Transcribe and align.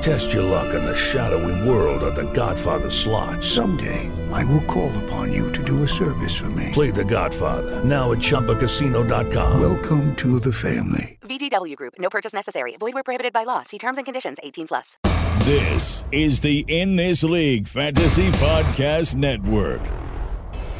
Test 0.00 0.32
your 0.32 0.42
luck 0.44 0.74
in 0.74 0.84
the 0.84 0.94
shadowy 0.94 1.68
world 1.68 2.02
of 2.04 2.14
The 2.14 2.30
Godfather 2.32 2.90
slot. 2.90 3.42
Someday, 3.42 4.10
I 4.32 4.44
will 4.44 4.62
call 4.64 4.96
upon 5.04 5.32
you 5.32 5.50
to 5.52 5.62
do 5.64 5.82
a 5.82 5.88
service 5.88 6.36
for 6.36 6.50
me. 6.50 6.70
Play 6.72 6.90
The 6.90 7.04
Godfather 7.04 7.82
now 7.84 8.12
at 8.12 8.18
ChumbaCasino.com. 8.18 9.60
Welcome 9.60 10.14
to 10.16 10.38
the 10.38 10.52
family. 10.52 11.18
VGW 11.22 11.74
Group. 11.76 11.94
No 11.98 12.08
purchase 12.08 12.32
necessary. 12.32 12.76
Void 12.78 12.94
where 12.94 13.02
prohibited 13.02 13.32
by 13.32 13.44
law. 13.44 13.62
See 13.64 13.78
terms 13.78 13.98
and 13.98 14.04
conditions. 14.04 14.38
18 14.42 14.68
plus. 14.68 14.96
This 15.40 16.04
is 16.12 16.40
the 16.40 16.64
In 16.68 16.96
This 16.96 17.22
League 17.24 17.66
Fantasy 17.66 18.30
Podcast 18.32 19.16
Network. 19.16 19.82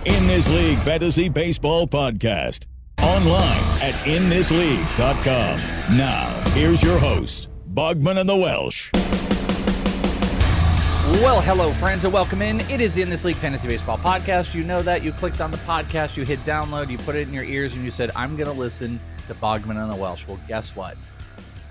In 0.05 0.27
This 0.29 0.49
League 0.49 0.79
Fantasy 0.81 1.29
Baseball 1.29 1.87
Podcast. 1.89 2.67
Online 3.03 3.62
at 3.83 3.95
inthisleague.com. 4.05 5.97
Now, 5.97 6.43
here's 6.51 6.83
your 6.83 6.99
hosts, 6.99 7.49
Bogman 7.73 8.19
and 8.19 8.29
the 8.29 8.37
Welsh. 8.37 8.91
Well, 11.07 11.41
hello, 11.41 11.73
friends, 11.73 12.03
and 12.03 12.12
welcome 12.12 12.43
in. 12.43 12.61
It 12.62 12.81
is 12.81 12.97
in 12.97 13.09
this 13.09 13.25
league 13.25 13.37
fantasy 13.37 13.69
baseball 13.69 13.97
podcast. 13.97 14.55
You 14.55 14.65
know 14.65 14.83
that 14.83 15.05
you 15.05 15.12
clicked 15.12 15.41
on 15.41 15.53
the 15.53 15.57
podcast, 15.59 16.17
you 16.17 16.25
hit 16.25 16.41
download, 16.41 16.91
you 16.91 16.99
put 16.99 17.15
it 17.15 17.29
in 17.29 17.33
your 17.33 17.45
ears, 17.45 17.75
and 17.75 17.85
you 17.85 17.93
said, 17.93 18.11
"I'm 18.17 18.35
going 18.35 18.49
to 18.49 18.53
listen 18.53 18.99
to 19.29 19.34
Bogman 19.34 19.81
and 19.81 19.91
the 19.91 19.95
Welsh." 19.95 20.27
Well, 20.27 20.41
guess 20.49 20.75
what? 20.75 20.97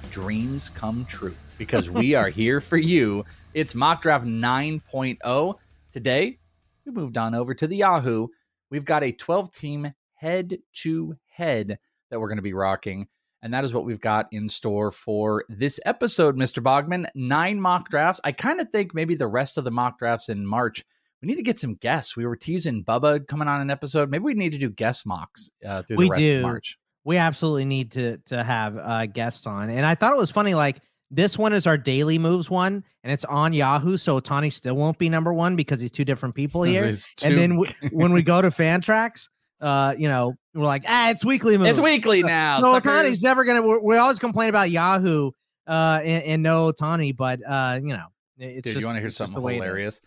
Dreams 0.09 0.69
come 0.69 1.03
true 1.03 1.35
because 1.57 1.89
we 1.89 2.15
are 2.15 2.29
here 2.29 2.61
for 2.61 2.77
you. 2.77 3.25
It's 3.53 3.75
mock 3.75 4.01
draft 4.01 4.25
9.0. 4.25 5.55
Today, 5.91 6.39
we 6.85 6.91
moved 6.93 7.17
on 7.17 7.35
over 7.35 7.53
to 7.53 7.67
the 7.67 7.75
Yahoo. 7.75 8.27
We've 8.71 8.85
got 8.85 9.03
a 9.03 9.11
12 9.11 9.51
team 9.51 9.93
head 10.13 10.59
to 10.83 11.17
head 11.27 11.77
that 12.09 12.21
we're 12.21 12.29
going 12.29 12.37
to 12.37 12.41
be 12.41 12.53
rocking. 12.53 13.09
And 13.45 13.53
that 13.53 13.63
is 13.63 13.75
what 13.75 13.85
we've 13.85 14.01
got 14.01 14.25
in 14.31 14.49
store 14.49 14.89
for 14.89 15.45
this 15.47 15.79
episode, 15.85 16.35
Mr. 16.35 16.63
Bogman. 16.63 17.05
Nine 17.13 17.61
mock 17.61 17.91
drafts. 17.91 18.19
I 18.23 18.31
kind 18.31 18.59
of 18.59 18.71
think 18.71 18.95
maybe 18.95 19.13
the 19.13 19.27
rest 19.27 19.59
of 19.59 19.63
the 19.63 19.69
mock 19.69 19.99
drafts 19.99 20.29
in 20.29 20.47
March, 20.47 20.83
we 21.21 21.27
need 21.27 21.35
to 21.35 21.43
get 21.43 21.59
some 21.59 21.75
guests. 21.75 22.17
We 22.17 22.25
were 22.25 22.35
teasing 22.35 22.83
Bubba 22.83 23.27
coming 23.27 23.47
on 23.47 23.61
an 23.61 23.69
episode. 23.69 24.09
Maybe 24.09 24.23
we 24.23 24.33
need 24.33 24.53
to 24.53 24.57
do 24.57 24.71
guest 24.71 25.05
mocks 25.05 25.51
uh, 25.63 25.83
through 25.83 25.97
we 25.97 26.05
the 26.05 26.09
rest 26.09 26.21
do. 26.23 26.35
of 26.37 26.41
March. 26.41 26.79
We 27.03 27.17
absolutely 27.17 27.65
need 27.65 27.91
to 27.91 28.17
to 28.17 28.43
have 28.43 28.77
uh, 28.77 29.05
guests 29.05 29.45
on. 29.45 29.69
And 29.69 29.85
I 29.85 29.93
thought 29.93 30.11
it 30.11 30.17
was 30.17 30.31
funny, 30.31 30.55
like 30.55 30.81
this 31.11 31.37
one 31.37 31.53
is 31.53 31.67
our 31.67 31.77
daily 31.77 32.17
moves 32.17 32.49
one, 32.49 32.83
and 33.03 33.13
it's 33.13 33.25
on 33.25 33.53
Yahoo. 33.53 33.97
So 33.97 34.19
Tani 34.19 34.49
still 34.49 34.75
won't 34.75 34.97
be 34.97 35.07
number 35.07 35.31
one 35.31 35.55
because 35.55 35.79
he's 35.79 35.91
two 35.91 36.03
different 36.03 36.33
people 36.33 36.63
here. 36.63 36.91
And 37.23 37.37
then 37.37 37.61
when 37.91 38.11
we 38.11 38.23
go 38.23 38.41
to 38.41 38.49
Fantrax, 38.49 39.29
uh, 39.61 39.93
you 39.99 40.07
know, 40.07 40.33
we're 40.55 40.65
like, 40.65 40.83
ah, 40.87 41.09
it's 41.09 41.25
weekly 41.25 41.57
moves. 41.57 41.71
It's 41.71 41.81
weekly 41.81 42.23
now. 42.23 42.59
No, 42.59 42.73
suckers. 42.73 42.91
Ohtani's 42.91 43.23
never 43.23 43.43
gonna. 43.43 43.61
We're, 43.61 43.81
we 43.81 43.97
always 43.97 44.19
complain 44.19 44.49
about 44.49 44.71
Yahoo, 44.71 45.31
uh, 45.67 45.99
and, 46.03 46.23
and 46.23 46.43
no 46.43 46.71
Ohtani, 46.71 47.15
but 47.15 47.41
uh, 47.45 47.79
you 47.83 47.93
know, 47.93 48.07
it's 48.37 48.63
Dude, 48.63 48.73
just, 48.73 48.79
you 48.79 48.85
want 48.85 48.97
to 48.97 49.01
hear 49.01 49.11
something 49.11 49.35
the 49.35 49.41
way 49.41 49.55
it 49.55 49.57
is. 49.57 49.63
hilarious? 49.63 50.01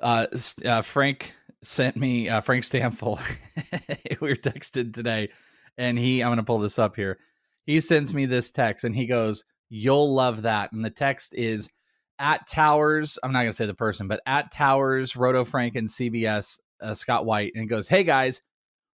Uh, 0.00 0.26
uh, 0.64 0.82
Frank 0.82 1.34
sent 1.62 1.96
me 1.96 2.28
uh, 2.28 2.40
Frank 2.40 2.64
Stampfel. 2.64 3.20
we 4.20 4.28
were 4.28 4.36
texted 4.36 4.94
today, 4.94 5.30
and 5.76 5.98
he. 5.98 6.22
I'm 6.22 6.28
going 6.28 6.38
to 6.38 6.44
pull 6.44 6.60
this 6.60 6.78
up 6.78 6.96
here. 6.96 7.18
He 7.66 7.80
sends 7.80 8.14
me 8.14 8.26
this 8.26 8.50
text, 8.50 8.84
and 8.84 8.94
he 8.94 9.06
goes, 9.06 9.44
"You'll 9.68 10.14
love 10.14 10.42
that." 10.42 10.72
And 10.72 10.84
the 10.84 10.90
text 10.90 11.34
is 11.34 11.70
at 12.18 12.46
Tout 12.48 12.76
Wars. 12.76 13.18
I'm 13.22 13.32
not 13.32 13.40
going 13.40 13.50
to 13.50 13.56
say 13.56 13.66
the 13.66 13.74
person, 13.74 14.08
but 14.08 14.20
at 14.24 14.52
Tout 14.52 14.76
Wars, 14.76 15.16
Roto 15.16 15.44
Frank, 15.44 15.74
and 15.74 15.88
CBS 15.88 16.60
uh, 16.80 16.94
Scott 16.94 17.26
White, 17.26 17.52
and 17.54 17.62
he 17.62 17.66
goes, 17.66 17.88
"Hey 17.88 18.04
guys." 18.04 18.40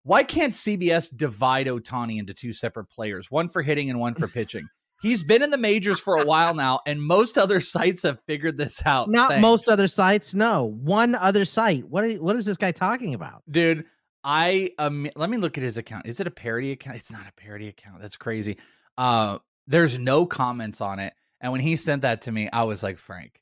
Why 0.03 0.24
can't 0.24 0.53
CBS 0.53 1.16
divide 1.16 1.68
Ohtani 1.68 2.19
into 2.19 2.34
two 2.34 2.53
separate 2.53 2.90
players, 2.90 3.31
one 3.31 3.47
for 3.47 3.62
hitting 3.62 3.90
and 3.90 4.00
one 4.00 4.16
for 4.16 4.28
pitching? 4.40 4.68
He's 5.02 5.24
been 5.24 5.44
in 5.44 5.50
the 5.50 5.58
majors 5.58 6.00
for 6.00 6.18
a 6.18 6.25
while 6.25 6.53
now, 6.53 6.80
and 6.86 7.02
most 7.02 7.38
other 7.38 7.59
sites 7.59 8.03
have 8.03 8.22
figured 8.22 8.58
this 8.58 8.81
out. 8.86 9.09
Not 9.09 9.30
Thanks. 9.30 9.41
most 9.41 9.68
other 9.68 9.90
sites. 9.90 10.34
No, 10.34 10.64
one 10.64 11.14
other 11.16 11.44
site. 11.44 11.90
What? 11.90 12.06
Are, 12.06 12.12
what 12.14 12.36
is 12.38 12.46
this 12.46 12.58
guy 12.58 12.72
talking 12.72 13.14
about? 13.14 13.44
dude. 13.50 13.86
I 14.25 14.72
um, 14.80 15.09
let 15.18 15.30
me 15.30 15.36
look 15.36 15.58
at 15.58 15.66
his 15.66 15.78
account. 15.78 16.06
Is 16.06 16.22
it 16.22 16.28
a 16.28 16.31
parody 16.31 16.72
account? 16.72 16.96
It's 16.96 17.12
not 17.12 17.24
a 17.28 17.34
parody 17.34 17.68
account. 17.68 18.00
That's 18.00 18.16
crazy. 18.16 18.58
Uh, 18.97 19.40
there's 19.68 20.00
no 20.00 20.25
comments 20.25 20.80
on 20.80 21.00
it. 21.00 21.14
And 21.41 21.52
when 21.52 21.59
he 21.59 21.75
sent 21.75 22.03
that 22.03 22.22
to 22.22 22.31
me, 22.31 22.50
I 22.53 22.64
was 22.64 22.81
like, 22.84 22.97
Frank, 22.97 23.41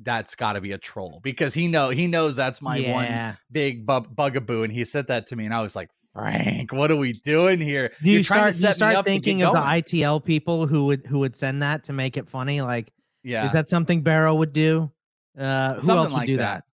that's 0.00 0.36
got 0.36 0.52
to 0.52 0.60
be 0.60 0.70
a 0.70 0.78
troll 0.78 1.18
because 1.24 1.52
he 1.52 1.66
know 1.66 1.88
he 1.88 2.06
knows 2.06 2.36
that's 2.36 2.62
my 2.62 2.80
one 2.80 3.36
big 3.50 3.84
bu- 3.84 4.02
bugaboo. 4.02 4.62
And 4.62 4.72
he 4.72 4.84
sent 4.84 5.08
that 5.08 5.26
to 5.28 5.36
me, 5.36 5.46
and 5.46 5.52
I 5.54 5.62
was 5.62 5.74
like, 5.74 5.90
Frank, 6.14 6.72
what 6.72 6.90
are 6.90 6.96
we 6.96 7.12
doing 7.12 7.60
here? 7.60 7.92
Do 8.02 8.08
you 8.08 8.16
You're 8.16 8.24
trying 8.24 8.52
start, 8.52 8.70
you 8.70 8.76
start 8.76 9.06
thinking 9.06 9.42
of 9.42 9.52
the. 9.52 9.60
ITL 9.60 10.24
people 10.24 10.66
who 10.66 10.86
would 10.86 11.06
who 11.06 11.20
would 11.20 11.36
send 11.36 11.62
that 11.62 11.84
to 11.84 11.92
make 11.92 12.16
it 12.16 12.28
funny? 12.28 12.60
Like, 12.60 12.92
yeah, 13.22 13.46
is 13.46 13.52
that 13.52 13.68
something 13.68 14.02
Barrow 14.02 14.34
would 14.34 14.52
do? 14.52 14.90
Uh, 15.38 15.74
who 15.74 15.80
Something 15.80 15.96
else 15.96 16.06
would 16.06 16.12
like 16.12 16.26
do 16.26 16.36
that. 16.38 16.64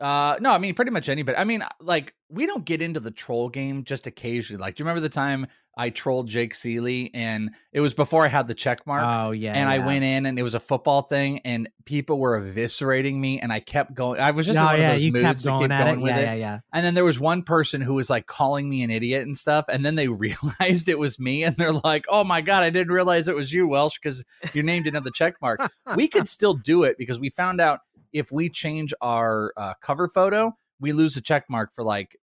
Uh, 0.00 0.36
no, 0.40 0.52
I 0.52 0.58
mean 0.58 0.74
pretty 0.74 0.90
much 0.90 1.08
anybody. 1.08 1.36
I 1.36 1.44
mean, 1.44 1.62
like 1.80 2.14
we 2.30 2.46
don't 2.46 2.64
get 2.64 2.80
into 2.82 3.00
the 3.00 3.10
troll 3.10 3.48
game 3.48 3.84
just 3.84 4.06
occasionally. 4.06 4.60
Like, 4.60 4.74
do 4.76 4.82
you 4.82 4.84
remember 4.84 5.00
the 5.00 5.08
time 5.08 5.46
I 5.76 5.90
trolled 5.90 6.26
Jake 6.28 6.54
Ciely 6.54 7.10
and 7.14 7.50
it 7.72 7.80
was 7.80 7.94
before 7.94 8.24
I 8.24 8.28
had 8.28 8.46
the 8.48 8.54
check 8.54 8.86
mark? 8.86 9.02
Oh 9.04 9.30
yeah, 9.32 9.54
and 9.54 9.68
I 9.68 9.78
went 9.78 10.04
in 10.04 10.26
and 10.26 10.38
it 10.38 10.42
was 10.42 10.54
a 10.54 10.60
football 10.60 11.02
thing 11.02 11.40
and 11.44 11.68
people 11.84 12.18
were 12.18 12.40
eviscerating 12.40 13.14
me 13.16 13.40
and 13.40 13.52
I 13.52 13.60
kept 13.60 13.94
going. 13.94 14.20
I 14.20 14.30
was 14.32 14.46
just 14.46 14.56
in 14.56 14.62
No, 14.62 14.70
one 14.70 14.78
yeah, 14.80 14.88
of 14.90 14.94
those 14.96 15.04
you 15.04 15.12
moods 15.12 15.24
kept 15.24 15.44
going 15.44 15.60
keep 15.62 15.70
at 15.70 15.84
going 15.84 16.00
it. 16.00 16.02
with 16.02 16.10
Yeah, 16.10 16.18
it. 16.18 16.22
yeah, 16.24 16.34
yeah. 16.34 16.58
And 16.72 16.84
then 16.84 16.94
there 16.94 17.04
was 17.04 17.18
one 17.18 17.42
person 17.42 17.80
who 17.80 17.94
was 17.94 18.10
like 18.10 18.26
calling 18.26 18.68
me 18.68 18.82
an 18.82 18.90
idiot 18.90 19.22
and 19.22 19.36
stuff. 19.36 19.64
And 19.68 19.84
then 19.86 19.94
they 19.94 20.08
realized 20.08 20.88
it 20.88 20.98
was 20.98 21.18
me 21.18 21.44
and 21.44 21.56
they're 21.56 21.72
like, 21.72 22.04
oh 22.08 22.24
my 22.24 22.40
God, 22.40 22.62
I 22.62 22.70
didn't 22.70 22.92
realize 22.92 23.26
it 23.28 23.34
was 23.34 23.52
you, 23.52 23.66
Welsh, 23.66 23.98
because 24.02 24.22
your 24.52 24.64
name 24.64 24.82
didn't 24.82 24.96
have 24.96 25.04
the 25.04 25.10
check 25.10 25.36
mark. 25.40 25.60
we 25.96 26.08
could 26.08 26.28
still 26.28 26.54
do 26.54 26.82
it 26.84 26.98
because 26.98 27.18
we 27.18 27.30
found 27.30 27.60
out 27.60 27.80
if 28.12 28.30
we 28.32 28.48
change 28.48 28.92
our 29.00 29.52
uh, 29.56 29.74
cover 29.82 30.08
photo, 30.08 30.56
we 30.80 30.92
lose 30.92 31.14
the 31.14 31.20
check 31.20 31.44
mark 31.48 31.74
for 31.74 31.82
like 31.84 32.16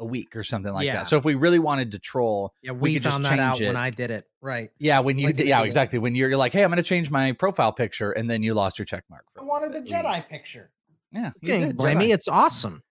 a 0.00 0.04
week 0.04 0.34
or 0.34 0.42
something 0.42 0.72
like 0.72 0.84
Yeah. 0.86 0.94
that. 0.96 1.08
So 1.08 1.16
if 1.16 1.24
we 1.24 1.34
really 1.34 1.58
wanted 1.60 1.92
to 1.92 1.98
troll, 1.98 2.52
Yeah, 2.62 2.72
we 2.72 2.80
we, 2.80 2.94
could 2.94 3.02
just 3.04 3.12
found 3.14 3.24
that 3.24 3.38
out 3.38 3.58
change 3.58 3.68
when. 3.68 3.76
I 3.76 3.90
did 3.90 4.10
it. 4.10 4.26
Right. 4.40 4.70
yeah, 4.78 4.98
when 5.00 5.18
you 5.18 5.26
Like 5.28 5.40
an 5.40 5.46
yeah, 5.46 5.62
exactly. 5.62 5.98
When 5.98 6.14
you're, 6.14 6.28
you're 6.30 6.38
like, 6.38 6.52
hey, 6.52 6.64
I'm 6.64 6.70
going 6.70 6.76
to 6.78 6.82
change 6.82 7.10
my 7.10 7.32
profile 7.32 7.72
picture, 7.72 8.10
and 8.10 8.28
then 8.28 8.42
you 8.42 8.54
lost 8.54 8.78
your 8.78 8.86
check 8.86 9.04
mark. 9.08 9.24
For 9.34 9.42
I 9.42 9.44
wanted 9.44 9.72
the 9.72 9.78
a. 9.78 9.82
Jedi 9.82 10.28
picture. 10.28 10.70
Yeah, 11.12 11.30
You 11.40 11.48
did, 11.66 11.76
blame 11.76 11.96
Jedi. 11.98 12.00
me. 12.06 12.12
It's 12.12 12.26
awesome. 12.26 12.82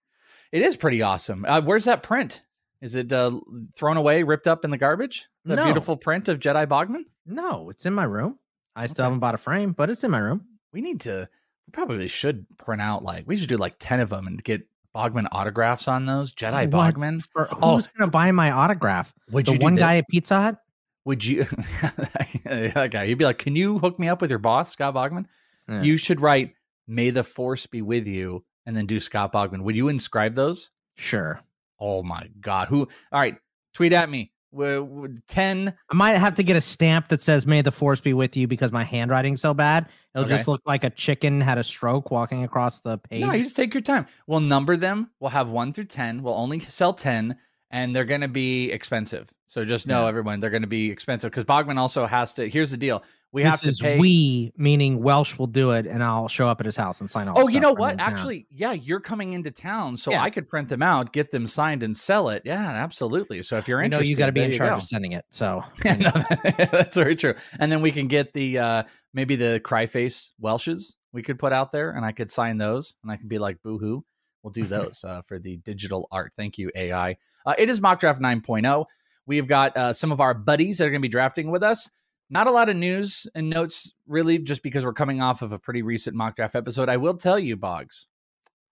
It 0.52 0.62
is 0.62 0.76
pretty 0.76 1.02
awesome. 1.02 1.44
Uh, 1.46 1.60
where's 1.60 1.84
that 1.84 2.02
print? 2.02 2.42
Is 2.80 2.94
it 2.94 3.12
uh, 3.12 3.38
thrown 3.76 3.96
away, 3.96 4.22
ripped 4.22 4.46
up 4.46 4.64
in 4.64 4.70
the 4.70 4.78
garbage? 4.78 5.28
The 5.44 5.56
No. 5.56 5.64
beautiful 5.64 5.96
print 5.96 6.28
of 6.28 6.38
Jedi 6.40 6.66
Bogman. 6.66 7.04
No, 7.26 7.68
it's 7.70 7.84
in 7.86 7.94
my 7.94 8.04
room. 8.04 8.38
I 8.74 8.86
still 8.86 9.04
haven't 9.04 9.18
bought 9.20 9.34
a 9.34 9.38
frame, 9.38 9.72
but 9.72 9.90
it's 9.90 10.02
in 10.02 10.10
my 10.10 10.18
room. 10.18 10.46
We 10.72 10.80
need 10.80 11.00
to. 11.02 11.28
We 11.66 11.70
probably 11.72 12.08
should 12.08 12.46
print 12.58 12.82
out 12.82 13.02
like 13.02 13.24
we 13.26 13.36
should 13.36 13.48
do 13.48 13.56
like 13.56 13.76
ten 13.78 14.00
of 14.00 14.10
them 14.10 14.26
and 14.26 14.42
get 14.42 14.66
Bogman 14.94 15.26
autographs 15.32 15.88
on 15.88 16.06
those 16.06 16.34
Jedi 16.34 16.72
oh, 16.72 16.76
What? 16.76 16.94
Bogman. 16.94 17.22
For, 17.22 17.48
Oh. 17.60 17.76
who's 17.76 17.88
gonna 17.88 18.10
buy 18.10 18.30
my 18.32 18.50
autograph? 18.50 19.12
Would 19.30 19.46
the 19.46 19.52
you 19.54 19.58
one 19.58 19.74
guy 19.74 19.96
at 19.96 20.08
Pizza 20.08 20.40
Hut? 20.40 20.58
Would 21.04 21.24
you? 21.24 21.44
that 21.82 22.90
guy. 22.92 23.04
You'd 23.04 23.18
be 23.18 23.24
like, 23.24 23.38
"Can 23.38 23.56
you 23.56 23.78
hook 23.78 23.98
me 23.98 24.08
up 24.08 24.20
with 24.20 24.30
your 24.30 24.38
boss, 24.38 24.72
Scott 24.72 24.94
Bogman?" 24.94 25.26
Yeah. 25.68 25.82
You 25.82 25.96
should 25.96 26.20
write, 26.20 26.54
"May 26.86 27.10
the 27.10 27.24
Force 27.24 27.66
be 27.66 27.82
with 27.82 28.06
you," 28.06 28.44
and 28.66 28.76
then 28.76 28.86
do 28.86 29.00
Scott 29.00 29.32
Bogman. 29.32 29.62
Would 29.62 29.76
you 29.76 29.88
inscribe 29.88 30.34
those? 30.34 30.70
Sure. 30.96 31.40
Oh 31.80 32.02
my 32.02 32.28
God! 32.40 32.68
Who? 32.68 32.88
All 33.10 33.20
right, 33.20 33.36
tweet 33.74 33.92
at 33.92 34.08
me. 34.08 34.32
W- 34.52 34.84
w- 34.86 35.14
Ten. 35.26 35.74
I 35.90 35.94
might 35.94 36.16
have 36.16 36.34
to 36.34 36.42
get 36.42 36.56
a 36.56 36.60
stamp 36.60 37.08
that 37.08 37.20
says 37.22 37.46
"May 37.46 37.62
the 37.62 37.72
Force 37.72 38.00
be 38.00 38.12
with 38.12 38.36
you" 38.36 38.46
because 38.46 38.70
my 38.70 38.84
handwriting's 38.84 39.40
so 39.40 39.54
bad. 39.54 39.88
It'll 40.14 40.26
Okay. 40.26 40.36
just 40.36 40.46
look 40.48 40.60
like 40.66 40.84
a 40.84 40.90
chicken 40.90 41.40
had 41.40 41.56
a 41.58 41.64
stroke 41.64 42.10
walking 42.10 42.44
across 42.44 42.80
the 42.80 42.98
page. 42.98 43.22
No, 43.22 43.32
you 43.32 43.44
just 43.44 43.56
take 43.56 43.72
your 43.72 43.80
time. 43.80 44.06
We'll 44.26 44.40
number 44.40 44.76
them. 44.76 45.10
We'll 45.20 45.30
have 45.30 45.48
one 45.48 45.72
through 45.72 45.84
ten. 45.86 46.22
We'll 46.22 46.34
only 46.34 46.60
sell 46.60 46.92
ten, 46.92 47.36
and 47.70 47.96
they're 47.96 48.04
going 48.04 48.20
to 48.20 48.28
be 48.28 48.70
expensive. 48.70 49.30
So 49.48 49.64
just 49.64 49.86
know, 49.86 50.02
Yeah. 50.02 50.08
everyone, 50.08 50.40
they're 50.40 50.50
going 50.50 50.62
to 50.62 50.68
be 50.68 50.90
expensive 50.90 51.30
because 51.30 51.44
Bogman 51.44 51.78
also 51.78 52.06
has 52.06 52.34
to. 52.34 52.48
Here's 52.48 52.70
the 52.70 52.76
deal: 52.76 53.02
we 53.32 53.42
this 53.42 53.50
have 53.50 53.60
to 53.62 53.68
is 53.68 53.80
pay. 53.80 53.98
we 53.98 54.52
meaning 54.56 55.02
Welsh 55.02 55.38
will 55.38 55.46
do 55.46 55.70
it, 55.72 55.86
and 55.86 56.02
I'll 56.02 56.28
show 56.28 56.46
up 56.48 56.60
at 56.60 56.66
his 56.66 56.76
house 56.76 57.00
and 57.00 57.10
sign 57.10 57.28
all. 57.28 57.40
Oh, 57.40 57.48
you 57.48 57.60
know 57.60 57.72
what? 57.72 57.98
Actually, 57.98 58.46
yeah, 58.50 58.72
you're 58.72 59.00
coming 59.00 59.32
into 59.32 59.50
town, 59.50 59.96
so 59.96 60.10
Yeah. 60.10 60.22
I 60.22 60.30
could 60.30 60.48
print 60.48 60.68
them 60.68 60.82
out, 60.82 61.12
get 61.12 61.30
them 61.30 61.46
signed, 61.46 61.82
and 61.82 61.96
sell 61.96 62.28
it. 62.28 62.42
Yeah, 62.44 62.60
absolutely. 62.60 63.42
So 63.42 63.56
if 63.56 63.68
you're 63.68 63.78
know 63.80 63.84
interested, 63.86 64.08
you 64.10 64.16
got 64.16 64.26
to 64.26 64.32
be 64.32 64.42
in 64.42 64.52
charge 64.52 64.70
go. 64.70 64.76
of 64.76 64.82
sending 64.82 65.12
it. 65.12 65.24
So 65.30 65.62
that's 65.82 66.94
very 66.96 67.16
true. 67.16 67.34
And 67.58 67.72
then 67.72 67.82
we 67.82 67.90
can 67.90 68.08
get 68.08 68.32
the 68.34 68.58
uh 68.58 68.82
maybe 69.14 69.36
the 69.36 69.60
cry 69.64 69.86
face 69.86 70.32
Welshes 70.40 70.96
we 71.12 71.22
could 71.22 71.38
put 71.38 71.52
out 71.52 71.72
there, 71.72 71.90
and 71.90 72.04
I 72.04 72.12
could 72.12 72.30
sign 72.30 72.56
those, 72.58 72.96
and 73.02 73.12
I 73.12 73.16
can 73.16 73.28
be 73.28 73.38
like, 73.38 73.62
boohoo. 73.62 74.02
We'll 74.42 74.50
do 74.50 74.64
those 74.66 75.04
uh, 75.04 75.22
for 75.22 75.38
the 75.38 75.58
digital 75.58 76.08
art. 76.10 76.32
Thank 76.36 76.58
you, 76.58 76.70
AI. 76.74 77.16
Uh, 77.46 77.54
it 77.58 77.68
is 77.68 77.80
mock 77.80 78.00
draft 78.00 78.20
9.0. 78.20 78.86
We've 79.26 79.46
got 79.46 79.76
uh, 79.76 79.92
some 79.92 80.10
of 80.10 80.20
our 80.20 80.34
buddies 80.34 80.78
that 80.78 80.86
are 80.86 80.90
going 80.90 81.00
to 81.00 81.06
be 81.06 81.08
drafting 81.08 81.50
with 81.50 81.62
us. 81.62 81.88
Not 82.32 82.46
a 82.46 82.50
lot 82.50 82.70
of 82.70 82.76
news 82.76 83.26
and 83.34 83.50
notes, 83.50 83.92
really, 84.06 84.38
just 84.38 84.62
because 84.62 84.86
we're 84.86 84.94
coming 84.94 85.20
off 85.20 85.42
of 85.42 85.52
a 85.52 85.58
pretty 85.58 85.82
recent 85.82 86.16
mock 86.16 86.34
draft 86.34 86.54
episode. 86.54 86.88
I 86.88 86.96
will 86.96 87.12
tell 87.12 87.38
you, 87.38 87.56
Boggs, 87.58 88.06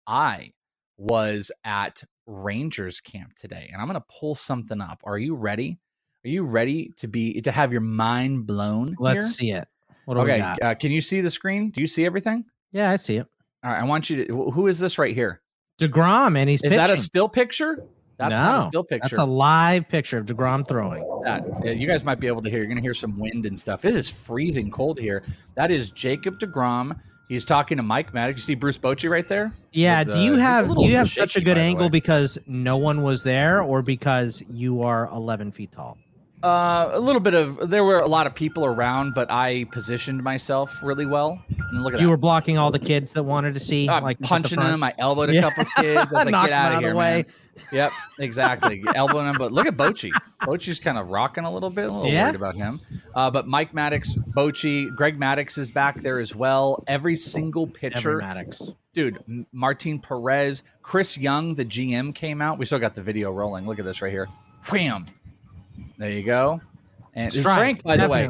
I 0.06 0.54
was 0.96 1.52
at 1.62 2.02
Rangers 2.26 3.00
camp 3.02 3.34
today, 3.36 3.68
and 3.70 3.82
I'm 3.82 3.86
going 3.86 4.00
to 4.00 4.06
pull 4.18 4.34
something 4.34 4.80
up. 4.80 5.02
Are 5.04 5.18
you 5.18 5.34
ready? 5.34 5.78
Are 6.24 6.28
you 6.30 6.42
ready 6.44 6.90
to 6.96 7.06
be 7.06 7.42
to 7.42 7.52
have 7.52 7.70
your 7.70 7.82
mind 7.82 8.46
blown? 8.46 8.96
let's 8.98 9.24
here? 9.24 9.32
see 9.32 9.50
it. 9.52 9.68
What 10.06 10.14
do 10.14 10.20
we 10.20 10.30
Okay, 10.32 10.38
got? 10.38 10.62
uh, 10.62 10.74
can 10.74 10.90
you 10.90 11.02
see 11.02 11.20
the 11.20 11.30
screen? 11.30 11.70
Do 11.70 11.82
you 11.82 11.86
see 11.86 12.06
everything? 12.06 12.46
Yeah, 12.72 12.90
I 12.90 12.96
see 12.96 13.16
it. 13.16 13.26
All 13.62 13.70
right, 13.70 13.80
I 13.82 13.84
want 13.84 14.08
you 14.08 14.24
to. 14.24 14.50
Who 14.52 14.68
is 14.68 14.78
this 14.78 14.98
right 14.98 15.14
here? 15.14 15.42
Degrom, 15.78 16.34
and 16.38 16.48
he's 16.48 16.62
Is 16.62 16.72
that 16.72 16.88
a 16.88 16.96
still 16.96 17.28
picture? 17.28 17.84
That's 18.20 18.38
not 18.38 18.58
a 18.66 18.68
still 18.68 18.84
picture. 18.84 19.08
That's 19.16 19.22
a 19.22 19.26
live 19.26 19.88
picture 19.88 20.18
of 20.18 20.26
Degrom 20.26 20.66
throwing. 20.68 21.02
that. 21.24 21.76
You 21.76 21.86
guys 21.86 22.04
might 22.04 22.20
be 22.20 22.26
able 22.26 22.42
to 22.42 22.50
hear. 22.50 22.58
You're 22.58 22.66
going 22.66 22.76
to 22.76 22.82
hear 22.82 22.94
some 22.94 23.18
wind 23.18 23.46
and 23.46 23.58
stuff. 23.58 23.84
It 23.84 23.94
is 23.96 24.08
freezing 24.10 24.70
cold 24.70 24.98
here. 24.98 25.22
That 25.56 25.70
is 25.70 25.90
Jacob 25.90 26.38
Degrom. 26.38 26.98
He's 27.28 27.44
talking 27.44 27.76
to 27.76 27.82
Mike 27.82 28.12
Maddux. 28.12 28.34
You 28.34 28.38
see 28.40 28.54
Bruce 28.56 28.76
Bochy 28.78 29.08
right 29.08 29.28
there? 29.28 29.52
Yeah. 29.72 30.02
With 30.04 30.14
Do 30.14 30.20
you 30.20 30.34
have 30.36 30.68
you 30.78 30.96
have 30.96 31.08
such 31.08 31.36
a 31.36 31.40
good 31.40 31.58
angle 31.58 31.88
because 31.88 32.38
no 32.46 32.76
one 32.76 33.02
was 33.02 33.22
there, 33.22 33.62
or 33.62 33.82
because 33.82 34.42
you 34.48 34.82
are 34.82 35.08
11 35.12 35.52
feet 35.52 35.70
tall? 35.72 35.96
Uh, 36.42 36.88
a 36.92 36.98
little 36.98 37.20
bit 37.20 37.34
of. 37.34 37.68
There 37.70 37.84
were 37.84 37.98
a 37.98 38.08
lot 38.08 38.26
of 38.26 38.34
people 38.34 38.64
around, 38.64 39.14
but 39.14 39.30
I 39.30 39.64
positioned 39.72 40.22
myself 40.24 40.80
really 40.82 41.04
well. 41.06 41.38
And 41.70 41.82
look 41.84 41.92
at 41.94 42.00
You 42.00 42.06
that. 42.06 42.10
were 42.10 42.16
blocking 42.16 42.56
all 42.58 42.70
the 42.72 42.78
kids 42.80 43.12
that 43.12 43.22
wanted 43.22 43.54
to 43.54 43.60
see, 43.60 43.88
I'm 43.88 44.02
like 44.02 44.16
at 44.16 44.22
the 44.22 44.28
punching 44.28 44.58
them. 44.58 44.82
I 44.82 44.92
elbowed 44.98 45.28
a 45.28 45.34
Yeah. 45.34 45.42
couple 45.42 45.66
kids. 45.76 46.00
I 46.00 46.04
was 46.04 46.12
like, 46.12 46.28
Knocked 46.30 46.48
get 46.48 46.58
out 46.58 46.74
of 46.76 46.80
here, 46.80 46.94
way. 46.96 47.16
man. 47.26 47.34
Yep, 47.72 47.92
exactly. 48.18 48.82
Elbowing 48.94 49.26
him, 49.26 49.36
but 49.38 49.52
look 49.52 49.66
at 49.66 49.76
Bochy. 49.76 50.10
Bochy's 50.42 50.78
kind 50.80 50.98
of 50.98 51.08
rocking 51.08 51.44
a 51.44 51.52
little 51.52 51.70
bit. 51.70 51.88
A 51.88 51.92
little 51.92 52.10
Yeah. 52.10 52.24
worried 52.24 52.36
about 52.36 52.56
him. 52.56 52.80
Uh, 53.14 53.30
but 53.30 53.46
Mike 53.46 53.72
Maddux, 53.72 54.16
Bochy, 54.34 54.94
Greg 54.94 55.18
Maddux 55.18 55.56
is 55.58 55.70
back 55.70 56.00
there 56.00 56.18
as 56.18 56.34
well. 56.34 56.82
Every 56.86 57.16
single 57.16 57.64
Every 57.64 57.72
pitcher, 57.90 58.18
Maddux. 58.20 58.74
dude. 58.94 59.46
Martin 59.52 59.98
Perez, 60.00 60.62
Chris 60.82 61.16
Young, 61.18 61.54
the 61.54 61.64
GM 61.64 62.14
came 62.14 62.40
out. 62.42 62.58
We 62.58 62.66
still 62.66 62.78
got 62.78 62.94
the 62.94 63.02
video 63.02 63.30
rolling. 63.32 63.66
Look 63.66 63.78
at 63.78 63.84
this 63.84 64.02
right 64.02 64.10
here. 64.12 64.28
Wham! 64.70 65.06
There 65.98 66.10
you 66.10 66.22
go. 66.22 66.60
And 67.14 67.32
Strike, 67.32 67.56
Frank, 67.56 67.82
by 67.82 67.96
the 67.96 68.08
way. 68.08 68.28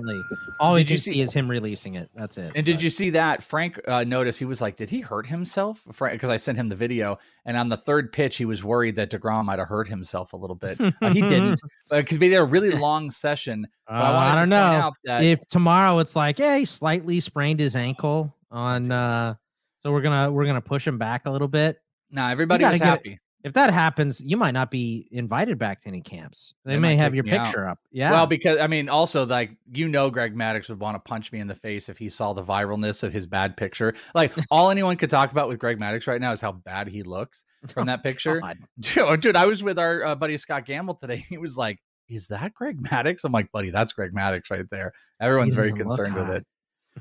All 0.59 0.75
did 0.77 0.89
you 0.91 0.97
see- 0.97 1.21
is 1.21 1.33
him 1.33 1.51
releasing 1.51 1.95
it. 1.97 2.11
That's 2.15 2.39
it. 2.39 2.53
and 2.55 2.65
did 2.65 2.77
But- 2.77 2.83
you 2.83 2.91
see 2.91 3.11
that? 3.11 3.43
Frank 3.43 3.79
uh, 3.87 4.05
noticed 4.05 4.39
he 4.39 4.45
was 4.47 4.61
like, 4.63 4.77
"Did 4.77 4.89
he 4.91 5.01
hurt 5.01 5.27
himself?" 5.27 5.83
Because 5.87 6.31
I 6.31 6.37
sent 6.39 6.57
him 6.59 6.69
the 6.69 6.75
video, 6.77 7.19
and 7.45 7.57
on 7.57 7.69
the 7.69 7.77
third 7.77 8.13
pitch, 8.13 8.37
he 8.37 8.45
was 8.45 8.65
worried 8.65 8.97
that 8.97 9.11
Degrom 9.11 9.45
might 9.47 9.59
have 9.59 9.69
hurt 9.69 9.89
himself 9.89 10.33
a 10.33 10.37
little 10.37 10.57
bit. 10.57 10.81
Uh, 10.81 11.13
he 11.13 11.21
didn't, 11.23 11.61
But 11.89 12.05
because 12.05 12.19
we 12.19 12.29
did 12.31 12.37
a 12.37 12.45
really 12.45 12.71
long 12.73 13.11
session. 13.11 13.67
But 13.87 13.95
Uh, 13.95 14.13
wanted 14.15 14.31
I 14.31 14.35
don't 14.37 14.49
know 14.49 14.93
that- 15.05 15.25
if 15.25 15.47
tomorrow 15.49 15.99
it's 15.99 16.17
like, 16.17 16.39
yeah, 16.39 16.57
he 16.57 16.65
slightly 16.65 17.21
sprained 17.21 17.61
his 17.61 17.77
ankle 17.77 18.35
on. 18.51 18.91
uh 18.91 19.35
So 19.81 19.93
we're 19.93 20.03
gonna 20.03 20.31
we're 20.31 20.47
gonna 20.47 20.61
push 20.61 20.87
him 20.87 20.99
back 20.99 21.23
a 21.27 21.31
little 21.31 21.49
bit. 21.49 21.79
nah, 22.11 22.29
everybody 22.31 22.65
was 22.65 22.81
it- 22.81 22.85
happy. 22.85 23.19
If 23.43 23.55
that 23.55 23.73
happens, 23.73 24.21
you 24.21 24.37
might 24.37 24.51
not 24.51 24.71
be 24.71 25.09
invited 25.11 25.59
back 25.59 25.81
to 25.83 25.89
any 25.89 26.03
camps. 26.03 26.53
They, 26.65 26.75
They 26.75 26.79
may 26.79 26.97
have 26.97 27.15
your 27.15 27.25
me 27.25 27.33
out. 27.33 27.47
picture 27.47 27.67
up. 27.67 27.79
Yeah. 27.91 28.11
Well, 28.11 28.27
because 28.27 28.59
I 28.59 28.67
mean, 28.67 28.89
also 28.89 29.25
like 29.25 29.57
you 29.73 29.89
know, 29.89 30.11
Greg 30.11 30.37
Maddux 30.37 30.69
would 30.69 30.79
want 30.81 30.97
to 30.97 30.99
punch 31.09 31.33
me 31.33 31.41
in 31.41 31.47
the 31.47 31.55
face 31.55 31.89
if 31.89 31.97
he 31.97 32.11
saw 32.11 32.35
the 32.35 32.45
viralness 32.45 33.03
of 33.03 33.13
his 33.13 33.27
bad 33.27 33.57
picture. 33.57 33.95
Like 34.15 34.33
all 34.51 34.71
anyone 34.71 34.97
could 34.97 35.11
talk 35.11 35.33
about 35.33 35.49
with 35.49 35.59
Greg 35.59 35.79
Maddux 35.79 36.07
right 36.07 36.21
now 36.21 36.33
is 36.33 36.41
how 36.41 36.53
bad 36.53 36.89
he 36.89 37.03
looks 37.03 37.45
from 37.73 37.87
that 37.87 38.03
picture. 38.03 38.43
Dude, 38.81 39.21
dude, 39.21 39.37
I 39.37 39.47
was 39.47 39.63
with 39.63 39.79
our 39.79 40.05
uh, 40.05 40.15
buddy 40.15 40.37
Scott 40.37 40.67
Gamble 40.67 40.95
today. 40.95 41.25
He 41.29 41.39
was 41.39 41.57
like, 41.57 41.79
"Is 42.09 42.29
that 42.29 42.53
Greg 42.53 42.81
Maddux?" 42.83 43.25
I'm 43.25 43.33
like, 43.33 43.51
"Buddy, 43.53 43.71
that's 43.71 43.93
Greg 43.95 44.13
Maddox 44.13 44.51
right 44.51 44.65
there." 44.71 44.93
Everyone's 45.21 45.55
very 45.55 45.73
concerned 45.73 46.15
with 46.15 46.29
it. 46.29 46.47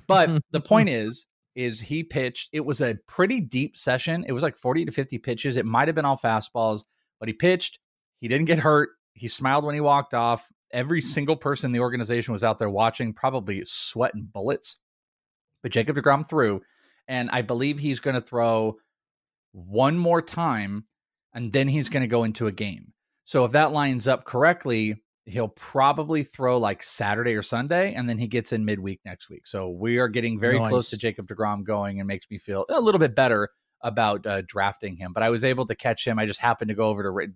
But 0.07 0.41
the 0.51 0.61
point 0.61 0.87
is, 0.89 1.27
is 1.59 1.81
he 1.81 2.03
pitched. 2.03 2.47
It 2.53 2.61
was 2.61 2.79
a 2.79 2.97
pretty 3.05 3.41
deep 3.41 3.75
session. 3.75 4.23
It 4.25 4.31
was 4.31 4.43
like 4.43 4.57
40 4.57 4.85
to 4.85 4.91
50 4.93 5.17
pitches. 5.17 5.57
It 5.57 5.65
might 5.65 5.89
have 5.89 5.95
been 5.95 6.05
all 6.05 6.17
fastballs, 6.17 6.83
but 7.19 7.27
he 7.27 7.33
pitched. 7.33 7.79
He 8.21 8.29
didn't 8.29 8.45
get 8.45 8.59
hurt. 8.59 8.91
He 9.13 9.27
smiled 9.27 9.65
when 9.65 9.75
he 9.75 9.81
walked 9.81 10.13
off. 10.13 10.47
Every 10.71 11.01
mm-hmm. 11.01 11.09
single 11.09 11.35
person 11.35 11.67
in 11.67 11.71
the 11.73 11.81
organization 11.81 12.31
was 12.31 12.45
out 12.45 12.59
there 12.59 12.69
watching, 12.69 13.13
probably 13.13 13.61
sweating 13.65 14.29
bullets. 14.31 14.77
But 15.61 15.73
Jacob 15.73 15.97
DeGrom 15.97 16.29
threw, 16.29 16.61
and 17.09 17.29
I 17.29 17.41
believe 17.41 17.77
he's 17.77 17.99
going 17.99 18.15
to 18.15 18.21
throw 18.21 18.77
one 19.51 19.97
more 19.97 20.21
time, 20.21 20.85
and 21.33 21.51
then 21.51 21.67
he's 21.67 21.89
going 21.89 22.03
to 22.03 22.07
go 22.07 22.23
into 22.23 22.47
a 22.47 22.53
game. 22.53 22.93
So 23.25 23.43
if 23.43 23.51
that 23.51 23.73
lines 23.73 24.07
up 24.07 24.23
correctly, 24.23 25.03
he'll 25.25 25.47
probably 25.47 26.23
throw 26.23 26.57
like 26.57 26.83
Saturday 26.83 27.35
or 27.35 27.41
Sunday, 27.41 27.93
and 27.93 28.09
then 28.09 28.17
he 28.17 28.27
gets 28.27 28.51
in 28.51 28.65
midweek 28.65 28.99
next 29.05 29.29
week. 29.29 29.47
So 29.47 29.69
we 29.69 29.97
are 29.97 30.07
getting 30.07 30.39
very 30.39 30.57
close 30.57 30.89
to 30.89 30.97
Jacob 30.97 31.27
DeGrom 31.27 31.63
going, 31.63 31.99
and 31.99 32.07
makes 32.07 32.29
me 32.29 32.37
feel 32.37 32.65
a 32.69 32.79
little 32.79 32.99
bit 32.99 33.15
better 33.15 33.49
about 33.81 34.25
uh, 34.25 34.41
drafting 34.45 34.95
him. 34.95 35.13
But 35.13 35.23
I 35.23 35.29
was 35.29 35.43
able 35.43 35.65
to 35.67 35.75
catch 35.75 36.05
him. 36.05 36.19
I 36.19 36.25
just 36.25 36.39
happened 36.39 36.69
to 36.69 36.75
go 36.75 36.87
over 36.87 37.03
to 37.03 37.09
Ro- 37.09 37.27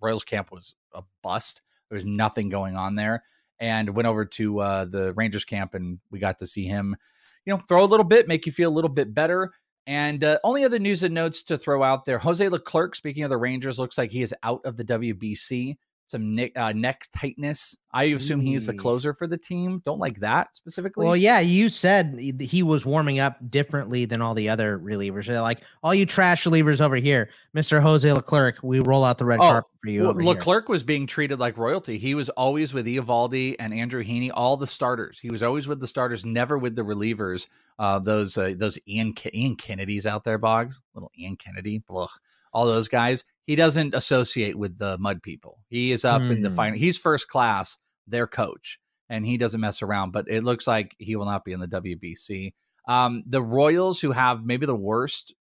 Royals 0.00 0.24
camp 0.24 0.50
was 0.50 0.74
a 0.94 1.02
bust. 1.22 1.62
There 1.88 1.96
was 1.96 2.06
nothing 2.06 2.48
going 2.48 2.76
on 2.76 2.94
there, 2.94 3.24
and 3.58 3.90
went 3.90 4.08
over 4.08 4.24
to 4.24 4.60
uh, 4.60 4.84
the 4.86 5.12
Rangers 5.14 5.44
camp, 5.44 5.74
and 5.74 5.98
we 6.10 6.18
got 6.18 6.38
to 6.38 6.46
see 6.46 6.66
him. 6.66 6.96
You 7.44 7.54
know, 7.54 7.60
throw 7.68 7.84
a 7.84 7.86
little 7.86 8.04
bit, 8.04 8.28
make 8.28 8.46
you 8.46 8.52
feel 8.52 8.70
a 8.70 8.72
little 8.72 8.90
bit 8.90 9.12
better. 9.14 9.52
And 9.86 10.22
uh, 10.22 10.38
only 10.44 10.62
other 10.62 10.78
news 10.78 11.02
and 11.02 11.14
notes 11.14 11.42
to 11.44 11.58
throw 11.58 11.82
out 11.82 12.04
there. 12.04 12.18
Jose 12.18 12.46
Leclerc, 12.48 12.94
speaking 12.94 13.24
of 13.24 13.30
the 13.30 13.38
Rangers, 13.38 13.78
looks 13.78 13.98
like 13.98 14.12
he 14.12 14.22
is 14.22 14.34
out 14.42 14.60
of 14.64 14.76
the 14.76 14.84
WBC. 14.84 15.76
Some 16.10 16.34
neck, 16.34 16.50
uh, 16.56 16.72
neck 16.72 17.04
tightness. 17.16 17.76
I 17.92 18.04
assume 18.04 18.40
he's 18.40 18.66
the 18.66 18.74
closer 18.74 19.14
for 19.14 19.28
the 19.28 19.36
team. 19.38 19.80
Don't 19.84 20.00
like 20.00 20.18
that 20.20 20.56
specifically. 20.56 21.06
Well, 21.06 21.16
yeah, 21.16 21.38
you 21.38 21.68
said 21.68 22.18
he- 22.40 22.62
was 22.64 22.84
warming 22.84 23.20
up 23.20 23.36
differently 23.48 24.06
than 24.06 24.20
all 24.20 24.34
the 24.34 24.48
other 24.48 24.78
relievers. 24.78 25.26
They're 25.26 25.40
like, 25.40 25.60
all 25.84 25.94
you 25.94 26.06
trash 26.06 26.44
relievers 26.44 26.80
over 26.80 26.96
here, 26.96 27.30
Mr. 27.56 27.80
Jose 27.80 28.12
Leclerc, 28.12 28.58
we 28.62 28.80
roll 28.80 29.04
out 29.04 29.18
the 29.18 29.24
red 29.24 29.38
Oh, 29.40 29.42
carpet 29.50 29.70
for 29.82 29.88
you. 29.88 30.02
Well, 30.02 30.10
over 30.10 30.20
here." 30.20 30.28
Leclerc 30.30 30.68
was 30.68 30.82
being 30.82 31.06
treated 31.06 31.38
like 31.38 31.56
royalty. 31.56 31.96
He 31.96 32.16
was 32.16 32.28
always 32.30 32.74
with 32.74 32.86
Eovaldi 32.86 33.54
and 33.60 33.72
Andrew 33.72 34.02
Heaney, 34.04 34.30
all 34.34 34.56
the 34.56 34.66
starters. 34.66 35.20
He 35.20 35.30
was 35.30 35.44
always 35.44 35.68
with 35.68 35.78
the 35.78 35.86
starters, 35.86 36.24
never 36.24 36.58
with 36.58 36.74
the 36.74 36.82
relievers. 36.82 37.46
Uh, 37.78 38.00
those 38.00 38.36
uh, 38.36 38.52
those 38.56 38.78
Ian 38.88 39.14
Ian 39.32 39.54
Kennedy's 39.56 40.06
out 40.06 40.24
there, 40.24 40.38
Boggs, 40.38 40.82
little 40.94 41.10
Ian 41.18 41.36
Kennedy, 41.36 41.82
blah, 41.88 42.08
all 42.52 42.66
those 42.66 42.88
guys. 42.88 43.24
He 43.46 43.56
doesn't 43.56 43.94
associate 43.94 44.56
with 44.58 44.78
the 44.78 44.96
mud 44.98 45.22
people. 45.22 45.58
He 45.68 45.92
is 45.92 46.04
up 46.04 46.22
in 46.22 46.42
the 46.42 46.50
Hmm. 46.50 46.56
final. 46.56 46.78
He's 46.78 46.98
first 46.98 47.28
class, 47.28 47.78
their 48.06 48.26
coach, 48.26 48.78
and 49.08 49.26
he 49.26 49.36
doesn't 49.36 49.60
mess 49.60 49.82
around. 49.82 50.12
But 50.12 50.26
it 50.28 50.44
looks 50.44 50.66
like 50.66 50.94
he 50.98 51.16
will 51.16 51.26
not 51.26 51.44
be 51.44 51.52
in 51.52 51.60
the 51.60 51.66
WBC. 51.68 52.54
Um, 52.88 53.22
the 53.26 53.42
Royals, 53.42 54.00
who 54.00 54.12
have 54.12 54.44
maybe 54.44 54.66
the 54.66 54.74
worst 54.76 55.34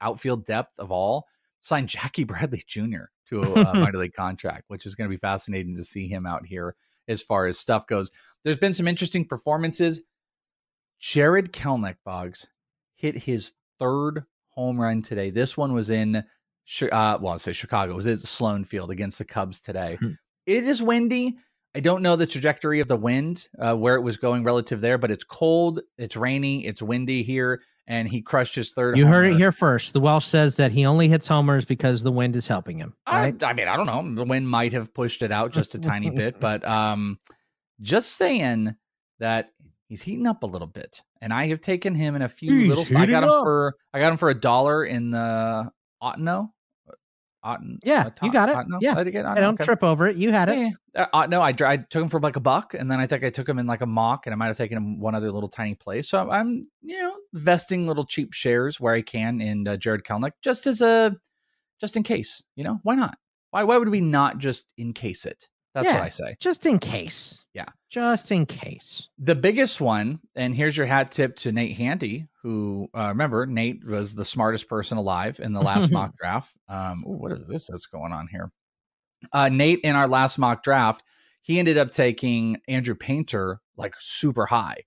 outfield 0.00 0.44
depth 0.46 0.78
of 0.78 0.90
all, 0.90 1.26
signed 1.60 1.88
Jackie 1.88 2.24
Bradley 2.24 2.62
Jr. 2.66 3.04
to 3.26 3.42
a, 3.42 3.52
a 3.52 3.74
minor 3.74 3.98
league 3.98 4.14
contract, 4.14 4.64
which 4.68 4.86
is 4.86 4.94
going 4.94 5.08
to 5.08 5.14
be 5.14 5.18
fascinating 5.18 5.76
to 5.76 5.84
see 5.84 6.08
him 6.08 6.26
out 6.26 6.46
here 6.46 6.74
as 7.08 7.20
far 7.22 7.46
as 7.46 7.58
stuff 7.58 7.86
goes. 7.86 8.10
There's 8.44 8.58
been 8.58 8.74
some 8.74 8.88
interesting 8.88 9.24
performances. 9.26 10.00
Jarred 10.98 11.52
Kelenic 11.52 11.96
Boggs 12.04 12.46
hit 12.94 13.22
his 13.24 13.52
third 13.78 14.24
home 14.50 14.80
run 14.80 15.02
today. 15.02 15.30
This 15.30 15.56
one 15.56 15.72
was 15.72 15.90
in, 15.90 16.24
uh, 16.82 17.18
well, 17.20 17.32
I'll 17.32 17.38
say 17.38 17.52
Chicago. 17.52 17.92
It 17.92 17.96
was 17.96 18.06
at 18.06 18.18
Sloan 18.18 18.64
Field 18.64 18.90
against 18.90 19.18
the 19.18 19.24
Cubs 19.24 19.60
today. 19.60 19.96
Hmm. 20.00 20.12
It 20.46 20.64
is 20.64 20.82
windy. 20.82 21.36
I 21.74 21.80
don't 21.80 22.02
know 22.02 22.16
the 22.16 22.26
trajectory 22.26 22.80
of 22.80 22.88
the 22.88 22.96
wind, 22.96 23.48
uh, 23.58 23.76
where 23.76 23.94
it 23.94 24.00
was 24.00 24.16
going 24.16 24.42
relative 24.42 24.80
there, 24.80 24.98
but 24.98 25.10
it's 25.10 25.22
cold, 25.22 25.80
it's 25.98 26.16
rainy, 26.16 26.66
it's 26.66 26.82
windy 26.82 27.22
here, 27.22 27.62
and 27.86 28.08
he 28.08 28.22
crushed 28.22 28.56
his 28.56 28.72
third. 28.72 28.98
You 28.98 29.06
heard 29.06 29.26
it 29.26 29.36
here 29.36 29.52
first. 29.52 29.92
The 29.92 30.00
Welsh 30.00 30.26
says 30.26 30.56
that 30.56 30.72
he 30.72 30.84
only 30.84 31.08
hits 31.08 31.28
homers 31.28 31.64
because 31.64 32.02
the 32.02 32.10
wind 32.10 32.34
is 32.34 32.48
helping 32.48 32.78
him. 32.78 32.94
I, 33.06 33.20
Right? 33.20 33.44
I 33.44 33.52
mean, 33.52 33.68
I 33.68 33.76
don't 33.76 33.86
know. 33.86 34.14
The 34.14 34.28
wind 34.28 34.48
might 34.48 34.72
have 34.72 34.92
pushed 34.92 35.22
it 35.22 35.30
out 35.30 35.52
just 35.52 35.76
a 35.76 35.78
tiny 35.78 36.10
bit, 36.10 36.40
but 36.40 36.66
um, 36.66 37.20
just 37.80 38.12
saying 38.12 38.74
that 39.20 39.50
he's 39.88 40.02
heating 40.02 40.26
up 40.26 40.42
a 40.42 40.46
little 40.46 40.66
bit, 40.66 41.02
and 41.20 41.32
I 41.32 41.46
have 41.48 41.60
taken 41.60 41.94
him 41.94 42.16
in 42.16 42.22
a 42.22 42.28
few 42.28 42.52
He's 42.52 42.68
little. 42.68 42.98
I 42.98 43.06
got 43.06 43.22
him 43.22 43.30
up. 43.30 43.44
for 43.44 43.76
I 43.94 44.00
got 44.00 44.10
him 44.10 44.18
for 44.18 44.30
a 44.30 44.34
dollar 44.34 44.84
in 44.84 45.12
the 45.12 45.70
Otno. 46.02 46.50
Otten. 47.42 47.78
Yeah, 47.82 48.06
Otten- 48.06 48.26
you 48.26 48.32
got 48.32 48.48
it. 48.48 48.66
Yeah. 48.80 48.94
I 48.96 49.00
I 49.00 49.40
don't 49.40 49.54
Okay. 49.54 49.64
trip 49.64 49.82
over 49.82 50.06
it. 50.08 50.16
You 50.16 50.30
had 50.30 50.48
it. 50.48 50.58
Yeah. 50.58 50.70
Uh, 50.94 51.06
uh, 51.12 51.26
no, 51.26 51.40
I, 51.40 51.54
I 51.64 51.76
took 51.78 52.02
him 52.02 52.08
for 52.08 52.20
like 52.20 52.36
a 52.36 52.40
buck, 52.40 52.74
and 52.74 52.90
then 52.90 53.00
I 53.00 53.06
think 53.06 53.24
I 53.24 53.30
took 53.30 53.48
him 53.48 53.58
in 53.58 53.66
like 53.66 53.80
a 53.80 53.86
mock, 53.86 54.26
and 54.26 54.34
I 54.34 54.36
might 54.36 54.48
have 54.48 54.56
taken 54.56 54.76
him 54.76 54.98
one 55.00 55.14
other 55.14 55.30
little 55.30 55.48
tiny 55.48 55.74
place. 55.74 56.08
So 56.08 56.18
I'm, 56.18 56.30
I'm 56.30 56.68
you 56.82 56.98
know, 56.98 57.14
vesting 57.32 57.86
little 57.86 58.04
cheap 58.04 58.32
shares 58.32 58.78
where 58.80 58.94
I 58.94 59.02
can 59.02 59.40
in 59.40 59.66
uh, 59.66 59.76
Jarred 59.76 60.04
Kelenic, 60.04 60.32
just 60.42 60.66
as 60.66 60.80
a, 60.80 61.16
just 61.80 61.96
in 61.96 62.02
case. 62.02 62.42
You 62.56 62.64
know, 62.64 62.80
why 62.82 62.94
not? 62.94 63.16
Why 63.52 63.64
why 63.64 63.76
would 63.78 63.88
we 63.88 64.00
not 64.00 64.38
just 64.38 64.72
encase 64.76 65.24
it? 65.24 65.48
That's 65.74 65.86
Yeah. 65.86 65.94
what 65.94 66.02
I 66.02 66.08
say. 66.08 66.36
Just 66.40 66.66
in 66.66 66.78
case. 66.78 67.44
Yeah. 67.54 67.66
Just 67.90 68.30
in 68.32 68.46
case. 68.46 69.08
The 69.18 69.34
biggest 69.34 69.80
one, 69.80 70.20
and 70.34 70.54
here's 70.54 70.76
your 70.76 70.86
hat 70.86 71.10
tip 71.12 71.36
to 71.36 71.52
Nate 71.52 71.76
Handy, 71.76 72.26
who 72.42 72.88
uh, 72.96 73.08
remember 73.08 73.46
Nate 73.46 73.84
was 73.84 74.14
the 74.14 74.24
smartest 74.24 74.68
person 74.68 74.98
alive 74.98 75.38
in 75.40 75.52
the 75.52 75.60
last 75.62 75.90
mock 75.92 76.16
draft. 76.16 76.52
Um, 76.68 77.04
ooh, 77.06 77.16
what 77.18 77.32
is 77.32 77.46
this 77.48 77.68
that's 77.68 77.86
going 77.86 78.12
on 78.12 78.28
here? 78.30 78.50
Uh, 79.32 79.48
Nate 79.48 79.80
in 79.84 79.96
our 79.96 80.08
last 80.08 80.38
mock 80.38 80.62
draft, 80.62 81.02
he 81.42 81.58
ended 81.58 81.78
up 81.78 81.92
taking 81.92 82.58
Andrew 82.68 82.94
Painter 82.94 83.60
like 83.76 83.94
super 83.98 84.46
high. 84.46 84.78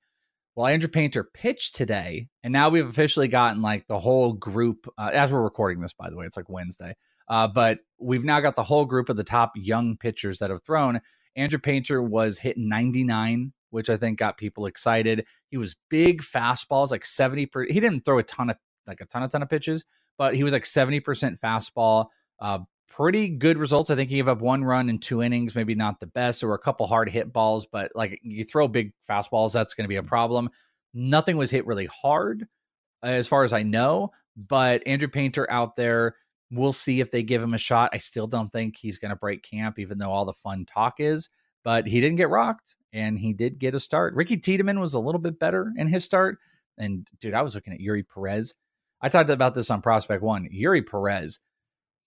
Well, 0.56 0.68
Andrew 0.68 0.90
Painter 0.90 1.24
pitched 1.24 1.75
today, 1.75 2.28
and 2.44 2.52
now 2.52 2.70
we've 2.70 2.88
officially 2.88 3.28
gotten 3.28 3.62
like 3.62 3.88
the 3.88 4.00
whole 4.00 4.34
group. 4.34 4.88
Uh, 4.98 5.10
as 5.13 5.32
we're 5.34 5.42
recording 5.42 5.82
this, 5.82 5.94
by 5.94 6.10
the 6.10 6.16
way, 6.16 6.25
it's 6.25 6.38
like 6.38 6.50
Wednesday. 6.50 6.96
Uh, 7.27 7.48
but 7.48 7.80
we've 8.00 8.25
now 8.25 8.39
got 8.39 8.56
the 8.56 8.63
whole 8.63 8.86
group 8.86 9.10
of 9.10 9.18
the 9.18 9.24
top 9.24 9.53
young 9.56 9.98
pitchers 9.98 10.39
that 10.39 10.50
have 10.50 10.63
thrown. 10.63 11.01
Andrew 11.36 11.60
Painter 11.60 12.01
was 12.01 12.38
hitting 12.38 12.70
99, 12.70 13.53
which 13.70 13.89
I 13.89 13.98
think 13.98 14.20
got 14.20 14.38
people 14.38 14.65
excited. 14.65 15.25
He 15.50 15.58
was 15.58 15.75
big 15.89 16.22
fastballs, 16.22 16.92
like 16.92 17.06
70 17.06 17.48
per. 17.48 17.65
He 17.65 17.80
didn't 17.80 18.01
throw 18.06 18.20
a 18.20 18.24
ton 18.24 18.50
of 18.50 18.58
like 18.86 19.01
a 19.01 19.06
ton 19.06 19.24
of 19.24 19.32
ton 19.32 19.42
of 19.42 19.50
pitches, 19.50 19.86
but 20.18 20.36
he 20.36 20.44
was 20.44 20.53
like 20.53 20.63
70% 20.63 21.39
fastball. 21.39 22.08
Uh, 22.39 22.60
pretty 22.89 23.30
good 23.30 23.58
results. 23.58 23.89
I 23.89 23.96
think 23.96 24.10
he 24.10 24.18
gave 24.18 24.27
up 24.27 24.42
one 24.42 24.63
run 24.63 24.89
in 24.89 25.00
two 25.00 25.24
innings, 25.24 25.56
maybe 25.56 25.74
not 25.74 26.00
the 26.00 26.08
best. 26.08 26.42
There 26.42 26.50
were 26.50 26.56
a 26.56 26.60
couple 26.60 26.86
hard 26.86 27.10
hit 27.10 27.34
balls, 27.34 27.65
but 27.65 27.92
like 27.96 28.20
you 28.22 28.44
throw 28.44 28.68
big 28.68 28.94
fastballs, 29.10 29.53
that's 29.53 29.74
going 29.74 29.86
to 29.86 29.89
be 29.89 29.96
a 29.96 30.03
problem. 30.03 30.50
Nothing 30.94 31.38
was 31.38 31.50
hit 31.50 31.65
really 31.65 31.88
hard, 31.88 32.48
as 33.01 33.27
far 33.27 33.44
as 33.44 33.53
I 33.53 33.63
know. 33.63 34.12
But 34.38 34.86
Andrew 34.86 35.08
Painter 35.08 35.50
out 35.50 35.75
there, 35.75 36.15
we'll 36.53 36.74
see 36.74 37.00
if 37.00 37.12
they 37.12 37.24
give 37.24 37.41
him 37.41 37.53
a 37.53 37.60
shot. 37.60 37.91
I 37.93 37.98
still 37.98 38.27
don't 38.27 38.51
think 38.51 38.77
he's 38.77 38.98
going 38.98 39.10
to 39.10 39.15
break 39.15 39.43
camp, 39.43 39.79
even 39.79 39.98
though 39.98 40.12
all 40.12 40.25
the 40.25 40.33
fun 40.33 40.65
talk 40.65 40.95
is. 41.00 41.29
But 41.63 41.88
he 41.88 42.01
didn't 42.01 42.17
get 42.17 42.29
rocked, 42.29 42.75
and 42.91 43.17
he 43.17 43.33
did 43.33 43.57
get 43.57 43.74
a 43.74 43.79
start. 43.79 44.13
Ricky 44.15 44.38
Tiedemann 44.38 44.79
was 44.79 44.93
a 44.93 45.00
little 45.00 45.22
bit 45.22 45.39
better 45.39 45.72
in 45.77 45.88
his 45.88 46.03
start. 46.03 46.38
And 46.77 47.07
dude, 47.19 47.33
I 47.33 47.41
was 47.41 47.55
looking 47.55 47.74
at 47.74 47.79
Eury 47.79 48.03
Perez. 48.07 48.55
I 49.01 49.10
talked 49.10 49.29
about 49.29 49.55
this 49.55 49.69
on 49.69 49.81
Prospect 49.81 50.22
One. 50.22 50.50
Eury 50.53 50.86
Perez 50.86 51.39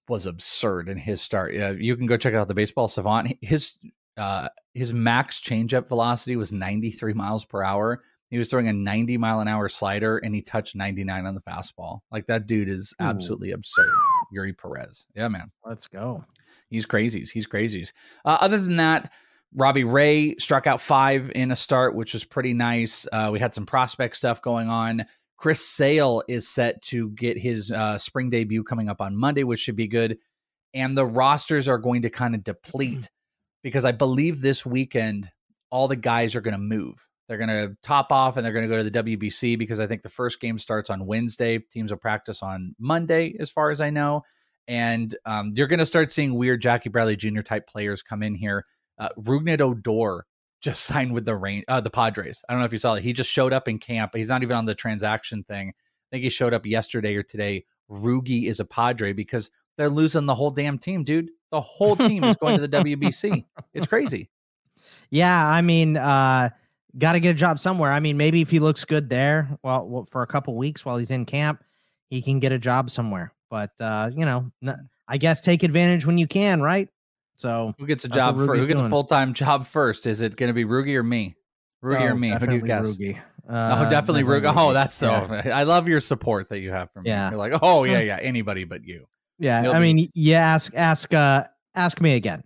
was 0.08 0.26
absurd 0.26 0.88
in 0.88 0.98
his 0.98 1.20
start. 1.20 1.56
Uh, 1.56 1.74
you 1.78 1.96
can 1.96 2.06
go 2.06 2.16
check 2.16 2.34
out 2.34 2.48
the 2.48 2.54
Baseball 2.54 2.88
Savant. 2.88 3.36
His 3.40 3.78
uh, 4.16 4.48
his 4.74 4.92
max 4.92 5.40
changeup 5.40 5.88
velocity 5.88 6.36
was 6.36 6.52
93 6.52 7.12
miles 7.12 7.44
per 7.44 7.62
hour. 7.62 8.02
He 8.30 8.38
was 8.38 8.50
throwing 8.50 8.68
a 8.68 8.72
90 8.72 9.18
mile 9.18 9.40
an 9.40 9.48
hour 9.48 9.68
slider, 9.68 10.18
and 10.18 10.34
he 10.34 10.42
touched 10.42 10.74
99 10.74 11.26
on 11.26 11.34
the 11.34 11.40
fastball. 11.42 12.00
Like 12.10 12.26
that 12.26 12.46
dude 12.46 12.68
is 12.68 12.94
Ooh. 13.00 13.04
absolutely 13.04 13.52
absurd. 13.52 13.90
Eury 14.34 14.56
Perez. 14.56 15.06
Yeah, 15.14 15.28
man. 15.28 15.50
Let's 15.64 15.86
go. 15.86 16.24
He's 16.68 16.86
crazies. 16.86 17.30
He's 17.30 17.46
crazies. 17.46 17.92
Uh, 18.24 18.38
other 18.40 18.58
than 18.58 18.76
that, 18.76 19.12
Robbie 19.54 19.84
Ray 19.84 20.36
struck 20.36 20.66
out 20.66 20.80
five 20.80 21.30
in 21.34 21.50
a 21.50 21.56
start, 21.56 21.94
which 21.94 22.12
was 22.12 22.24
pretty 22.24 22.52
nice. 22.52 23.06
Uh, 23.12 23.30
we 23.32 23.38
had 23.38 23.54
some 23.54 23.66
prospect 23.66 24.16
stuff 24.16 24.42
going 24.42 24.68
on. 24.68 25.06
Chris 25.36 25.66
Sale 25.66 26.22
is 26.28 26.48
set 26.48 26.82
to 26.82 27.10
get 27.10 27.38
his 27.38 27.70
uh, 27.70 27.98
spring 27.98 28.30
debut 28.30 28.64
coming 28.64 28.88
up 28.88 29.00
on 29.00 29.16
Monday, 29.16 29.44
which 29.44 29.60
should 29.60 29.76
be 29.76 29.86
good. 29.86 30.18
And 30.74 30.96
the 30.96 31.06
rosters 31.06 31.68
are 31.68 31.78
going 31.78 32.02
to 32.02 32.10
kind 32.10 32.34
of 32.34 32.44
deplete 32.44 33.08
because 33.62 33.84
I 33.84 33.92
believe 33.92 34.40
this 34.40 34.64
weekend 34.64 35.30
all 35.70 35.88
the 35.88 35.96
guys 35.96 36.36
are 36.36 36.40
going 36.40 36.52
to 36.52 36.58
move. 36.58 37.06
They're 37.28 37.38
going 37.38 37.48
to 37.48 37.76
top 37.82 38.12
off 38.12 38.36
and 38.36 38.44
they're 38.44 38.52
going 38.52 38.68
to 38.68 38.74
go 38.74 38.82
to 38.82 38.88
the 38.88 39.16
WBC 39.16 39.58
because 39.58 39.80
I 39.80 39.86
think 39.86 40.02
the 40.02 40.08
first 40.08 40.40
game 40.40 40.58
starts 40.58 40.90
on 40.90 41.06
Wednesday. 41.06 41.58
Teams 41.58 41.90
will 41.90 41.98
practice 41.98 42.42
on 42.42 42.74
Monday, 42.78 43.34
as 43.40 43.50
far 43.50 43.70
as 43.70 43.80
I 43.80 43.90
know. 43.90 44.22
And 44.68 45.14
um, 45.24 45.52
you're 45.54 45.66
going 45.66 45.78
to 45.80 45.86
start 45.86 46.12
seeing 46.12 46.34
weird 46.34 46.60
Jackie 46.60 46.88
Bradley 46.88 47.16
Jr. 47.16 47.40
type 47.40 47.66
players 47.66 48.02
come 48.02 48.22
in 48.22 48.34
here. 48.34 48.64
Uh, 48.98 49.08
Rougned 49.18 49.60
Odor 49.60 50.24
just 50.60 50.84
signed 50.84 51.12
with 51.12 51.24
the 51.24 51.36
rain, 51.36 51.64
uh, 51.68 51.80
the 51.80 51.90
Padres. 51.90 52.42
I 52.48 52.52
don't 52.52 52.60
know 52.60 52.66
if 52.66 52.72
you 52.72 52.78
saw 52.78 52.94
that. 52.94 53.02
He 53.02 53.12
just 53.12 53.30
showed 53.30 53.52
up 53.52 53.68
in 53.68 53.78
camp. 53.78 54.12
He's 54.14 54.28
not 54.28 54.42
even 54.42 54.56
on 54.56 54.66
the 54.66 54.74
transaction 54.74 55.42
thing. 55.42 55.70
I 55.70 56.06
think 56.10 56.22
he 56.24 56.30
showed 56.30 56.54
up 56.54 56.66
yesterday 56.66 57.16
or 57.16 57.22
today. 57.22 57.64
Rugi 57.90 58.46
is 58.46 58.58
a 58.60 58.64
Padre 58.64 59.12
because 59.12 59.50
they're 59.76 59.90
losing 59.90 60.26
the 60.26 60.34
whole 60.34 60.50
damn 60.50 60.78
team, 60.78 61.04
dude. 61.04 61.30
The 61.50 61.60
whole 61.60 61.96
team 61.96 62.24
is 62.24 62.36
going 62.36 62.58
to 62.58 62.66
the 62.66 62.76
WBC. 62.84 63.44
It's 63.74 63.86
crazy. 63.86 64.30
Yeah, 65.10 65.46
I 65.46 65.62
mean, 65.62 65.96
uh, 65.96 66.50
got 66.98 67.12
to 67.12 67.20
get 67.20 67.30
a 67.30 67.34
job 67.34 67.58
somewhere. 67.60 67.92
I 67.92 68.00
mean, 68.00 68.16
maybe 68.16 68.40
if 68.40 68.50
he 68.50 68.58
looks 68.58 68.84
good 68.84 69.08
there, 69.08 69.48
well, 69.62 70.06
for 70.10 70.22
a 70.22 70.26
couple 70.26 70.54
weeks 70.56 70.84
while 70.84 70.96
he's 70.96 71.10
in 71.10 71.24
camp, 71.24 71.62
he 72.08 72.22
can 72.22 72.40
get 72.40 72.52
a 72.52 72.58
job 72.58 72.90
somewhere. 72.90 73.32
But 73.50 73.70
uh, 73.80 74.10
you 74.14 74.24
know, 74.24 74.50
I 75.08 75.18
guess 75.18 75.40
take 75.40 75.62
advantage 75.62 76.06
when 76.06 76.18
you 76.18 76.26
can, 76.26 76.60
right? 76.62 76.88
So 77.36 77.74
Who 77.78 77.86
gets 77.86 78.04
a 78.04 78.08
job 78.08 78.36
first? 78.36 78.60
Who 78.60 78.66
gets 78.66 78.80
a 78.80 78.88
full 78.88 79.04
time 79.04 79.34
job 79.34 79.66
first? 79.66 80.06
Is 80.06 80.20
it 80.22 80.36
going 80.36 80.48
to 80.48 80.54
be 80.54 80.64
Rugi 80.64 80.94
or 80.96 81.02
me? 81.02 81.36
Rugi 81.84 82.00
Oh, 82.00 82.06
or 82.06 82.14
me? 82.14 82.30
Who 82.30 82.46
do 82.46 82.54
you 82.54 82.60
guess? 82.62 82.96
Rugi. 82.96 83.20
oh, 83.48 83.52
Uh, 83.54 83.90
definitely 83.90 84.24
Rugi. 84.24 84.52
Oh, 84.56 84.72
that's 84.72 84.96
so. 84.96 85.10
Yeah. 85.10 85.50
I 85.56 85.64
love 85.64 85.86
your 85.86 86.00
support 86.00 86.48
that 86.48 86.58
you 86.60 86.70
have 86.72 86.90
from 86.92 87.02
me. 87.04 87.10
Yeah. 87.10 87.28
You're 87.30 87.38
like, 87.38 87.52
oh 87.62 87.84
yeah, 87.84 88.00
yeah, 88.00 88.16
anybody 88.20 88.64
but 88.64 88.84
you. 88.84 89.06
Yeah, 89.38 89.60
He'll 89.62 89.72
I 89.72 89.80
be- 89.80 89.92
mean, 89.94 90.08
yeah. 90.14 90.38
Ask, 90.40 90.74
ask, 90.74 91.12
uh, 91.12 91.44
ask 91.74 92.00
me 92.00 92.14
again. 92.16 92.42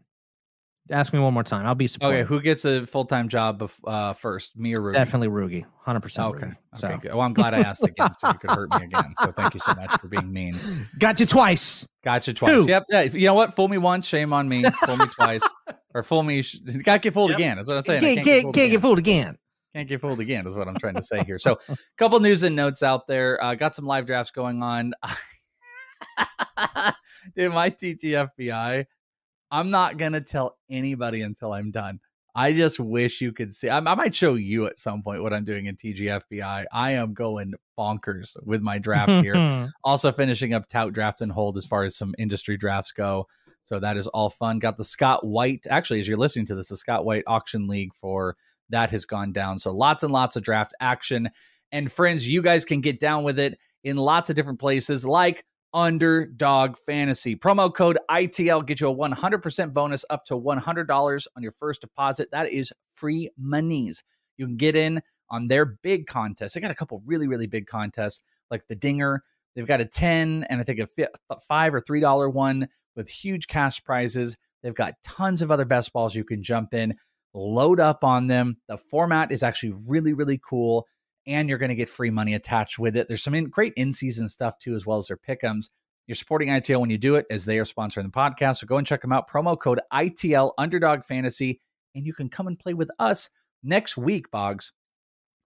Ask 0.90 1.12
me 1.12 1.20
one 1.20 1.32
more 1.32 1.44
time. 1.44 1.66
I'll 1.66 1.74
be 1.74 1.86
supportive. 1.86 2.20
Okay, 2.20 2.28
who 2.28 2.40
gets 2.40 2.64
a 2.64 2.84
full 2.86 3.04
time 3.04 3.28
job 3.28 3.60
bef- 3.60 3.78
uh, 3.86 4.12
first? 4.12 4.56
Me 4.58 4.74
or 4.74 4.80
Rugi? 4.80 4.94
Definitely 4.94 5.28
Rugi. 5.28 5.64
Hundred 5.78 6.00
percent. 6.00 6.28
Okay. 6.34 6.46
Okay. 6.46 6.56
So 6.74 6.98
Good. 6.98 7.12
Well, 7.12 7.20
I'm 7.22 7.32
glad 7.32 7.54
I 7.54 7.60
asked 7.60 7.84
again, 7.84 8.10
so 8.18 8.28
you 8.28 8.34
could 8.34 8.50
hurt 8.50 8.70
me 8.78 8.86
again. 8.86 9.14
So 9.22 9.32
thank 9.32 9.54
you 9.54 9.60
so 9.60 9.74
much 9.74 9.92
for 10.00 10.08
being 10.08 10.32
mean. 10.32 10.56
got 10.98 11.20
you 11.20 11.26
twice. 11.26 11.86
Got 12.04 12.26
you 12.26 12.32
twice. 12.34 12.64
Two. 12.64 12.64
Yep. 12.68 12.86
Yeah. 12.90 13.02
You 13.02 13.26
know 13.26 13.34
what? 13.34 13.54
Fool 13.54 13.68
me 13.68 13.78
once, 13.78 14.06
shame 14.06 14.32
on 14.32 14.48
me. 14.48 14.64
Fool 14.84 14.96
me 14.96 15.06
twice, 15.06 15.42
or 15.94 16.02
fool 16.02 16.22
me. 16.22 16.42
Sh- 16.42 16.58
got 16.82 17.02
get 17.02 17.14
fooled 17.14 17.30
Yep. 17.30 17.38
again. 17.38 17.56
That's 17.56 17.68
what 17.68 17.76
I'm 17.78 17.82
saying. 17.84 18.00
Can't, 18.00 18.24
can't, 18.24 18.54
can't 18.54 18.70
get 18.72 18.80
fooled 18.80 18.98
again. 18.98 19.38
Can't 19.74 19.88
get 19.88 20.00
fooled 20.00 20.18
again 20.18 20.46
is 20.48 20.56
what 20.56 20.66
I'm 20.66 20.76
trying 20.76 20.96
to 20.96 21.02
say 21.02 21.22
here. 21.24 21.38
So, 21.38 21.56
a 21.68 21.76
couple 21.98 22.18
news 22.18 22.42
and 22.42 22.56
notes 22.56 22.82
out 22.82 23.06
there. 23.06 23.42
Uh, 23.42 23.54
got 23.54 23.76
some 23.76 23.84
live 23.86 24.04
drafts 24.04 24.32
going 24.32 24.62
on. 24.64 24.92
Dude, 27.36 27.52
my 27.52 27.70
TGFBI. 27.70 28.84
I'm 29.50 29.70
not 29.70 29.96
gonna 29.96 30.20
tell 30.20 30.56
anybody 30.68 31.22
until 31.22 31.52
I'm 31.52 31.70
done. 31.70 32.00
I 32.34 32.52
just 32.52 32.78
wish 32.78 33.20
you 33.20 33.32
could 33.32 33.54
see. 33.54 33.68
I, 33.68 33.78
I 33.78 33.94
might 33.94 34.14
show 34.14 34.34
you 34.34 34.66
at 34.66 34.78
some 34.78 35.02
point 35.02 35.22
what 35.22 35.32
I'm 35.32 35.44
doing 35.44 35.66
in 35.66 35.76
TGFBI. 35.76 36.64
I 36.72 36.90
am 36.92 37.12
going 37.12 37.54
bonkers 37.78 38.36
with 38.44 38.62
my 38.62 38.78
draft 38.78 39.24
here. 39.24 39.68
also 39.84 40.12
finishing 40.12 40.54
up 40.54 40.68
tout 40.68 40.92
draft 40.92 41.20
and 41.20 41.32
hold 41.32 41.56
as 41.56 41.66
far 41.66 41.84
as 41.84 41.96
some 41.96 42.14
industry 42.18 42.56
drafts 42.56 42.92
go. 42.92 43.26
So 43.64 43.78
that 43.80 43.96
is 43.96 44.06
all 44.06 44.30
fun. 44.30 44.58
Got 44.58 44.76
the 44.76 44.84
Scott 44.84 45.26
White. 45.26 45.66
Actually, 45.68 46.00
as 46.00 46.08
you're 46.08 46.16
listening 46.16 46.46
to 46.46 46.54
this, 46.54 46.68
the 46.68 46.76
Scott 46.76 47.04
White 47.04 47.24
auction 47.26 47.66
league 47.66 47.94
for 47.94 48.36
that 48.70 48.90
has 48.90 49.04
gone 49.04 49.32
down. 49.32 49.58
So 49.58 49.72
lots 49.72 50.02
and 50.02 50.12
lots 50.12 50.36
of 50.36 50.42
draft 50.42 50.74
action. 50.80 51.30
And 51.72 51.90
friends, 51.90 52.28
you 52.28 52.42
guys 52.42 52.64
can 52.64 52.80
get 52.80 53.00
down 53.00 53.24
with 53.24 53.38
it 53.38 53.58
in 53.84 53.96
lots 53.96 54.30
of 54.30 54.36
different 54.36 54.60
places 54.60 55.04
like 55.04 55.44
Underdog 55.72 56.76
Fantasy. 56.78 57.36
Promo 57.36 57.72
code 57.72 57.98
ITL 58.10 58.66
get 58.66 58.80
you 58.80 58.90
a 58.90 58.94
100% 58.94 59.72
bonus 59.72 60.04
up 60.10 60.24
to 60.26 60.34
$100 60.34 61.26
on 61.36 61.42
your 61.42 61.54
first 61.58 61.80
deposit. 61.80 62.28
That 62.32 62.50
is 62.50 62.72
free 62.94 63.30
monies. 63.38 64.02
You 64.36 64.46
can 64.46 64.56
get 64.56 64.76
in 64.76 65.02
on 65.30 65.48
their 65.48 65.64
big 65.64 66.06
contest. 66.06 66.54
They 66.54 66.60
got 66.60 66.70
a 66.70 66.74
couple 66.74 67.02
really, 67.06 67.28
really 67.28 67.46
big 67.46 67.66
contests 67.66 68.22
like 68.50 68.66
the 68.68 68.74
Dinger. 68.74 69.22
They've 69.54 69.66
got 69.66 69.80
a 69.80 69.84
10 69.84 70.44
and 70.48 70.60
I 70.60 70.64
think 70.64 70.80
a 70.80 70.86
fi- 70.86 71.36
five 71.48 71.74
or 71.74 71.80
three 71.80 72.00
dollar 72.00 72.28
one 72.28 72.68
with 72.96 73.08
huge 73.08 73.46
cash 73.46 73.82
prizes. 73.82 74.36
They've 74.62 74.74
got 74.74 74.94
tons 75.02 75.42
of 75.42 75.50
other 75.50 75.64
best 75.64 75.92
balls 75.92 76.14
you 76.14 76.24
can 76.24 76.42
jump 76.42 76.74
in, 76.74 76.96
load 77.32 77.80
up 77.80 78.04
on 78.04 78.26
them. 78.26 78.58
The 78.68 78.76
format 78.76 79.32
is 79.32 79.42
actually 79.42 79.72
really, 79.86 80.12
really 80.12 80.40
cool. 80.44 80.86
And 81.26 81.48
you're 81.48 81.58
going 81.58 81.70
to 81.70 81.74
get 81.74 81.88
free 81.88 82.10
money 82.10 82.34
attached 82.34 82.78
with 82.78 82.96
it. 82.96 83.08
There's 83.08 83.22
some 83.22 83.34
in, 83.34 83.46
great 83.46 83.74
in 83.76 83.92
season 83.92 84.28
stuff 84.28 84.58
too, 84.58 84.74
as 84.74 84.86
well 84.86 84.98
as 84.98 85.08
their 85.08 85.18
pickums. 85.18 85.68
You're 86.06 86.16
supporting 86.16 86.48
ITL 86.48 86.80
when 86.80 86.90
you 86.90 86.98
do 86.98 87.14
it, 87.16 87.26
as 87.30 87.44
they 87.44 87.58
are 87.58 87.64
sponsoring 87.64 88.04
the 88.04 88.10
podcast. 88.10 88.56
So 88.56 88.66
go 88.66 88.78
and 88.78 88.86
check 88.86 89.02
them 89.02 89.12
out. 89.12 89.30
Promo 89.30 89.58
code 89.58 89.80
ITL 89.92 90.52
Underdog 90.58 91.04
Fantasy, 91.04 91.60
and 91.94 92.04
you 92.04 92.12
can 92.12 92.28
come 92.28 92.46
and 92.46 92.58
play 92.58 92.74
with 92.74 92.90
us 92.98 93.30
next 93.62 93.96
week, 93.96 94.30
Boggs. 94.30 94.72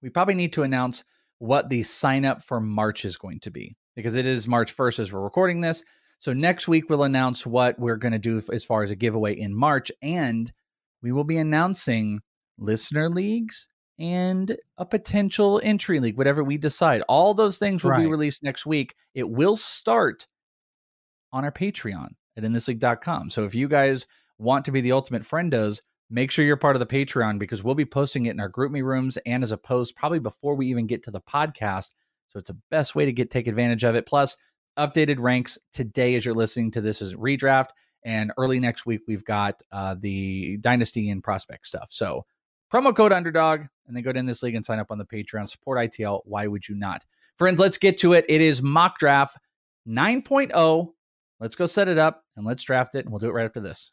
We 0.00 0.08
probably 0.08 0.34
need 0.34 0.52
to 0.54 0.62
announce 0.62 1.04
what 1.38 1.68
the 1.68 1.82
sign 1.82 2.24
up 2.24 2.42
for 2.42 2.60
March 2.60 3.04
is 3.04 3.16
going 3.16 3.40
to 3.40 3.50
be 3.50 3.76
because 3.96 4.14
it 4.14 4.26
is 4.26 4.48
March 4.48 4.74
1st 4.76 5.00
as 5.00 5.12
we're 5.12 5.20
recording 5.20 5.60
this. 5.60 5.82
So 6.18 6.32
next 6.32 6.68
week 6.68 6.88
we'll 6.88 7.02
announce 7.02 7.44
what 7.44 7.78
we're 7.78 7.96
going 7.96 8.12
to 8.12 8.18
do 8.18 8.40
as 8.50 8.64
far 8.64 8.82
as 8.82 8.90
a 8.90 8.96
giveaway 8.96 9.38
in 9.38 9.54
March, 9.54 9.92
and 10.00 10.50
we 11.02 11.12
will 11.12 11.24
be 11.24 11.36
announcing 11.36 12.20
listener 12.58 13.10
leagues 13.10 13.68
and 13.98 14.56
a 14.76 14.84
potential 14.84 15.60
entry 15.62 16.00
league, 16.00 16.16
whatever 16.16 16.42
we 16.42 16.58
decide. 16.58 17.02
All 17.08 17.34
those 17.34 17.58
things 17.58 17.84
will 17.84 17.96
be 17.96 18.06
released 18.06 18.42
next 18.42 18.66
week. 18.66 18.94
It 19.14 19.28
will 19.28 19.56
start 19.56 20.26
on 21.32 21.44
our 21.44 21.52
Patreon 21.52 22.08
at 22.36 22.44
inthisleague.com. 22.44 23.30
So 23.30 23.44
if 23.44 23.54
you 23.54 23.68
guys 23.68 24.06
want 24.38 24.64
to 24.64 24.72
be 24.72 24.80
the 24.80 24.92
ultimate 24.92 25.22
friendos, 25.22 25.80
make 26.10 26.30
sure 26.30 26.44
you're 26.44 26.56
part 26.56 26.76
of 26.76 26.80
the 26.80 26.86
Patreon 26.86 27.38
because 27.38 27.62
we'll 27.62 27.74
be 27.74 27.84
posting 27.84 28.26
it 28.26 28.30
in 28.30 28.40
our 28.40 28.50
GroupMe 28.50 28.82
rooms 28.82 29.16
and 29.26 29.42
as 29.42 29.52
a 29.52 29.56
post 29.56 29.96
probably 29.96 30.18
before 30.18 30.54
we 30.54 30.66
even 30.66 30.86
get 30.86 31.04
to 31.04 31.10
the 31.10 31.20
podcast. 31.20 31.94
So 32.28 32.38
it's 32.38 32.50
the 32.50 32.58
best 32.70 32.94
way 32.94 33.04
to 33.04 33.12
get 33.12 33.30
take 33.30 33.46
advantage 33.46 33.84
of 33.84 33.94
it. 33.94 34.06
Plus, 34.06 34.36
updated 34.76 35.20
ranks 35.20 35.56
today 35.72 36.16
as 36.16 36.24
you're 36.24 36.34
listening 36.34 36.72
to 36.72 36.80
this 36.80 37.00
is 37.00 37.14
redraft. 37.14 37.68
And 38.04 38.32
early 38.36 38.60
next 38.60 38.84
week, 38.86 39.02
we've 39.06 39.24
got 39.24 39.62
uh, 39.72 39.94
the 39.98 40.58
dynasty 40.58 41.10
and 41.10 41.22
prospect 41.22 41.66
stuff. 41.66 41.86
So 41.90 42.26
promo 42.74 42.94
code 42.94 43.12
underdog, 43.12 43.60
and 43.86 43.96
then 43.96 44.02
go 44.02 44.12
to 44.12 44.18
in 44.18 44.26
this 44.26 44.42
league 44.42 44.54
and 44.54 44.64
sign 44.64 44.80
up 44.80 44.90
on 44.90 44.98
the 44.98 45.04
Patreon. 45.04 45.48
Support 45.48 45.78
ITL. 45.78 46.22
Why 46.24 46.46
would 46.46 46.68
you 46.68 46.74
not? 46.74 47.04
Friends, 47.38 47.60
let's 47.60 47.78
get 47.78 47.98
to 47.98 48.14
it. 48.14 48.24
It 48.28 48.40
is 48.40 48.62
mock 48.62 48.98
draft 48.98 49.38
9.0. 49.86 50.92
Let's 51.40 51.56
go 51.56 51.66
set 51.66 51.88
it 51.88 51.98
up 51.98 52.24
and 52.36 52.44
let's 52.44 52.62
draft 52.62 52.94
it. 52.94 53.04
And 53.04 53.10
we'll 53.10 53.20
do 53.20 53.28
it 53.28 53.32
right 53.32 53.44
after 53.44 53.60
this. 53.60 53.92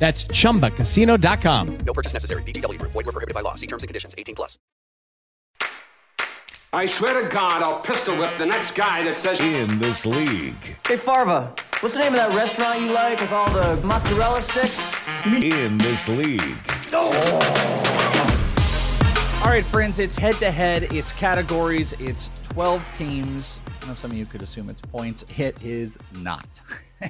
That's 0.00 0.24
chumbacasino.com. 0.24 1.78
No 1.86 1.92
purchase 1.92 2.14
necessary. 2.14 2.42
VGW 2.42 2.78
Group. 2.78 2.92
Void 2.92 3.06
were 3.06 3.12
prohibited 3.12 3.34
by 3.34 3.42
law. 3.42 3.54
See 3.54 3.66
terms 3.68 3.82
and 3.82 3.88
conditions. 3.88 4.14
18 4.16 4.34
plus. 4.34 4.58
I 6.72 6.86
swear 6.86 7.20
to 7.20 7.28
God, 7.28 7.62
I'll 7.62 7.80
pistol 7.80 8.16
whip 8.16 8.30
the 8.38 8.46
next 8.46 8.76
guy 8.76 9.02
that 9.02 9.16
says 9.16 9.40
In 9.40 9.80
this 9.80 10.06
league. 10.06 10.76
Hey 10.86 10.96
Farva, 10.96 11.52
what's 11.80 11.96
the 11.96 12.00
name 12.00 12.12
of 12.12 12.18
that 12.18 12.32
restaurant 12.32 12.80
you 12.80 12.92
like 12.92 13.20
with 13.20 13.32
all 13.32 13.50
the 13.50 13.76
mozzarella 13.84 14.40
sticks? 14.40 14.80
In 15.26 15.76
this 15.78 16.08
league. 16.08 16.56
All 19.42 19.48
right, 19.48 19.64
friends, 19.64 19.98
it's 19.98 20.16
head 20.16 20.36
to 20.36 20.52
head, 20.52 20.92
it's 20.92 21.10
categories, 21.10 21.92
it's 21.98 22.30
12 22.50 22.86
teams. 22.94 23.58
I 23.82 23.86
know 23.88 23.94
some 23.94 24.12
of 24.12 24.16
you 24.16 24.24
could 24.24 24.44
assume 24.44 24.70
it's 24.70 24.80
points. 24.80 25.24
It 25.36 25.60
is 25.60 25.98
not. 26.14 26.46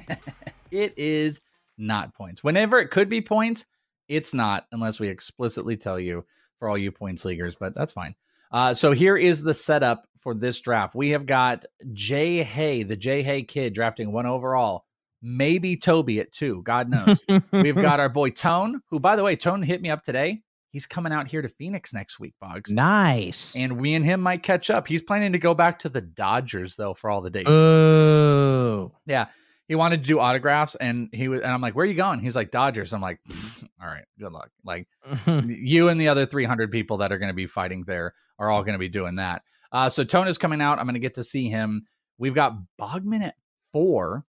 it 0.71 0.93
is 0.97 1.39
not 1.81 2.13
points. 2.13 2.43
Whenever 2.43 2.79
it 2.79 2.91
could 2.91 3.09
be 3.09 3.21
points, 3.21 3.65
it's 4.07 4.33
not, 4.33 4.67
unless 4.71 4.99
we 4.99 5.07
explicitly 5.07 5.77
tell 5.77 5.99
you 5.99 6.25
for 6.59 6.69
all 6.69 6.77
you 6.77 6.91
points 6.91 7.25
leaguers, 7.25 7.55
but 7.55 7.73
that's 7.75 7.91
fine. 7.91 8.15
Uh, 8.51 8.73
so 8.73 8.91
here 8.91 9.17
is 9.17 9.41
the 9.41 9.53
setup 9.53 10.05
for 10.19 10.33
this 10.33 10.59
draft. 10.61 10.93
We 10.95 11.09
have 11.09 11.25
got 11.25 11.65
Jay 11.93 12.43
Hay, 12.43 12.83
the 12.83 12.95
Jay 12.95 13.23
Hay 13.23 13.43
kid, 13.43 13.73
drafting 13.73 14.11
one 14.11 14.25
overall. 14.25 14.85
Maybe 15.21 15.77
Toby 15.77 16.19
at 16.19 16.31
two. 16.31 16.61
God 16.63 16.89
knows. 16.89 17.21
We've 17.51 17.75
got 17.75 17.99
our 17.99 18.09
boy 18.09 18.31
Tone, 18.31 18.81
who, 18.89 18.99
by 18.99 19.15
the 19.15 19.23
way, 19.23 19.35
Tone 19.35 19.61
hit 19.61 19.81
me 19.81 19.89
up 19.89 20.03
today. 20.03 20.41
He's 20.71 20.85
coming 20.85 21.11
out 21.11 21.27
here 21.27 21.41
to 21.41 21.49
Phoenix 21.49 21.93
next 21.93 22.19
week, 22.19 22.33
Boggs. 22.39 22.71
Nice. 22.71 23.55
And 23.55 23.79
we 23.79 23.93
and 23.93 24.05
him 24.05 24.21
might 24.21 24.41
catch 24.41 24.69
up. 24.69 24.87
He's 24.87 25.01
planning 25.03 25.33
to 25.33 25.39
go 25.39 25.53
back 25.53 25.79
to 25.79 25.89
the 25.89 26.01
Dodgers 26.01 26.75
though 26.75 26.93
for 26.93 27.09
all 27.09 27.21
the 27.21 27.29
days. 27.29 27.47
Oh. 27.47 28.93
yeah. 29.05 29.27
He 29.71 29.75
wanted 29.75 30.03
to 30.03 30.07
do 30.09 30.19
autographs 30.19 30.75
and 30.75 31.07
he 31.13 31.29
was 31.29 31.39
and 31.39 31.49
I'm 31.49 31.61
like, 31.61 31.77
"Where 31.77 31.85
are 31.85 31.87
you 31.87 31.93
going?" 31.93 32.19
He's 32.19 32.35
like, 32.35 32.51
"Dodgers." 32.51 32.91
I'm 32.91 32.99
like, 32.99 33.21
"All 33.81 33.87
right, 33.87 34.03
good 34.19 34.33
luck." 34.33 34.49
Like 34.65 34.89
you 35.25 35.87
and 35.87 35.97
the 35.97 36.09
other 36.09 36.25
300 36.25 36.73
people 36.73 36.97
that 36.97 37.13
are 37.13 37.17
going 37.17 37.29
to 37.29 37.33
be 37.33 37.47
fighting 37.47 37.85
there 37.87 38.13
are 38.37 38.49
all 38.49 38.63
going 38.65 38.73
to 38.73 38.79
be 38.79 38.89
doing 38.89 39.15
that. 39.15 39.43
Uh, 39.71 39.87
so 39.87 40.03
Tone 40.03 40.27
is 40.27 40.37
coming 40.37 40.59
out. 40.59 40.77
I'm 40.77 40.83
going 40.87 40.95
to 40.95 40.99
get 40.99 41.13
to 41.13 41.23
see 41.23 41.47
him. 41.47 41.85
We've 42.17 42.35
got 42.35 42.57
Bogman 42.77 43.21
at 43.21 43.35
four, 43.71 44.25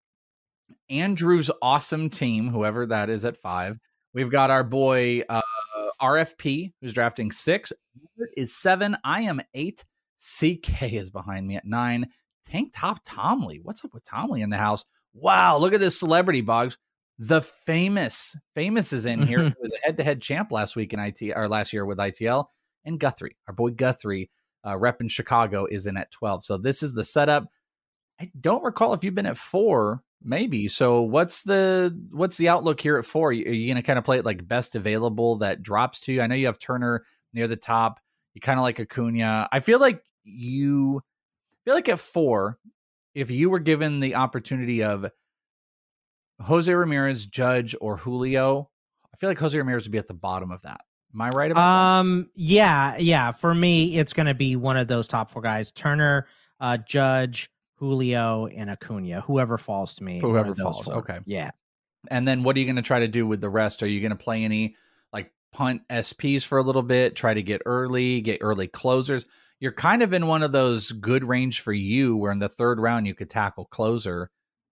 Andrew's 0.89 1.50
awesome 1.61 2.09
team, 2.09 2.49
whoever 2.49 2.87
that 2.87 3.11
is 3.11 3.25
at 3.25 3.37
five. 3.37 3.81
We've 4.15 4.31
got 4.31 4.50
our 4.50 4.63
boy 4.63 5.23
uh, 5.28 5.43
RFP, 6.00 6.73
who's 6.81 6.93
drafting 6.93 7.33
six, 7.33 7.73
Robert 8.17 8.31
is 8.37 8.55
seven. 8.55 8.97
I 9.02 9.23
am 9.23 9.41
eight. 9.55 9.85
CK 10.21 10.93
is 10.93 11.11
behind 11.11 11.49
me 11.49 11.57
at 11.57 11.65
nine. 11.65 12.11
Tank 12.47 12.73
Top 12.76 13.00
Tomley. 13.05 13.59
What's 13.61 13.85
up 13.85 13.93
with 13.93 14.05
Tomley 14.05 14.41
in 14.41 14.50
the 14.50 14.57
house? 14.57 14.85
Wow, 15.15 15.59
look 15.59 15.75
at 15.75 15.81
this 15.81 15.99
celebrity 15.99 16.41
bogs. 16.41 16.79
The 17.19 17.43
famous, 17.43 18.37
famous 18.55 18.93
is 18.93 19.07
in 19.07 19.27
here. 19.27 19.45
He 19.45 19.55
was 19.61 19.73
a 19.73 19.87
head-to-head 19.87 20.21
champ 20.21 20.51
last 20.51 20.75
week 20.75 20.93
in 20.93 20.99
IT 20.99 21.23
or 21.37 21.49
last 21.49 21.73
year 21.73 21.85
with 21.85 21.99
ITL. 21.99 22.47
And 22.85 22.99
Guthrie, 22.99 23.37
our 23.47 23.55
boy 23.55 23.71
Guthrie, 23.71 24.31
uh, 24.67 24.77
rep 24.77 25.01
in 25.01 25.09
Chicago, 25.09 25.67
is 25.67 25.87
in 25.87 25.97
at 25.97 26.11
12. 26.11 26.45
So 26.45 26.57
this 26.57 26.83
is 26.83 26.95
the 26.95 27.05
setup. 27.05 27.47
I 28.21 28.31
don't 28.41 28.65
recall 28.65 28.95
if 28.95 29.05
you've 29.05 29.15
been 29.15 29.27
at 29.27 29.37
four, 29.37 30.03
maybe. 30.23 30.69
So 30.69 31.03
what's 31.03 31.43
the 31.43 31.97
what's 32.11 32.37
the 32.37 32.49
outlook 32.49 32.81
here 32.81 32.97
at 32.99 33.07
four? 33.07 33.29
Are 33.29 33.33
you, 33.33 33.51
you 33.51 33.69
gonna 33.73 33.83
kind 33.83 33.99
of 33.99 34.05
play 34.05 34.19
it 34.19 34.25
like 34.25 34.47
best 34.47 34.77
available 34.77 35.37
that 35.39 35.63
drops 35.63 36.01
to 36.01 36.13
you? 36.13 36.23
I 36.23 36.27
know 36.27 36.35
you 36.35 36.47
have 36.47 36.59
Turner 36.59 37.05
near 37.33 37.49
the 37.49 37.57
top. 37.57 38.01
You 38.35 38.41
kind 38.41 38.59
of 38.59 38.63
like 38.63 38.81
Acuna. 38.81 39.49
I 39.53 39.61
feel 39.61 39.79
like 39.81 40.03
you 40.25 41.03
feel 41.65 41.75
like 41.75 41.89
at 41.89 41.99
four, 41.99 42.59
if 43.15 43.31
you 43.31 43.51
were 43.51 43.59
given 43.59 44.01
the 44.01 44.15
opportunity 44.15 44.83
of 44.83 45.11
Jose 46.41 46.73
Ramirez, 46.73 47.27
Judge, 47.27 47.77
or 47.81 47.97
Julio, 47.97 48.71
I 49.13 49.17
feel 49.17 49.31
like 49.31 49.39
Jose 49.39 49.57
Ramirez 49.57 49.85
would 49.85 49.93
be 49.93 49.99
at 49.99 50.09
the 50.09 50.15
bottom 50.15 50.51
of 50.51 50.63
that. 50.63 50.81
Am 51.15 51.21
I 51.21 51.29
right 51.31 51.51
about 51.51 52.01
Um, 52.01 52.31
yeah, 52.35 52.97
yeah. 52.99 53.33
For 53.33 53.55
me, 53.55 53.99
it's 53.99 54.13
going 54.13 54.27
to 54.27 54.35
be 54.35 54.57
one 54.57 54.77
of 54.77 54.89
those 54.89 55.07
top 55.07 55.31
four 55.31 55.43
guys: 55.43 55.71
Turner, 55.71 56.27
uh, 56.59 56.79
Judge, 56.79 57.51
Julio, 57.77 58.47
and 58.47 58.71
Acuna. 58.71 59.21
Whoever 59.21 59.59
falls 59.59 59.95
to 59.97 60.05
me. 60.05 60.21
Whoever 60.21 60.55
falls, 60.55 60.85
four. 60.87 60.95
okay. 60.95 61.19
Yeah. 61.27 61.51
And 62.11 62.27
then 62.27 62.43
what 62.43 62.57
are 62.57 62.61
you 62.61 62.65
going 62.65 62.77
to 62.77 62.83
try 62.83 63.01
to 63.01 63.09
do 63.09 63.27
with 63.27 63.41
the 63.41 63.51
rest? 63.51 63.83
Are 63.83 63.87
you 63.87 64.01
going 64.01 64.11
to 64.11 64.17
play 64.17 64.43
any 64.43 64.75
like 65.13 65.31
punt 65.53 65.83
SPs 65.91 66.45
for 66.45 66.59
a 66.59 66.63
little 66.63 66.83
bit, 66.83 67.15
try 67.15 67.35
to 67.35 67.43
get 67.43 67.63
early, 67.67 68.21
get 68.23 68.39
early 68.41 68.67
closers? 68.67 69.27
You're 69.63 69.71
kind 69.73 70.03
of 70.03 70.13
in 70.13 70.27
one 70.27 70.43
of 70.43 70.51
those 70.51 70.91
good 70.91 71.23
range 71.25 71.61
for 71.61 71.73
you 71.73 72.17
where 72.17 72.33
in 72.33 72.41
the 72.41 72.49
third 72.49 72.81
round 72.81 73.07
you 73.07 73.15
could 73.15 73.31
tackle 73.31 73.67
closer. 73.67 74.29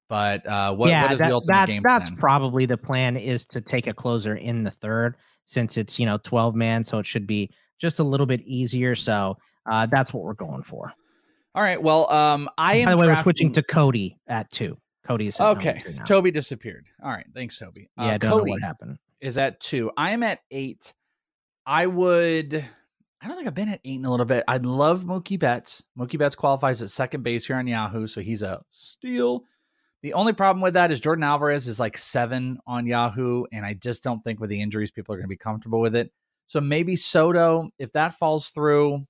But 0.09 0.44
uh, 0.44 0.74
what, 0.74 0.90
yeah, 0.90 1.03
what 1.03 1.12
is 1.12 1.18
that- 1.20 1.29
the 1.29 1.35
ultimate 1.35 1.55
that- 1.55 1.66
game 1.68 1.83
That's 1.87 2.09
plan? 2.09 2.18
probably 2.18 2.66
the 2.66 2.76
plan 2.76 3.16
is 3.16 3.44
to 3.46 3.61
take 3.61 3.87
a 3.87 3.94
closer 3.94 4.35
in 4.35 4.64
the 4.64 4.72
third 4.72 5.16
since 5.44 5.76
it's 5.76 5.96
you 6.00 6.07
know 6.07 6.18
12 6.24 6.57
man, 6.57 6.83
so 6.83 6.98
it 6.98 7.07
should 7.07 7.24
be 7.29 7.50
just 7.81 8.00
a 8.00 8.03
little 8.03 8.26
bit 8.26 8.40
easier. 8.42 8.96
So 8.96 9.37
uh, 9.70 9.87
that's 9.87 10.12
what 10.12 10.24
we're 10.24 10.35
going 10.35 10.64
for. 10.64 10.92
All 11.55 11.62
right. 11.62 11.81
Well, 11.81 12.11
um, 12.12 12.48
I 12.59 12.79
am. 12.79 12.87
By 12.87 12.90
the 12.90 12.96
way, 12.98 13.07
we're 13.07 13.22
switching 13.22 13.53
to 13.53 13.62
Cody 13.62 14.18
at 14.26 14.50
two. 14.50 14.76
Cody 15.07 15.29
is 15.29 15.38
Okay. 15.40 15.81
Toby 16.05 16.33
disappeared. 16.33 16.87
All 17.03 17.11
right. 17.11 17.26
Thanks, 17.33 17.57
Toby. 17.59 17.88
Yeah, 17.96 18.05
Uh, 18.14 18.18
don't 18.18 18.31
know 18.31 18.38
Cody 18.40 18.50
what 18.50 18.62
happened. 18.62 18.98
is 19.20 19.38
at 19.38 19.61
two. 19.61 19.92
I 19.96 20.11
am 20.11 20.24
at 20.24 20.40
eight. 20.50 20.92
I 21.64 21.87
would. 21.87 22.64
I 23.22 23.28
don't 23.28 23.37
think 23.37 23.46
I've 23.46 23.54
been 23.54 23.68
at 23.68 23.80
eight 23.85 23.98
in 23.98 24.04
a 24.04 24.11
little 24.11 24.26
bit. 24.26 24.44
I'd 24.48 24.64
love 24.64 25.04
Mookie 25.04 25.38
Betts. 25.38 25.85
Mookie 25.98 26.18
Betts 26.18 26.35
qualifies 26.35 26.80
at 26.80 26.90
second 26.90 27.22
base 27.22 27.46
here 27.46 27.56
on 27.56 27.66
Yahoo, 27.66 28.06
so 28.06 28.22
he's 28.22 28.42
a 28.42 28.62
steal. 28.70 29.44
The 30.02 30.14
only 30.14 30.33
problem 30.33 30.62
with 30.62 30.74
that 30.74 30.90
is 30.90 31.02
Yordan 31.02 31.24
Alvarez 31.24 31.68
is 31.68 31.78
like 31.78 31.98
seven 31.98 32.59
on 32.66 32.87
Yahoo, 32.87 33.44
and 33.52 33.66
I 33.66 33.74
just 33.74 34.02
don't 34.02 34.22
think 34.24 34.40
with 34.40 34.48
the 34.48 34.62
injuries 34.62 34.90
people 34.90 35.14
are 35.14 35.18
going 35.18 35.26
to 35.26 35.28
be 35.28 35.37
comfortable 35.37 35.80
with 35.80 35.94
it. 35.94 36.11
So 36.46 36.61
maybe 36.61 36.96
Soto, 36.96 37.68
if 37.78 37.92
that 37.92 38.14
falls 38.14 38.48
through, 38.50 39.04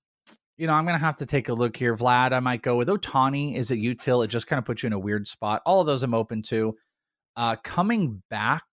you 0.59 0.67
know, 0.67 0.73
I'm 0.73 0.85
going 0.85 0.99
to 0.99 1.05
have 1.05 1.17
to 1.17 1.27
take 1.27 1.49
a 1.49 1.55
look 1.55 1.77
here. 1.77 1.97
Vlad, 1.97 2.33
I 2.33 2.41
might 2.41 2.63
go 2.63 2.77
with 2.77 2.89
Ohtani 2.89 3.57
is 3.57 3.71
at 3.71 3.79
util. 3.79 4.25
It 4.25 4.29
just 4.29 4.49
kind 4.49 4.59
of 4.59 4.65
puts 4.65 4.83
you 4.83 4.89
in 4.89 4.93
a 4.93 4.99
weird 4.99 5.29
spot. 5.29 5.63
All 5.65 5.81
of 5.81 5.87
those 5.87 6.03
I'm 6.03 6.15
open 6.15 6.43
to. 6.49 6.77
Uh, 7.37 7.57
coming 7.63 8.23
back, 8.29 8.65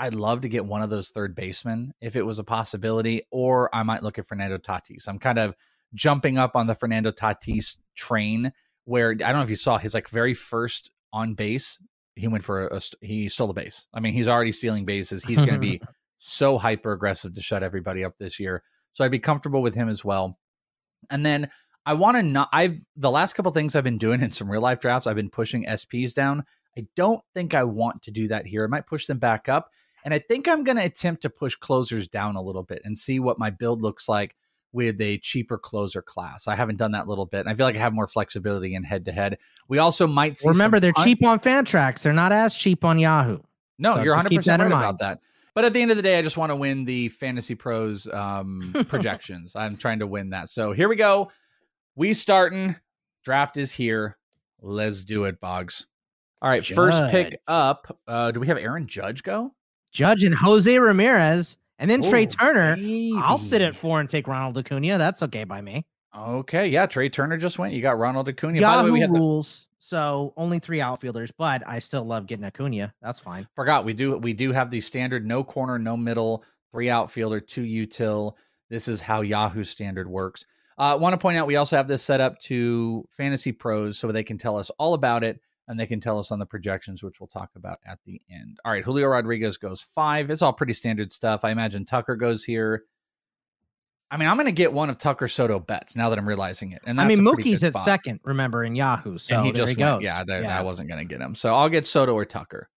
I'd 0.00 0.14
love 0.14 0.40
to 0.40 0.48
get 0.48 0.64
one 0.64 0.80
of 0.80 0.88
those 0.88 1.10
third 1.10 1.34
basemen 1.34 1.92
if 2.00 2.16
it 2.16 2.24
was 2.24 2.38
a 2.38 2.44
possibility, 2.44 3.26
or 3.30 3.68
I 3.74 3.82
might 3.82 4.02
look 4.02 4.18
at 4.18 4.26
Fernando 4.26 4.56
Tatis. 4.56 5.06
I'm 5.06 5.18
kind 5.18 5.38
of 5.38 5.54
jumping 5.94 6.38
up 6.38 6.56
on 6.56 6.66
the 6.66 6.74
Fernando 6.74 7.10
Tatis 7.10 7.76
train 7.94 8.52
where 8.84 9.10
I 9.10 9.14
don't 9.14 9.34
know 9.34 9.42
if 9.42 9.50
you 9.50 9.56
saw 9.56 9.76
his 9.76 9.92
like 9.92 10.08
very 10.08 10.32
first 10.32 10.90
on 11.12 11.34
base. 11.34 11.78
He 12.16 12.28
went 12.28 12.44
for 12.44 12.66
a, 12.66 12.80
he 13.02 13.28
stole 13.28 13.50
a 13.50 13.54
base. 13.54 13.88
I 13.92 14.00
mean, 14.00 14.14
he's 14.14 14.26
already 14.26 14.52
stealing 14.52 14.86
bases. 14.86 15.22
He's 15.22 15.38
going 15.38 15.52
to 15.52 15.58
be 15.58 15.82
so 16.18 16.56
hyper 16.56 16.92
aggressive 16.92 17.34
to 17.34 17.42
shut 17.42 17.62
everybody 17.62 18.02
up 18.02 18.14
this 18.18 18.40
year. 18.40 18.62
So 18.92 19.04
I'd 19.04 19.10
be 19.10 19.18
comfortable 19.18 19.60
with 19.60 19.74
him 19.74 19.90
as 19.90 20.02
well. 20.02 20.38
And 21.10 21.26
then 21.26 21.50
I 21.84 21.92
want 21.94 22.16
to 22.16 22.22
not. 22.22 22.48
I've 22.52 22.82
the 22.96 23.10
last 23.10 23.34
couple 23.34 23.52
things 23.52 23.76
I've 23.76 23.84
been 23.84 23.98
doing 23.98 24.22
in 24.22 24.30
some 24.30 24.50
real 24.50 24.60
life 24.62 24.80
drafts. 24.80 25.06
I've 25.06 25.16
been 25.16 25.30
pushing 25.30 25.66
SPs 25.66 26.14
down. 26.14 26.44
I 26.76 26.86
don't 26.96 27.22
think 27.34 27.54
I 27.54 27.64
want 27.64 28.02
to 28.02 28.10
do 28.10 28.28
that 28.28 28.46
here. 28.46 28.64
I 28.64 28.68
might 28.68 28.86
push 28.86 29.06
them 29.06 29.18
back 29.18 29.48
up, 29.48 29.70
and 30.04 30.12
I 30.14 30.18
think 30.18 30.48
I'm 30.48 30.64
going 30.64 30.76
to 30.76 30.84
attempt 30.84 31.22
to 31.22 31.30
push 31.30 31.54
closers 31.56 32.08
down 32.08 32.36
a 32.36 32.42
little 32.42 32.62
bit 32.62 32.80
and 32.84 32.98
see 32.98 33.20
what 33.20 33.38
my 33.38 33.50
build 33.50 33.82
looks 33.82 34.08
like 34.08 34.36
with 34.72 35.00
a 35.00 35.18
cheaper 35.18 35.58
closer 35.58 36.00
class. 36.00 36.46
I 36.46 36.54
haven't 36.54 36.76
done 36.76 36.92
that 36.92 37.08
little 37.08 37.26
bit. 37.26 37.40
And 37.40 37.48
I 37.48 37.54
feel 37.54 37.66
like 37.66 37.74
I 37.74 37.80
have 37.80 37.92
more 37.92 38.06
flexibility 38.06 38.74
in 38.74 38.84
head 38.84 39.04
to 39.06 39.12
head. 39.12 39.38
We 39.68 39.78
also 39.78 40.06
might 40.06 40.38
see. 40.38 40.48
Remember, 40.48 40.78
they're 40.78 40.92
punt- 40.92 41.08
cheap 41.08 41.24
on 41.26 41.40
Fantrax. 41.40 42.02
They're 42.02 42.12
not 42.12 42.30
as 42.32 42.54
cheap 42.54 42.84
on 42.84 42.98
Yahoo. 42.98 43.38
No, 43.78 43.94
So 43.96 44.02
you're 44.02 44.14
just 44.14 44.24
100 44.26 44.28
keep 44.30 44.44
that 44.44 44.60
right 44.60 44.68
mind. 44.70 44.84
about 44.84 44.98
that. 45.00 45.20
But 45.54 45.64
at 45.64 45.72
the 45.72 45.82
end 45.82 45.90
of 45.90 45.96
the 45.96 46.02
day, 46.04 46.18
I 46.18 46.22
just 46.22 46.36
want 46.36 46.50
to 46.50 46.56
win 46.56 46.84
the 46.84 47.08
Fantasy 47.08 47.56
Pros 47.56 48.06
um, 48.12 48.72
projections. 48.88 49.56
I'm 49.56 49.76
trying 49.76 49.98
to 49.98 50.06
win 50.06 50.30
that. 50.30 50.48
So 50.48 50.70
here 50.72 50.88
we 50.88 50.94
go. 50.96 51.32
We 51.96 52.14
starting. 52.14 52.76
Draft 53.24 53.56
is 53.56 53.72
here. 53.72 54.16
Let's 54.62 55.02
do 55.02 55.24
it, 55.24 55.40
Boggs. 55.40 55.86
All 56.40 56.48
right, 56.48 56.64
first 56.64 57.02
pick 57.10 57.40
up. 57.48 57.98
Uh, 58.06 58.30
do 58.30 58.38
we 58.40 58.46
have 58.46 58.56
Aaron 58.58 58.86
Judge 58.86 59.22
go? 59.22 59.52
Judge 59.92 60.22
and 60.22 60.34
Jose 60.34 60.78
Ramirez, 60.78 61.58
and 61.78 61.90
then 61.90 62.02
Trea 62.02 62.26
Oh, 62.26 62.26
Turner. 62.26 62.76
I'll 63.22 63.38
sit 63.38 63.62
at 63.62 63.76
four 63.76 64.00
and 64.00 64.08
take 64.08 64.28
Ronald 64.28 64.58
Acuna. 64.58 64.98
That's 64.98 65.22
okay 65.24 65.44
by 65.44 65.60
me. 65.60 65.86
Okay, 66.16 66.66
yeah. 66.68 66.86
Trea 66.86 67.08
Turner 67.08 67.36
just 67.36 67.58
went. 67.58 67.72
You 67.72 67.82
got 67.82 67.98
Ronald 67.98 68.28
Acuna. 68.28 68.60
By 68.60 68.76
the 68.76 68.82
way, 68.82 68.88
Yahoo 68.88 68.92
we 68.92 69.00
had 69.00 69.12
the, 69.12 69.18
rules, 69.18 69.66
so 69.78 70.32
only 70.36 70.58
three 70.58 70.80
outfielders, 70.80 71.30
but 71.30 71.62
I 71.66 71.78
still 71.78 72.04
love 72.04 72.26
getting 72.26 72.44
Acuna. 72.44 72.92
That's 73.00 73.20
fine. 73.20 73.46
forgot 73.54 73.84
we 73.84 73.94
do 73.94 74.18
we 74.18 74.32
do 74.32 74.52
have 74.52 74.70
the 74.70 74.80
standard 74.80 75.26
no 75.26 75.42
corner, 75.44 75.78
no 75.78 75.96
middle, 75.96 76.44
three 76.72 76.90
outfielder, 76.90 77.40
two 77.40 77.62
util. 77.62 78.34
This 78.68 78.88
is 78.88 79.00
how 79.00 79.22
Yahoo 79.22 79.64
standard 79.64 80.08
works. 80.08 80.46
I 80.78 80.92
uh, 80.92 80.96
want 80.96 81.12
to 81.12 81.18
point 81.18 81.36
out 81.36 81.46
we 81.46 81.56
also 81.56 81.76
have 81.76 81.88
this 81.88 82.02
set 82.02 82.20
up 82.20 82.38
to 82.40 83.06
Fantasy 83.10 83.52
Pros 83.52 83.98
so 83.98 84.10
they 84.10 84.22
can 84.24 84.38
tell 84.38 84.56
us 84.56 84.70
all 84.78 84.94
about 84.94 85.22
it 85.24 85.40
and 85.70 85.78
they 85.78 85.86
can 85.86 86.00
tell 86.00 86.18
us 86.18 86.32
on 86.32 86.40
the 86.40 86.46
projections, 86.46 87.00
which 87.02 87.20
we'll 87.20 87.28
talk 87.28 87.50
about 87.54 87.78
at 87.86 87.98
the 88.04 88.20
end. 88.28 88.58
All 88.64 88.72
right, 88.72 88.84
Julio 88.84 89.06
Rodriguez 89.06 89.56
goes 89.56 89.80
five. 89.80 90.28
It's 90.30 90.42
all 90.42 90.52
pretty 90.52 90.72
standard 90.72 91.12
stuff. 91.12 91.44
I 91.44 91.50
imagine 91.50 91.84
Tucker 91.84 92.16
goes 92.16 92.42
here. 92.42 92.82
I 94.10 94.16
mean, 94.16 94.28
I'm 94.28 94.36
going 94.36 94.46
to 94.46 94.52
get 94.52 94.72
one 94.72 94.90
of 94.90 94.98
Tucker 94.98 95.28
Soto 95.28 95.60
Betts 95.60 95.94
now 95.94 96.10
that 96.10 96.18
I'm 96.18 96.26
realizing 96.26 96.72
it. 96.72 96.82
And 96.84 97.00
I 97.00 97.06
mean, 97.06 97.18
Mookie's 97.20 97.62
at 97.62 97.74
spot. 97.74 97.84
second, 97.84 98.18
remember, 98.24 98.64
in 98.64 98.74
Yahoo. 98.74 99.18
So 99.18 99.36
and 99.36 99.46
he 99.46 99.52
there 99.52 99.62
just 99.66 99.70
he 99.70 99.76
goes. 99.76 100.02
Yeah, 100.02 100.24
that, 100.24 100.42
Yeah. 100.42 100.58
I 100.58 100.62
wasn't 100.62 100.88
going 100.88 100.98
to 100.98 101.04
get 101.04 101.20
him. 101.20 101.36
So 101.36 101.54
I'll 101.54 101.68
get 101.68 101.86
Soto 101.86 102.14
or 102.14 102.24
Tucker. 102.24 102.68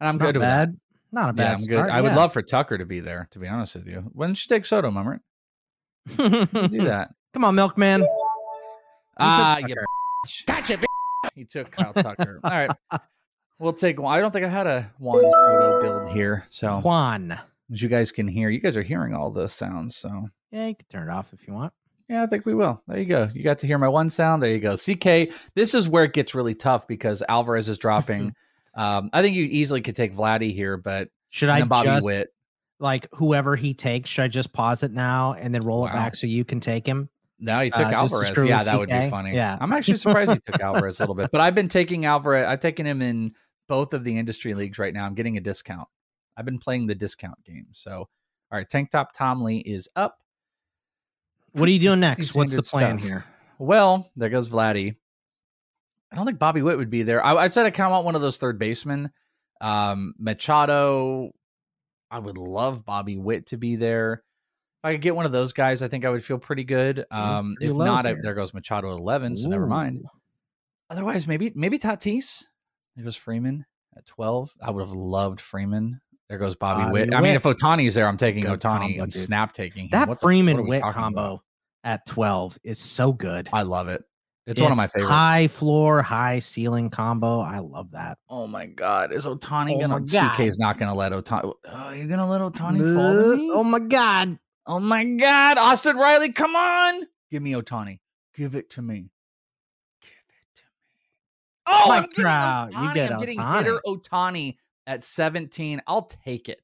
And 0.00 0.08
I'm 0.08 0.16
Not 0.16 0.24
good 0.24 0.34
with 0.34 0.42
that. 0.42 0.66
bad. 0.70 0.80
Not 1.12 1.30
a 1.30 1.32
bad 1.32 1.42
Yeah, 1.44 1.52
I'm 1.52 1.58
good. 1.60 1.76
start, 1.76 1.90
I 1.92 2.00
would 2.00 2.14
love 2.14 2.32
for 2.32 2.42
Tucker 2.42 2.76
to 2.76 2.84
be 2.84 2.98
there, 2.98 3.28
to 3.30 3.38
be 3.38 3.46
honest 3.46 3.76
with 3.76 3.86
you. 3.86 4.10
Why 4.12 4.26
don't 4.26 4.44
you 4.44 4.48
take 4.48 4.66
Soto, 4.66 4.90
Mummer? 4.90 5.20
Do 6.16 6.26
that. 6.84 7.10
Come 7.32 7.44
on, 7.44 7.54
Milkman. 7.54 8.04
Ah, 9.18 9.58
Tucker. 9.60 9.68
you 9.68 10.44
gotcha. 10.46 10.85
He 11.34 11.44
took 11.44 11.70
Kyle 11.70 11.92
Tucker. 11.92 12.40
All 12.44 12.50
right. 12.50 12.70
We'll 13.58 13.72
take 13.72 13.98
one. 13.98 14.14
I 14.14 14.20
don't 14.20 14.32
think 14.32 14.44
I 14.44 14.48
had 14.50 14.66
a 14.66 14.92
Juan 14.98 15.22
Soto 15.22 15.80
build 15.80 16.12
here. 16.12 16.44
So 16.50 16.78
Juan. 16.80 17.38
as 17.72 17.80
you 17.82 17.88
guys 17.88 18.12
can 18.12 18.28
hear, 18.28 18.50
you 18.50 18.60
guys 18.60 18.76
are 18.76 18.82
hearing 18.82 19.14
all 19.14 19.30
the 19.30 19.48
sounds. 19.48 19.96
So 19.96 20.28
Yeah, 20.50 20.66
you 20.66 20.74
can 20.74 20.86
turn 20.90 21.08
it 21.08 21.10
off 21.10 21.32
if 21.32 21.48
you 21.48 21.54
want. 21.54 21.72
yeah, 22.06 22.22
I 22.22 22.26
think 22.26 22.44
we 22.44 22.52
will. 22.52 22.82
There 22.86 22.98
you 22.98 23.06
go. 23.06 23.30
You 23.32 23.42
got 23.42 23.60
to 23.60 23.66
hear 23.66 23.78
my 23.78 23.88
one 23.88 24.10
sound. 24.10 24.42
There 24.42 24.50
you 24.50 24.58
go. 24.58 24.76
CK. 24.76 25.32
This 25.54 25.74
is 25.74 25.88
where 25.88 26.04
it 26.04 26.12
gets 26.12 26.34
really 26.34 26.54
tough 26.54 26.86
because 26.86 27.22
Alvarez 27.26 27.70
is 27.70 27.78
dropping. 27.78 28.34
um, 28.76 29.08
I 29.14 29.22
think 29.22 29.34
you 29.34 29.46
easily 29.46 29.80
could 29.80 29.96
take 29.96 30.14
Vladdy 30.14 30.52
here, 30.54 30.76
but 30.76 31.08
Should 31.30 31.48
I 31.48 31.62
Bobby 31.62 31.88
just 31.88 32.04
Witt. 32.04 32.28
like 32.78 33.08
whoever 33.14 33.56
he 33.56 33.72
takes? 33.72 34.10
Should 34.10 34.24
I 34.24 34.28
just 34.28 34.52
pause 34.52 34.82
it 34.82 34.92
now 34.92 35.32
and 35.32 35.54
then 35.54 35.62
roll 35.62 35.86
it 35.86 35.92
back 35.94 36.14
so 36.14 36.26
you 36.26 36.44
can 36.44 36.60
take 36.60 36.86
him? 36.86 37.08
No, 37.38 37.60
he 37.60 37.70
took 37.70 37.86
Uh, 37.86 37.90
Alvarez. 37.90 38.32
Yeah, 38.44 38.62
that 38.64 38.78
would 38.78 38.88
be 38.88 39.10
funny. 39.10 39.34
Yeah. 39.34 39.58
I'm 39.60 39.72
actually 39.72 39.98
surprised 39.98 40.32
he 40.32 40.40
took 40.40 40.60
Alvarez 40.60 41.00
a 41.00 41.02
little 41.02 41.14
bit, 41.14 41.30
but 41.30 41.40
I've 41.40 41.54
been 41.54 41.68
taking 41.68 42.04
Alvarez. 42.06 42.46
I've 42.46 42.60
taken 42.60 42.86
him 42.86 43.02
in 43.02 43.32
both 43.68 43.92
of 43.94 44.04
the 44.04 44.18
industry 44.18 44.54
leagues 44.54 44.78
right 44.78 44.94
now. 44.94 45.04
I'm 45.04 45.14
getting 45.14 45.36
a 45.36 45.40
discount. 45.40 45.88
I've 46.36 46.44
been 46.44 46.58
playing 46.58 46.86
the 46.86 46.94
discount 46.94 47.42
game. 47.44 47.66
So, 47.72 47.92
all 47.98 48.08
right, 48.58 48.68
Tank 48.68 48.90
Top 48.90 49.12
Tom 49.12 49.42
Lee 49.42 49.58
is 49.58 49.88
up. 49.96 50.18
What 51.52 51.68
are 51.68 51.72
you 51.72 51.78
doing 51.78 52.00
next? 52.00 52.34
What's 52.34 52.52
the 52.54 52.62
plan 52.62 52.98
stuff. 52.98 53.08
here? 53.08 53.24
Well, 53.58 54.10
there 54.16 54.28
goes 54.28 54.48
Vladdy. 54.50 54.96
I 56.12 56.16
don't 56.16 56.26
think 56.26 56.38
Bobby 56.38 56.62
Witt 56.62 56.76
would 56.78 56.90
be 56.90 57.02
there. 57.02 57.24
I, 57.24 57.34
I 57.34 57.48
said 57.48 57.66
I 57.66 57.70
kind 57.70 57.86
of 57.86 57.92
want 57.92 58.04
one 58.04 58.14
of 58.14 58.22
those 58.22 58.38
third 58.38 58.58
basemen. 58.58 59.10
Um, 59.60 60.14
Machado. 60.18 61.32
I 62.10 62.18
would 62.18 62.38
love 62.38 62.84
Bobby 62.84 63.16
Witt 63.16 63.46
to 63.48 63.56
be 63.56 63.76
there. 63.76 64.22
I 64.86 64.92
could 64.92 65.00
get 65.02 65.16
one 65.16 65.26
of 65.26 65.32
those 65.32 65.52
guys, 65.52 65.82
I 65.82 65.88
think 65.88 66.04
I 66.04 66.10
would 66.10 66.24
feel 66.24 66.38
pretty 66.38 66.64
good. 66.64 67.04
Um, 67.10 67.54
pretty 67.58 67.72
if 67.72 67.76
not, 67.76 68.06
I, 68.06 68.14
there 68.22 68.34
goes 68.34 68.54
Machado 68.54 68.92
at 68.92 68.98
eleven. 68.98 69.36
So 69.36 69.48
never 69.48 69.66
mind. 69.66 70.04
Otherwise, 70.90 71.26
maybe 71.26 71.52
maybe 71.54 71.78
Tatis. 71.78 72.44
There 72.94 73.04
goes 73.04 73.16
Freeman 73.16 73.66
at 73.96 74.06
twelve. 74.06 74.54
I 74.62 74.70
would 74.70 74.80
have 74.86 74.92
loved 74.92 75.40
Freeman. 75.40 76.00
There 76.28 76.38
goes 76.38 76.56
Bobby, 76.56 76.90
Witt. 76.90 77.14
I 77.14 77.20
mean, 77.20 77.34
if 77.34 77.44
Ohtani's 77.44 77.94
there, 77.94 78.08
I'm 78.08 78.16
taking 78.16 78.42
Good 78.42 78.60
Ohtani 78.60 78.62
combo, 78.80 79.02
and 79.04 79.12
dude. 79.12 79.22
snap 79.22 79.52
taking 79.52 79.84
him. 79.84 79.90
That 79.92 80.08
What 80.08 80.20
the- 80.20 80.26
what 80.26 80.30
are 80.30 80.34
Freeman 80.34 80.56
we 80.64 80.70
Witt 80.70 80.82
combo 80.82 81.20
about? 81.20 81.40
at 81.84 82.06
12 82.06 82.58
is 82.64 82.78
so 82.80 83.12
good. 83.12 83.48
I 83.52 83.62
love 83.62 83.86
it. 83.88 84.02
It's, 84.46 84.60
one 84.60 84.70
of 84.70 84.76
my 84.76 84.86
favorites. 84.86 85.10
High 85.10 85.48
floor, 85.48 86.02
high 86.02 86.38
ceiling 86.38 86.88
combo. 86.90 87.40
I 87.40 87.58
love 87.58 87.90
that. 87.92 88.18
Oh 88.28 88.46
my 88.46 88.66
God! 88.66 89.12
Is 89.12 89.26
Ohtani 89.26 89.74
Oh 89.74 89.80
gonna? 89.80 90.00
CK's 90.06 90.58
not 90.60 90.78
gonna 90.78 90.94
let 90.94 91.10
Ohtani. 91.10 91.52
Oh, 91.64 91.90
you're 91.90 92.06
gonna 92.06 92.28
let 92.28 92.40
Ohtani 92.40 92.94
fall? 92.94 93.50
Oh 93.56 93.64
my 93.64 93.80
god. 93.80 94.38
Oh 94.66 94.80
my 94.80 95.04
God! 95.04 95.58
Austin 95.58 95.96
Riley, 95.96 96.32
come 96.32 96.56
on! 96.56 97.06
Give 97.30 97.42
me 97.42 97.52
Ohtani. 97.52 98.00
Give 98.34 98.56
it 98.56 98.68
to 98.70 98.82
me. 98.82 99.10
Give 100.02 100.10
it 100.28 100.56
to 100.56 100.62
me. 100.84 101.00
Oh, 101.66 101.84
Mike 101.88 101.96
I'm 102.02 102.08
getting 102.08 102.22
Trout, 102.22 102.72
you 102.72 102.94
get 102.94 103.12
I'm 103.12 103.20
getting 103.20 103.38
Ohtani. 103.38 103.58
hitter 103.58 103.80
Ohtani 103.86 104.56
at 104.86 105.04
17. 105.04 105.82
I'll 105.86 106.02
take 106.02 106.48
it. 106.48 106.62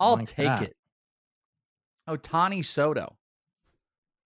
I'll 0.00 0.16
Like 0.16 0.28
take 0.28 0.46
that. 0.46 0.62
it. 0.62 0.76
Ohtani 2.08 2.64
Soto. 2.64 3.16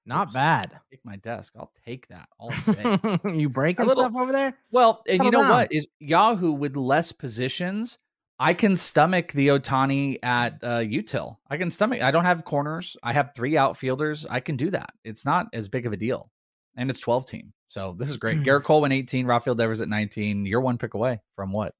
Not 0.09 0.29
Oops. 0.29 0.35
bad. 0.35 0.81
Take 0.91 1.05
my 1.05 1.17
desk. 1.17 1.53
I'll 1.57 1.71
take 1.85 2.09
that 2.09 2.29
all 2.39 2.51
day. 2.51 2.99
you 3.39 3.49
breaking 3.49 3.87
little- 3.87 4.03
stuff 4.05 4.17
over 4.17 4.33
there? 4.33 4.55
Well, 4.73 5.03
and 5.07 5.23
you 5.23 5.31
know 5.31 5.43
down. 5.43 5.51
what 5.51 5.73
is 5.73 5.87
Yahoo 6.01 6.53
with 6.53 6.77
less 6.77 7.13
positions. 7.13 7.99
I 8.41 8.55
can 8.55 8.77
stomach 8.77 9.33
the 9.33 9.49
Ohtani 9.49 10.19
at 10.23 10.61
uh, 10.63 10.79
util. 10.79 11.37
I 11.51 11.57
can 11.57 11.71
stomach. 11.71 12.01
I 12.03 12.11
don't 12.13 12.25
have 12.25 12.45
corners. 12.45 12.97
I 13.03 13.13
have 13.13 13.33
three 13.35 13.57
outfielders. 13.57 14.25
I 14.31 14.41
can 14.41 14.57
do 14.57 14.71
that. 14.71 14.91
It's 15.05 15.25
not 15.25 15.47
as 15.53 15.69
big 15.69 15.87
of 15.87 15.93
a 15.93 15.97
deal, 15.97 16.31
and 16.77 16.89
it's 16.89 17.01
twelve 17.01 17.27
team. 17.27 17.53
So 17.67 17.95
this 17.99 18.09
is 18.09 18.15
Hmm. 18.15 18.21
great. 18.21 18.39
Gerrit 18.43 18.63
Cole 18.65 18.81
went 18.81 18.95
eighteen. 18.95 19.27
Rafael 19.27 19.57
Devers 19.57 19.81
at 19.81 19.89
nineteen. 19.89 20.47
You're 20.47 20.61
one 20.61 20.79
pick 20.79 20.95
away 20.95 21.21
from 21.37 21.53
what? 21.53 21.75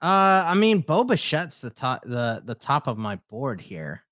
Uh 0.00 0.44
I 0.46 0.54
mean 0.54 0.80
Bo 0.80 1.04
Bichette's 1.04 1.58
the 1.60 1.70
top 1.70 2.02
the 2.04 2.42
the 2.44 2.54
top 2.54 2.86
of 2.86 2.96
my 2.96 3.16
board 3.28 3.60
here. 3.60 4.02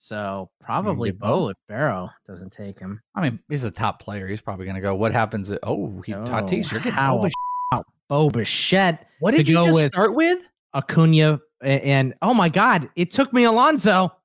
So 0.00 0.50
probably 0.60 1.10
Bo? 1.10 1.26
Bo 1.26 1.48
if 1.50 1.56
Barrow 1.68 2.10
doesn't 2.26 2.50
take 2.50 2.78
him. 2.78 3.00
I 3.14 3.22
mean, 3.22 3.38
he's 3.48 3.64
a 3.64 3.70
top 3.70 4.00
player. 4.00 4.26
He's 4.26 4.40
probably 4.40 4.64
going 4.64 4.76
to 4.76 4.80
go. 4.80 4.94
What 4.94 5.12
happens? 5.12 5.52
At, 5.52 5.60
oh, 5.62 6.02
he 6.04 6.14
oh, 6.14 6.24
Tatis. 6.24 6.72
You're 6.72 6.80
getting 6.80 6.92
how 6.94 7.18
about 7.18 7.86
Boba 8.10 8.98
What 9.20 9.32
did 9.32 9.48
you 9.48 9.56
just 9.56 9.74
with 9.74 9.92
start 9.92 10.14
with? 10.14 10.48
Acuna 10.74 11.40
a- 11.62 11.66
and 11.66 12.14
oh 12.22 12.32
my 12.32 12.48
god, 12.48 12.88
it 12.96 13.12
took 13.12 13.32
me 13.32 13.44
Alonso. 13.44 14.12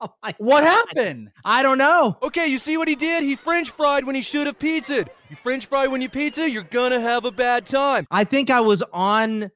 Oh 0.00 0.08
What 0.38 0.62
God. 0.62 0.64
happened? 0.64 1.30
I 1.44 1.62
don't 1.62 1.78
know. 1.78 2.18
Okay, 2.22 2.48
you 2.48 2.58
see 2.58 2.76
what 2.76 2.88
he 2.88 2.96
did? 2.96 3.22
He 3.22 3.36
French 3.36 3.70
fried 3.70 4.04
when 4.04 4.16
he 4.16 4.20
should 4.20 4.46
have 4.48 4.58
pizzaed. 4.58 5.08
You 5.30 5.36
French 5.36 5.66
fry 5.66 5.86
when 5.86 6.02
you 6.02 6.08
pizza, 6.08 6.50
you're 6.50 6.64
gonna 6.64 7.00
have 7.00 7.24
a 7.24 7.30
bad 7.30 7.64
time. 7.64 8.04
I 8.10 8.24
think 8.24 8.50
I 8.50 8.60
was 8.60 8.82
on. 8.92 9.52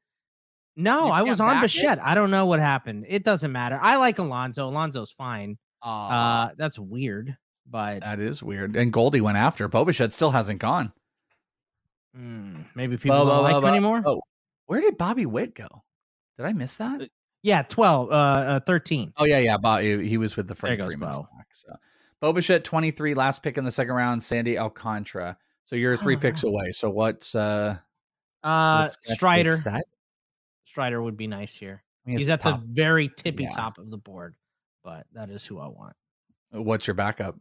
No, 0.79 1.07
You 1.07 1.11
I 1.11 1.23
was 1.23 1.41
on 1.41 1.57
back 1.57 1.63
Bichette. 1.63 1.99
I 2.01 2.15
don't 2.15 2.31
know 2.31 2.47
what 2.47 2.61
happened. 2.61 3.05
It 3.09 3.25
doesn't 3.25 3.51
matter. 3.51 3.81
I 3.83 3.97
like 3.97 4.21
Alonso. 4.21 4.69
Alonso's 4.69 5.11
fine. 5.11 5.59
Aw. 5.83 6.09
Uh, 6.09 6.51
that's 6.57 6.79
weird, 6.79 7.37
but 7.69 8.01
that 8.01 8.21
is 8.21 8.45
weird. 8.45 8.77
And 8.77 8.93
Goldie 8.93 9.21
went 9.21 9.39
after. 9.39 9.67
Bo 9.67 9.85
Bichette 9.85 10.13
still 10.13 10.31
hasn't 10.31 10.61
gone. 10.61 10.93
mm, 12.17 12.65
maybe 12.77 12.97
people 12.97 13.19
Bo- 13.19 13.25
don't 13.27 13.37
bo- 13.39 13.43
like 13.43 13.53
bo- 13.55 13.67
him 13.67 13.75
anymore. 13.75 14.03
Oh, 14.07 14.23
where 14.67 14.81
did 14.81 14.97
Bobby 14.97 15.27
Witt 15.27 15.57
go? 15.57 15.67
Did 16.37 16.47
I 16.47 16.53
miss 16.53 16.77
that? 16.77 17.09
Yeah, 17.43 17.63
twelve, 17.63 18.11
uh, 18.11 18.15
uh 18.15 18.61
thirteen. 18.61 19.13
Oh 19.17 19.25
yeah, 19.25 19.39
yeah. 19.39 19.57
Bob, 19.57 19.81
he 19.81 20.17
was 20.17 20.37
with 20.37 20.47
the 20.47 20.55
Frank 20.55 20.81
Freeman 20.81 21.09
Bo. 21.11 21.13
stock. 21.13 21.29
So 21.53 22.59
twenty 22.61 22.93
three, 22.93 23.15
last 23.15 23.43
pick 23.43 23.59
in 23.59 23.65
the 23.65 23.73
second 23.73 23.95
round. 23.95 24.23
Sandy 24.23 24.57
Alcantara. 24.57 25.39
So 25.65 25.75
you're 25.75 25.97
three 25.97 26.17
picks 26.17 26.45
away. 26.45 26.71
So 26.71 26.89
what's 26.89 27.35
uh? 27.35 27.79
Uh, 28.45 28.89
Strider. 29.03 29.57
Strider 30.79 31.03
would 31.03 31.17
be 31.17 31.27
nice 31.27 31.53
here. 31.57 31.83
I 32.07 32.11
mean, 32.11 32.19
He's 32.19 32.29
at 32.29 32.41
top- 32.41 32.61
the 32.61 32.67
very 32.71 33.11
tippy 33.17 33.43
yeah. 33.43 33.51
top 33.51 33.79
of 33.79 33.91
the 33.91 33.99
board, 33.99 34.37
but 34.85 35.07
that 35.13 35.29
is 35.29 35.45
who 35.45 35.59
I 35.59 35.67
want. 35.67 35.97
What's 36.53 36.87
your 36.87 36.95
backup? 36.95 37.35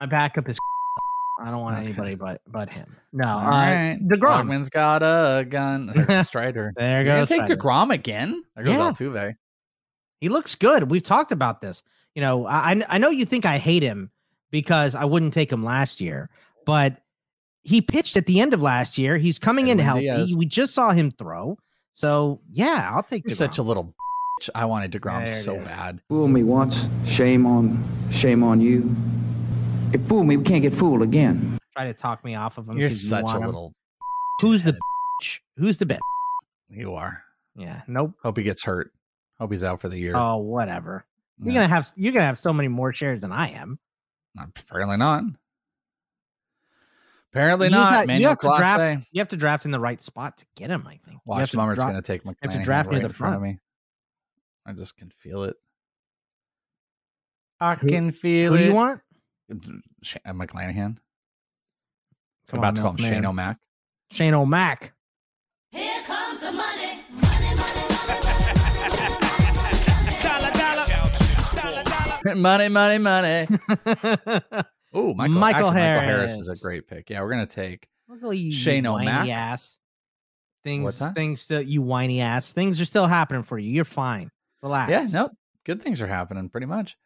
My 0.00 0.06
backup 0.06 0.48
is. 0.48 0.58
I 1.42 1.50
don't 1.50 1.60
want 1.60 1.76
Okay. 1.76 1.84
anybody 1.84 2.14
but 2.14 2.40
but 2.46 2.72
him. 2.72 2.96
No, 3.12 3.28
All 3.28 3.38
uh, 3.48 3.50
right, 3.50 3.98
Degrom. 4.02 4.46
Dogman's 4.48 4.70
got 4.70 5.02
a 5.02 5.44
gun. 5.44 5.92
There's 6.08 6.26
Strider. 6.28 6.72
There 6.74 7.04
goes 7.04 7.28
take. 7.28 7.42
Degrom 7.42 7.92
again. 7.92 8.42
There 8.56 8.64
goes 8.64 8.76
Yeah. 8.76 8.80
Altuve. 8.92 9.34
He 10.22 10.30
looks 10.30 10.54
good. 10.54 10.90
We've 10.90 11.02
talked 11.02 11.30
about 11.30 11.60
this. 11.60 11.82
You 12.14 12.22
know, 12.22 12.46
I 12.46 12.82
I- 12.88 12.96
know 12.96 13.10
you 13.10 13.26
think 13.26 13.44
I 13.44 13.58
hate 13.58 13.82
him 13.82 14.10
because 14.50 14.94
I 14.94 15.04
wouldn't 15.04 15.34
take 15.34 15.52
him 15.52 15.62
last 15.62 16.00
year, 16.00 16.30
but 16.64 16.96
he 17.62 17.82
pitched 17.82 18.16
at 18.16 18.24
the 18.24 18.40
end 18.40 18.54
of 18.54 18.62
last 18.62 18.96
year. 18.96 19.18
He's 19.18 19.38
coming 19.38 19.68
in 19.68 19.78
healthy. 19.78 20.04
Diaz. 20.04 20.34
We 20.36 20.46
just 20.46 20.72
saw 20.72 20.92
him 20.92 21.10
throw. 21.10 21.58
So 21.98 22.40
yeah, 22.52 22.92
I'll 22.94 23.02
take 23.02 23.24
You're 23.24 23.32
DeGrom. 23.32 23.36
such 23.36 23.58
a 23.58 23.62
little. 23.64 23.92
bitch. 24.40 24.48
I 24.54 24.66
wanted 24.66 24.92
Degrom 24.92 25.26
There 25.26 25.34
so 25.34 25.56
is. 25.56 25.66
bad. 25.66 26.00
Fool 26.08 26.28
me 26.28 26.44
once, 26.44 26.84
shame 27.04 27.44
on, 27.44 27.82
shame 28.12 28.44
on 28.44 28.60
you. 28.60 28.94
If 29.92 30.02
fool 30.06 30.22
me, 30.22 30.36
we 30.36 30.44
can't 30.44 30.62
get 30.62 30.72
fooled 30.72 31.02
again. 31.02 31.58
Try 31.76 31.86
to 31.88 31.94
talk 31.94 32.24
me 32.24 32.36
off 32.36 32.56
of 32.56 32.68
him. 32.68 32.78
You're 32.78 32.88
such 32.88 33.24
want 33.24 33.38
a 33.38 33.40
him. 33.40 33.46
little. 33.46 33.72
Who's 34.40 34.62
the 34.62 34.74
bitch? 35.22 35.40
Who's 35.56 35.78
the 35.78 35.86
bitch? 35.86 35.98
You 36.70 36.94
are. 36.94 37.24
Yeah. 37.56 37.82
Nope. 37.88 38.12
Hope 38.22 38.36
he 38.36 38.44
gets 38.44 38.62
hurt. 38.62 38.92
Hope 39.40 39.50
he's 39.50 39.64
out 39.64 39.80
for 39.80 39.88
the 39.88 39.98
year. 39.98 40.14
Oh, 40.14 40.36
whatever. 40.36 41.04
You're 41.40 41.54
gonna 41.54 41.66
have 41.66 41.90
you're 41.96 42.12
gonna 42.12 42.26
have 42.26 42.38
so 42.38 42.52
many 42.52 42.68
more 42.68 42.92
shares 42.92 43.22
than 43.22 43.32
I 43.32 43.50
am. 43.50 43.76
Apparently 44.38 44.98
not. 44.98 45.24
Apparently 47.32 47.66
You 47.66 47.70
not. 47.72 48.08
have- 48.08 48.20
you 48.20 48.26
have 48.28 48.38
to 48.38 48.46
draft. 48.56 48.80
Clase. 48.80 49.04
You 49.12 49.20
have 49.20 49.28
to 49.28 49.36
draft 49.36 49.64
in 49.66 49.70
the 49.70 49.80
right 49.80 50.00
spot 50.00 50.38
to 50.38 50.46
get 50.56 50.70
him. 50.70 50.86
I 50.86 50.96
think. 50.96 51.20
Watch 51.26 51.50
to 51.50 51.56
Mummer's 51.58 51.78
going 51.78 51.94
to 51.94 52.02
take 52.02 52.24
you 52.24 52.30
McClanahan 52.30 52.52
have 52.52 52.60
to 52.60 52.64
draft 52.64 52.86
right 52.88 52.92
near 52.94 53.00
the 53.02 53.08
in 53.08 53.12
front 53.12 53.36
of 53.36 53.42
me. 53.42 53.58
I 54.66 54.72
just 54.72 54.96
can 54.96 55.10
feel 55.22 55.42
it. 55.44 55.56
I 57.60 57.74
Who- 57.74 57.88
can 57.88 58.12
feel 58.12 58.52
Who 58.52 58.56
it. 58.56 58.58
do 58.58 58.64
you 58.64 58.72
want? 58.74 59.00
Sh- 60.02 60.16
uh, 60.24 60.32
McClanahan. 60.32 60.98
Come 62.48 62.58
about 62.60 62.68
on, 62.68 62.74
to 62.76 62.82
call 62.82 62.90
him 62.92 62.96
Shane 62.98 63.26
O'Mac. 63.26 63.58
Shane 64.10 64.34
O'Mac. 64.34 64.92
Here 65.70 66.00
comes 66.06 66.40
the 66.40 66.52
money. 66.52 67.04
Money, 72.34 72.68
money, 72.68 72.98
money. 72.98 73.46
money, 73.48 73.48
money, 73.48 74.26
money. 74.26 74.64
Oh, 74.92 75.12
Michael, 75.14 75.34
Michael 75.34 75.60
Michael 75.72 75.72
Harris 75.72 76.32
is 76.32 76.48
a 76.48 76.56
great 76.56 76.86
pick. 76.88 77.10
Yeah, 77.10 77.22
we're 77.22 77.30
gonna 77.30 77.46
take 77.46 77.88
Look 78.08 78.22
at 78.24 78.36
you, 78.38 78.50
Shane 78.50 78.84
you 78.84 78.92
whiny 78.92 79.08
O'Mac. 79.08 79.28
ass. 79.28 79.78
Things, 80.64 80.84
What's 80.84 80.98
that? 80.98 81.14
things 81.14 81.40
still, 81.40 81.62
you 81.62 81.82
whiny 81.82 82.20
ass. 82.20 82.52
Things 82.52 82.80
are 82.80 82.84
still 82.84 83.06
happening 83.06 83.42
for 83.42 83.58
you. 83.58 83.70
You're 83.70 83.84
fine. 83.84 84.30
Relax. 84.62 84.90
Yeah, 84.90 85.06
no, 85.12 85.30
good 85.64 85.82
things 85.82 86.02
are 86.02 86.06
happening 86.06 86.48
pretty 86.48 86.66
much. 86.66 86.96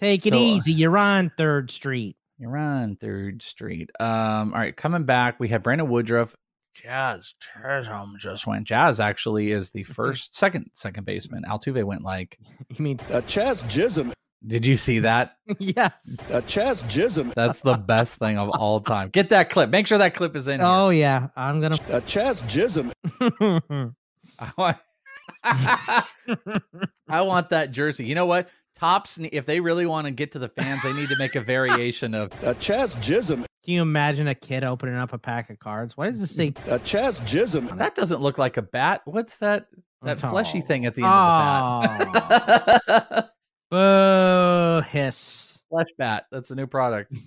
Take 0.00 0.26
it 0.26 0.30
So, 0.32 0.36
uh, 0.36 0.40
easy. 0.40 0.72
You're 0.72 0.96
on 0.96 1.30
Third 1.36 1.70
Street. 1.70 2.16
You're 2.38 2.56
on 2.56 2.96
Third 2.96 3.42
Street. 3.42 3.90
Um, 3.98 4.52
all 4.54 4.60
right, 4.60 4.76
coming 4.76 5.02
back, 5.04 5.40
we 5.40 5.48
have 5.48 5.62
Brandon 5.62 5.88
Woodruff. 5.88 6.34
Jazz 6.74 7.34
Chisholm 7.40 8.14
just 8.18 8.46
went. 8.46 8.64
Jazz 8.64 9.00
actually 9.00 9.50
is 9.50 9.72
the 9.72 9.82
first, 9.84 10.36
second, 10.36 10.70
second 10.72 11.04
baseman. 11.04 11.42
Altuve 11.48 11.82
went 11.84 12.02
like. 12.04 12.38
You 12.76 12.82
mean 12.84 13.00
uh, 13.10 13.22
Chaz 13.22 13.64
Jism? 13.64 14.12
Did 14.46 14.66
you 14.66 14.76
see 14.76 15.00
that? 15.00 15.36
yes. 15.58 16.18
Uh, 16.30 16.40
Chaz 16.42 16.84
Jism. 16.84 17.32
That's 17.34 17.60
the 17.60 17.76
best 17.76 18.18
thing 18.18 18.38
of 18.38 18.50
all 18.50 18.80
time. 18.80 19.08
Get 19.10 19.30
that 19.30 19.50
clip. 19.50 19.68
Make 19.70 19.86
sure 19.86 19.98
that 19.98 20.14
clip 20.14 20.36
is 20.36 20.46
in. 20.48 20.60
Oh 20.62 20.90
yeah, 20.90 21.28
I'm 21.36 21.60
gonna. 21.60 21.74
Uh, 21.90 22.00
Chaz 22.02 22.42
Jism. 22.44 22.92
I 24.38 24.52
want, 24.56 24.76
I 27.08 27.20
want 27.22 27.50
that 27.50 27.72
jersey. 27.72 28.04
You 28.06 28.14
know 28.14 28.26
what? 28.26 28.48
Topps, 28.76 29.18
if 29.32 29.44
they 29.46 29.58
really 29.58 29.86
want 29.86 30.04
to 30.06 30.12
get 30.12 30.30
to 30.32 30.38
the 30.38 30.48
fans, 30.48 30.82
they 30.84 30.92
need 30.92 31.08
to 31.08 31.16
make 31.18 31.34
a 31.34 31.40
variation 31.40 32.14
of 32.14 32.32
Uh, 32.44 32.54
Chaz 32.54 32.96
Jism. 32.98 33.44
Can 33.64 33.74
you 33.74 33.82
imagine 33.82 34.28
a 34.28 34.34
kid 34.36 34.62
opening 34.62 34.94
up 34.94 35.12
a 35.12 35.18
pack 35.18 35.50
of 35.50 35.58
cards? 35.58 35.96
Why 35.96 36.08
does 36.10 36.20
this 36.20 36.30
say? 36.34 36.54
Uh, 36.68 36.78
Chaz 36.78 37.20
Jism. 37.22 37.76
that. 37.78 37.96
Doesn't 37.96 38.20
look 38.20 38.38
like 38.38 38.56
a 38.56 38.62
bat. 38.62 39.02
What's 39.04 39.38
that? 39.38 39.66
That 40.02 40.22
Oh. 40.24 40.30
fleshy 40.30 40.60
thing 40.60 40.86
at 40.86 40.94
the 40.94 41.02
end 41.02 41.12
of 41.12 41.98
the 42.14 42.80
bat. 42.86 43.30
Boo 43.70 43.76
hiss. 44.98 45.60
Flesh 45.70 45.86
bat. 45.96 46.26
That's 46.30 46.50
a 46.50 46.54
new 46.54 46.66
product. 46.66 47.12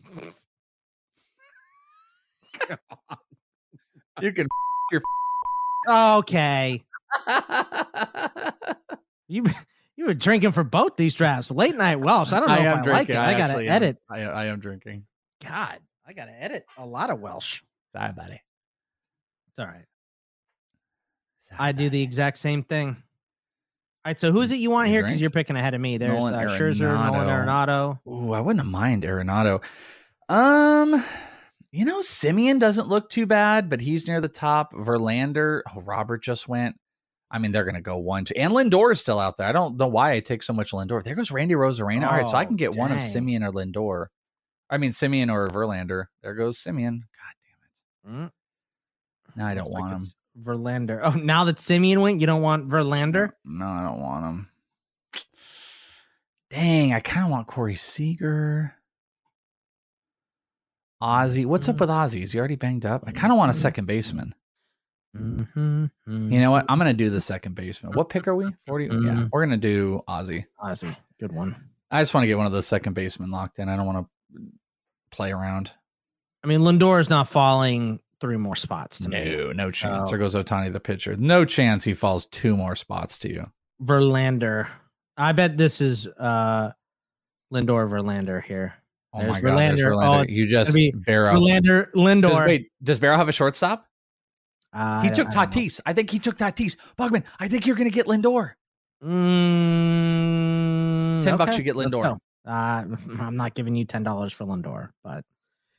you 4.22 4.32
can 4.34 4.48
your 4.92 5.02
Okay. 5.90 6.84
you 9.28 9.46
you 9.96 10.06
were 10.06 10.14
drinking 10.14 10.52
for 10.52 10.64
both 10.64 10.96
these 10.98 11.16
drafts. 11.16 11.52
Late 11.52 11.76
night 11.76 12.00
Welsh. 12.00 12.32
I 12.32 12.40
don't 12.40 12.50
know 12.50 12.56
if 12.56 12.88
I 12.88 12.92
like 12.92 13.10
it. 13.10 13.16
I, 13.16 13.34
gotta 13.34 13.44
actually 13.54 13.68
am. 13.68 13.76
edit. 13.76 13.98
I, 14.10 14.22
I 14.22 14.46
am 14.46 14.60
drinking. 14.60 15.06
God, 15.44 15.80
I 16.08 16.14
gotta 16.14 16.32
edit 16.32 16.66
a 16.78 16.86
lot 16.86 17.10
of 17.10 17.20
Welsh. 17.20 17.62
Sorry, 17.94 18.12
buddy. 18.14 18.42
It's 19.50 19.60
all 19.60 19.66
right. 19.66 19.86
I 21.60 21.74
do 21.74 21.90
the 21.90 22.02
exact 22.02 22.38
same 22.38 22.64
thing. 22.64 22.96
All 24.04 24.10
right, 24.10 24.20
so 24.20 24.32
who's 24.32 24.50
it 24.50 24.56
you 24.58 24.72
want 24.72 24.88
here? 24.90 25.04
Because 25.04 25.22
you're 25.22 25.30
picking 25.30 25.56
ahead 25.56 25.76
of 25.76 25.82
me. 25.82 25.98
There's 25.98 26.12
Nolan 26.18 26.34
uh, 26.34 26.40
Scherzer, 26.40 26.80
Nolan 26.92 27.28
Arenado. 27.28 28.00
Ooh, 28.08 28.32
I 28.34 28.42
wouldn't 28.42 28.66
mind 28.66 29.04
Arenado. 29.04 29.64
Um, 30.28 31.04
you 31.72 31.86
know, 31.86 32.00
Semien 32.00 32.60
doesn't 32.60 32.88
look 32.88 33.12
too 33.12 33.28
bad, 33.28 33.70
but 33.70 33.80
he's 33.80 34.08
near 34.08 34.20
the 34.20 34.28
top. 34.28 34.74
Verlander, 34.74 35.62
oh, 35.76 35.82
Robert 35.82 36.24
just 36.24 36.48
went. 36.48 36.78
I 37.30 37.38
mean, 37.38 37.52
they're 37.52 37.64
going 37.64 37.76
to 37.76 37.82
go 37.82 37.98
one, 37.98 38.26
two, 38.26 38.34
and 38.36 38.52
Lindor 38.54 38.92
is 38.92 39.00
still 39.00 39.20
out 39.20 39.38
there. 39.38 39.48
I 39.48 39.52
don't 39.52 39.78
know 39.78 39.88
why 39.88 40.14
I 40.14 40.20
take 40.20 40.42
so 40.42 40.52
much 40.52 40.72
Lindor. 40.72 41.04
There 41.04 41.14
goes 41.16 41.30
Randy 41.32 41.54
Arozarena. 41.54 42.08
All 42.08 42.18
right, 42.18 42.28
so 42.28 42.36
I 42.38 42.44
Oh, 42.44 42.48
can 42.48 42.56
get 42.56 42.76
one 42.76 42.92
of. 42.92 42.98
Semien 42.98 43.48
or 43.48 43.52
Lindor. 43.52 44.08
I 44.70 44.78
mean, 44.80 44.92
Semien 44.92 45.32
or 45.32 45.48
Verlander. 45.48 46.06
There 46.24 46.34
goes 46.34 46.58
Semien. 46.58 47.02
God 47.02 47.36
damn 48.04 48.14
it. 48.16 48.26
Mm. 48.26 48.32
No, 49.36 49.46
I 49.46 49.54
don't 49.54 49.66
Looks 49.66 49.74
like 49.76 49.82
want 49.84 49.94
him. 49.94 50.08
Verlander. 50.40 51.00
Oh, 51.04 51.12
now 51.12 51.44
that 51.46 51.58
Semien 51.58 52.02
went, 52.02 52.22
you 52.22 52.28
don't 52.28 52.42
want 52.42 52.70
Verlander? 52.70 53.32
No, 53.46 53.66
I 53.66 53.84
don't 53.84 54.02
want 54.02 54.26
him. 54.26 54.50
Dang, 56.50 56.94
I 56.94 57.00
kind 57.00 57.26
of 57.26 57.32
want 57.32 57.48
Corey 57.48 57.76
Seager. 57.76 58.76
Ozzy. 61.02 61.46
What's 61.46 61.68
up 61.68 61.80
with 61.80 61.90
Ozzy? 61.90 62.24
Is 62.24 62.32
he 62.34 62.40
already 62.40 62.56
banged 62.56 62.86
up? 62.86 63.04
I 63.08 63.12
kind 63.12 63.32
of 63.32 63.38
want 63.38 63.50
a 63.52 63.56
second 63.56 63.86
baseman. 63.86 64.36
Mm-hmm. 65.18 65.86
You 66.08 66.40
know 66.40 66.52
what? 66.52 66.66
I'm 66.70 66.78
going 66.78 66.88
to 66.96 67.04
do 67.04 67.10
the 67.10 67.20
second 67.22 67.56
baseman. 67.56 67.94
What 67.94 68.10
pick 68.10 68.28
are 68.28 68.36
we? 68.36 68.54
40? 68.68 68.86
Yeah, 68.86 68.92
Mhm. 68.92 69.30
we're 69.32 69.46
going 69.46 69.60
to 69.60 69.68
do 69.68 70.02
Ozzy. 70.08 70.46
Ozzy, 70.64 70.96
good 71.20 71.32
one. 71.32 71.56
I 71.90 72.02
just 72.02 72.14
want 72.14 72.24
to 72.24 72.28
get 72.28 72.38
one 72.38 72.46
of 72.46 72.54
the 72.54 72.64
second 72.64 72.94
basemen 72.94 73.32
locked 73.32 73.60
in. 73.60 73.68
I 73.68 73.76
don't 73.76 73.86
want 73.88 74.08
to 74.34 74.42
play 75.12 75.32
around. 75.32 75.72
I 76.44 76.48
mean, 76.48 76.60
Lindor 76.62 77.00
is 77.00 77.10
not 77.10 77.28
falling 77.30 78.00
three 78.22 78.38
more 78.38 78.56
spots 78.56 79.00
to 79.00 79.10
me. 79.10 79.36
No, 79.36 79.52
no 79.52 79.72
chance. 79.72 80.10
There 80.12 80.20
goes 80.20 80.36
Ohtani, 80.36 80.72
the 80.72 80.80
pitcher. 80.80 81.16
No 81.18 81.44
chance 81.44 81.84
he 81.84 81.94
falls 81.94 82.26
two 82.28 82.56
more 82.56 82.76
spots 82.76 83.18
to 83.20 83.30
you. 83.30 83.52
Verlander. 83.84 84.68
I 85.18 85.32
bet 85.34 85.58
this 85.58 85.82
is 85.82 86.08
uh 86.08 86.72
Lindor 87.54 87.90
Verlander 87.90 88.42
here. 88.42 88.76
Oh 89.14 89.20
There's 89.20 89.32
my 89.34 89.42
God, 89.42 89.58
there's 89.58 89.82
Verlander. 89.82 90.22
Oh, 90.22 90.26
You 90.34 90.48
just 90.48 90.74
be 90.74 90.92
Barrow. 90.92 91.34
Verlander 91.34 91.92
Lindor. 91.92 92.30
Does, 92.30 92.40
wait, 92.48 92.72
does 92.82 93.00
Barrow 93.00 93.18
have 93.18 93.28
a 93.28 93.34
shortstop? 93.34 93.86
Uh, 94.72 95.02
He 95.02 95.10
I- 95.10 95.12
took 95.14 95.28
I. 95.36 95.46
Tatis. 95.46 95.82
I 95.86 95.92
think 95.92 96.10
he 96.10 96.18
took 96.20 96.38
Tatis. 96.38 96.78
Bogman, 96.98 97.24
I 97.40 97.50
think 97.50 97.68
you're 97.68 97.76
going 97.76 97.90
to 97.90 97.94
get 97.94 98.06
Lindor. 98.06 98.54
Mm, 99.92 101.24
10 101.24 101.38
bucks 101.38 101.58
you 101.58 101.64
get 101.64 101.76
Lindor. 101.76 102.18
Uh, 102.46 102.50
I'm 103.20 103.36
not 103.36 103.54
giving 103.54 103.76
you 103.76 103.84
ten 103.86 104.04
dollars 104.04 104.32
for 104.34 104.46
Lindor, 104.46 104.90
but 105.04 105.24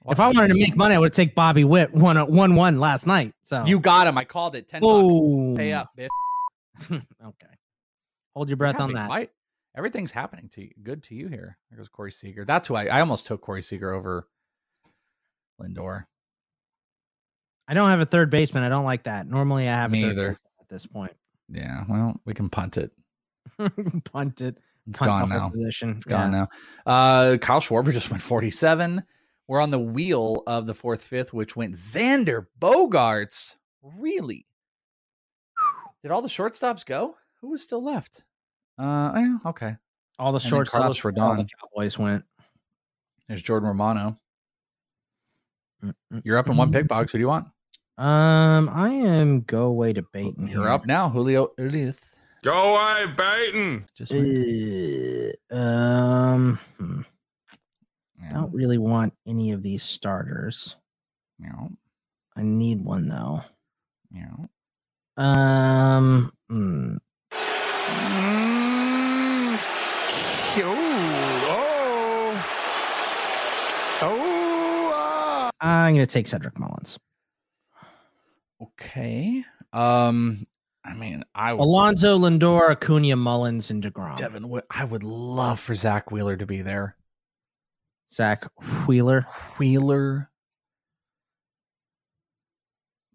if 0.09 0.19
I 0.21 0.27
wanted 0.27 0.49
to 0.49 0.55
make 0.55 0.77
money, 0.77 0.95
I 0.95 0.99
would 0.99 1.15
take 1.15 1.35
Bobby 1.35 1.65
Witt 1.65 1.93
one 1.95 2.17
one 2.33 2.55
one 2.57 2.79
last 2.81 3.07
night. 3.07 3.35
So 3.45 3.65
You 3.67 3.79
got 3.79 4.07
him. 4.07 4.19
I 4.19 4.25
called 4.25 4.57
it. 4.57 4.69
10 4.69 4.81
bucks. 4.81 5.57
Pay 5.59 5.73
up, 5.73 5.91
bitch. 5.97 6.09
okay. 6.91 7.47
Hold 8.35 8.49
your 8.49 8.57
breath 8.57 8.81
on 8.81 8.93
that. 8.95 9.09
Why- 9.09 9.29
Everything's 9.75 10.13
happening 10.13 10.51
to 10.51 10.63
you. 10.63 10.71
Good 10.83 11.03
to 11.05 11.15
you 11.15 11.29
here. 11.29 11.57
There 11.71 11.79
goes 11.79 11.89
Corey 11.89 12.13
Seager. 12.13 12.45
That's 12.45 12.69
who 12.69 12.75
I, 12.75 12.87
I 12.87 13.01
almost 13.01 13.27
took 13.27 13.41
Corey 13.41 13.63
Seager 13.63 13.93
over 13.95 14.29
Lindor. 15.61 16.05
I 17.69 17.75
don't 17.75 17.89
have 17.89 18.01
a 18.01 18.05
third 18.05 18.29
baseman. 18.29 18.65
I 18.65 18.69
don't 18.69 18.85
like 18.85 19.05
that. 19.05 19.27
Normally, 19.27 19.69
I 19.69 19.73
have 19.73 19.91
Me 19.91 20.03
a 20.03 20.07
third 20.09 20.13
either. 20.19 20.29
at 20.61 20.69
this 20.69 20.85
point. 20.85 21.13
Yeah, 21.49 21.85
well, 21.89 22.21
we 22.27 22.35
can 22.35 22.51
punt 22.51 22.77
it. 22.77 22.91
Punt 24.13 24.41
it. 24.43 24.59
It's 24.89 24.99
Punt 24.99 25.09
gone 25.09 25.29
now. 25.31 25.49
Position. 25.49 25.91
It's 25.97 26.07
gone 26.07 26.33
now. 26.33 26.49
Uh, 26.85 27.37
Kyle 27.39 27.61
Schwarber 27.61 27.93
just 27.93 28.11
went 28.11 28.23
47. 28.23 29.03
We're 29.53 29.61
on 29.61 29.71
the 29.71 29.79
wheel 29.79 30.45
of 30.47 30.67
the 30.67 30.73
fourth, 30.73 31.03
fifth, 31.03 31.35
which 31.35 31.57
went 31.57 31.75
Xander 31.75 32.47
Bogaerts. 32.59 33.57
Really? 33.83 34.47
Did 36.01 36.11
all 36.11 36.23
the 36.23 36.29
shortstops 36.29 36.87
go? 36.87 37.17
Who 37.43 37.51
was 37.51 37.63
still 37.63 37.85
left? 37.85 38.25
Uh, 38.79 39.13
yeah, 39.15 39.37
okay. 39.45 39.77
All 40.19 40.33
the 40.33 40.37
And 40.37 40.45
then 40.45 40.49
short 40.49 40.69
Carlos 40.71 40.97
stops. 40.97 41.19
All 41.19 41.37
the 41.37 41.47
Cowboys 41.61 41.99
went. 41.99 42.25
There's 43.29 43.43
Jordan 43.43 43.69
Romano. 43.69 44.19
You're 46.25 46.39
up 46.39 46.49
in 46.49 46.57
one 46.57 46.73
pick 46.73 46.89
box. 46.89 47.13
Who 47.13 47.19
do 47.19 47.21
you 47.21 47.29
want? 47.29 47.49
Um, 47.99 48.71
I 48.73 48.89
am 48.89 49.43
go 49.43 49.65
away 49.65 49.93
to 49.93 50.03
Baton. 50.15 50.49
You're 50.49 50.71
up 50.71 50.87
now, 50.87 51.11
Julio 51.11 51.53
Urias. 51.59 51.99
Go 52.43 52.75
away, 52.75 53.13
Baton. 53.15 53.85
Just 53.95 54.13
Uh, 54.13 55.55
um, 55.55 56.59
hmm. 56.79 57.01
I 57.01 57.05
Yeah. 58.23 58.33
don't 58.33 58.55
really 58.55 58.79
want 58.79 59.15
any 59.27 59.53
of 59.53 59.63
these 59.63 59.83
starters. 59.83 60.77
Yeah. 61.39 61.67
I 62.37 62.43
need 62.43 62.83
one 62.85 63.09
though. 63.09 63.41
Yeah. 64.15 64.37
Um, 65.17 66.33
hmm. 66.49 66.97
Oh, 70.65 72.45
oh, 74.03 75.51
I'm 75.61 75.95
gonna 75.95 76.07
take 76.07 76.27
Cedric 76.27 76.59
Mullins. 76.59 76.99
Okay. 78.63 79.45
Um, 79.73 80.45
I 80.85 80.95
mean, 80.95 81.25
I 81.35 81.53
would, 81.53 81.63
Alonso 81.63 82.19
Lindor, 82.19 82.71
Acuna, 82.71 83.17
Mullins, 83.17 83.71
and 83.71 83.83
Degrom. 83.83 84.17
Devin. 84.17 84.49
Wood- 84.49 84.65
I 84.71 84.85
would 84.85 85.03
love 85.05 85.61
for 85.61 85.75
Zack 85.75 86.11
Wheeler 86.11 86.37
to 86.37 86.47
be 86.47 86.63
there. 86.63 86.97
Zack 88.13 88.45
Wheeler. 88.87 89.27
Wheeler. 89.59 90.29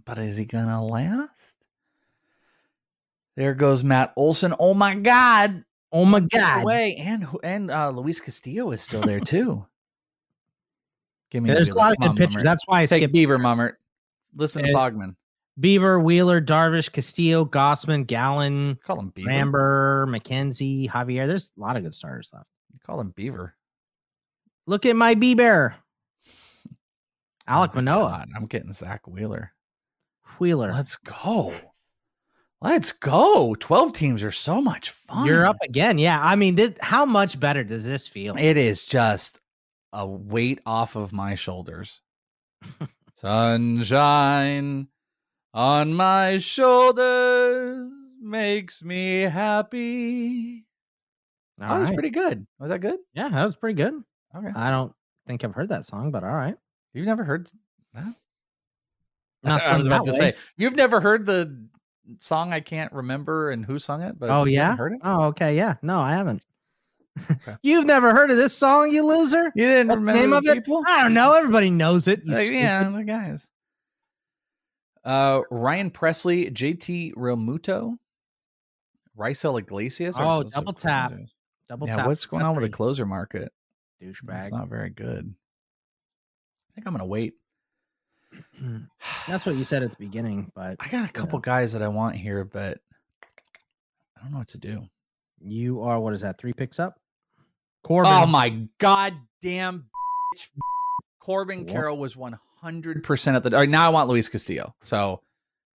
but 0.05 0.17
is 0.19 0.37
he 0.37 0.45
gonna 0.45 0.83
last? 0.83 1.55
There 3.35 3.53
goes 3.53 3.83
Matt 3.83 4.13
Olson. 4.15 4.53
Oh 4.57 4.73
my 4.73 4.95
God! 4.95 5.63
Oh 5.91 6.05
my 6.05 6.21
God! 6.21 6.65
Way. 6.65 6.95
and 6.95 7.27
and 7.43 7.69
uh, 7.69 7.89
Luis 7.91 8.19
Castillo 8.19 8.71
is 8.71 8.81
still 8.81 9.01
there 9.01 9.19
too. 9.33 9.65
Give 11.29 11.43
me. 11.43 11.49
Yeah, 11.49 11.55
there's 11.55 11.69
a 11.69 11.75
lot 11.75 11.91
of 11.91 11.97
good 11.99 12.15
pitchers. 12.15 12.43
That's 12.43 12.63
why 12.67 12.81
I 12.81 12.85
take 12.85 13.01
skipped 13.01 13.13
Bieber, 13.13 13.37
Mummert. 13.39 13.73
Listen 14.35 14.63
to 14.63 14.71
Uh, 14.71 14.75
Bogman. 14.77 15.15
Bieber, 15.59 16.01
Wheeler, 16.01 16.39
Darvish, 16.39 16.91
Castillo, 16.91 17.43
Gausman, 17.43 18.05
Gallen, 18.07 18.77
Call 18.85 18.99
him 18.99 19.11
Bieber. 19.11 19.25
Ramber, 19.27 20.07
McKenzie, 20.07 20.87
Javier. 20.89 21.27
There's 21.27 21.51
a 21.57 21.59
lot 21.59 21.75
of 21.75 21.83
good 21.83 21.93
starters 21.95 22.29
left. 22.31 22.45
You 22.71 22.79
call 22.85 23.01
him 23.01 23.09
Beaver. 23.09 23.55
Look 24.67 24.85
at 24.85 24.97
my 24.97 25.15
B 25.15 25.33
Bear. 25.33 25.77
Alek 27.47 27.69
Oh 27.71 27.75
Manoah, 27.75 28.09
God, 28.09 28.29
I'm 28.35 28.45
getting 28.45 28.73
Zack 28.73 29.07
Wheeler. 29.07 29.53
Wheeler. 30.37 30.73
Let's 30.73 30.97
go. 30.97 31.53
Let's 32.61 32.91
go. 32.91 33.55
12 33.55 33.93
teams 33.93 34.23
are 34.23 34.31
so 34.31 34.61
much 34.61 34.89
fun. 34.89 35.25
You're 35.25 35.45
up 35.45 35.57
again. 35.61 35.97
Yeah. 35.97 36.19
I 36.21 36.35
mean, 36.35 36.55
this, 36.55 36.73
how 36.81 37.05
much 37.05 37.39
better 37.39 37.63
does 37.63 37.85
this 37.85 38.07
feel? 38.07 38.35
It 38.37 38.57
is 38.57 38.85
just 38.85 39.39
a 39.93 40.05
weight 40.05 40.59
off 40.65 40.97
of 40.97 41.13
my 41.13 41.35
shoulders. 41.35 42.01
Sunshine 43.15 44.87
on 45.53 45.93
my 45.93 46.39
shoulders 46.39 47.91
makes 48.21 48.83
me 48.83 49.21
happy. 49.21 50.65
All 51.61 51.69
that 51.69 51.79
was 51.79 51.91
pretty 51.91 52.09
good. 52.09 52.45
Was 52.59 52.69
that 52.69 52.81
good? 52.81 52.99
Yeah, 53.13 53.29
that 53.29 53.45
was 53.45 53.55
pretty 53.55 53.81
good. 53.81 54.03
Okay. 54.35 54.49
I 54.55 54.69
don't 54.69 54.93
think 55.25 55.43
I've 55.43 55.55
heard 55.55 55.69
that 55.69 55.85
song, 55.85 56.11
but 56.11 56.23
all 56.23 56.33
right. 56.33 56.55
You've 56.93 57.05
never 57.05 57.23
heard 57.23 57.49
that? 57.93 58.13
Not 59.43 59.63
I 59.63 59.77
was 59.77 59.85
about 59.85 60.05
to 60.05 60.11
way. 60.11 60.17
say 60.17 60.35
you've 60.57 60.75
never 60.75 60.99
heard 60.99 61.25
the 61.25 61.67
song 62.19 62.53
I 62.53 62.59
can't 62.59 62.91
remember 62.91 63.51
and 63.51 63.63
who 63.65 63.79
sung 63.79 64.01
it, 64.01 64.17
but 64.19 64.29
Oh 64.29 64.45
yeah. 64.45 64.75
heard 64.75 64.93
it. 64.93 64.99
Oh 65.03 65.25
okay. 65.25 65.55
Yeah. 65.55 65.75
No, 65.81 65.99
I 65.99 66.11
haven't. 66.11 66.41
You've 67.63 67.85
never 67.85 68.11
heard 68.11 68.29
of 68.29 68.37
this 68.37 68.53
song, 68.53 68.91
you 68.91 69.03
loser? 69.03 69.51
You 69.55 69.67
didn't 69.67 69.87
What's 69.87 69.95
the 69.95 69.99
remember 69.99 70.21
name 70.21 70.29
the 70.31 70.37
of 70.37 70.45
it? 70.45 70.53
people? 70.63 70.83
I 70.87 71.03
don't 71.03 71.13
know. 71.13 71.35
Everybody 71.35 71.69
knows 71.69 72.07
it. 72.07 72.27
Like, 72.27 72.51
yeah, 72.51 72.87
the 72.89 73.03
guys. 73.03 73.47
Uh, 75.03 75.41
Ryan 75.49 75.89
Pressly, 75.89 76.51
JT 76.51 77.13
Realmuto, 77.15 77.95
Raisel 79.17 79.59
Iglesias. 79.59 80.15
Oh, 80.19 80.43
double 80.43 80.73
tap. 80.73 81.13
Double 81.69 81.87
yeah, 81.87 81.95
tap. 81.95 82.07
what's 82.07 82.25
going 82.25 82.43
on 82.43 82.55
with 82.55 82.63
the 82.69 82.75
closer 82.75 83.05
market? 83.05 83.51
It's 83.99 84.19
Douchebag. 84.21 84.51
not 84.51 84.69
very 84.69 84.89
good. 84.89 85.33
I 85.33 86.69
think 86.75 86.87
I'm 86.87 86.93
gonna 86.93 87.05
wait. 87.05 87.33
Mm-hmm. 88.33 88.77
That's 89.31 89.45
what 89.45 89.55
you 89.55 89.63
said 89.63 89.83
at 89.83 89.91
the 89.91 89.97
beginning, 89.97 90.51
but 90.55 90.77
I 90.79 90.87
got 90.87 91.09
a 91.09 91.13
couple 91.13 91.39
guys 91.39 91.73
that 91.73 91.81
I 91.81 91.87
want 91.87 92.15
here, 92.15 92.43
but 92.43 92.79
I 94.17 94.23
don't 94.23 94.31
know 94.31 94.39
what 94.39 94.49
to 94.49 94.57
do. 94.57 94.87
you 95.41 95.81
are 95.81 95.99
what 95.99 96.13
is 96.13 96.21
that? 96.21 96.37
Three 96.37 96.53
picks 96.53 96.79
up? 96.79 96.99
Oh 96.99 97.87
Corbin. 97.87 98.11
Oh 98.13 98.25
my 98.25 98.67
goddamn 98.79 99.85
bitch. 100.35 100.47
Corbin 101.19 101.65
What? 101.65 101.69
Carroll 101.69 101.97
was 101.97 102.15
100% 102.15 103.35
at 103.35 103.43
the. 103.43 103.49
Right, 103.49 103.69
now 103.69 103.85
I 103.85 103.89
want 103.89 104.09
Luis 104.09 104.29
Castillo. 104.29 104.75
So 104.83 105.21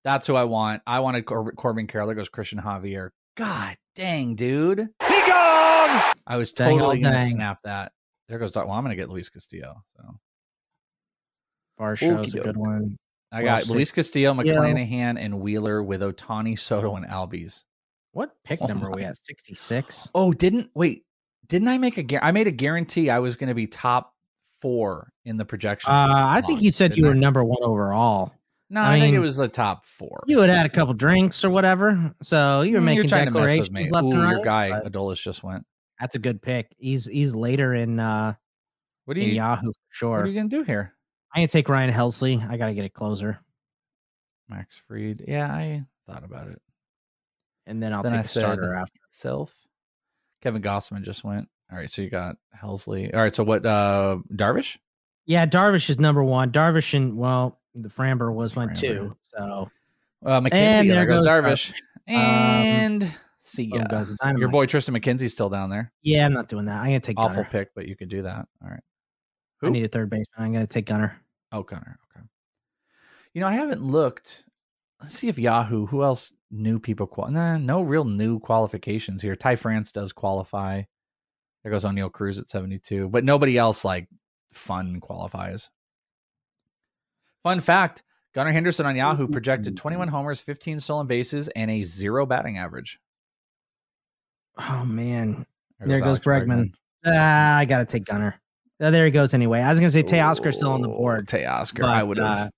that's 0.03 0.25
who 0.27 0.35
I 0.35 0.45
want. 0.45 0.81
I 0.87 0.99
wanted 1.01 1.25
Cor- 1.25 1.51
Corbin 1.53 1.87
Carroll. 1.87 2.07
There 2.07 2.15
goes 2.15 2.29
Christian 2.29 2.59
Javier. 2.59 3.09
God 3.35 3.77
dang, 3.95 4.35
dude. 4.35 4.77
Be 4.77 4.85
gone. 4.99 6.13
I 6.25 6.37
was 6.37 6.53
oh, 6.53 6.63
totally 6.63 6.99
going 6.99 7.13
to 7.13 7.25
snap 7.27 7.59
that. 7.63 7.91
There 8.31 8.39
goes. 8.39 8.55
Well, 8.55 8.71
I'm 8.71 8.83
going 8.85 8.95
to 8.95 9.01
get 9.01 9.09
Luis 9.09 9.27
Castillo. 9.27 9.83
So 9.97 10.03
Bar 11.77 11.97
show's 11.97 12.33
a 12.33 12.39
good 12.39 12.55
one. 12.55 12.95
I 13.29 13.43
Well, 13.43 13.57
got 13.59 13.67
Luis 13.67 13.91
Castillo, 13.91 14.33
Yeah. 14.33 14.41
McClanahan, 14.55 15.19
and 15.19 15.41
Wheeler 15.41 15.83
with 15.83 15.99
Ohtani, 15.99 16.57
Soto, 16.57 16.95
and 16.95 17.05
Albies. 17.05 17.65
What 18.13 18.31
pick 18.45 18.61
Oh 18.61 18.67
number 18.67 18.87
are 18.87 18.91
my- 18.91 18.95
we 18.95 19.03
at? 19.03 19.17
66. 19.17 20.07
Oh, 20.15 20.31
didn't 20.31 20.69
wait? 20.75 21.03
Didn't 21.47 21.67
I 21.67 21.77
make 21.77 21.97
a? 21.97 22.25
I 22.25 22.31
made 22.31 22.47
a 22.47 22.51
guarantee 22.51 23.09
I 23.09 23.19
was 23.19 23.35
going 23.35 23.49
to 23.49 23.53
be 23.53 23.67
top 23.67 24.13
four 24.61 25.11
in 25.25 25.35
the 25.35 25.43
projections. 25.43 25.91
Uh, 25.91 26.07
I 26.09 26.39
think 26.39 26.61
you 26.61 26.71
said 26.71 26.95
you 26.95 27.05
were 27.07 27.11
I? 27.11 27.17
number 27.17 27.43
one 27.43 27.61
overall. 27.63 28.31
No, 28.69 28.79
I 28.79 28.95
I, 28.95 28.99
think 29.01 29.13
it 29.13 29.19
was 29.19 29.35
the 29.35 29.49
top 29.49 29.83
four. 29.83 30.23
You 30.27 30.39
had 30.39 30.49
had 30.49 30.65
a 30.65 30.69
couple 30.69 30.93
drinks 30.93 31.43
or 31.43 31.49
whatever, 31.49 32.13
so 32.23 32.61
you 32.61 32.75
were 32.75 32.79
Mm, 32.79 32.83
making 32.85 32.95
You're 33.03 33.09
trying 33.09 33.25
to 33.25 33.31
mess 33.31 33.39
declarations 33.41 33.69
with 33.69 33.83
me. 33.83 33.89
left 33.89 34.05
Ooh, 34.05 34.11
and 34.11 34.21
right. 34.21 34.31
your 34.31 34.43
guy 34.45 34.69
Adolis 34.85 35.21
just 35.21 35.43
went. 35.43 35.65
That's 36.01 36.15
a 36.15 36.19
good 36.19 36.41
pick. 36.41 36.73
He's 36.77 37.05
he's 37.05 37.33
later 37.35 37.73
in 37.75 37.99
uh 37.99 38.33
What 39.05 39.17
in 39.17 39.23
you? 39.29 39.35
Yahoo 39.35 39.67
for 39.71 39.73
sure. 39.91 40.09
What 40.17 40.21
are 40.21 40.27
you 40.27 40.35
gonna 40.35 40.49
do 40.49 40.63
here, 40.63 40.93
I'm 41.33 41.39
gonna 41.41 41.47
take 41.47 41.69
Ryan 41.69 41.93
Helsley. 41.93 42.45
I 42.49 42.57
gotta 42.57 42.73
get 42.73 42.83
a 42.85 42.89
closer, 42.89 43.39
Max 44.49 44.75
Fried? 44.87 45.23
Yeah, 45.27 45.47
I 45.47 45.83
thought 46.07 46.23
about 46.23 46.47
it. 46.47 46.59
and 47.67 47.81
then 47.81 47.93
I'll 47.93 48.01
then 48.03 48.13
take 48.13 48.17
I 48.19 48.21
a 48.21 48.25
starter 48.25 48.73
after. 48.73 48.99
self. 49.11 49.55
Kevin 50.41 50.61
Gausman 50.61 51.03
just 51.03 51.23
went. 51.23 51.47
All 51.71 51.77
right, 51.77 51.89
so 51.89 52.01
you 52.01 52.09
got 52.09 52.35
Helsley. 52.61 53.13
All 53.13 53.21
right, 53.21 53.33
so 53.35 53.43
what? 53.43 53.65
uh 53.65 54.17
Darvish. 54.33 54.77
Yeah, 55.27 55.45
Darvish 55.45 55.89
is 55.89 55.99
number 55.99 56.23
one. 56.23 56.51
Darvish 56.51 56.95
and 56.95 57.15
well, 57.17 57.55
the 57.75 57.89
Framber 57.89 58.33
was 58.33 58.55
one 58.55 58.73
too. 58.73 59.15
So 59.37 59.69
Uh, 60.25 60.41
McKenzie. 60.41 60.51
And 60.53 60.89
there 60.89 60.95
there 60.97 61.05
goes 61.05 61.25
goes 61.25 61.27
Darvish. 61.27 61.71
Um, 62.09 62.15
And 62.15 63.11
see 63.41 63.67
boom 63.67 63.81
ya. 63.81 63.87
goes 63.87 64.15
Your 64.37 64.49
boy 64.49 64.65
Tristan 64.65 64.95
McKenzie's 64.95 65.31
still 65.33 65.49
down 65.49 65.69
there. 65.69 65.91
yeah, 66.01 66.25
I'm 66.25 66.33
not 66.33 66.47
doing 66.47 66.65
that. 66.65 66.79
I'm 66.79 66.85
gonna 66.87 66.99
take 66.99 67.19
Awful 67.19 67.37
Gunnar. 67.37 67.49
pick, 67.49 67.69
but 67.75 67.87
you 67.87 67.95
could 67.95 68.09
do 68.09 68.21
that. 68.23 68.47
All 68.63 68.69
right. 68.69 68.79
I 69.63 69.65
Who? 69.67 69.71
need 69.71 69.83
a 69.85 69.87
third 69.87 70.09
baseman. 70.09 70.25
I'm 70.37 70.53
gonna 70.53 70.67
take 70.67 70.85
Gunnar. 70.87 71.19
Oh, 71.51 71.63
Gunnar. 71.63 71.97
Okay. 72.15 72.25
You 73.33 73.41
know, 73.41 73.47
I 73.47 73.53
haven't 73.53 73.81
looked. 73.81 74.43
Let's 75.01 75.15
see 75.15 75.27
if 75.29 75.39
Yahoo. 75.39 75.85
Who 75.87 76.03
else? 76.03 76.33
New 76.51 76.79
people. 76.79 77.07
Qual- 77.07 77.31
nah, 77.31 77.57
no 77.57 77.81
real 77.81 78.03
new 78.05 78.39
qualifications 78.39 79.21
here. 79.21 79.35
Ty 79.35 79.55
France 79.55 79.91
does 79.91 80.11
qualify. 80.13 80.83
There 81.63 81.71
goes 81.71 81.83
Oneil 81.85 82.11
Cruz 82.11 82.39
at 82.39 82.49
seventy-two, 82.49 83.09
but 83.09 83.23
nobody 83.23 83.57
else 83.57 83.85
like 83.85 84.07
fun 84.53 84.99
qualifies. 84.99 85.69
Fun 87.43 87.59
fact: 87.61 88.03
Gunnar 88.33 88.51
Henderson 88.51 88.85
on 88.85 88.95
Yahoo 88.95 89.27
projected 89.27 89.77
twenty-one 89.77 90.07
homers, 90.09 90.41
fifteen 90.41 90.79
stolen 90.79 91.07
bases, 91.07 91.47
and 91.49 91.71
a 91.71 91.83
zero 91.83 92.25
batting 92.25 92.57
average. 92.57 92.99
Oh 94.69 94.85
man, 94.85 95.45
There 95.79 95.87
there 95.87 95.99
goes 95.99 96.19
goes 96.19 96.27
Alex 96.27 96.45
Bregman. 96.45 96.73
Ah, 97.05 97.57
I 97.57 97.65
gotta 97.65 97.85
take 97.85 98.05
Gunnar. 98.05 98.39
Uh, 98.79 98.91
there 98.91 99.05
he 99.05 99.11
goes. 99.11 99.33
Anyway, 99.33 99.59
I 99.59 99.69
was 99.69 99.79
gonna 99.79 99.91
say 99.91 100.03
Teoscar's 100.03 100.57
still 100.57 100.71
on 100.71 100.81
the 100.81 100.89
Oh, 100.89 100.97
board. 100.97 101.27
Teoscar, 101.27 101.83
I 101.85 102.01
but, 102.01 102.07
would 102.07 102.17
have. 102.17 102.47
uh, 102.47 102.49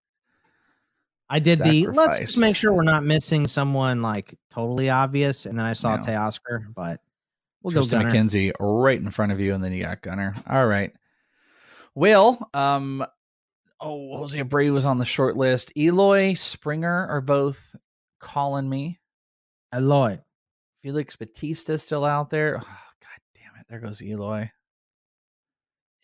I 1.30 1.40
did 1.40 1.60
the 1.60 1.88
let's 1.88 2.20
just 2.20 2.38
make 2.38 2.56
sure 2.56 2.74
we're 2.74 2.84
not 2.84 3.04
missing 3.04 3.48
someone 3.48 4.02
like 4.02 4.38
totally 4.52 4.90
obvious, 4.90 5.46
and 5.46 5.58
then 5.58 5.66
I 5.66 5.74
saw 5.74 5.96
No. 5.96 6.04
Teoscar, 6.04 6.74
but 6.76 7.00
we'll 7.62 7.72
Tristan 7.72 8.02
go 8.02 8.06
Gunnar. 8.08 8.20
McKenzie 8.24 8.52
right 8.60 9.00
in 9.00 9.10
front 9.10 9.32
of 9.32 9.40
you, 9.40 9.54
and 9.56 9.64
then 9.64 9.72
you 9.74 9.84
got 9.84 10.02
Gunnar. 10.02 10.34
All 10.48 10.68
right. 10.68 10.94
Well, 11.96 12.50
um, 12.54 13.06
oh, 13.80 14.18
Jose 14.18 14.38
Abreu 14.38 14.74
was 14.74 14.86
on 14.86 14.98
the 14.98 15.06
short 15.06 15.36
list. 15.38 15.72
Eloy 15.78 16.34
Springer 16.36 17.08
are 17.08 17.22
both 17.22 17.76
calling 18.20 18.70
me. 18.70 19.00
Eloy. 19.74 20.20
Felix 20.84 21.16
Batista 21.16 21.78
still 21.78 22.04
out 22.04 22.30
there. 22.30 22.58
Oh, 22.58 22.60
God 22.60 23.20
damn 23.34 23.60
it! 23.60 23.66
There 23.70 23.80
goes 23.80 24.02
Eloy. 24.02 24.52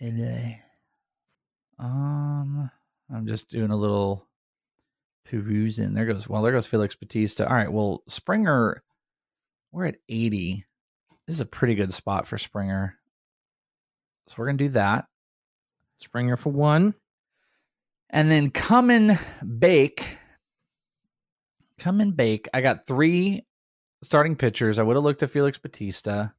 Eloy. 0.02 0.62
Um, 1.78 2.72
I'm 3.14 3.28
just 3.28 3.50
doing 3.50 3.72
a 3.72 3.76
little 3.76 4.26
perusing. 5.26 5.94
There 5.94 6.06
goes. 6.06 6.30
Well, 6.30 6.42
there 6.42 6.54
goes 6.54 6.66
Felix 6.66 6.96
Batista. 6.96 7.46
All 7.46 7.56
right. 7.56 7.72
Well, 7.72 8.04
Springer, 8.08 8.82
we're 9.74 9.86
at 9.86 9.98
80. 10.08 10.66
This 11.28 11.36
is 11.36 11.42
a 11.42 11.46
pretty 11.46 11.76
good 11.76 11.94
spot 11.94 12.26
for 12.26 12.38
Springer. 12.38 12.96
So 14.28 14.36
we're 14.38 14.46
gonna 14.46 14.58
do 14.60 14.70
that. 14.70 15.08
Springer 15.98 16.38
for 16.38 16.52
one. 16.52 16.96
And 18.10 18.32
then 18.32 18.50
come 18.50 18.90
and 18.90 19.20
bake. 19.60 20.08
Come 21.78 22.00
and 22.00 22.16
bake. 22.16 22.48
I 22.54 22.62
got 22.62 22.88
three 22.88 23.46
starting 24.02 24.36
pitchers. 24.36 24.80
I 24.80 24.84
would 24.84 24.96
have 24.96 25.04
looked 25.04 25.24
at 25.24 25.30
Felix 25.30 25.58
Batista. 25.58 26.30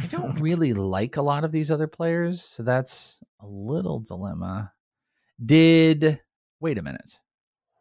I 0.00 0.06
don't 0.06 0.40
really 0.40 0.72
like 0.72 1.16
a 1.16 1.22
lot 1.22 1.44
of 1.44 1.52
these 1.52 1.70
other 1.70 1.86
players, 1.86 2.42
so 2.42 2.62
that's 2.62 3.20
a 3.40 3.46
little 3.46 4.00
dilemma. 4.00 4.72
Did 5.44 6.20
wait 6.60 6.78
a 6.78 6.82
minute. 6.82 7.18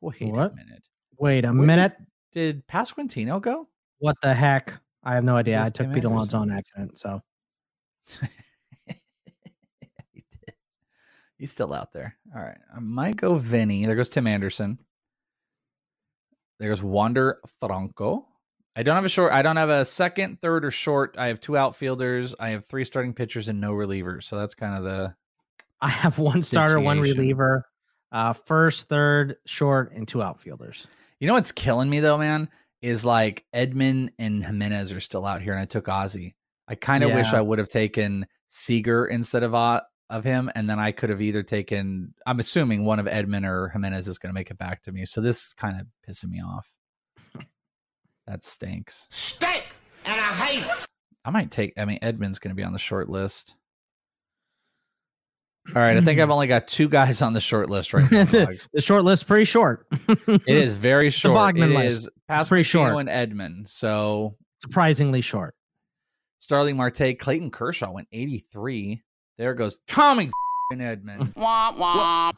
Wait 0.01 0.21
What? 0.21 0.51
a 0.51 0.55
minute. 0.55 0.83
Wait 1.17 1.45
a 1.45 1.49
Where 1.49 1.65
minute. 1.65 1.95
Did 2.33 2.67
Pasquantino 2.67 3.41
go? 3.41 3.67
What 3.99 4.17
the 4.21 4.33
heck? 4.33 4.79
I 5.03 5.15
have 5.15 5.23
no 5.23 5.35
idea. 5.35 5.61
I 5.61 5.69
took 5.69 5.93
Pete 5.93 6.03
Alonso 6.03 6.37
on 6.37 6.51
accident. 6.51 6.97
So 6.97 7.21
He's 11.37 11.51
still 11.51 11.73
out 11.73 11.91
there. 11.91 12.15
All 12.33 12.41
right. 12.41 12.57
I 12.73 12.79
might 12.79 13.17
go 13.17 13.35
Vinny. 13.35 13.85
There 13.85 13.95
goes 13.95 14.07
Tim 14.09 14.27
Anderson. 14.27 14.79
There's 16.63 16.81
Wander 16.81 17.39
Franco. 17.59 18.25
I 18.73 18.83
don't 18.83 18.95
have 18.95 19.03
a 19.03 19.09
short. 19.09 19.33
I 19.33 19.41
don't 19.41 19.57
have 19.57 19.69
a 19.69 19.83
second, 19.83 20.39
third, 20.41 20.63
or 20.63 20.71
short. 20.71 21.15
I 21.17 21.27
have 21.27 21.41
two 21.41 21.57
outfielders. 21.57 22.33
I 22.39 22.51
have 22.51 22.65
three 22.65 22.85
starting 22.85 23.13
pitchers 23.13 23.49
and 23.49 23.59
no 23.59 23.73
relievers. 23.73 24.23
So 24.23 24.37
that's 24.37 24.55
kind 24.55 24.75
of 24.77 24.83
the 24.85 25.13
I 25.81 25.89
have 25.89 26.17
one 26.17 26.41
starter, 26.41 26.79
one 26.79 27.01
reliever. 27.01 27.65
Uh, 28.13 28.31
first, 28.31 28.87
third, 28.87 29.35
short, 29.45 29.91
and 29.91 30.07
two 30.07 30.23
outfielders. 30.23 30.87
You 31.19 31.27
know 31.27 31.33
what's 31.33 31.51
killing 31.51 31.89
me 31.89 31.99
though, 31.99 32.17
man, 32.17 32.47
is 32.81 33.03
like 33.03 33.43
Edman 33.53 34.11
and 34.17 34.45
Jimenez 34.45 34.93
are 34.93 35.01
still 35.01 35.25
out 35.25 35.41
here, 35.41 35.51
and 35.51 35.61
I 35.61 35.65
took 35.65 35.85
Ozzy. 35.85 36.33
I 36.67 36.75
kind 36.75 37.03
of 37.03 37.11
wish 37.11 37.33
I 37.33 37.41
would 37.41 37.59
have 37.59 37.67
taken 37.67 38.25
Seager 38.47 39.05
instead 39.05 39.43
of 39.43 39.53
uh, 39.53 39.81
of 40.09 40.23
him, 40.23 40.51
and 40.55 40.69
then 40.69 40.79
I 40.79 40.91
could 40.91 41.09
have 41.09 41.21
either 41.21 41.43
taken. 41.43 42.13
I'm 42.25 42.39
assuming 42.39 42.85
one 42.85 42.99
of 42.99 43.05
Edman 43.07 43.47
or 43.47 43.69
Jimenez 43.69 44.07
is 44.07 44.17
going 44.17 44.29
to 44.29 44.33
make 44.37 44.51
it 44.51 44.57
back 44.57 44.83
to 44.83 44.91
me, 44.91 45.05
so 45.05 45.21
this 45.21 45.47
is 45.47 45.53
kind 45.53 45.79
of 45.79 45.87
pissing 46.07 46.29
me 46.29 46.41
off. 46.41 46.71
that 48.27 48.45
stinks. 48.45 49.07
Stink, 49.11 49.65
and 50.05 50.19
I 50.19 50.33
hate 50.33 50.63
it. 50.63 50.85
I 51.25 51.29
might 51.31 51.51
take. 51.51 51.73
I 51.77 51.85
mean, 51.85 51.99
Edman's 52.01 52.39
going 52.39 52.49
to 52.49 52.55
be 52.55 52.63
on 52.63 52.73
the 52.73 52.79
short 52.79 53.09
list. 53.09 53.55
All 55.73 55.81
right, 55.81 55.95
I 55.95 56.01
think 56.01 56.19
I've 56.19 56.29
only 56.31 56.47
got 56.47 56.67
two 56.67 56.89
guys 56.89 57.21
on 57.21 57.31
the 57.31 57.39
short 57.39 57.69
list 57.69 57.93
right 57.93 58.09
now. 58.11 58.23
the 58.73 58.81
short 58.81 59.05
list 59.05 59.25
pretty 59.27 59.45
short. 59.45 59.87
it 60.27 60.41
is 60.47 60.75
very 60.75 61.09
short. 61.09 61.33
The 61.35 61.39
short. 61.39 61.55
Bogman 61.55 61.71
It 61.71 61.77
list. 61.77 61.87
is 61.87 62.09
It's 62.29 62.49
pretty 62.49 62.63
Pasquantino 62.69 62.71
short. 62.91 63.07
and 63.07 63.09
Edman. 63.09 63.69
So 63.69 64.35
Surprisingly 64.61 65.21
short. 65.21 65.55
Starling 66.39 66.75
Marte, 66.75 67.17
Clayton 67.17 67.49
Kershaw 67.51 67.91
went 67.91 68.09
83. 68.11 69.01
There 69.37 69.53
goes 69.53 69.79
Tommy 69.87 70.25
f***ing 70.25 70.79
Edman. 70.79 71.35
Wah, 71.35 71.73
wah. 71.77 72.31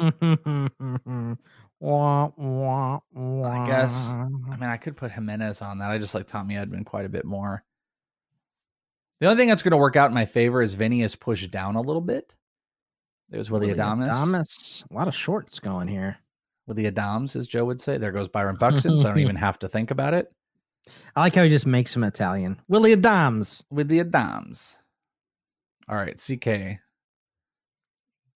Wah, 1.79 2.99
wah, 3.13 3.47
I 3.47 3.67
guess. 3.67 4.09
I 4.11 4.27
mean, 4.55 4.63
I 4.63 4.77
could 4.77 4.95
put 4.95 5.11
Jimenez 5.11 5.61
on 5.61 5.79
that. 5.79 5.91
I 5.91 5.97
just 5.97 6.15
like 6.15 6.25
Tommy 6.27 6.55
Edman 6.55 6.85
quite 6.85 7.05
a 7.05 7.09
bit 7.09 7.25
more. 7.25 7.63
The 9.19 9.27
only 9.27 9.37
thing 9.37 9.49
that's 9.49 9.61
going 9.61 9.71
to 9.71 9.77
work 9.77 9.95
out 9.95 10.09
in 10.09 10.13
my 10.13 10.25
favor 10.25 10.61
is 10.61 10.73
Vinny 10.73 11.01
is 11.01 11.15
pushed 11.15 11.51
down 11.51 11.75
a 11.75 11.81
little 11.81 12.01
bit. 12.01 12.33
There's 13.29 13.51
Willie 13.51 13.73
Adamas. 13.73 14.07
Adames. 14.07 14.89
A 14.89 14.93
lot 14.93 15.07
of 15.07 15.15
shorts 15.15 15.59
going 15.59 15.87
here. 15.87 16.17
Willie 16.67 16.87
Adams, 16.87 17.35
as 17.35 17.47
Joe 17.47 17.65
would 17.65 17.81
say. 17.81 17.97
There 17.97 18.11
goes 18.11 18.27
Byron 18.27 18.55
Buxton, 18.55 18.97
so 18.97 19.07
I 19.07 19.11
don't 19.11 19.19
even 19.21 19.35
have 19.35 19.59
to 19.59 19.69
think 19.69 19.91
about 19.91 20.13
it. 20.13 20.31
I 21.15 21.21
like 21.21 21.35
how 21.35 21.43
he 21.43 21.49
just 21.49 21.65
makes 21.65 21.95
him 21.95 22.03
Italian. 22.03 22.59
Willie 22.67 22.93
Adams. 22.93 23.63
Willie 23.69 23.99
Adams. 23.99 24.77
All 25.87 25.95
right, 25.95 26.17
CK. 26.17 26.79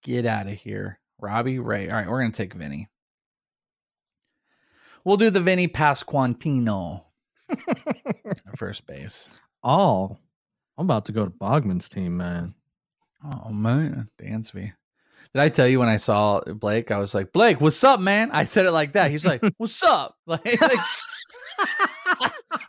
Get 0.02 0.26
out 0.26 0.46
of 0.46 0.54
here. 0.54 0.98
Robbie 1.20 1.58
Ray. 1.58 1.88
All 1.88 1.96
right, 1.96 2.08
we're 2.08 2.20
going 2.20 2.32
to 2.32 2.36
take 2.36 2.54
Vinny. 2.54 2.88
We'll 5.04 5.16
do 5.16 5.30
the 5.30 5.40
Vinny 5.40 5.68
Pasquantino 5.68 7.04
at 7.50 8.58
first 8.58 8.86
base. 8.86 9.28
Oh, 9.62 10.16
I'm 10.78 10.86
about 10.86 11.06
to 11.06 11.12
go 11.12 11.24
to 11.24 11.30
Bogman's 11.30 11.88
team, 11.88 12.16
man. 12.16 12.54
Oh, 13.24 13.50
man. 13.50 14.08
Dansby. 14.20 14.72
Did 15.34 15.42
I 15.42 15.48
tell 15.48 15.68
you 15.68 15.78
when 15.78 15.88
I 15.88 15.98
saw 15.98 16.40
Blake, 16.40 16.90
I 16.90 16.98
was 16.98 17.14
like, 17.14 17.32
Blake, 17.32 17.60
what's 17.60 17.84
up, 17.84 18.00
man? 18.00 18.30
I 18.32 18.44
said 18.44 18.66
it 18.66 18.72
like 18.72 18.94
that. 18.94 19.10
He's 19.10 19.24
like, 19.24 19.42
what's 19.58 19.82
up? 19.82 20.16
Like, 20.26 20.60
like 20.60 20.78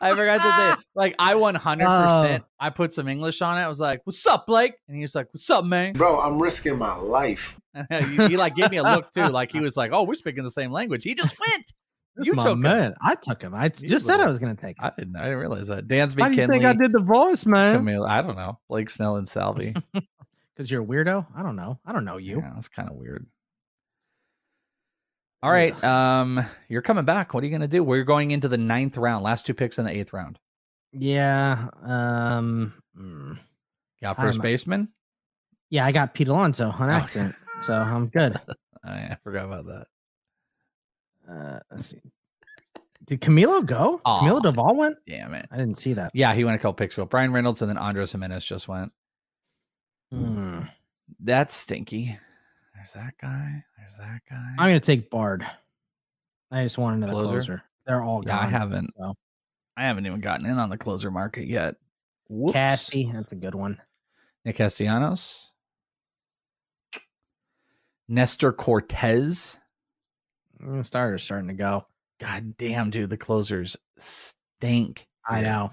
I 0.02 0.10
forgot 0.12 0.42
to 0.42 0.52
say, 0.52 0.84
like, 0.96 1.16
I 1.20 1.34
100%. 1.36 1.82
Oh. 1.86 2.46
I 2.60 2.70
put 2.72 2.94
some 2.94 3.08
English 3.08 3.42
on 3.42 3.58
it. 3.58 3.62
I 3.62 3.68
was 3.68 3.80
like, 3.80 4.02
what's 4.04 4.26
up, 4.26 4.48
Blake? 4.48 4.74
And 4.88 4.98
he 4.98 5.04
was 5.04 5.14
like, 5.14 5.28
what's 5.32 5.50
up, 5.50 5.64
man? 5.64 5.94
Bro, 5.94 6.20
I'm 6.20 6.42
risking 6.42 6.78
my 6.78 6.96
life. 6.96 7.58
he, 7.90 8.28
he, 8.28 8.38
like 8.38 8.56
gave 8.56 8.72
me 8.72 8.78
a 8.78 8.84
look 8.84 9.12
too. 9.14 9.28
Like 9.28 9.52
he 9.52 9.60
was 9.60 9.78
like, 9.78 9.92
oh, 9.94 10.04
we're 10.04 10.16
speaking 10.16 10.44
the 10.44 10.52
same 10.52 10.72
language. 10.72 11.04
He 11.04 11.14
just 11.14 11.40
went. 11.40 11.66
That's 12.16 12.28
you 12.28 12.34
my 12.34 12.44
took 12.44 12.54
him. 12.54 12.60
man. 12.60 12.94
I 13.02 13.16
took 13.16 13.42
him. 13.42 13.56
I 13.56 13.70
He's 13.70 13.90
just 13.90 14.06
said 14.06 14.20
I 14.20 14.28
was 14.28 14.38
going 14.38 14.54
to 14.54 14.62
take 14.62 14.78
him. 14.78 14.86
I 14.86 14.92
didn't. 14.98 15.16
I 15.16 15.24
didn't 15.24 15.38
realize 15.38 15.68
that. 15.68 15.88
Dansby, 15.88 16.20
Why 16.20 16.28
do 16.28 16.34
you 16.34 16.42
Kinley, 16.42 16.60
think 16.60 16.66
I 16.66 16.74
did 16.74 16.92
the 16.92 17.00
voice, 17.00 17.46
man? 17.46 17.78
Camille, 17.78 18.04
I 18.04 18.22
don't 18.22 18.36
know. 18.36 18.60
Blake 18.68 18.90
Snell 18.90 19.16
and 19.16 19.26
Salvi. 19.30 19.74
Because 19.94 20.70
you're 20.70 20.84
a 20.84 20.86
weirdo? 20.86 21.26
I 21.34 21.42
don't 21.42 21.56
know. 21.56 21.80
I 21.86 21.94
don't 21.94 22.04
know 22.04 22.18
you. 22.18 22.40
Yeah, 22.40 22.52
that's 22.54 22.68
kind 22.68 22.90
of 22.90 22.96
weird. 22.96 23.26
All 25.44 25.52
right. 25.52 25.82
Um, 25.84 26.40
you're 26.70 26.82
coming 26.84 27.06
back. 27.06 27.34
What 27.34 27.44
are 27.44 27.48
you 27.48 27.52
gonna 27.52 27.68
do? 27.68 27.84
We're 27.84 28.04
going 28.04 28.32
into 28.32 28.48
the 28.48 28.58
ninth 28.58 28.98
round. 28.98 29.24
Last 29.24 29.46
two 29.46 29.54
picks 29.54 29.80
in 29.80 29.86
the 29.86 29.92
eighth 29.92 30.14
round. 30.14 30.38
Yeah. 30.94 31.68
Um. 31.84 32.74
mm. 32.98 33.40
Got 34.02 34.20
I'm- 34.20 34.28
1st 34.28 34.42
baseman. 34.42 34.90
Yeah, 35.70 35.86
I 35.86 35.92
got 35.94 36.14
Pete 36.14 36.28
Alonso 36.28 36.70
on 36.70 36.90
Oh. 36.90 36.94
accident, 36.94 37.34
so 37.62 37.74
I'm 37.74 38.08
good. 38.08 38.40
I 38.84 39.16
forgot 39.24 39.46
about 39.46 39.66
that. 39.68 39.88
Uh, 41.32 41.60
let's 41.72 41.86
see. 41.86 42.02
Did 43.06 43.22
Camilo 43.22 43.66
go? 43.66 44.02
Camilo 44.06 44.42
Doval 44.42 44.76
went. 44.76 44.98
Damn 45.08 45.34
it. 45.34 45.48
I 45.50 45.58
didn't 45.58 45.78
see 45.78 45.94
that. 45.94 46.12
Yeah, 46.14 46.34
he 46.34 46.44
went 46.44 46.56
a 46.56 46.60
couple 46.60 46.74
picks 46.74 46.98
ago. 46.98 47.06
Bryan 47.06 47.32
Reynolds 47.32 47.62
and 47.62 47.70
then 47.70 47.78
Andres 47.78 48.12
Gimenez 48.12 48.44
just 48.46 48.68
went. 48.68 48.92
Hmm. 50.12 50.62
That's 51.20 51.56
stinky. 51.56 52.18
There's 52.76 52.94
that 52.94 53.14
guy. 53.22 53.64
There's 53.82 53.98
that 53.98 54.22
guy. 54.30 54.54
I'm 54.60 54.70
gonna 54.70 54.80
take 54.80 55.10
Bard. 55.10 55.46
I 56.52 56.64
just 56.64 56.78
want 56.78 56.98
another 56.98 57.14
Closer? 57.14 57.32
closer. 57.32 57.64
They're 57.86 58.02
all 58.04 58.24
Yeah. 58.26 58.40
I 58.40 58.46
haven't. 58.46 58.92
so. 58.98 59.14
I 59.78 59.84
haven't 59.84 60.06
even 60.06 60.20
gotten 60.22 60.46
in 60.46 60.60
on 60.60 60.70
the 60.70 60.78
closer 60.78 61.10
market 61.10 61.48
yet. 61.48 61.76
Whoops. 62.30 62.56
Casty, 62.56 63.12
that's 63.12 63.32
a 63.32 63.36
good 63.38 63.56
one. 63.56 63.82
Nick 64.46 64.58
Castellanos. 64.58 65.52
Nestor 68.08 68.52
Cortes. 68.52 69.58
Mm, 70.62 70.86
Starters 70.86 71.24
starting 71.24 71.48
to 71.48 71.54
go. 71.54 71.86
God 72.20 72.56
damn, 72.58 72.90
dude, 72.92 73.10
the 73.10 73.18
closers 73.18 73.78
stink. 73.98 75.08
I 75.28 75.42
know. 75.42 75.72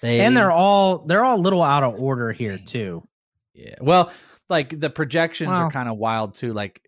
They 0.00 0.20
and 0.20 0.36
they're 0.36 0.52
all 0.52 0.98
they're 0.98 1.24
all 1.24 1.36
a 1.36 1.40
little 1.40 1.62
out 1.62 1.82
of 1.82 2.02
order 2.02 2.32
here 2.32 2.58
too. 2.58 3.06
Yeah. 3.52 3.74
Well, 3.80 4.12
like 4.48 4.78
the 4.78 4.90
projections 4.90 5.56
are 5.56 5.70
kind 5.70 5.88
of 5.88 5.96
wild 5.98 6.34
too. 6.34 6.52
Like 6.52 6.80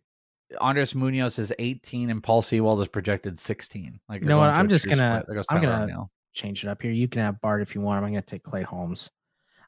Andres 0.60 0.94
Munoz 0.94 1.38
is 1.38 1.52
18 1.58 2.10
and 2.10 2.22
Paul 2.22 2.42
Sewald 2.42 2.80
is 2.80 2.88
projected 2.88 3.38
16. 3.38 4.00
Like 4.08 4.22
You 4.22 4.28
know 4.28 4.38
what? 4.38 4.50
I'm 4.50 4.68
just 4.68 4.86
gonna 4.88 5.14
split. 5.14 5.26
There 5.26 5.36
goes 5.36 5.46
I'm 5.50 5.60
gonna 5.60 6.06
change 6.32 6.64
it 6.64 6.68
up 6.68 6.82
here. 6.82 6.92
You 6.92 7.08
can 7.08 7.22
have 7.22 7.40
Bard 7.40 7.62
if 7.62 7.74
you 7.74 7.80
want. 7.80 8.04
I'm 8.04 8.10
gonna 8.12 8.22
take 8.22 8.42
Clay 8.42 8.62
Holmes. 8.62 9.10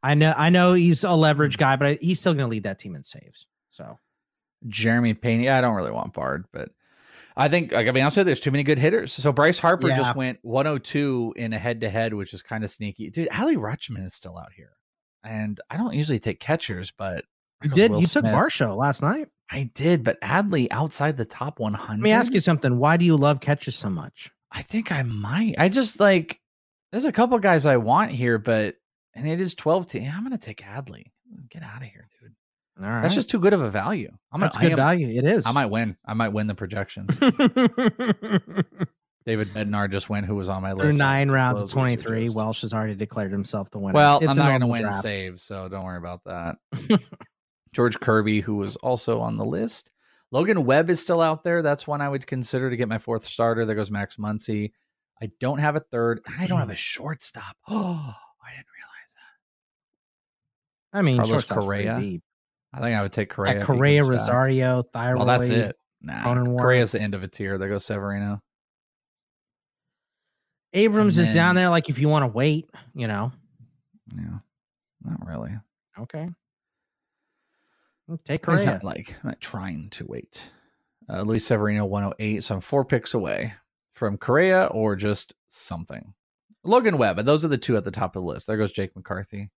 I 0.02 0.14
know 0.14 0.32
I 0.36 0.50
know 0.50 0.74
he's 0.74 1.02
a 1.04 1.12
leverage 1.12 1.56
Hmm. 1.56 1.60
guy, 1.60 1.76
but 1.76 1.86
I, 1.88 1.98
he's 2.00 2.20
still 2.20 2.32
gonna 2.34 2.46
lead 2.48 2.62
that 2.64 2.78
team 2.78 2.94
in 2.94 3.02
saves. 3.04 3.46
So 3.70 3.98
Jeremy 4.66 5.14
Peña. 5.14 5.44
Yeah, 5.44 5.58
I 5.58 5.60
don't 5.60 5.74
really 5.74 5.90
want 5.90 6.12
Bard, 6.14 6.44
but 6.52 6.70
I 7.36 7.48
think 7.48 7.72
like 7.72 7.88
I 7.88 7.90
mean, 7.92 8.02
honestly, 8.02 8.22
there's 8.22 8.40
too 8.40 8.50
many 8.52 8.62
good 8.64 8.78
hitters. 8.78 9.12
So 9.12 9.32
Bryce 9.32 9.58
Harper 9.58 9.88
Yeah. 9.88 9.96
just 9.96 10.14
went 10.16 10.38
102 10.42 11.34
in 11.36 11.52
a 11.52 11.58
head 11.58 11.80
to 11.80 11.90
head, 11.90 12.14
which 12.14 12.32
is 12.34 12.42
kind 12.42 12.62
of 12.64 12.70
sneaky. 12.70 13.10
Dude, 13.10 13.28
Adley 13.30 13.56
Rutschman 13.56 14.04
is 14.04 14.14
still 14.14 14.38
out 14.38 14.52
here. 14.56 14.72
And 15.24 15.60
I 15.68 15.76
don't 15.76 15.94
usually 15.94 16.20
take 16.20 16.38
catchers, 16.40 16.92
but 16.96 17.24
you 17.62 17.70
did 17.70 17.90
Will 17.90 18.00
you 18.00 18.06
took. 18.06 18.24
Varsho 18.24 18.76
last 18.76 19.02
night. 19.02 19.28
I 19.50 19.70
did, 19.74 20.04
but 20.04 20.20
Adley 20.20 20.68
outside 20.70 21.16
the 21.16 21.24
top 21.24 21.58
100. 21.58 21.92
Let 21.92 22.00
me 22.02 22.12
ask 22.12 22.32
you 22.34 22.40
something. 22.40 22.78
Why 22.78 22.96
do 22.96 23.04
you 23.04 23.16
love 23.16 23.40
catches 23.40 23.76
so 23.76 23.88
much? 23.88 24.30
I 24.52 24.62
think 24.62 24.92
I 24.92 25.02
might. 25.02 25.54
I 25.58 25.68
just 25.68 26.00
like 26.00 26.40
there's 26.92 27.04
a 27.06 27.12
couple 27.12 27.38
guys 27.38 27.66
I 27.66 27.76
want 27.78 28.10
here, 28.12 28.38
but 28.38 28.76
and 29.14 29.26
it 29.26 29.40
is 29.40 29.54
12 29.54 29.86
to 29.88 30.04
I'm 30.04 30.22
gonna 30.22 30.38
take 30.38 30.58
Adley. 30.62 31.04
Get 31.50 31.62
out 31.62 31.82
of 31.82 31.88
here, 31.88 32.08
dude. 32.20 32.32
All 32.80 32.88
right. 32.88 33.02
That's 33.02 33.14
just 33.14 33.28
too 33.30 33.40
good 33.40 33.52
of 33.52 33.60
a 33.60 33.70
value. 33.70 34.10
I'm 34.32 34.40
That's 34.40 34.56
gonna, 34.56 34.68
good 34.68 34.72
am- 34.74 34.78
value. 34.78 35.08
It 35.18 35.24
is. 35.24 35.44
I 35.46 35.52
might 35.52 35.66
win. 35.66 35.96
I 36.06 36.14
might 36.14 36.28
win 36.28 36.46
the 36.46 36.54
projections. 36.54 37.08
David 39.26 39.48
Bednar 39.48 39.90
just 39.90 40.08
went, 40.08 40.24
who 40.24 40.34
was 40.36 40.48
on 40.48 40.62
my 40.62 40.72
list. 40.72 40.84
Through 40.84 40.96
nine 40.96 41.30
rounds 41.30 41.60
of 41.60 41.70
23, 41.70 42.30
Welsh 42.30 42.62
has 42.62 42.72
already 42.72 42.94
declared 42.94 43.30
himself 43.30 43.70
the 43.70 43.78
winner. 43.78 43.92
Well, 43.94 44.20
It's 44.20 44.28
I'm 44.28 44.36
not 44.36 44.48
going 44.48 44.60
to 44.62 44.66
win 44.66 44.82
draft. 44.82 45.02
saves, 45.02 45.42
so 45.42 45.68
don't 45.68 45.84
worry 45.84 45.98
about 45.98 46.22
that. 46.24 46.56
George 47.72 48.00
Kirby, 48.00 48.40
who 48.40 48.56
was 48.56 48.76
also 48.76 49.20
on 49.20 49.36
the 49.36 49.44
list. 49.44 49.90
Logan 50.30 50.64
Webb 50.64 50.90
is 50.90 51.00
still 51.00 51.20
out 51.20 51.42
there. 51.44 51.62
That's 51.62 51.86
one 51.86 52.00
I 52.00 52.08
would 52.08 52.26
consider 52.26 52.68
to 52.70 52.76
get 52.76 52.88
my 52.88 52.98
fourth 52.98 53.24
starter. 53.24 53.64
There 53.64 53.76
goes 53.76 53.90
Max 53.90 54.16
Muncy. 54.16 54.72
I 55.22 55.30
don't 55.40 55.58
have 55.58 55.74
a 55.76 55.80
third. 55.80 56.20
and 56.26 56.36
I 56.38 56.46
don't 56.46 56.58
have 56.58 56.70
a 56.70 56.76
shortstop. 56.76 57.56
Oh, 57.68 57.74
I 58.44 58.50
didn't 58.50 58.66
realize 58.74 59.14
that. 60.92 60.98
I 60.98 61.02
mean, 61.02 61.16
Carlos 61.18 61.44
Correa. 61.44 61.98
deep. 61.98 62.22
I 62.72 62.80
think 62.80 62.96
I 62.96 63.02
would 63.02 63.12
take 63.12 63.30
Correa. 63.30 63.60
He 63.60 63.64
Correa, 63.64 64.02
back. 64.02 64.10
Rosario, 64.10 64.82
Thyroid. 64.92 65.16
Well, 65.18 65.26
that's 65.26 65.48
it. 65.48 65.76
Nah. 66.02 66.34
Correa's 66.58 66.92
the 66.92 67.00
end 67.00 67.14
of 67.14 67.22
a 67.22 67.28
tier. 67.28 67.58
There 67.58 67.68
goes 67.68 67.84
Severino. 67.84 68.40
Abrams 70.74 71.18
And 71.18 71.28
is 71.28 71.34
down 71.34 71.54
there. 71.54 71.70
Like 71.70 71.88
if 71.88 71.98
you 71.98 72.08
want 72.08 72.24
to 72.24 72.26
wait, 72.28 72.68
you 72.94 73.08
know. 73.08 73.32
Yeah, 74.14 74.38
not 75.02 75.26
really. 75.26 75.52
Okay. 75.98 76.28
Take 78.24 78.42
Correa. 78.42 78.64
not 78.64 78.84
like 78.84 79.14
I'm 79.22 79.30
not 79.30 79.40
trying 79.40 79.90
to 79.90 80.06
wait. 80.06 80.42
Uh, 81.10 81.22
Luis 81.22 81.46
Severino 81.46 81.84
108, 81.86 82.44
so 82.44 82.54
I'm 82.54 82.60
four 82.60 82.84
picks 82.84 83.14
away 83.14 83.54
from 83.92 84.16
Correa 84.18 84.66
or 84.66 84.94
just 84.96 85.34
something. 85.48 86.12
Logan 86.64 86.98
Webb, 86.98 87.24
those 87.24 87.44
are 87.44 87.48
the 87.48 87.56
two 87.58 87.76
at 87.76 87.84
the 87.84 87.90
top 87.90 88.14
of 88.16 88.22
the 88.22 88.28
list. 88.28 88.46
There 88.46 88.56
goes 88.56 88.72
Jake 88.72 88.94
McCarthy. 88.94 89.50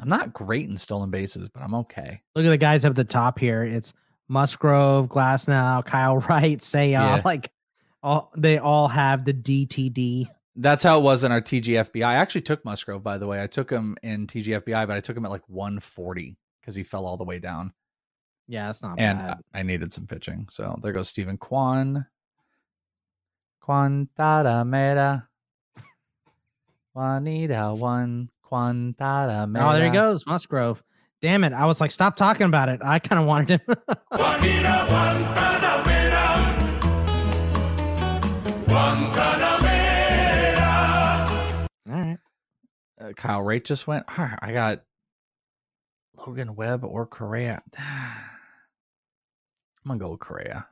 I'm 0.00 0.08
not 0.08 0.32
great 0.32 0.68
in 0.68 0.76
stolen 0.76 1.10
bases, 1.10 1.48
but 1.48 1.62
I'm 1.62 1.74
okay. 1.74 2.20
Look 2.34 2.44
at 2.44 2.48
the 2.50 2.58
guys 2.58 2.84
up 2.84 2.90
at 2.90 2.96
the 2.96 3.04
top 3.04 3.38
here. 3.38 3.62
It's 3.62 3.92
Musgrove, 4.28 5.08
Glasnow, 5.08 5.84
Kyle 5.84 6.18
Wright, 6.28 6.62
Say 6.62 6.90
Yeah. 6.90 7.22
like 7.24 7.50
all 8.02 8.30
they 8.36 8.58
all 8.58 8.88
have 8.88 9.24
the 9.24 9.32
DTD. 9.32 10.28
That's 10.56 10.82
how 10.82 10.98
it 10.98 11.02
was 11.02 11.24
in 11.24 11.32
our 11.32 11.40
TGFBI. 11.40 12.04
I 12.04 12.14
actually 12.14 12.42
took 12.42 12.64
Musgrove, 12.64 13.02
by 13.02 13.18
the 13.18 13.26
way. 13.26 13.42
I 13.42 13.46
took 13.46 13.70
him 13.70 13.96
in 14.02 14.26
TGFBI, 14.26 14.86
but 14.86 14.96
I 14.96 15.00
took 15.00 15.16
him 15.16 15.24
at 15.24 15.30
like 15.30 15.48
140 15.48 16.36
because 16.64 16.74
he 16.74 16.82
fell 16.82 17.04
all 17.04 17.18
the 17.18 17.24
way 17.24 17.38
down. 17.38 17.72
Yeah, 18.48 18.66
that's 18.66 18.82
not 18.82 18.98
and 18.98 19.18
bad. 19.18 19.38
I 19.52 19.60
I 19.60 19.62
needed 19.62 19.92
some 19.92 20.06
pitching. 20.06 20.46
So 20.50 20.78
there 20.82 20.92
goes 20.92 21.08
Steven 21.08 21.36
Kwan. 21.36 22.06
Quantada 23.62 24.66
mera. 24.66 25.28
Juanita 26.94 27.74
one. 27.74 28.30
Quantada 28.44 29.48
mera. 29.48 29.68
Oh, 29.68 29.72
there 29.74 29.84
he 29.86 29.90
goes, 29.90 30.26
Musgrove. 30.26 30.82
Damn 31.22 31.44
it! 31.44 31.52
I 31.54 31.64
was 31.64 31.80
like, 31.80 31.90
stop 31.90 32.16
talking 32.16 32.46
about 32.46 32.68
it. 32.68 32.80
I 32.84 32.98
kind 32.98 33.20
of 33.20 33.26
wanted 33.26 33.48
him. 33.48 33.60
All 41.86 42.00
right. 42.00 42.18
Uh, 43.00 43.12
Kyle 43.16 43.42
Rate 43.42 43.64
just 43.64 43.86
went. 43.86 44.04
I 44.08 44.52
got 44.52 44.82
Logan 46.26 46.56
Webb 46.56 46.84
or 46.84 47.06
Correa. 47.06 47.62
I'm 47.78 48.16
gonna 49.86 49.98
go 49.98 50.12
with 50.12 50.20
Correa. 50.20 50.66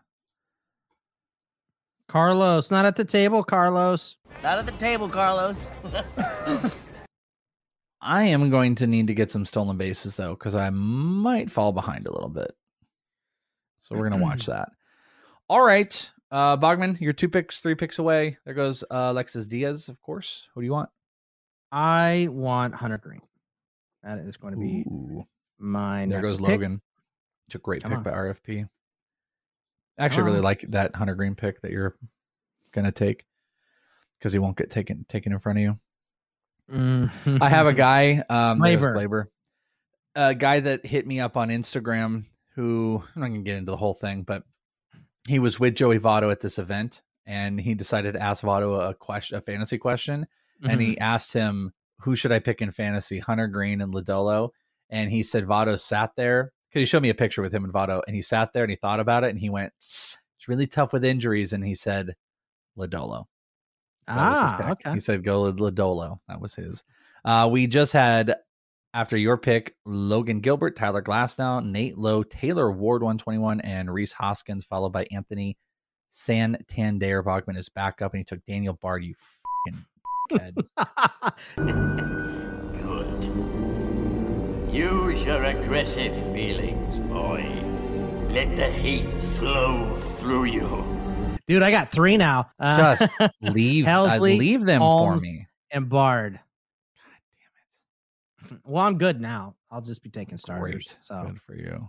Carlos, 2.09 2.71
not 2.71 2.85
at 2.85 2.97
the 2.97 3.05
table, 3.05 3.43
Carlos. 3.43 4.17
Not 4.43 4.59
at 4.59 4.67
the 4.67 4.73
table, 4.73 5.09
Carlos. 5.09 5.71
I 8.01 8.25
am 8.25 8.51
going 8.51 8.75
to 8.77 8.87
need 8.87 9.07
to 9.07 9.15
get 9.15 9.31
some 9.31 9.47
stolen 9.47 9.77
bases 9.77 10.17
though, 10.17 10.35
because 10.35 10.55
I 10.55 10.71
might 10.71 11.51
fall 11.51 11.73
behind 11.73 12.07
a 12.07 12.13
little 12.13 12.29
bit. 12.29 12.53
So 13.83 13.97
we're 13.97 14.09
gonna 14.09 14.23
watch 14.23 14.47
that. 14.47 14.71
All 15.49 15.63
right, 15.63 16.11
uh, 16.31 16.57
Bogman, 16.57 16.99
you're 16.99 17.13
two 17.13 17.29
picks, 17.29 17.61
three 17.61 17.75
picks 17.75 17.99
away. 17.99 18.39
There 18.47 18.55
goes 18.55 18.85
uh, 18.85 19.11
Alexis 19.11 19.45
Diaz, 19.45 19.89
of 19.89 20.01
course. 20.01 20.49
Who 20.55 20.63
do 20.63 20.65
you 20.65 20.73
want? 20.73 20.89
I 21.71 22.29
want 22.31 22.75
Hunter 22.75 22.99
Greene. 22.99 23.21
That 24.03 24.19
is 24.19 24.37
going 24.37 24.55
to 24.55 24.61
be 24.61 24.85
my 25.63 26.07
There 26.07 26.21
goes 26.21 26.37
pick. 26.37 26.49
Logan. 26.49 26.81
It's 27.47 27.55
a 27.55 27.59
great 27.59 27.83
Come 27.83 27.91
pick 27.93 27.99
on. 27.99 28.05
by 28.05 28.11
RFP. 28.11 28.69
I 29.99 30.05
actually 30.05 30.25
really 30.25 30.39
on. 30.39 30.45
like 30.45 30.63
that 30.69 30.97
Hunter 30.97 31.15
Greene 31.15 31.35
pick 31.35 31.61
that 31.63 31.71
you're 31.71 31.97
gonna 32.73 32.93
take 32.93 33.27
because 34.19 34.33
he 34.33 34.39
won't 34.39 34.57
get 34.57 34.71
taken 34.71 35.05
taken 35.09 35.33
in 35.33 35.39
front 35.39 35.59
of 35.59 35.63
you. 35.63 35.77
Mhm. 36.71 37.41
I 37.41 37.49
have 37.49 37.67
a 37.67 37.73
guy, 37.75 38.25
um, 38.29 38.61
Glaber. 38.61 38.95
Glaber, 38.95 39.25
a 40.15 40.35
guy 40.35 40.61
that 40.61 40.87
hit 40.87 41.07
me 41.07 41.21
up 41.21 41.37
on 41.37 41.49
Instagram. 41.49 42.27
Who 42.55 43.03
I'm 43.15 43.21
not 43.23 43.29
gonna 43.29 43.41
get 43.43 43.57
into 43.57 43.71
the 43.71 43.77
whole 43.79 43.95
thing, 43.95 44.23
but 44.23 44.45
he 45.27 45.39
was 45.39 45.59
with 45.61 45.75
Joey 45.75 45.99
Votto 45.99 46.31
at 46.31 46.41
this 46.41 46.59
event, 46.59 47.03
and 47.27 47.61
he 47.61 47.75
decided 47.75 48.13
to 48.15 48.21
ask 48.23 48.43
Votto 48.45 48.89
a 48.91 48.95
question, 48.95 49.39
a 49.39 49.41
fantasy 49.41 49.79
question, 49.79 50.27
and 50.63 50.81
he 50.81 50.99
asked 50.99 51.33
him, 51.33 51.73
"Who 52.01 52.15
should 52.17 52.33
I 52.33 52.41
pick 52.41 52.61
in 52.61 52.71
fantasy, 52.71 53.19
Hunter 53.21 53.47
Greene 53.49 53.81
and 53.81 53.93
Lodolo?" 53.93 54.51
And 54.93 55.11
he 55.11 55.24
said 55.24 55.45
Votto 55.45 55.76
sat 55.76 56.12
there 56.16 56.53
because 56.68 56.82
he 56.82 56.86
showed 56.86 57.03
me 57.03 57.09
a 57.09 57.14
picture 57.14 57.43
with 57.43 57.53
him 57.53 57.64
and 57.64 57.72
Votto, 57.72 58.03
and 58.07 58.14
he 58.14 58.22
sat 58.22 58.53
there 58.53 58.62
and 58.62 58.70
he 58.70 58.76
thought 58.76 59.01
about 59.01 59.24
it, 59.24 59.30
and 59.30 59.40
he 59.40 59.51
went, 59.51 59.72
"It's 59.80 60.47
really 60.47 60.68
tough 60.68 60.93
with 60.93 61.05
injuries," 61.05 61.53
and 61.53 61.64
he 61.64 61.74
said, 61.74 62.14
"Lodolo." 62.78 63.24
That 64.07 64.16
Ah, 64.18 64.70
okay. 64.72 64.93
He 64.93 65.01
said 65.01 65.24
go 65.24 65.45
with 65.45 65.59
Lodolo. 65.59 66.18
That 66.28 66.40
was 66.40 66.55
his. 66.55 66.84
Uh, 67.24 67.49
we 67.51 67.66
just 67.66 67.93
had 67.93 68.36
after 68.95 69.16
your 69.16 69.38
pick, 69.38 69.74
Logan 69.86 70.40
Gilbert, 70.40 70.76
Tyler 70.76 71.03
Glasnow, 71.03 71.64
Nate 71.64 71.97
Lowe, 71.97 72.22
Taylor 72.22 72.70
Ward 72.70 73.03
121, 73.03 73.61
and 73.62 73.93
Rhys 73.93 74.12
Hoskins, 74.12 74.64
followed 74.64 74.93
by 74.93 75.07
Anthony 75.11 75.57
Santander. 76.11 77.22
Bogman 77.22 77.57
is 77.57 77.70
back 77.70 78.03
up 78.03 78.12
and 78.12 78.18
he 78.18 78.24
took 78.24 78.45
Daniel 78.45 78.74
Bard, 78.74 79.05
you 79.05 79.14
fucking 79.66 80.55
kid. 81.57 82.49
Good. 84.73 84.79
Use 84.79 85.25
your 85.25 85.43
aggressive 85.45 86.14
feelings, 86.33 86.99
boy. 87.09 87.45
Let 88.31 88.57
the 88.57 88.70
hate 88.70 89.23
flow 89.23 89.95
through 89.97 90.45
you. 90.45 91.37
Dude, 91.47 91.62
I 91.62 91.70
got 91.70 91.91
three 91.93 92.16
now. 92.16 92.49
Uh, 92.59 92.97
Just 92.97 93.12
leave- 93.43 93.87
uh, 93.87 93.91
Helsley, 94.09 94.39
leave 94.39 94.64
them 94.64 94.81
for 94.81 95.16
me. 95.18 95.47
And 95.70 95.89
Bard. 95.89 96.35
God 96.97 98.51
damn 98.51 98.57
it. 98.57 98.61
Well, 98.64 98.85
I'm 98.85 98.97
good 98.99 99.20
now. 99.20 99.55
I'll 99.70 99.81
just 99.83 100.03
be 100.03 100.11
taking 100.11 100.39
starters. 100.39 100.73
Great. 100.73 100.99
So 101.03 101.23
Good 101.27 101.41
for 101.43 101.55
you. 101.55 101.89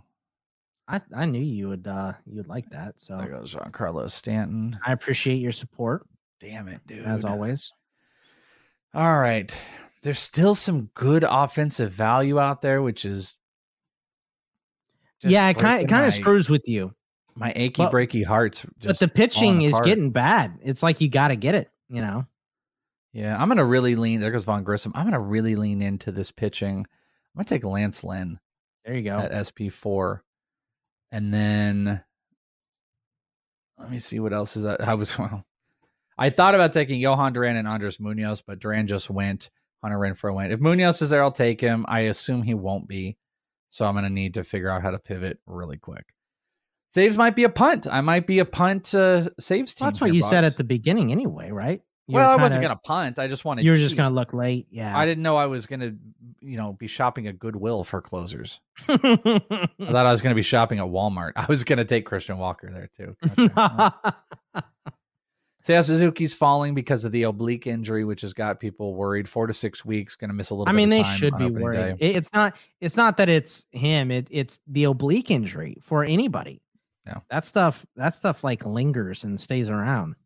I, 0.86 1.00
I 1.14 1.24
knew 1.24 1.40
you 1.40 1.68
would 1.68 1.86
uh 1.86 2.12
you 2.26 2.36
would 2.36 2.48
like 2.48 2.68
that. 2.70 2.94
So 2.98 3.16
There 3.16 3.28
goes 3.28 3.54
Giancarlo 3.54 4.10
Stanton. 4.10 4.78
I 4.84 4.92
appreciate 4.92 5.36
your 5.36 5.52
support. 5.52 6.06
Damn 6.40 6.68
it, 6.68 6.86
dude. 6.86 7.06
As 7.06 7.24
always. 7.24 7.72
All 8.92 9.18
right. 9.18 9.56
There's 10.04 10.20
still 10.20 10.54
some 10.54 10.90
good 10.94 11.24
offensive 11.28 11.90
value 11.90 12.38
out 12.38 12.60
there, 12.62 12.80
which 12.82 13.04
is 13.04 13.36
yeah, 15.22 15.48
it 15.48 15.54
kind 15.54 15.76
breaking 15.78 15.88
kind 15.88 16.06
of 16.06 16.14
screws 16.14 16.50
with 16.50 16.68
you. 16.68 16.94
my 17.34 17.52
achy 17.56 17.82
But- 17.82 17.92
breaky 17.92 18.24
hearts. 18.24 18.66
But 18.82 18.98
the 18.98 19.08
pitching 19.08 19.62
is 19.62 19.78
getting 19.80 20.10
bad. 20.10 20.58
It's 20.62 20.82
like 20.82 21.00
you 21.00 21.08
got 21.08 21.28
to 21.28 21.36
get 21.36 21.54
it, 21.54 21.70
you 21.88 22.02
know. 22.02 22.26
Yeah, 23.14 23.40
I'm 23.40 23.48
gonna 23.48 23.64
really 23.64 23.94
lean. 23.96 24.20
There 24.20 24.32
goes 24.32 24.42
Vaughn 24.44 24.64
Grissom. 24.64 24.90
I'm 24.94 25.04
gonna 25.04 25.20
really 25.20 25.54
lean 25.56 25.80
into 25.82 26.10
this 26.12 26.30
pitching. 26.32 26.78
I'm 26.80 26.86
gonna 27.36 27.44
take 27.44 27.64
Lance 27.64 28.02
Lynn 28.02 28.40
There 28.84 28.94
you 28.96 29.02
go. 29.02 29.18
at 29.18 29.32
SP 29.46 29.70
four, 29.70 30.24
and 31.12 31.32
then 31.32 32.02
let 33.78 33.90
me 33.90 34.00
see 34.00 34.18
what 34.18 34.32
else 34.32 34.56
is 34.56 34.64
that. 34.64 34.80
I 34.86 34.94
was 34.94 35.16
well, 35.18 35.44
I 36.18 36.30
thought 36.30 36.56
about 36.56 36.72
taking 36.72 37.00
Jhoan 37.00 37.32
Duran 37.32 37.56
and 37.56 37.68
Andres 37.68 38.00
Munoz, 38.00 38.42
but 38.42 38.58
Duran 38.58 38.88
just 38.88 39.08
went. 39.08 39.48
Hunter 39.84 39.98
Renfroe 39.98 40.34
went. 40.34 40.50
If 40.50 40.60
Munoz 40.60 41.02
is 41.02 41.10
there, 41.10 41.22
I'll 41.22 41.30
take 41.30 41.60
him. 41.60 41.84
I 41.86 42.00
assume 42.00 42.40
he 42.40 42.54
won't 42.54 42.88
be, 42.88 43.18
so 43.68 43.84
I'm 43.84 43.94
gonna 43.94 44.08
need 44.08 44.32
to 44.34 44.42
figure 44.42 44.70
out 44.70 44.80
how 44.80 44.90
to 44.90 44.98
pivot 44.98 45.40
really 45.46 45.76
quick. 45.76 46.06
Saves 46.94 47.18
might 47.18 47.36
be 47.36 47.44
a 47.44 47.50
punt. 47.50 47.86
I 47.90 48.00
might 48.00 48.26
be 48.26 48.38
a 48.38 48.46
punt 48.46 48.94
uh, 48.94 49.28
saves 49.38 49.74
team. 49.74 49.84
Well, 49.84 49.90
that's 49.90 50.00
what 50.00 50.14
you 50.14 50.22
said 50.22 50.42
at 50.44 50.56
the 50.56 50.64
beginning, 50.64 51.12
anyway, 51.12 51.50
right? 51.50 51.82
You 52.06 52.14
well, 52.14 52.34
were 52.34 52.40
I 52.40 52.42
wasn't 52.42 52.62
gonna 52.62 52.76
punt. 52.76 53.18
I 53.18 53.28
just 53.28 53.44
wanted. 53.44 53.66
You 53.66 53.72
were 53.72 53.76
just 53.76 53.94
gonna 53.94 54.14
look 54.14 54.32
late. 54.32 54.68
Yeah. 54.70 54.96
I 54.96 55.04
didn't 55.04 55.22
know 55.22 55.36
I 55.36 55.46
was 55.46 55.66
gonna, 55.66 55.92
you 56.40 56.56
know, 56.56 56.72
be 56.72 56.86
shopping 56.86 57.26
at 57.26 57.38
Goodwill 57.38 57.84
for 57.84 58.00
closers. 58.00 58.60
I 58.88 58.96
thought 58.96 60.06
I 60.06 60.10
was 60.10 60.22
gonna 60.22 60.34
be 60.34 60.42
shopping 60.42 60.78
at 60.78 60.86
Walmart. 60.86 61.32
I 61.36 61.44
was 61.46 61.62
gonna 61.62 61.84
take 61.84 62.06
Christian 62.06 62.38
Walker 62.38 62.70
there 62.72 62.88
too. 62.96 63.16
Seiya 65.66 65.82
Suzuki's 65.82 66.34
falling 66.34 66.74
because 66.74 67.06
of 67.06 67.12
the 67.12 67.22
oblique 67.22 67.66
injury, 67.66 68.04
which 68.04 68.20
has 68.20 68.34
got 68.34 68.60
people 68.60 68.94
worried. 68.94 69.26
Four 69.28 69.46
to 69.46 69.54
six 69.54 69.82
weeks, 69.84 70.14
gonna 70.14 70.34
miss 70.34 70.50
a 70.50 70.54
little. 70.54 70.68
I 70.68 70.72
mean, 70.76 70.90
they 70.90 71.02
should 71.02 71.36
be 71.38 71.48
worried. 71.48 71.96
day. 71.96 72.12
It's 72.12 72.30
not. 72.34 72.54
It's 72.80 72.96
not 72.96 73.16
that 73.16 73.30
it's 73.30 73.64
him. 73.72 74.10
It, 74.10 74.28
it's 74.30 74.60
the 74.66 74.84
oblique 74.84 75.30
injury 75.30 75.78
for 75.80 76.04
anybody. 76.04 76.60
Yeah. 77.06 77.20
That 77.30 77.46
stuff. 77.46 77.86
That 77.96 78.14
stuff 78.14 78.44
like 78.44 78.66
lingers 78.66 79.24
and 79.24 79.40
stays 79.40 79.70
around. 79.70 80.16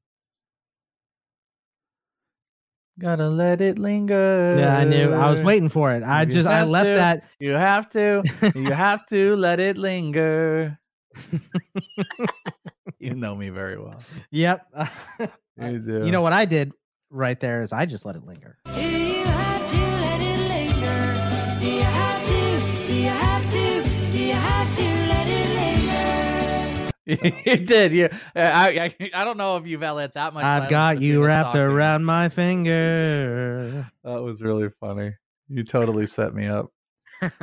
Gotta 2.99 3.29
let 3.29 3.61
it 3.61 3.79
linger. 3.79 4.57
Yeah, 4.59 4.77
I 4.77 4.83
knew. 4.83 5.13
I 5.13 5.31
was 5.31 5.41
waiting 5.41 5.69
for 5.69 5.95
it. 5.95 6.03
I 6.03 6.23
You 6.23 6.33
just. 6.33 6.49
I 6.49 6.65
left 6.65 6.87
to. 6.87 6.95
that. 6.95 7.25
You 7.39 7.53
have 7.53 7.89
to. 7.91 8.25
you 8.57 8.73
have 8.73 9.07
to 9.07 9.37
let 9.37 9.61
it 9.61 9.79
linger. 9.79 10.81
you 12.99 13.15
know 13.15 13.35
me 13.35 13.49
very 13.51 13.79
well. 13.79 14.01
Yep. 14.31 14.67
You 15.61 15.79
do. 15.81 16.07
You 16.07 16.13
know 16.13 16.23
what 16.23 16.33
I 16.33 16.45
did 16.45 16.73
right 17.11 17.39
there 17.41 17.63
is 17.63 17.73
I 17.73 17.85
just 17.85 18.05
let 18.05 18.15
it 18.15 18.25
linger. 18.25 18.59
Do 18.75 18.81
you 18.81 19.25
have 19.25 19.67
to 19.67 19.77
let 19.77 20.21
it 20.21 20.49
linger? 20.49 21.59
Do 21.59 21.67
you 21.67 21.83
have 21.83 22.25
to? 22.29 22.87
Do 22.87 22.95
you 22.95 23.09
have 23.09 23.51
to? 23.51 24.13
Do 24.13 24.25
you 24.25 24.35
have 24.35 24.77
to 24.77 24.83
let 24.83 25.27
it 25.27 27.15
linger? 27.17 27.43
you 27.45 27.57
did. 27.57 27.93
You. 27.93 28.05
Uh, 28.37 28.53
I, 28.55 28.95
I. 29.01 29.11
I 29.15 29.25
don't 29.25 29.37
know 29.37 29.57
if 29.57 29.67
you've 29.67 29.81
let 29.81 30.15
that 30.15 30.33
much. 30.33 30.45
I've 30.45 30.71
got 30.71 31.01
you 31.01 31.25
wrapped 31.25 31.55
talking. 31.55 31.61
around 31.61 32.05
my 32.05 32.29
finger. 32.29 33.91
That 34.05 34.23
was 34.23 34.41
really 34.41 34.69
funny. 34.69 35.15
You 35.49 35.65
totally 35.65 36.07
set 36.07 36.35
me 36.35 36.47
up. 36.47 36.71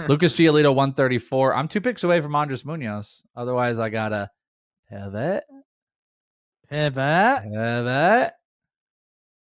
Lucas 0.07 0.33
Giolito, 0.33 0.73
134. 0.73 1.55
I'm 1.55 1.67
two 1.67 1.81
picks 1.81 2.03
away 2.03 2.21
from 2.21 2.35
Andres 2.35 2.65
Munoz. 2.65 3.23
Otherwise, 3.35 3.79
I 3.79 3.89
gotta 3.89 4.29
pivot. 4.89 5.43
Pivot. 6.69 7.43
Pivot. 7.43 8.33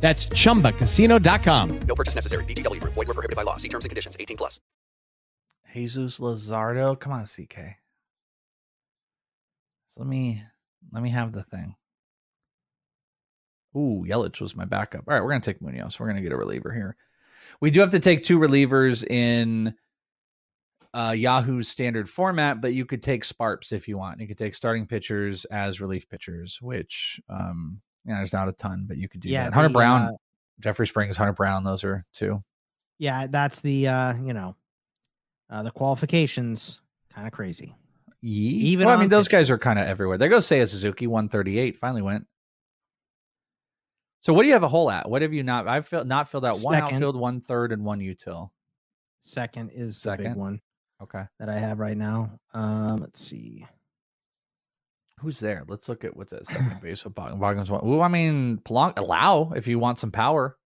That's 0.00 0.26
chumbacasino.com. 0.26 1.80
No 1.80 1.94
purchase 1.94 2.14
necessary. 2.14 2.44
VGW 2.44 2.80
Group. 2.80 2.94
Void 2.94 3.08
were 3.08 3.14
prohibited 3.14 3.36
by 3.36 3.42
law. 3.42 3.56
See 3.56 3.68
terms 3.68 3.84
and 3.84 3.90
conditions. 3.90 4.16
18 4.18 4.36
plus. 4.36 4.60
Jesus 5.74 6.18
Luzardo. 6.18 6.98
Come 6.98 7.12
on, 7.12 7.24
CK. 7.24 7.76
So 9.88 10.00
let 10.00 10.06
me 10.06 10.42
let 10.92 11.02
me 11.02 11.10
have 11.10 11.32
the 11.32 11.42
thing. 11.42 11.74
Ooh, 13.76 14.04
Yelich 14.08 14.40
was 14.40 14.56
my 14.56 14.64
backup. 14.64 15.04
All 15.06 15.14
right, 15.14 15.22
we're 15.22 15.30
gonna 15.30 15.40
take 15.40 15.60
Munoz. 15.60 16.00
We're 16.00 16.08
gonna 16.08 16.22
get 16.22 16.32
a 16.32 16.36
reliever 16.36 16.72
here. 16.72 16.96
We 17.60 17.70
do 17.70 17.80
have 17.80 17.90
to 17.90 18.00
take 18.00 18.24
two 18.24 18.38
relievers 18.38 19.06
in 19.06 19.74
uh, 20.94 21.14
Yahoo's 21.16 21.68
standard 21.68 22.08
format, 22.08 22.60
but 22.60 22.72
you 22.72 22.86
could 22.86 23.02
take 23.02 23.24
Sparps 23.24 23.72
if 23.72 23.88
you 23.88 23.98
want. 23.98 24.20
You 24.20 24.26
could 24.26 24.38
take 24.38 24.54
starting 24.54 24.86
pitchers 24.86 25.44
as 25.46 25.80
relief 25.80 26.08
pitchers, 26.08 26.58
which 26.62 27.20
um, 27.28 27.80
you 28.04 28.12
know, 28.12 28.16
there's 28.18 28.32
not 28.32 28.48
a 28.48 28.52
ton, 28.52 28.84
but 28.86 28.96
you 28.96 29.08
could 29.08 29.20
do 29.20 29.28
Yeah, 29.28 29.44
that. 29.44 29.54
Hunter 29.54 29.68
the, 29.68 29.74
Brown, 29.74 30.02
uh, 30.02 30.12
Jeffrey 30.60 30.86
Springs, 30.86 31.16
Hunter 31.16 31.32
Brown, 31.32 31.64
those 31.64 31.84
are 31.84 32.04
two. 32.12 32.42
Yeah, 32.98 33.26
that's 33.28 33.60
the 33.60 33.88
uh, 33.88 34.14
you 34.16 34.32
know, 34.32 34.56
uh, 35.50 35.62
the 35.62 35.70
qualifications 35.70 36.80
kind 37.14 37.26
of 37.26 37.32
crazy. 37.32 37.74
Even 38.22 38.66
Even 38.66 38.86
well, 38.86 38.96
I 38.96 39.00
mean, 39.00 39.10
those 39.10 39.26
pitch- 39.26 39.32
guys 39.32 39.50
are 39.50 39.58
kind 39.58 39.78
of 39.78 39.86
everywhere. 39.86 40.18
There 40.18 40.28
goes 40.28 40.46
Seiya 40.46 40.66
Suzuki, 40.68 41.06
138, 41.06 41.78
finally 41.78 42.02
went. 42.02 42.26
So 44.20 44.32
what 44.32 44.42
do 44.42 44.48
you 44.48 44.54
have 44.54 44.64
a 44.64 44.68
hole 44.68 44.90
at? 44.90 45.08
What 45.08 45.22
have 45.22 45.32
you 45.32 45.44
not? 45.44 45.68
I've 45.68 45.86
filled, 45.86 46.08
not 46.08 46.28
filled 46.28 46.44
out 46.44 46.58
one 46.60 46.74
Second. 46.74 46.94
outfield, 46.96 47.14
one 47.16 47.40
third, 47.40 47.70
and 47.72 47.84
one 47.84 48.00
util. 48.00 48.50
Second 49.20 49.70
is 49.70 49.94
the 49.94 50.00
Second. 50.00 50.24
big 50.24 50.36
one 50.36 50.60
Okay. 51.00 51.22
that 51.38 51.48
I 51.48 51.56
have 51.58 51.78
right 51.78 51.96
now. 51.96 52.30
Um, 52.52 53.00
let's 53.00 53.24
see. 53.24 53.64
Who's 55.20 55.40
there? 55.40 55.64
Let's 55.68 55.88
look 55.88 56.04
at 56.04 56.16
what's 56.16 56.32
at 56.32 56.46
second 56.46 56.80
base. 56.80 57.04
What 57.04 57.14
Bog- 57.14 57.38
Bogdan's 57.40 57.70
one. 57.70 57.84
Ooh, 57.86 58.00
I 58.00 58.08
mean, 58.08 58.58
Polanco, 58.64 58.98
allow 58.98 59.52
if 59.56 59.66
you 59.66 59.78
want 59.78 59.98
some 59.98 60.10
power. 60.12 60.56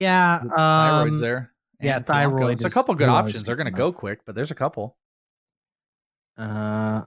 Yeah, 0.00 0.40
um, 0.42 0.50
Thyroid's 0.50 1.20
there. 1.20 1.52
yeah, 1.80 1.96
and 1.96 2.04
Polanco. 2.04 2.08
thyroid 2.08 2.52
It's 2.54 2.64
a 2.64 2.70
couple 2.70 2.94
good 2.94 3.08
who 3.08 3.14
I 3.14 3.22
was 3.22 3.30
options. 3.30 3.44
They're 3.46 3.56
going 3.56 3.66
to 3.66 3.70
go 3.70 3.92
quick, 3.92 4.20
but 4.26 4.34
there's 4.34 4.50
a 4.50 4.54
couple. 4.54 4.96
Uh, 6.36 7.02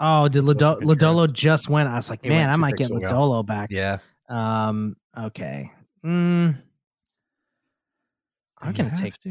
oh, 0.00 0.28
did 0.28 0.44
Lodolo 0.44 1.32
just 1.32 1.68
went? 1.68 1.88
I 1.88 1.96
was 1.96 2.10
like, 2.10 2.22
He 2.22 2.28
man, 2.28 2.50
I 2.50 2.56
might 2.56 2.76
get 2.76 2.90
ago. 2.90 2.98
Lodolo 3.00 3.46
back. 3.46 3.70
Yeah. 3.70 3.98
Um. 4.28 4.96
Okay. 5.18 5.70
Mm, 6.04 6.60
I'm 8.60 8.72
gonna 8.72 8.96
take. 9.00 9.18
to? 9.20 9.30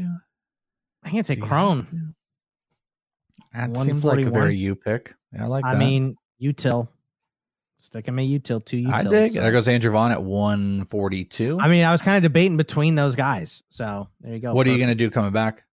I'm 1.04 1.12
gonna 1.12 1.22
take 1.22 1.40
Do 1.40 1.44
you 1.46 1.48
have 1.48 1.48
Crone. 1.48 2.14
That 3.54 3.76
seems 3.76 4.04
like 4.04 4.24
a 4.24 4.30
very 4.30 4.56
you 4.56 4.74
pick. 4.74 5.14
Yeah, 5.32 5.44
I 5.44 5.46
like 5.46 5.64
I 5.64 5.72
that. 5.74 5.78
mean, 5.78 6.16
util. 6.42 6.88
Sticking 7.78 8.14
my 8.14 8.22
util 8.22 8.64
two 8.64 8.78
utils. 8.78 8.92
I 8.92 9.02
dig. 9.04 9.32
so- 9.32 9.40
There 9.40 9.52
goes 9.52 9.68
Andrew 9.68 9.90
Vaughn 9.92 10.10
at 10.12 10.22
142. 10.22 11.58
I 11.60 11.68
mean, 11.68 11.84
I 11.84 11.92
was 11.92 12.00
kind 12.02 12.16
of 12.16 12.22
debating 12.22 12.56
between 12.56 12.94
those 12.94 13.14
guys. 13.14 13.62
So 13.70 14.08
there 14.20 14.32
you 14.34 14.38
go. 14.40 14.54
what 14.54 14.66
are 14.66 14.70
you 14.70 14.78
going 14.78 14.88
to 14.88 14.94
do 14.94 15.10
coming 15.10 15.32
back? 15.32 15.64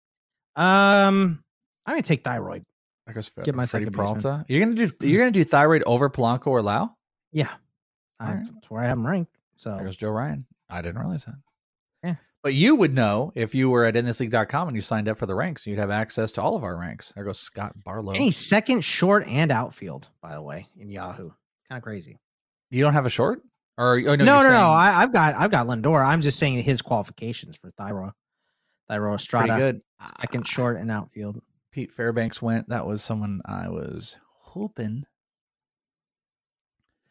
Um, 0.55 1.43
I'm 1.85 1.93
gonna 1.93 2.01
take 2.03 2.23
thyroid. 2.23 2.63
I 3.07 3.13
guess 3.13 3.29
Get 3.43 3.55
my 3.55 3.65
Freddie 3.65 3.85
second 3.85 3.97
baseman. 3.97 4.21
Peralta. 4.21 4.45
You're 4.47 4.59
gonna 4.65 4.75
do 4.75 4.91
you're 5.07 5.19
gonna 5.19 5.31
do 5.31 5.43
thyroid 5.43 5.83
over 5.85 6.09
Polanco 6.09 6.47
or 6.47 6.61
Lowe? 6.61 6.89
Yeah, 7.31 7.49
I, 8.19 8.29
Alright. 8.29 8.45
that's 8.53 8.69
where 8.69 8.81
I 8.83 8.87
have 8.87 8.97
them 8.97 9.07
ranked. 9.07 9.35
So 9.57 9.75
There 9.75 9.83
goes 9.85 9.97
Joe 9.97 10.11
Ryan. 10.11 10.45
I 10.69 10.81
didn't 10.81 10.99
realize 10.99 11.25
that. 11.25 11.35
But 12.43 12.53
you 12.53 12.75
would 12.75 12.93
know 12.93 13.31
if 13.35 13.55
you 13.55 13.69
were 13.69 13.85
at 13.85 13.95
inthisleague.com 13.95 14.67
and 14.67 14.75
you 14.75 14.81
signed 14.81 15.07
up 15.07 15.17
for 15.17 15.25
the 15.25 15.33
ranks, 15.33 15.65
you'd 15.65 15.79
have 15.79 15.89
access 15.89 16.33
to 16.33 16.41
all 16.41 16.57
of 16.57 16.63
our 16.65 16.77
ranks. 16.77 17.13
There 17.15 17.23
goes 17.23 17.39
Scott 17.39 17.71
Barlow. 17.83 18.11
any 18.13 18.31
second, 18.31 18.81
short, 18.81 19.25
and 19.27 19.49
outfield, 19.49 20.09
by 20.21 20.33
the 20.33 20.41
way, 20.41 20.67
in 20.77 20.89
Yahoo. 20.91 21.29
Kind 21.69 21.77
of 21.77 21.83
crazy. 21.83 22.19
You 22.69 22.81
don't 22.81 22.93
have 22.93 23.05
a 23.05 23.09
short? 23.09 23.41
Or 23.77 23.95
oh, 23.97 24.15
no, 24.15 24.25
no, 24.25 24.43
no, 24.43 24.49
no. 24.49 24.69
I, 24.69 25.01
I've 25.01 25.13
got 25.13 25.35
I've 25.35 25.51
got 25.51 25.67
Lindor. 25.67 26.05
I'm 26.05 26.21
just 26.21 26.37
saying 26.37 26.61
his 26.61 26.81
qualifications 26.81 27.55
for 27.57 27.71
Thairo, 27.71 28.11
Thairo 28.91 28.99
pretty 29.09 29.15
Estrada, 29.15 29.57
good. 29.57 29.81
second, 30.21 30.45
short, 30.47 30.77
and 30.77 30.91
outfield. 30.91 31.41
Pete 31.71 31.91
Fairbanks 31.91 32.41
went. 32.41 32.69
That 32.69 32.85
was 32.85 33.01
someone 33.03 33.41
I 33.45 33.69
was 33.69 34.17
hoping. 34.41 35.05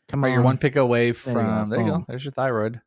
Come 0.09 0.24
Or 0.24 0.28
on, 0.28 0.35
you're 0.35 0.43
one 0.43 0.59
pick 0.59 0.76
away 0.76 1.07
you 1.09 1.12
go. 1.14 1.18
from 1.18 1.70
there 1.70 1.80
you 1.80 1.87
go. 1.87 2.05
There's 2.07 2.24
your 2.24 2.33
thyroid. 2.33 2.80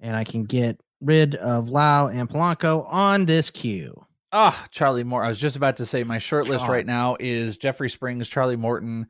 and 0.00 0.14
I 0.16 0.24
can 0.24 0.44
get 0.44 0.80
rid 1.00 1.34
of 1.36 1.68
Lowe 1.68 2.08
and 2.08 2.28
Polanco 2.28 2.86
on 2.88 3.26
this 3.26 3.50
queue. 3.50 4.04
Ah, 4.32 4.66
Charlie 4.70 5.04
Moore. 5.04 5.24
I 5.24 5.28
was 5.28 5.40
just 5.40 5.56
about 5.56 5.76
to 5.76 5.86
say 5.86 6.02
my 6.02 6.18
short 6.18 6.48
list 6.48 6.66
right 6.66 6.84
now 6.84 7.16
is 7.20 7.56
Jeffrey 7.56 7.88
Springs, 7.88 8.28
Charlie 8.28 8.56
Morton, 8.56 9.06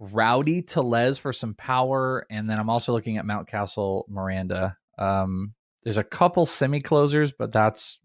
Rowdy 0.00 0.62
Tellez 0.62 1.18
for 1.18 1.32
some 1.32 1.54
power, 1.54 2.26
and 2.28 2.50
then 2.50 2.58
I'm 2.58 2.68
also 2.68 2.92
looking 2.92 3.16
at 3.16 3.24
Mountcastle, 3.24 4.08
Miranda. 4.08 4.76
Um, 4.98 5.54
there's 5.84 5.96
a 5.96 6.04
couple 6.04 6.44
semi 6.44 6.80
closers, 6.80 7.30
but 7.32 7.52
that's 7.52 8.00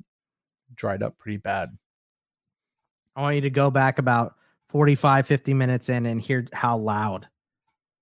dried 0.75 1.01
up 1.01 1.17
pretty 1.17 1.37
bad. 1.37 1.69
I 3.15 3.21
want 3.21 3.35
you 3.35 3.41
to 3.41 3.49
go 3.49 3.71
back 3.71 3.97
about 3.97 4.35
45, 4.69 5.25
50 5.25 5.53
minutes 5.53 5.89
in 5.89 6.05
and 6.05 6.21
hear 6.21 6.45
how 6.53 6.77
loud 6.77 7.27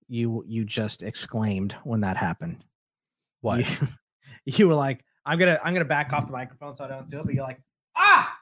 you 0.10 0.44
you 0.48 0.66
just 0.66 1.04
exclaimed 1.04 1.76
when 1.84 2.02
that 2.02 2.18
happened. 2.18 2.64
What? 3.42 3.60
You, 3.60 3.88
you 4.46 4.68
were 4.68 4.76
like, 4.76 5.04
I'm 5.28 5.38
gonna 5.38 5.60
I'm 5.64 5.74
gonna 5.74 5.86
back 5.86 6.14
off 6.14 6.26
the 6.26 6.32
microphone 6.32 6.74
so 6.74 6.86
I 6.86 6.88
don't 6.88 7.10
do 7.10 7.20
it, 7.20 7.26
but 7.26 7.34
you're 7.36 7.44
like, 7.44 7.60
ah, 7.98 8.34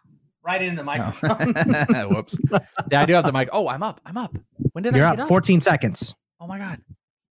right 0.44 0.62
in 0.62 0.76
the 0.76 0.84
microphone. 0.84 1.54
Oh. 1.96 2.10
Whoops. 2.14 2.38
Yeah, 2.92 3.02
I 3.02 3.06
do 3.06 3.14
have 3.14 3.26
the 3.26 3.34
mic. 3.34 3.50
Oh, 3.52 3.68
I'm 3.68 3.82
up. 3.82 4.00
I'm 4.06 4.18
up. 4.18 4.38
When 4.74 4.84
did 4.84 4.96
you're 4.96 5.06
I 5.06 5.16
get 5.16 5.22
up? 5.22 5.28
14 5.28 5.62
seconds. 5.62 6.14
Oh 6.40 6.46
my 6.46 6.60
god. 6.60 6.80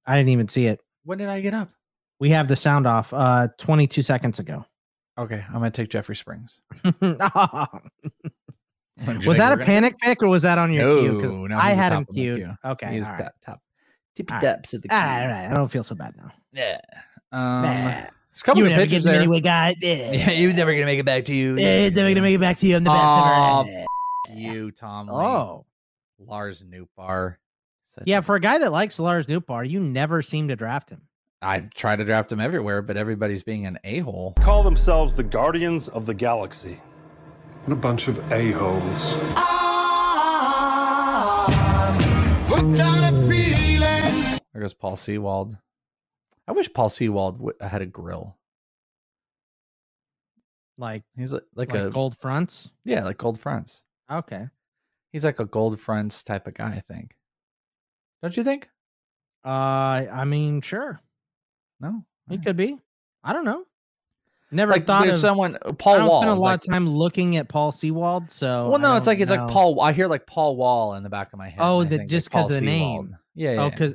I 0.06 0.16
didn't 0.16 0.30
even 0.30 0.48
see 0.48 0.66
it. 0.66 0.80
When 1.04 1.18
did 1.18 1.28
I 1.28 1.40
get 1.40 1.54
up? 1.54 1.70
We 2.18 2.30
have 2.30 2.48
the 2.48 2.56
sound 2.56 2.86
off 2.86 3.12
uh 3.14 3.48
22 3.58 4.02
seconds 4.02 4.40
ago. 4.40 4.64
Okay, 5.16 5.44
I'm 5.48 5.54
gonna 5.54 5.70
take 5.70 5.88
Jeffrey 5.88 6.16
Springs. 6.16 6.60
was 6.82 6.94
What 7.00 7.22
did 9.06 9.24
you 9.24 9.34
think 9.34 9.36
that 9.38 9.60
a 9.60 9.64
panic 9.64 9.98
pick 9.98 10.22
or 10.22 10.28
was 10.28 10.42
that 10.42 10.58
on 10.58 10.72
your 10.72 11.00
queue? 11.00 11.12
Because 11.14 11.30
No, 11.30 11.46
no, 11.46 11.58
I 11.58 11.70
had 11.70 11.92
him 11.92 12.04
of 12.08 12.14
queued. 12.14 12.48
Okay. 12.64 12.94
He's 12.94 13.04
all 13.06 13.12
right. 13.12 13.22
top, 13.22 13.32
top. 13.44 13.60
Tippy 14.16 14.32
right. 14.32 14.40
taps 14.40 14.74
at 14.74 14.82
the 14.82 14.92
All 14.92 14.98
right, 14.98 15.22
all 15.22 15.28
right. 15.28 15.50
I 15.50 15.54
don't 15.54 15.68
feel 15.68 15.84
so 15.84 15.94
bad 15.94 16.14
now. 16.16 16.30
Yeah. 16.52 16.80
Um, 17.32 17.62
Nah. 17.62 17.94
There's 18.34 18.42
a 18.42 18.44
couple 18.44 18.58
you 18.62 18.66
of 18.66 18.70
never 18.72 18.82
pitchers 18.82 19.04
there. 19.04 19.14
anyway, 19.14 19.40
guy. 19.40 19.76
Yeah. 19.80 19.94
Yeah, 20.12 20.30
he 20.30 20.46
was 20.46 20.56
never 20.56 20.72
gonna 20.74 20.86
make 20.86 20.98
it 20.98 21.06
back 21.06 21.24
to 21.26 21.34
you. 21.34 21.56
Yeah, 21.56 21.88
never 21.90 22.08
gonna 22.08 22.20
make 22.20 22.34
it 22.34 22.40
back 22.40 22.58
to 22.58 22.66
you. 22.66 22.76
I'm 22.76 22.84
the 22.84 22.90
best 22.90 23.00
Aw, 23.00 23.60
ever. 23.62 23.70
f- 23.70 24.36
you, 24.36 24.70
Tom. 24.72 25.06
Lee. 25.06 25.14
Oh. 25.14 25.66
Lars 26.18 26.62
Nootbaar. 26.62 27.36
Such 27.86 28.04
Yeah, 28.06 28.18
a- 28.18 28.22
for 28.22 28.34
a 28.34 28.40
guy 28.40 28.58
that 28.58 28.72
likes 28.72 28.98
Lars 28.98 29.26
Nootbaar, 29.28 29.68
you 29.70 29.78
never 29.80 30.20
seem 30.20 30.48
to 30.48 30.56
draft 30.56 30.90
him. 30.90 31.02
I 31.42 31.60
try 31.60 31.94
to 31.94 32.04
draft 32.04 32.32
him 32.32 32.40
everywhere, 32.40 32.82
but 32.82 32.96
everybody's 32.96 33.42
being 33.44 33.66
an 33.66 33.78
a 33.84 33.98
hole. 34.00 34.32
Call 34.40 34.62
themselves 34.64 35.14
the 35.14 35.22
Guardians 35.22 35.88
of 35.88 36.06
the 36.06 36.14
Galaxy. 36.14 36.80
What 37.66 37.72
a 37.74 37.76
bunch 37.76 38.08
of 38.08 38.18
a-holes. 38.32 39.14
There 44.52 44.62
goes 44.62 44.74
Paul 44.74 44.96
Sewald. 44.96 45.56
I 46.46 46.52
wish 46.52 46.72
Paul 46.72 46.88
Sewald 46.88 47.38
w- 47.38 47.56
had 47.60 47.80
a 47.82 47.86
grill. 47.86 48.36
Like 50.76 51.04
He's 51.16 51.32
like, 51.32 51.42
like, 51.54 51.72
like 51.72 51.82
a 51.82 51.90
gold 51.90 52.16
fronts. 52.20 52.70
yeah, 52.84 53.04
like 53.04 53.18
gold 53.18 53.38
fronts. 53.38 53.84
Okay. 54.10 54.48
He's 55.12 55.24
like 55.24 55.38
a 55.38 55.44
gold 55.44 55.78
fronts 55.80 56.22
type 56.24 56.46
of 56.46 56.54
guy. 56.54 56.72
I 56.74 56.80
think. 56.92 57.14
Don't 58.22 58.36
you 58.36 58.42
think? 58.42 58.68
Uh, 59.44 60.06
I 60.10 60.24
mean, 60.24 60.60
sure, 60.62 61.00
No. 61.80 62.04
he 62.28 62.38
could 62.38 62.56
be. 62.56 62.78
I 63.22 63.32
don't 63.32 63.44
know. 63.44 63.64
Never 64.50 64.72
Like 64.72 64.86
thought 64.86 65.02
there's 65.02 65.16
of 65.16 65.20
someone 65.20 65.58
Paul. 65.78 65.94
I 65.94 65.98
don't 65.98 66.08
Wall. 66.08 66.22
spend 66.22 66.30
a 66.30 66.40
lot 66.40 66.40
like- 66.48 66.60
of 66.64 66.70
time 66.70 66.88
looking 66.88 67.36
at 67.36 67.48
Paul 67.48 67.70
Sewald. 67.72 68.30
So 68.30 68.68
well, 68.70 68.78
no, 68.78 68.96
it's 68.96 69.06
like 69.06 69.20
it's 69.20 69.30
like. 69.30 69.48
Paul. 69.50 69.80
I 69.80 69.92
hear 69.92 70.06
like 70.06 70.26
Paul 70.26 70.56
Wall 70.56 70.94
in 70.94 71.02
the 71.02 71.08
back 71.10 71.32
of 71.32 71.38
my 71.38 71.48
head. 71.48 71.58
Oh, 71.60 71.80
and 71.80 71.88
I 71.88 71.90
that 71.90 71.98
think 71.98 72.10
just 72.10 72.28
because 72.30 72.46
of 72.46 72.52
the 72.52 72.60
name. 72.60 73.16
Yeah, 73.34 73.52
yeah. 73.52 73.60
Oh, 73.60 73.64
yeah. 73.64 73.70
because 73.70 73.94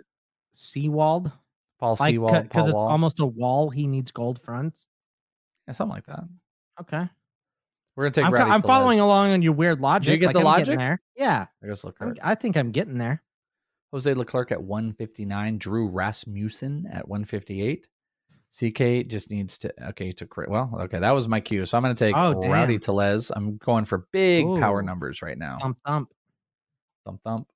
Sewald. 0.54 1.32
Paul 1.80 1.96
Like 2.00 2.14
Sewald. 2.14 2.44
because 2.44 2.68
it's 2.68 2.76
Wall. 2.76 2.88
almost 2.90 3.20
a 3.20 3.26
wall. 3.26 3.70
He 3.70 3.88
needs 3.88 4.12
gold 4.12 4.42
fronts. 4.42 4.86
yeah, 5.68 5.74
something 5.74 5.96
like 5.96 6.06
that. 6.08 6.24
Okay. 6.82 7.08
We're 7.96 8.10
gonna 8.10 8.12
take. 8.12 8.26
I'm, 8.26 8.52
I'm 8.52 8.62
following 8.62 9.00
along 9.00 9.32
on 9.32 9.42
your 9.42 9.54
weird 9.54 9.82
logic. 9.82 10.12
you 10.12 10.18
get 10.18 10.28
like, 10.28 10.34
the 10.34 10.40
I'm 10.40 10.46
logic? 10.46 10.78
there. 10.78 11.02
Yeah, 11.16 11.48
I'm- 11.64 11.76
Leclerc. 11.84 12.18
I 12.24 12.36
think 12.36 12.56
I'm 12.58 12.72
getting 12.72 12.98
there. 12.98 13.22
Jose 13.92 14.14
Leclerc 14.14 14.52
at 14.52 14.62
159. 14.64 15.58
Drew 15.58 15.88
Rasmussen 15.90 16.88
at 16.92 17.08
158. 17.08 17.88
CK 18.52 19.08
just 19.08 19.32
needs 19.32 19.58
to. 19.60 19.74
Okay, 19.90 20.12
to 20.14 20.26
create. 20.26 20.50
Well, 20.50 20.72
okay, 20.82 21.00
that 21.00 21.12
was 21.12 21.28
my 21.28 21.40
cue. 21.40 21.66
So 21.66 21.78
I'm 21.78 21.84
going 21.84 21.96
to 21.96 22.06
take 22.06 22.16
Oh. 22.16 22.34
Rowdy 22.40 22.78
Tellez. 22.80 23.32
I'm 23.36 23.58
going 23.58 23.86
for 23.86 24.08
big 24.12 24.46
power 24.60 24.82
numbers 24.82 25.22
right 25.22 25.38
now. 25.38 25.58
Thump 25.60 25.80
thump. 25.86 26.10
Thump 27.06 27.22
thump. 27.24 27.48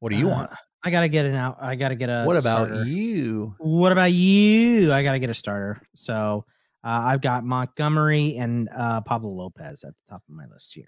What 0.00 0.10
do 0.12 0.18
you 0.18 0.26
Uh, 0.28 0.34
want? 0.34 0.50
I 0.86 0.90
gotta 0.90 1.08
get 1.08 1.26
an 1.26 1.34
out. 1.34 1.56
I 1.60 1.74
gotta 1.74 1.96
get 1.96 2.08
a. 2.10 2.22
What 2.22 2.36
about 2.36 2.68
starter. 2.68 2.84
you? 2.84 3.56
What 3.58 3.90
about 3.90 4.12
you? 4.12 4.92
I 4.92 5.02
gotta 5.02 5.18
get 5.18 5.30
a 5.30 5.34
starter. 5.34 5.82
So 5.96 6.44
uh, 6.84 7.02
I've 7.06 7.20
got 7.20 7.42
Montgomery 7.42 8.36
and 8.36 8.68
uh, 8.72 9.00
Pablo 9.00 9.32
Lopez 9.32 9.82
at 9.82 9.90
the 9.90 10.12
top 10.12 10.22
of 10.28 10.32
my 10.32 10.44
list 10.46 10.72
here. 10.72 10.86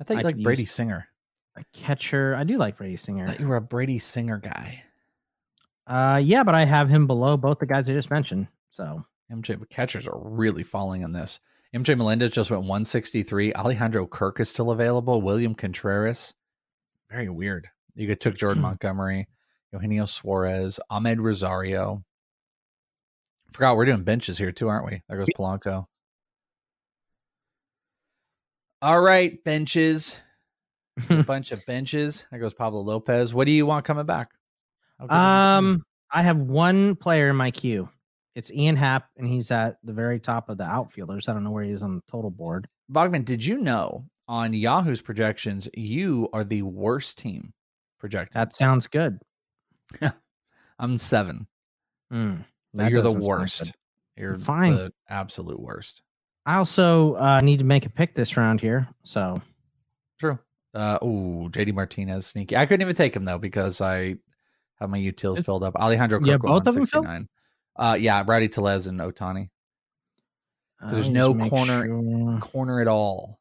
I 0.00 0.04
thought 0.04 0.14
you 0.14 0.28
I 0.28 0.32
could 0.32 0.42
Brady 0.42 0.64
Singer. 0.64 1.06
A 1.56 1.62
catcher. 1.72 2.34
I 2.34 2.42
do 2.42 2.58
like 2.58 2.76
Brady 2.76 2.94
I 2.94 2.96
Singer. 2.96 3.26
thought 3.28 3.38
you 3.38 3.46
were 3.46 3.54
a 3.54 3.60
Brady 3.60 4.00
Singer 4.00 4.38
guy. 4.38 4.82
Uh, 5.86 6.20
yeah, 6.20 6.42
but 6.42 6.56
I 6.56 6.64
have 6.64 6.88
him 6.88 7.06
below 7.06 7.36
both 7.36 7.60
the 7.60 7.66
guys 7.66 7.88
I 7.88 7.92
just 7.92 8.10
mentioned. 8.10 8.48
So 8.72 9.04
MJ 9.32 9.56
catchers 9.70 10.08
are 10.08 10.18
really 10.18 10.64
falling 10.64 11.04
on 11.04 11.12
this. 11.12 11.38
MJ 11.72 11.96
Melendez 11.96 12.32
just 12.32 12.50
went 12.50 12.62
163. 12.62 13.52
Alejandro 13.54 14.08
Kirk 14.08 14.40
is 14.40 14.48
still 14.48 14.72
available. 14.72 15.22
William 15.22 15.54
Contreras. 15.54 16.34
Very 17.08 17.28
weird. 17.28 17.68
You 17.98 18.06
could 18.06 18.20
took 18.20 18.36
Jordan 18.36 18.62
Hmm. 18.62 18.68
Montgomery. 18.68 19.28
Eugenio 19.72 20.06
Suarez, 20.06 20.80
Amed 20.90 21.18
Rosario. 21.20 22.02
Forgot 23.52 23.76
we're 23.76 23.84
doing 23.86 24.02
benches 24.04 24.38
here 24.38 24.52
too, 24.52 24.68
aren't 24.68 24.86
we? 24.86 25.02
There 25.08 25.18
goes 25.18 25.28
Polanco. 25.36 25.86
All 28.80 29.00
right, 29.00 29.42
benches. 29.44 30.18
A 31.10 31.22
bunch 31.24 31.52
of 31.52 31.64
benches. 31.66 32.26
There 32.30 32.40
goes 32.40 32.54
Pablo 32.54 32.80
Lopez. 32.80 33.34
What 33.34 33.46
do 33.46 33.52
you 33.52 33.66
want 33.66 33.84
coming 33.84 34.06
back? 34.06 34.30
I'll 35.00 35.06
give 35.08 35.14
him- 35.16 35.18
Um, 35.74 35.84
I 36.10 36.22
have 36.22 36.38
one 36.38 36.94
player 36.96 37.28
in 37.28 37.36
my 37.36 37.50
queue. 37.50 37.88
It's 38.34 38.50
Ian 38.52 38.76
Happ, 38.76 39.08
and 39.16 39.26
he's 39.26 39.50
at 39.50 39.78
the 39.82 39.92
very 39.92 40.20
top 40.20 40.48
of 40.48 40.56
the 40.58 40.64
outfielders. 40.64 41.28
I 41.28 41.32
don't 41.32 41.42
know 41.44 41.50
where 41.50 41.64
he 41.64 41.72
is 41.72 41.82
on 41.82 41.96
the 41.96 42.02
total 42.10 42.30
board. 42.30 42.68
Bogman, 42.90 43.24
did 43.24 43.44
you 43.44 43.58
know 43.58 44.06
on 44.28 44.54
Yahoo's 44.54 45.00
projections, 45.02 45.68
you 45.74 46.28
are 46.32 46.44
the 46.44 46.62
worst 46.62 47.18
team 47.18 47.52
projected? 47.98 48.34
That 48.34 48.54
sounds 48.54 48.86
good. 48.86 49.20
I'm 50.78 50.98
seven. 50.98 51.46
So 52.76 52.86
you're 52.86 53.02
the 53.02 53.12
worst. 53.12 53.72
You're 54.16 54.36
Fine. 54.38 54.74
the 54.74 54.92
absolute 55.08 55.60
worst. 55.60 56.02
I 56.46 56.56
also 56.56 57.14
uh, 57.14 57.40
need 57.40 57.58
to 57.58 57.64
make 57.64 57.86
a 57.86 57.90
pick 57.90 58.14
this 58.14 58.36
round 58.36 58.60
here. 58.60 58.88
So 59.04 59.40
True. 60.18 60.38
Uh, 60.74 60.98
ooh, 61.02 61.48
JD 61.50 61.74
Martinez 61.74 62.26
sneaky. 62.26 62.56
I 62.56 62.66
couldn't 62.66 62.82
even 62.82 62.96
take 62.96 63.14
him 63.14 63.24
though 63.24 63.38
because 63.38 63.80
I 63.80 64.16
have 64.80 64.90
my 64.90 64.98
utils 64.98 65.44
filled 65.44 65.64
up. 65.64 65.76
Alejandro 65.76 66.20
Yeah, 66.22 66.36
both 66.36 66.66
of 66.66 66.74
them 66.74 66.86
filled? 66.86 67.06
Uh, 67.76 67.96
yeah, 67.98 68.24
Rowdy 68.26 68.48
Tellez 68.48 68.86
and 68.86 68.98
Ohtani. 69.00 69.50
there's 70.90 71.10
no 71.10 71.34
corner 71.48 71.86
sure. 71.86 72.38
corner 72.40 72.80
at 72.80 72.88
all. 72.88 73.37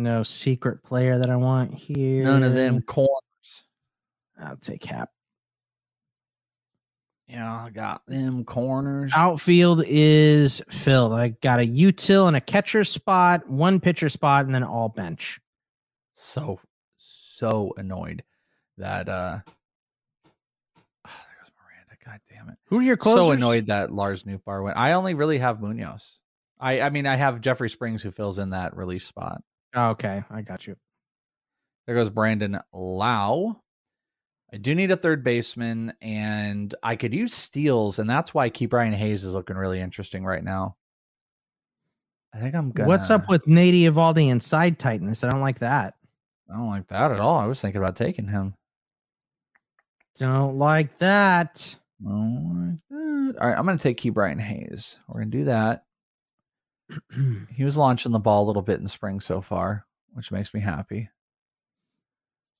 No 0.00 0.22
secret 0.22 0.82
player 0.82 1.18
that 1.18 1.28
I 1.28 1.36
want 1.36 1.74
here. 1.74 2.24
None 2.24 2.42
of 2.42 2.54
them 2.54 2.80
corners. 2.80 3.64
I'll 4.40 4.56
take 4.56 4.82
Happ. 4.84 5.10
Yeah, 7.28 7.64
I 7.66 7.70
got 7.70 8.02
them 8.06 8.44
corners. 8.44 9.12
Outfield 9.14 9.84
is 9.86 10.62
filled. 10.70 11.12
I 11.12 11.28
got 11.28 11.60
a 11.60 11.66
util 11.66 12.26
and 12.26 12.36
a 12.36 12.40
catcher 12.40 12.82
spot, 12.82 13.46
one 13.48 13.78
pitcher 13.78 14.08
spot, 14.08 14.46
and 14.46 14.54
then 14.54 14.64
all 14.64 14.88
bench. 14.88 15.38
So 16.14 16.58
so 16.96 17.72
annoyed 17.76 18.24
that 18.78 19.06
uh 19.08 19.38
there 21.04 21.12
goes 21.38 21.52
Miranda. 21.56 21.96
God 22.04 22.20
damn 22.30 22.48
it. 22.48 22.56
Who 22.64 22.78
are 22.78 22.82
your 22.82 22.98
So 23.00 23.32
annoyed 23.32 23.66
that 23.66 23.92
Lars 23.92 24.24
Nootbaar 24.24 24.64
went. 24.64 24.78
I 24.78 24.92
only 24.92 25.12
really 25.12 25.38
have 25.38 25.60
Munoz. 25.60 26.18
I 26.58 26.80
I 26.80 26.90
mean 26.90 27.06
I 27.06 27.16
have 27.16 27.42
Jeffrey 27.42 27.68
Springs 27.68 28.02
who 28.02 28.10
fills 28.10 28.38
in 28.38 28.50
that 28.50 28.74
relief 28.74 29.04
spot. 29.04 29.42
Oh, 29.74 29.90
okay, 29.90 30.22
I 30.30 30.42
got 30.42 30.66
you. 30.66 30.76
There 31.86 31.94
goes 31.94 32.10
Brandon 32.10 32.60
Lowe. 32.72 33.56
I 34.52 34.56
do 34.56 34.74
need 34.74 34.90
a 34.90 34.96
third 34.96 35.22
baseman, 35.22 35.92
and 36.02 36.74
I 36.82 36.96
could 36.96 37.14
use 37.14 37.32
steals, 37.32 38.00
and 38.00 38.10
that's 38.10 38.34
why 38.34 38.50
Ke'Bryan 38.50 38.94
Hayes 38.94 39.22
is 39.22 39.34
looking 39.34 39.56
really 39.56 39.80
interesting 39.80 40.24
right 40.24 40.42
now. 40.42 40.76
I 42.34 42.38
think 42.38 42.54
I'm 42.54 42.70
gonna. 42.70 42.88
What's 42.88 43.10
up 43.10 43.28
with 43.28 43.46
Nate 43.46 43.74
Eovaldi 43.74 44.30
and 44.30 44.42
side 44.42 44.78
tightness? 44.78 45.22
I 45.24 45.30
don't 45.30 45.40
like 45.40 45.60
that. 45.60 45.94
I 46.48 46.56
don't 46.56 46.68
like 46.68 46.88
that 46.88 47.12
at 47.12 47.20
all. 47.20 47.36
I 47.36 47.46
was 47.46 47.60
thinking 47.60 47.80
about 47.80 47.96
taking 47.96 48.26
him. 48.26 48.54
Don't 50.16 50.56
like 50.56 50.98
that. 50.98 51.76
Don't 52.02 52.72
like 52.72 52.80
that. 52.90 53.40
All 53.40 53.48
right, 53.48 53.56
I'm 53.56 53.64
gonna 53.66 53.78
take 53.78 54.00
Ke'Bryan 54.00 54.40
Hayes. 54.40 54.98
We're 55.08 55.20
gonna 55.20 55.30
do 55.30 55.44
that. 55.44 55.84
he 57.54 57.64
was 57.64 57.76
launching 57.76 58.12
the 58.12 58.18
ball 58.18 58.44
a 58.44 58.48
little 58.48 58.62
bit 58.62 58.80
in 58.80 58.88
spring 58.88 59.20
so 59.20 59.40
far, 59.40 59.86
which 60.12 60.32
makes 60.32 60.52
me 60.54 60.60
happy. 60.60 61.08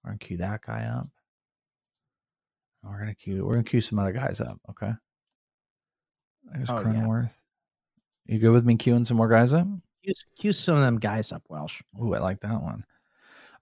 We're 0.02 0.10
gonna 0.10 0.18
cue 0.18 0.36
that 0.38 0.62
guy 0.62 0.84
up. 0.84 1.08
We're 2.82 2.98
gonna 2.98 3.14
cue. 3.14 3.44
We're 3.44 3.54
gonna 3.54 3.64
cue 3.64 3.80
some 3.80 3.98
other 3.98 4.12
guys 4.12 4.40
up. 4.40 4.58
Okay. 4.70 4.92
There's 6.52 6.70
Oh, 6.70 6.80
yeah. 6.80 7.26
You 8.26 8.38
good 8.38 8.52
with 8.52 8.64
me 8.64 8.76
queuing 8.76 9.06
some 9.06 9.16
more 9.16 9.28
guys 9.28 9.52
up? 9.52 9.66
Cue, 10.04 10.14
cue 10.38 10.52
some 10.52 10.76
of 10.76 10.82
them 10.82 10.98
guys 10.98 11.32
up, 11.32 11.42
Welsh. 11.48 11.82
Ooh, 12.02 12.14
I 12.14 12.18
like 12.18 12.40
that 12.40 12.62
one. 12.62 12.84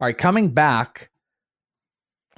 All 0.00 0.06
right, 0.06 0.16
coming 0.16 0.50
back. 0.50 1.10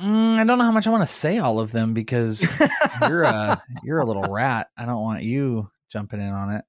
Mm, 0.00 0.38
I 0.38 0.44
don't 0.44 0.56
know 0.56 0.64
how 0.64 0.72
much 0.72 0.86
I 0.86 0.90
want 0.90 1.02
to 1.02 1.12
say 1.12 1.38
all 1.38 1.60
of 1.60 1.72
them 1.72 1.92
because 1.92 2.42
you're 3.02 3.22
a 3.22 3.62
you're 3.82 3.98
a 3.98 4.06
little 4.06 4.32
rat. 4.32 4.68
I 4.76 4.86
don't 4.86 5.02
want 5.02 5.24
you 5.24 5.70
jumping 5.90 6.20
in 6.20 6.30
on 6.30 6.52
it. 6.52 6.64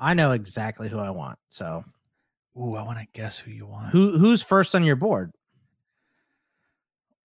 I 0.00 0.14
know 0.14 0.32
exactly 0.32 0.88
who 0.88 0.98
I 0.98 1.10
want. 1.10 1.38
So 1.50 1.84
Ooh, 2.56 2.74
I 2.76 2.82
want 2.82 2.98
to 2.98 3.06
guess 3.12 3.38
who 3.38 3.50
you 3.50 3.66
want. 3.66 3.90
who 3.90 4.18
who's 4.18 4.42
first 4.42 4.74
on 4.74 4.84
your 4.84 4.96
board? 4.96 5.32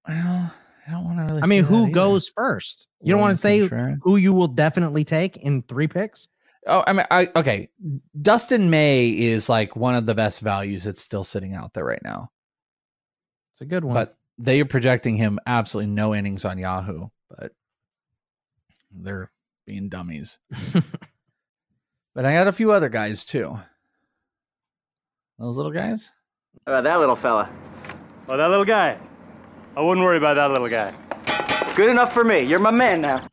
Well, 0.07 0.53
I 0.87 0.91
don't 0.91 1.05
want 1.05 1.19
to 1.19 1.25
really. 1.25 1.43
I 1.43 1.47
mean, 1.47 1.63
who 1.63 1.81
that 1.81 1.83
either. 1.83 1.91
goes 1.91 2.27
first? 2.29 2.87
You 3.01 3.11
don't 3.11 3.21
want 3.21 3.35
to 3.35 3.41
say 3.41 3.59
Contreras. 3.61 3.99
who 4.01 4.17
you 4.17 4.33
will 4.33 4.47
definitely 4.47 5.03
take 5.03 5.37
in 5.37 5.61
three 5.63 5.87
picks? 5.87 6.27
Oh, 6.67 6.83
I 6.85 6.93
mean, 6.93 7.05
I 7.11 7.29
okay. 7.35 7.69
Dustin 8.21 8.69
May 8.69 9.09
is 9.09 9.49
like 9.49 9.75
one 9.75 9.95
of 9.95 10.05
the 10.05 10.15
best 10.15 10.39
values 10.41 10.83
that's 10.83 11.01
still 11.01 11.23
sitting 11.23 11.53
out 11.53 11.73
there 11.73 11.85
right 11.85 12.01
now. 12.03 12.31
It's 13.53 13.61
a 13.61 13.65
good 13.65 13.83
one. 13.83 13.93
But 13.93 14.17
they 14.37 14.61
are 14.61 14.65
projecting 14.65 15.15
him 15.15 15.39
absolutely 15.45 15.91
no 15.91 16.15
innings 16.15 16.45
on 16.45 16.57
Yahoo, 16.57 17.07
but 17.29 17.51
they're 18.91 19.31
being 19.65 19.89
dummies. 19.89 20.39
but 22.13 22.25
I 22.25 22.33
got 22.33 22.47
a 22.47 22.51
few 22.51 22.71
other 22.71 22.89
guys 22.89 23.25
too. 23.25 23.57
Those 25.39 25.57
little 25.57 25.71
guys. 25.71 26.11
How 26.65 26.73
about 26.73 26.83
that 26.85 26.99
little 26.99 27.15
fella? 27.15 27.49
Oh, 28.29 28.37
that 28.37 28.49
little 28.49 28.65
guy. 28.65 28.97
I 29.75 29.81
wouldn't 29.81 30.05
worry 30.05 30.17
about 30.17 30.35
that 30.35 30.51
little 30.51 30.69
guy. 30.69 30.93
Good 31.75 31.89
enough 31.89 32.13
for 32.13 32.23
me. 32.23 32.41
You're 32.41 32.59
my 32.59 32.71
man 32.71 33.01
now. 33.01 33.27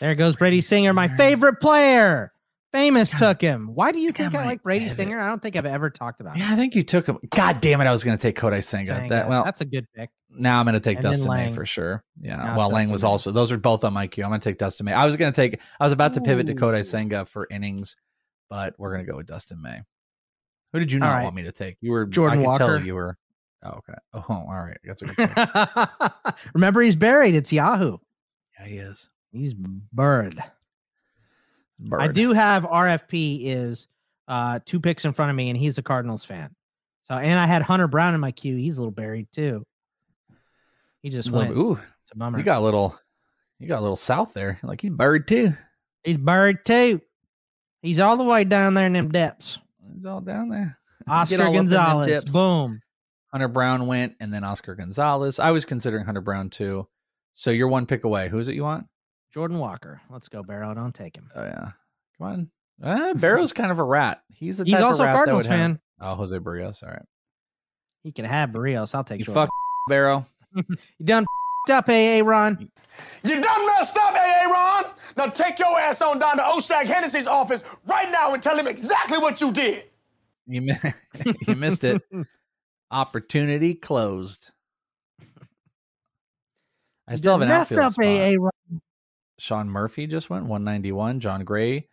There 0.00 0.14
goes 0.14 0.36
Brady 0.36 0.60
Singer, 0.60 0.92
my 0.92 1.08
favorite 1.08 1.60
player. 1.60 2.32
Famous 2.72 3.10
took 3.10 3.40
him. 3.40 3.70
Why 3.74 3.90
do 3.90 3.98
you 3.98 4.12
think 4.12 4.34
I 4.34 4.44
like 4.44 4.62
Brady 4.62 4.88
Singer? 4.88 5.18
I 5.18 5.28
don't 5.28 5.42
think 5.42 5.56
I've 5.56 5.66
ever 5.66 5.90
talked 5.90 6.20
about 6.20 6.36
him. 6.36 6.42
Yeah, 6.42 6.52
I 6.52 6.56
think 6.56 6.76
you 6.76 6.84
took 6.84 7.06
him. 7.06 7.18
God 7.30 7.60
damn 7.60 7.80
it! 7.80 7.86
I 7.86 7.90
was 7.90 8.04
going 8.04 8.16
to 8.16 8.22
take 8.22 8.38
Kodai 8.38 8.62
Senga. 8.62 8.86
Senga. 8.86 9.08
That 9.08 9.28
well, 9.28 9.42
That's 9.42 9.60
a 9.60 9.64
good 9.64 9.88
pick. 9.92 10.10
now 10.30 10.60
I'm 10.60 10.66
going 10.66 10.74
to 10.74 10.80
take 10.80 10.98
And 10.98 11.02
Dustin 11.02 11.32
May 11.32 11.50
for 11.52 11.66
sure. 11.66 12.04
Yeah. 12.20 12.36
Now 12.36 12.56
well, 12.56 12.68
it's 12.68 12.74
Lang 12.74 12.90
was 12.90 13.02
May. 13.02 13.08
also. 13.08 13.32
Those 13.32 13.50
are 13.50 13.58
both 13.58 13.82
on 13.82 13.92
my 13.92 14.06
queue. 14.06 14.22
I'm 14.22 14.30
going 14.30 14.40
to 14.40 14.48
take 14.48 14.58
Dustin 14.58 14.84
May. 14.84 14.92
I 14.92 15.04
was 15.04 15.16
going 15.16 15.32
to 15.32 15.36
take. 15.36 15.60
I 15.80 15.84
was 15.84 15.92
about 15.92 16.14
to 16.14 16.20
pivot 16.20 16.46
to 16.46 16.52
Ooh. 16.52 16.56
Kodai 16.56 16.84
Senga 16.86 17.24
for 17.24 17.48
innings, 17.50 17.96
but 18.50 18.74
we're 18.78 18.92
going 18.92 19.06
to 19.06 19.10
go 19.10 19.16
with 19.16 19.26
Dustin 19.26 19.62
May. 19.62 19.80
Who 20.72 20.78
did 20.80 20.92
you 20.92 20.98
not 20.98 21.14
right. 21.14 21.22
want 21.24 21.34
me 21.34 21.44
to 21.44 21.52
take? 21.52 21.76
You 21.80 21.92
were 21.92 22.04
Jordan 22.04 22.40
I 22.40 22.42
Walker. 22.42 22.66
Tell 22.66 22.84
you 22.84 22.94
were. 22.94 23.16
Oh, 23.62 23.70
okay. 23.78 23.94
Oh, 24.12 24.24
all 24.28 24.46
right. 24.46 24.78
That's 24.84 25.02
a 25.02 25.06
good. 25.06 26.44
Remember, 26.54 26.80
he's 26.80 26.96
buried. 26.96 27.34
It's 27.34 27.52
Yahoo. 27.52 27.98
yeah, 28.58 28.66
he 28.66 28.76
is. 28.76 29.08
He's 29.32 29.54
bird. 29.54 30.42
Bird. 31.78 32.00
I 32.02 32.08
do 32.08 32.32
have 32.32 32.64
RFP 32.64 33.40
is 33.44 33.86
uh 34.28 34.60
two 34.66 34.80
picks 34.80 35.04
in 35.04 35.12
front 35.12 35.30
of 35.30 35.36
me, 35.36 35.48
and 35.48 35.56
he's 35.56 35.78
a 35.78 35.82
Cardinals 35.82 36.24
fan. 36.24 36.54
So, 37.08 37.14
and 37.14 37.38
I 37.38 37.46
had 37.46 37.62
Hunter 37.62 37.88
Brown 37.88 38.14
in 38.14 38.20
my 38.20 38.32
queue. 38.32 38.56
He's 38.56 38.76
a 38.76 38.80
little 38.80 38.92
buried 38.92 39.28
too. 39.32 39.66
He 41.02 41.10
just 41.10 41.30
went. 41.30 41.48
bit- 41.48 41.58
Ooh, 41.58 41.72
It's 41.72 42.12
a 42.12 42.18
bummer. 42.18 42.38
you 42.38 42.44
got 42.44 42.58
a 42.58 42.64
little. 42.64 42.98
You 43.58 43.66
got 43.68 43.80
a 43.80 43.82
little 43.82 43.96
south 43.96 44.32
there. 44.32 44.58
Like 44.62 44.80
he's 44.80 44.90
buried 44.90 45.26
too. 45.26 45.52
He's 46.04 46.16
buried 46.16 46.64
too. 46.64 47.00
He's 47.82 47.98
all 47.98 48.16
the 48.16 48.24
way 48.24 48.44
down 48.44 48.74
there 48.74 48.86
in 48.86 48.92
them 48.92 49.10
depths. 49.10 49.58
He's 49.94 50.04
all 50.04 50.20
down 50.20 50.48
there. 50.48 50.78
Oscar 51.08 51.36
all 51.36 51.42
up 51.42 51.48
in 51.48 51.54
them 51.54 51.64
Gonzalez. 51.66 52.24
Boom. 52.24 52.80
Hunter 53.32 53.48
Brown 53.48 53.86
went, 53.86 54.16
and 54.20 54.32
then 54.34 54.44
Oscar 54.44 54.74
Gonzalez. 54.74 55.38
I 55.38 55.50
was 55.52 55.64
considering 55.64 56.04
Hunter 56.04 56.20
Brown 56.20 56.50
too. 56.50 56.86
So 57.34 57.50
you're 57.50 57.68
one 57.68 57.86
pick 57.86 58.04
away. 58.04 58.28
Who 58.28 58.38
is 58.38 58.48
it 58.48 58.54
you 58.54 58.64
want? 58.64 58.86
Jordan 59.32 59.58
Walker. 59.58 60.00
Let's 60.10 60.28
go, 60.28 60.42
Barrow. 60.42 60.74
Don't 60.74 60.94
take 60.94 61.16
him. 61.16 61.28
Oh 61.34 61.42
yeah, 61.44 61.68
come 62.18 62.26
on. 62.26 62.50
Uh, 62.82 63.14
Barrow's 63.14 63.52
kind 63.52 63.70
of 63.70 63.78
a 63.78 63.84
rat. 63.84 64.20
He's 64.34 64.58
the 64.58 64.64
He's 64.64 64.74
type 64.74 64.82
also 64.82 65.02
of 65.04 65.08
a 65.08 65.12
that 65.12 65.14
Cardinals 65.14 65.44
would 65.44 65.50
have- 65.52 65.58
fan. 65.60 65.80
Oh, 66.00 66.14
Jose 66.16 66.36
Berrios. 66.38 66.82
All 66.82 66.88
right, 66.88 67.02
He 68.02 68.10
can 68.10 68.24
have 68.24 68.50
Berrios. 68.50 68.94
I'll 68.94 69.04
take 69.04 69.20
you 69.20 69.24
Jordan. 69.26 69.42
fuck 69.46 69.50
Barrow. 69.88 70.26
You 70.98 71.04
done 71.06 71.24
up, 71.68 71.88
AA 71.88 72.22
Ron? 72.24 72.70
You 73.24 73.40
done 73.40 73.66
messed 73.66 73.96
up, 73.98 74.14
AA 74.14 74.50
Ron. 74.50 74.84
Now 75.16 75.26
take 75.26 75.58
your 75.58 75.78
ass 75.78 76.00
on 76.00 76.18
down 76.18 76.36
to 76.38 76.46
O'Shaughnessy's 76.48 77.26
office 77.26 77.64
right 77.86 78.10
now 78.10 78.32
and 78.32 78.42
tell 78.42 78.58
him 78.58 78.66
exactly 78.66 79.18
what 79.18 79.40
you 79.40 79.52
did. 79.52 79.84
You 80.46 80.74
you 81.46 81.54
missed 81.54 81.84
it. 81.84 82.00
Opportunity 82.90 83.74
closed. 83.74 84.50
I 87.06 87.16
still 87.16 87.32
have 87.32 87.42
an 87.42 87.48
Mess 87.48 87.72
outfield 87.72 87.80
up, 87.80 87.92
spot. 87.92 88.06
AA 88.06 88.32
Ron. 88.38 88.80
Sean 89.38 89.68
Murphy 89.68 90.06
just 90.06 90.30
went 90.30 90.44
191. 90.46 91.20
Jon 91.20 91.44
Gray, 91.44 91.88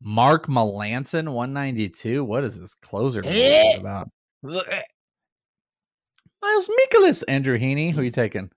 Mark 0.00 0.46
Melancon 0.46 1.32
192. 1.32 2.24
What 2.24 2.44
is 2.44 2.58
this 2.58 2.74
closer 2.74 3.22
Eh. 3.24 3.76
about? 3.78 4.08
Miles 4.42 4.64
Mikolas, 6.68 7.22
Andrew 7.28 7.58
Heaney. 7.58 7.92
Who 7.92 8.00
are 8.00 8.04
you 8.04 8.10
taking? 8.10 8.50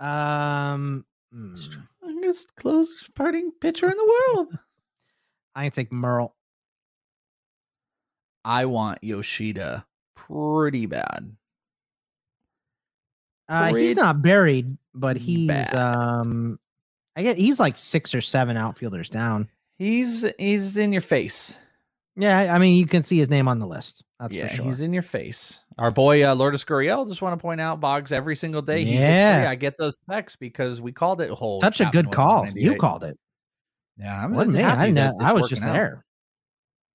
Um, 0.00 1.04
hmm. 1.32 1.54
Strongest 1.54 2.54
closer 2.56 2.96
starting 2.96 3.52
pitcher 3.60 3.88
in 3.88 3.96
the 3.96 4.12
world. 4.34 4.58
I 5.54 5.64
can 5.64 5.72
take 5.72 5.92
Merle. 5.92 6.34
I 8.44 8.64
want 8.64 9.04
Yoshida 9.04 9.84
pretty 10.16 10.86
bad. 10.86 11.36
Uh, 13.48 13.74
he's 13.74 13.96
not 13.96 14.22
buried, 14.22 14.76
but 14.94 15.16
he's 15.16 15.48
bad. 15.48 15.74
um, 15.74 16.58
I 17.16 17.22
get 17.22 17.36
he's 17.36 17.58
like 17.58 17.76
six 17.76 18.14
or 18.14 18.20
seven 18.20 18.56
outfielders 18.56 19.08
down. 19.08 19.48
He's 19.76 20.24
he's 20.38 20.76
in 20.76 20.92
your 20.92 21.02
face. 21.02 21.58
Yeah, 22.16 22.54
I 22.54 22.58
mean 22.58 22.78
you 22.78 22.86
can 22.86 23.02
see 23.02 23.18
his 23.18 23.28
name 23.28 23.48
on 23.48 23.58
the 23.58 23.66
list. 23.66 24.04
That's 24.20 24.34
yeah, 24.34 24.48
for 24.48 24.56
sure. 24.56 24.64
he's 24.66 24.82
in 24.82 24.92
your 24.92 25.02
face. 25.02 25.60
Our 25.78 25.90
boy 25.90 26.28
uh, 26.28 26.34
Lourdes 26.34 26.62
Gurriel, 26.62 27.08
just 27.08 27.22
want 27.22 27.38
to 27.38 27.42
point 27.42 27.58
out, 27.58 27.80
Boggs 27.80 28.12
every 28.12 28.36
single 28.36 28.60
day. 28.60 28.82
Yeah. 28.82 29.46
I 29.48 29.54
get 29.54 29.78
those 29.78 29.98
texts 30.10 30.36
because 30.36 30.78
we 30.78 30.92
called 30.92 31.22
it 31.22 31.30
whole. 31.30 31.58
Such 31.62 31.80
a 31.80 31.88
good 31.90 32.12
call. 32.12 32.46
You 32.54 32.76
called 32.76 33.02
it. 33.02 33.18
Yeah, 33.96 34.24
I'm 34.24 34.32
me. 34.32 34.58
happy 34.58 34.80
I, 34.80 34.90
know, 34.90 35.16
I 35.18 35.32
was 35.32 35.48
just 35.48 35.62
out. 35.62 35.72
there. 35.72 36.04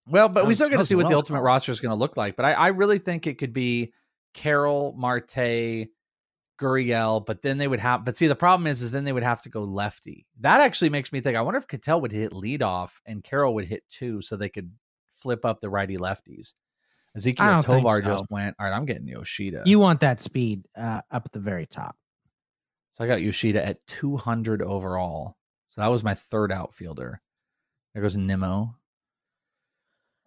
Well, 0.07 0.30
but 0.30 0.45
we 0.45 0.53
still 0.53 0.69
got 0.69 0.78
to 0.78 0.86
see 0.86 0.93
what 0.93 1.07
the 1.07 1.15
ultimate 1.15 1.41
roster 1.41 1.71
is 1.71 1.80
going 1.80 1.89
to 1.91 1.95
look 1.95 2.15
like. 2.15 2.36
But 2.36 2.45
I, 2.45 2.53
I 2.53 2.67
really 2.67 2.99
think 2.99 3.26
it 3.26 3.39
could 3.39 3.53
be 3.53 3.91
Carroll 4.36 4.93
Marte, 4.95 5.88
Gurriel, 6.61 7.26
but 7.26 7.41
then 7.41 7.57
they 7.57 7.67
would 7.67 7.80
have. 7.80 8.05
But 8.05 8.17
see, 8.17 8.28
the 8.28 8.36
problem 8.36 8.67
is, 8.67 8.84
is 8.84 8.91
then 8.91 9.03
they 9.03 9.13
would 9.13 9.23
have 9.23 9.41
to 9.41 9.49
go 9.49 9.63
lefty. 9.63 10.28
That 10.41 10.61
actually 10.61 10.89
makes 10.89 11.11
me 11.11 11.21
think. 11.21 11.38
I 11.38 11.41
wonder 11.41 11.57
if 11.57 11.67
Ketel 11.67 12.01
would 12.01 12.11
hit 12.11 12.34
leadoff 12.34 12.91
and 13.07 13.23
Carroll 13.23 13.55
would 13.55 13.65
hit 13.65 13.84
two, 13.89 14.21
so 14.21 14.36
they 14.36 14.49
could 14.49 14.71
flip 15.11 15.43
up 15.43 15.59
the 15.59 15.71
righty 15.71 15.97
lefties. 15.97 16.53
Ezequiel 17.18 17.63
Tovar 17.63 17.97
so. 17.97 18.01
just 18.01 18.26
went. 18.30 18.55
All 18.59 18.66
right, 18.66 18.76
I'm 18.76 18.86
getting 18.86 19.07
Yoshida. 19.07 19.63
You 19.66 19.80
want 19.80 20.01
that 20.01 20.20
speed 20.20 20.66
uh, 20.78 21.01
up 21.11 21.24
at 21.26 21.32
the 21.32 21.39
very 21.39 21.66
top. 21.66 21.95
So 22.93 23.03
I 23.03 23.07
got 23.07 23.22
Yoshida 23.22 23.66
at 23.66 23.86
200 23.88 24.61
overall. 24.61 25.36
So 25.70 25.82
that 25.82 25.88
was 25.88 26.03
my 26.03 26.13
third 26.13 26.51
outfielder. 26.51 27.22
There 27.93 28.01
goes 28.01 28.16
Nimmo. 28.16 28.76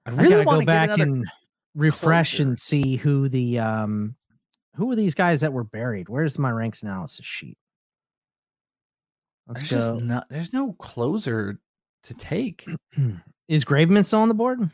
I 0.07 0.11
I 0.11 0.14
really 0.14 0.45
gotta 0.45 0.61
go 0.61 0.64
back 0.64 0.99
and 0.99 1.26
refresh 1.74 2.36
closer. 2.36 2.49
and 2.49 2.61
see 2.61 2.97
who 2.97 3.28
the 3.28 3.59
um 3.59 4.14
who 4.74 4.91
are 4.91 4.97
these 4.97 5.14
guys 5.14 5.41
that 5.41 5.53
were 5.53 5.64
buried. 5.64 6.09
Where's 6.09 6.39
my 6.39 6.51
ranks 6.51 6.82
analysis 6.82 7.26
sheet? 7.26 7.59
Let's 9.47 9.68
There's 9.68 9.70
go. 9.70 9.95
just 9.95 10.05
no, 10.05 10.22
there's 10.30 10.53
no 10.53 10.72
closer 10.74 11.59
to 12.05 12.14
take. 12.14 12.66
Is 13.49 13.64
Graveman 13.64 14.05
still 14.05 14.20
on 14.20 14.28
the 14.28 14.34
board? 14.34 14.70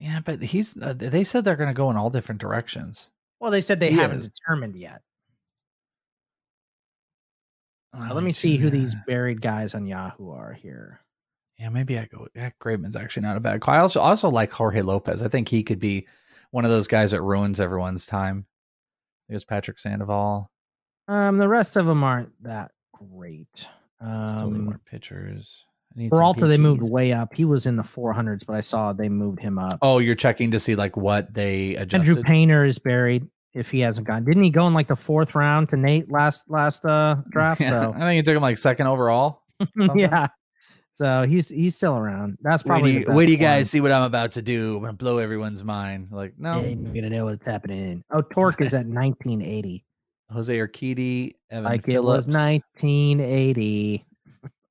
Yeah, 0.00 0.20
but 0.24 0.40
he's. 0.42 0.76
Uh, 0.80 0.92
they 0.96 1.24
said 1.24 1.44
they're 1.44 1.56
going 1.56 1.70
to 1.70 1.74
go 1.74 1.90
in 1.90 1.96
all 1.96 2.10
different 2.10 2.40
directions. 2.40 3.10
Well, 3.40 3.50
they 3.50 3.60
said 3.60 3.80
they 3.80 3.90
He 3.90 3.96
haven't 3.96 4.20
is. 4.20 4.28
determined 4.28 4.76
yet. 4.76 5.02
So 7.94 8.00
Oh, 8.10 8.14
let 8.14 8.22
me 8.22 8.32
see 8.32 8.56
who 8.56 8.70
these 8.70 8.94
buried 9.06 9.40
guys 9.40 9.74
on 9.74 9.86
Yahoo 9.86 10.30
are 10.30 10.52
here. 10.52 11.00
Yeah, 11.58 11.70
maybe 11.70 11.98
I 11.98 12.04
go. 12.06 12.28
Yeah, 12.34 12.50
Graveman's 12.60 12.94
actually 12.96 13.22
not 13.22 13.36
a 13.36 13.40
bad 13.40 13.60
call. 13.60 13.74
I 13.74 13.78
also 13.78 14.00
also 14.00 14.28
like 14.28 14.52
Jorge 14.52 14.82
Lopez. 14.82 15.22
I 15.22 15.28
think 15.28 15.48
he 15.48 15.62
could 15.62 15.80
be 15.80 16.06
one 16.50 16.64
of 16.64 16.70
those 16.70 16.86
guys 16.86 17.10
that 17.10 17.22
ruins 17.22 17.60
everyone's 17.60 18.06
time. 18.06 18.46
There's 19.28 19.44
Patrick 19.44 19.78
Sandoval. 19.78 20.50
Um, 21.08 21.38
the 21.38 21.48
rest 21.48 21.76
of 21.76 21.86
them 21.86 22.04
aren't 22.04 22.40
that 22.44 22.70
great. 22.92 23.48
Still 24.00 24.50
need 24.50 24.58
Um, 24.58 24.64
more 24.66 24.80
pitchers. 24.86 25.64
I 25.96 26.00
need 26.00 26.10
some 26.10 26.18
Peralta, 26.18 26.46
they 26.46 26.58
moved 26.58 26.82
way 26.82 27.12
up. 27.12 27.34
He 27.34 27.44
was 27.44 27.66
in 27.66 27.76
the 27.76 27.82
400s, 27.82 28.44
but 28.46 28.54
I 28.56 28.60
saw 28.60 28.92
they 28.92 29.08
moved 29.08 29.40
him 29.40 29.58
up. 29.58 29.78
Oh, 29.82 29.98
you're 29.98 30.14
checking 30.14 30.50
to 30.52 30.60
see 30.60 30.74
like 30.74 30.96
what 30.96 31.32
they 31.32 31.74
adjusted. 31.76 32.10
Andrew 32.10 32.22
Painter 32.22 32.64
is 32.64 32.78
buried 32.78 33.26
if 33.54 33.70
he 33.70 33.80
hasn't 33.80 34.06
gone. 34.06 34.24
Didn't 34.24 34.42
he 34.42 34.50
go 34.50 34.66
in 34.66 34.74
like 34.74 34.88
the 34.88 34.96
fourth 34.96 35.34
round 35.34 35.68
to 35.70 35.76
Nate 35.76 36.10
last 36.10 36.44
last 36.48 36.84
uh 36.84 37.16
draft? 37.30 37.60
Yeah, 37.60 37.82
So 37.82 37.92
I 37.94 38.00
think 38.00 38.16
he 38.16 38.22
took 38.22 38.36
him 38.36 38.42
like 38.42 38.58
second 38.58 38.86
overall. 38.86 39.42
yeah. 39.94 40.28
So 40.92 41.26
he's 41.28 41.48
he's 41.48 41.76
still 41.76 41.96
around. 41.96 42.38
That's 42.42 42.64
Wait, 42.64 42.68
do 42.68 42.68
probably 42.68 42.98
you, 42.98 43.04
wait 43.08 43.26
do 43.26 43.32
you 43.32 43.38
guys 43.38 43.70
see 43.70 43.80
what 43.80 43.92
I'm 43.92 44.02
about 44.02 44.32
to 44.32 44.42
do? 44.42 44.76
I'm 44.76 44.82
gonna 44.82 44.92
blow 44.94 45.18
everyone's 45.18 45.62
mind. 45.62 46.08
Like, 46.10 46.34
no, 46.38 46.60
Yeah, 46.60 46.68
you're 46.70 46.92
gonna 46.92 47.10
know 47.10 47.26
what's 47.26 47.46
happening. 47.46 48.02
Oh, 48.10 48.20
Torque 48.20 48.60
is 48.60 48.74
at 48.74 48.86
1980. 48.86 49.84
Jose 50.30 50.58
Urquidy, 50.58 51.34
Evan 51.50 51.64
like 51.64 51.84
Phillips. 51.86 52.26
it 52.26 52.28
was 52.30 52.36
1980. 52.36 54.04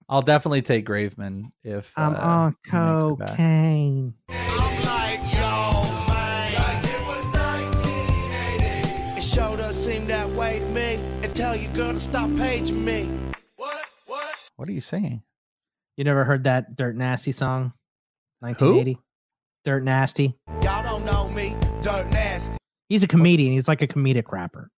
I'll 0.09 0.21
definitely 0.21 0.61
take 0.61 0.85
Graveman 0.85 1.51
if 1.63 1.91
I'm 1.97 2.15
uh, 2.15 2.19
on 2.19 2.55
he 2.65 2.71
makes 2.77 3.03
it 3.03 3.19
back. 3.19 3.29
cocaine. 3.29 4.13
It 9.17 9.23
sure 9.23 9.57
does 9.57 9.75
seem 9.85 10.07
that 10.07 10.29
way 10.31 10.59
to 10.59 10.65
me. 10.65 10.95
And 11.23 11.35
tell 11.35 11.55
your 11.55 11.71
girl 11.73 11.93
to 11.93 11.99
stop 11.99 12.29
paging 12.35 12.83
me. 12.83 13.09
What 13.55 13.85
What? 14.05 14.49
What 14.55 14.69
are 14.69 14.73
you 14.73 14.81
saying? 14.81 15.23
You 15.95 16.03
never 16.03 16.23
heard 16.23 16.43
that 16.45 16.75
Dirt 16.75 16.95
Nasty 16.95 17.31
song? 17.31 17.73
1980. 18.39 18.99
Dirt 19.65 19.83
Nasty. 19.83 20.37
Y'all 20.63 20.83
don't 20.83 21.05
know 21.05 21.27
me. 21.29 21.55
Dirt 21.81 22.09
nasty. 22.11 22.57
He's 22.89 23.03
a 23.03 23.07
comedian. 23.07 23.51
He's 23.53 23.67
like 23.67 23.81
a 23.81 23.87
comedic 23.87 24.31
rapper. 24.31 24.69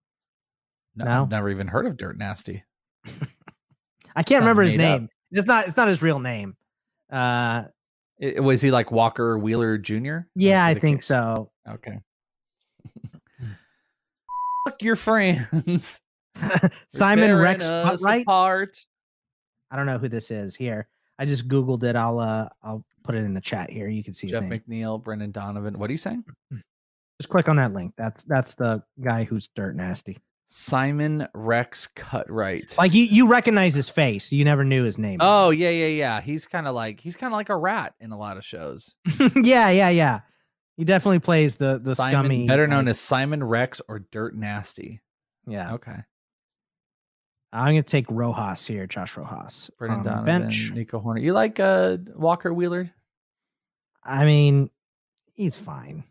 No, 0.95 1.05
No? 1.05 1.21
I've 1.23 1.29
never 1.31 1.49
even 1.49 1.67
heard 1.67 1.85
of 1.85 1.97
Dirt 1.97 2.17
Nasty. 2.17 2.63
I 3.05 4.23
can't 4.23 4.27
Sounds 4.27 4.41
remember 4.41 4.61
his 4.63 4.73
name. 4.75 5.03
up. 5.05 5.09
It's 5.31 5.45
not. 5.47 5.67
It's 5.67 5.77
not 5.77 5.87
his 5.87 6.01
real 6.01 6.19
name. 6.19 6.55
Uh, 7.11 7.65
I- 8.21 8.39
was 8.39 8.61
he 8.61 8.71
like 8.71 8.91
Walker 8.91 9.37
Wheeler 9.37 9.77
Jr.? 9.77 10.19
yeah, 10.35 10.65
I 10.65 10.73
think 10.73 11.01
so. 11.01 11.51
Okay. 11.67 11.99
Fuck 14.67 14.81
your 14.83 14.95
friends. 14.95 16.01
Simon 16.89 17.35
Rex 17.37 17.67
apart. 17.67 18.77
I 19.71 19.75
don't 19.75 19.85
know 19.85 19.97
who 19.97 20.07
this 20.09 20.31
is. 20.31 20.55
Here, 20.55 20.87
I 21.17 21.25
just 21.25 21.47
googled 21.47 21.83
it. 21.83 21.95
I'll 21.95 22.19
uh, 22.19 22.49
I'll 22.63 22.83
put 23.03 23.15
it 23.15 23.19
in 23.19 23.33
the 23.33 23.41
chat 23.41 23.69
here. 23.69 23.87
You 23.87 24.03
can 24.03 24.13
see 24.13 24.27
Jeff. 24.27 24.43
McNeil, 24.43 25.01
Brendan 25.01 25.31
Donovan. 25.31 25.77
What 25.77 25.89
are 25.89 25.93
you 25.93 25.97
saying? 25.97 26.23
Just 27.19 27.29
click 27.29 27.49
on 27.49 27.55
that 27.57 27.73
link. 27.73 27.93
That's 27.97 28.23
that's 28.23 28.55
the 28.55 28.83
guy 29.01 29.23
who's 29.23 29.49
dirt 29.55 29.75
nasty. 29.75 30.17
Simon 30.51 31.27
Rex 31.35 31.87
Cutright. 31.95 32.75
Like 32.77 32.93
you, 32.95 33.03
you 33.03 33.27
recognize 33.27 33.75
his 33.75 33.87
face. 33.87 34.31
You 34.31 34.43
never 34.43 34.63
knew 34.63 34.83
his 34.83 34.97
name. 34.97 35.19
Oh 35.21 35.51
yeah, 35.51 35.69
yeah, 35.69 35.85
yeah. 35.87 36.21
He's 36.21 36.45
kind 36.47 36.67
of 36.67 36.73
like 36.73 36.99
he's 36.99 37.15
kind 37.15 37.31
of 37.31 37.37
like 37.37 37.49
a 37.49 37.55
rat 37.55 37.93
in 37.99 38.11
a 38.11 38.17
lot 38.17 38.35
of 38.37 38.43
shows. 38.43 38.95
yeah, 39.35 39.69
yeah, 39.69 39.89
yeah. 39.89 40.21
He 40.75 40.85
definitely 40.85 41.19
plays 41.19 41.55
the 41.57 41.77
the 41.77 41.93
Simon, 41.95 42.13
scummy, 42.13 42.47
better 42.47 42.65
known 42.67 42.85
like- 42.85 42.91
as 42.91 42.99
Simon 42.99 43.43
Rex 43.43 43.79
or 43.87 43.99
Dirt 44.11 44.35
Nasty. 44.35 45.01
yeah. 45.47 45.73
Okay. 45.75 45.97
I'm 47.51 47.73
gonna 47.73 47.83
take 47.83 48.05
Rojas 48.09 48.65
here, 48.67 48.85
Josh 48.87 49.17
Rojas. 49.17 49.69
Brendan 49.77 50.03
Donovan, 50.03 50.41
bench. 50.43 50.71
Nico 50.73 50.99
Hoerner. 50.99 51.21
You 51.21 51.33
like 51.33 51.59
uh 51.59 51.97
Walker 52.15 52.53
Wheeler? 52.53 52.91
I 54.03 54.25
mean, 54.25 54.69
he's 55.33 55.57
fine. 55.57 56.03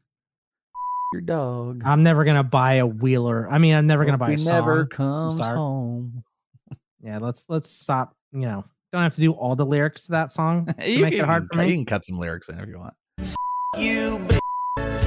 Your 1.12 1.22
dog. 1.22 1.82
I'm 1.86 2.02
never 2.02 2.24
gonna 2.24 2.44
buy 2.44 2.74
a 2.74 2.86
Wheeler. 2.86 3.48
I 3.50 3.58
mean, 3.58 3.74
I'm 3.74 3.86
never 3.86 4.04
gonna 4.04 4.14
Hope 4.18 4.20
buy 4.20 4.28
a 4.28 4.36
he 4.36 4.38
song. 4.38 4.52
never 4.52 4.86
comes 4.86 5.36
start. 5.36 5.56
home. 5.56 6.24
Yeah, 7.00 7.18
let's 7.18 7.44
let's 7.48 7.70
stop. 7.70 8.16
You 8.32 8.40
know, 8.40 8.64
don't 8.92 9.02
have 9.02 9.14
to 9.14 9.20
do 9.20 9.30
all 9.32 9.54
the 9.54 9.64
lyrics 9.64 10.06
to 10.06 10.10
that 10.12 10.32
song 10.32 10.66
to 10.80 10.90
you 10.90 11.02
make 11.02 11.12
can, 11.14 11.22
it 11.22 11.26
hard 11.26 11.44
for 11.44 11.50
cut- 11.54 11.62
me. 11.64 11.68
You 11.70 11.76
can 11.76 11.84
cut 11.86 12.04
some 12.04 12.18
lyrics 12.18 12.48
in 12.48 12.58
if 12.58 12.68
you 12.68 12.76
want. 12.78 12.94
You, 13.78 14.18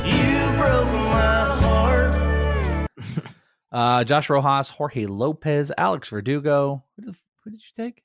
you 0.05 0.57
broke 0.57 0.87
my 0.87 1.57
heart. 1.61 2.87
Uh, 3.73 4.03
Josh 4.03 4.29
Rojas, 4.29 4.69
Jorge 4.69 5.05
Lopez, 5.05 5.71
Alex 5.77 6.09
Verdugo. 6.09 6.83
Who 6.97 7.03
did, 7.05 7.15
who 7.43 7.51
did 7.51 7.61
you 7.61 7.71
take? 7.75 8.03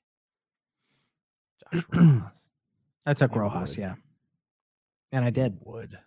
Josh 1.73 1.83
Rojas. 1.93 2.49
I 3.05 3.13
took 3.13 3.35
Rojas, 3.35 3.69
would. 3.71 3.77
yeah, 3.77 3.95
and 5.13 5.23
I 5.25 5.29
did. 5.29 5.57
Would. 5.65 5.97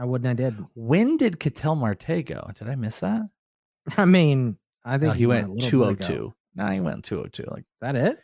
I 0.00 0.04
wouldn't. 0.04 0.30
I 0.30 0.32
did. 0.32 0.56
When 0.74 1.18
did 1.18 1.38
Ketel 1.38 1.74
Marte 1.76 2.24
go? 2.24 2.50
Did 2.58 2.68
I 2.70 2.74
miss 2.74 3.00
that? 3.00 3.20
I 3.98 4.06
mean, 4.06 4.56
I 4.82 4.92
think 4.96 5.08
No, 5.08 5.12
he 5.12 5.26
went 5.26 5.54
bit 5.54 5.66
ago. 5.66 5.70
202. 5.70 6.34
No, 6.54 6.66
he 6.68 6.80
went 6.80 7.04
202. 7.04 7.44
Like 7.50 7.60
Is 7.60 7.66
that 7.82 7.96
it? 7.96 8.18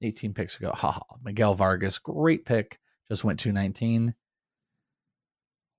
18 0.00 0.32
picks 0.32 0.56
ago. 0.56 0.72
Haha. 0.74 1.00
Miguel 1.22 1.54
Vargas, 1.54 1.98
great 1.98 2.46
pick. 2.46 2.78
Just 3.08 3.24
went 3.24 3.40
219. 3.40 4.14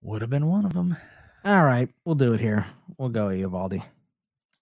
Would 0.03 0.21
have 0.21 0.29
been 0.29 0.45
one 0.45 0.65
of 0.65 0.73
them. 0.73 0.95
All 1.43 1.65
right, 1.65 1.89
we'll 2.05 2.15
do 2.15 2.33
it 2.33 2.39
here. 2.39 2.67
We'll 2.97 3.09
go 3.09 3.27
Eovaldi. 3.27 3.81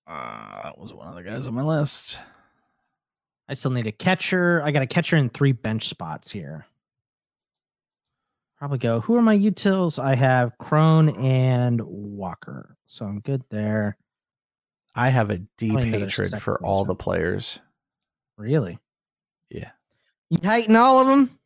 Uh, 0.07 0.63
that 0.63 0.77
was 0.77 0.93
one 0.93 1.07
of 1.07 1.15
the 1.15 1.23
guys 1.23 1.47
on 1.47 1.53
my 1.53 1.63
list. 1.63 2.19
I 3.49 3.55
still 3.55 3.71
need 3.71 3.88
a 3.88 3.91
catcher. 3.91 4.61
I 4.63 4.71
got 4.71 4.83
a 4.83 4.88
catcher 4.88 5.17
in 5.17 5.29
three 5.29 5.51
bench 5.51 5.89
spots 5.89 6.31
here. 6.31 6.65
Probably 8.57 8.77
go. 8.79 9.01
Who 9.01 9.15
are 9.15 9.21
my 9.21 9.37
utils? 9.37 9.99
I 10.03 10.15
have 10.15 10.57
Crone 10.57 11.09
and 11.09 11.79
Walker, 11.81 12.75
so 12.87 13.05
I'm 13.05 13.19
good 13.19 13.43
there. 13.49 13.97
I 14.95 15.09
have 15.09 15.29
a 15.29 15.37
deep 15.57 15.79
hatred 15.79 16.41
for 16.41 16.57
all 16.65 16.83
the 16.83 16.95
players. 16.95 17.59
Really? 18.37 18.79
Yeah. 19.51 19.69
You 20.31 20.39
hating 20.41 20.75
all 20.75 20.99
of 20.99 21.07
them? 21.07 21.37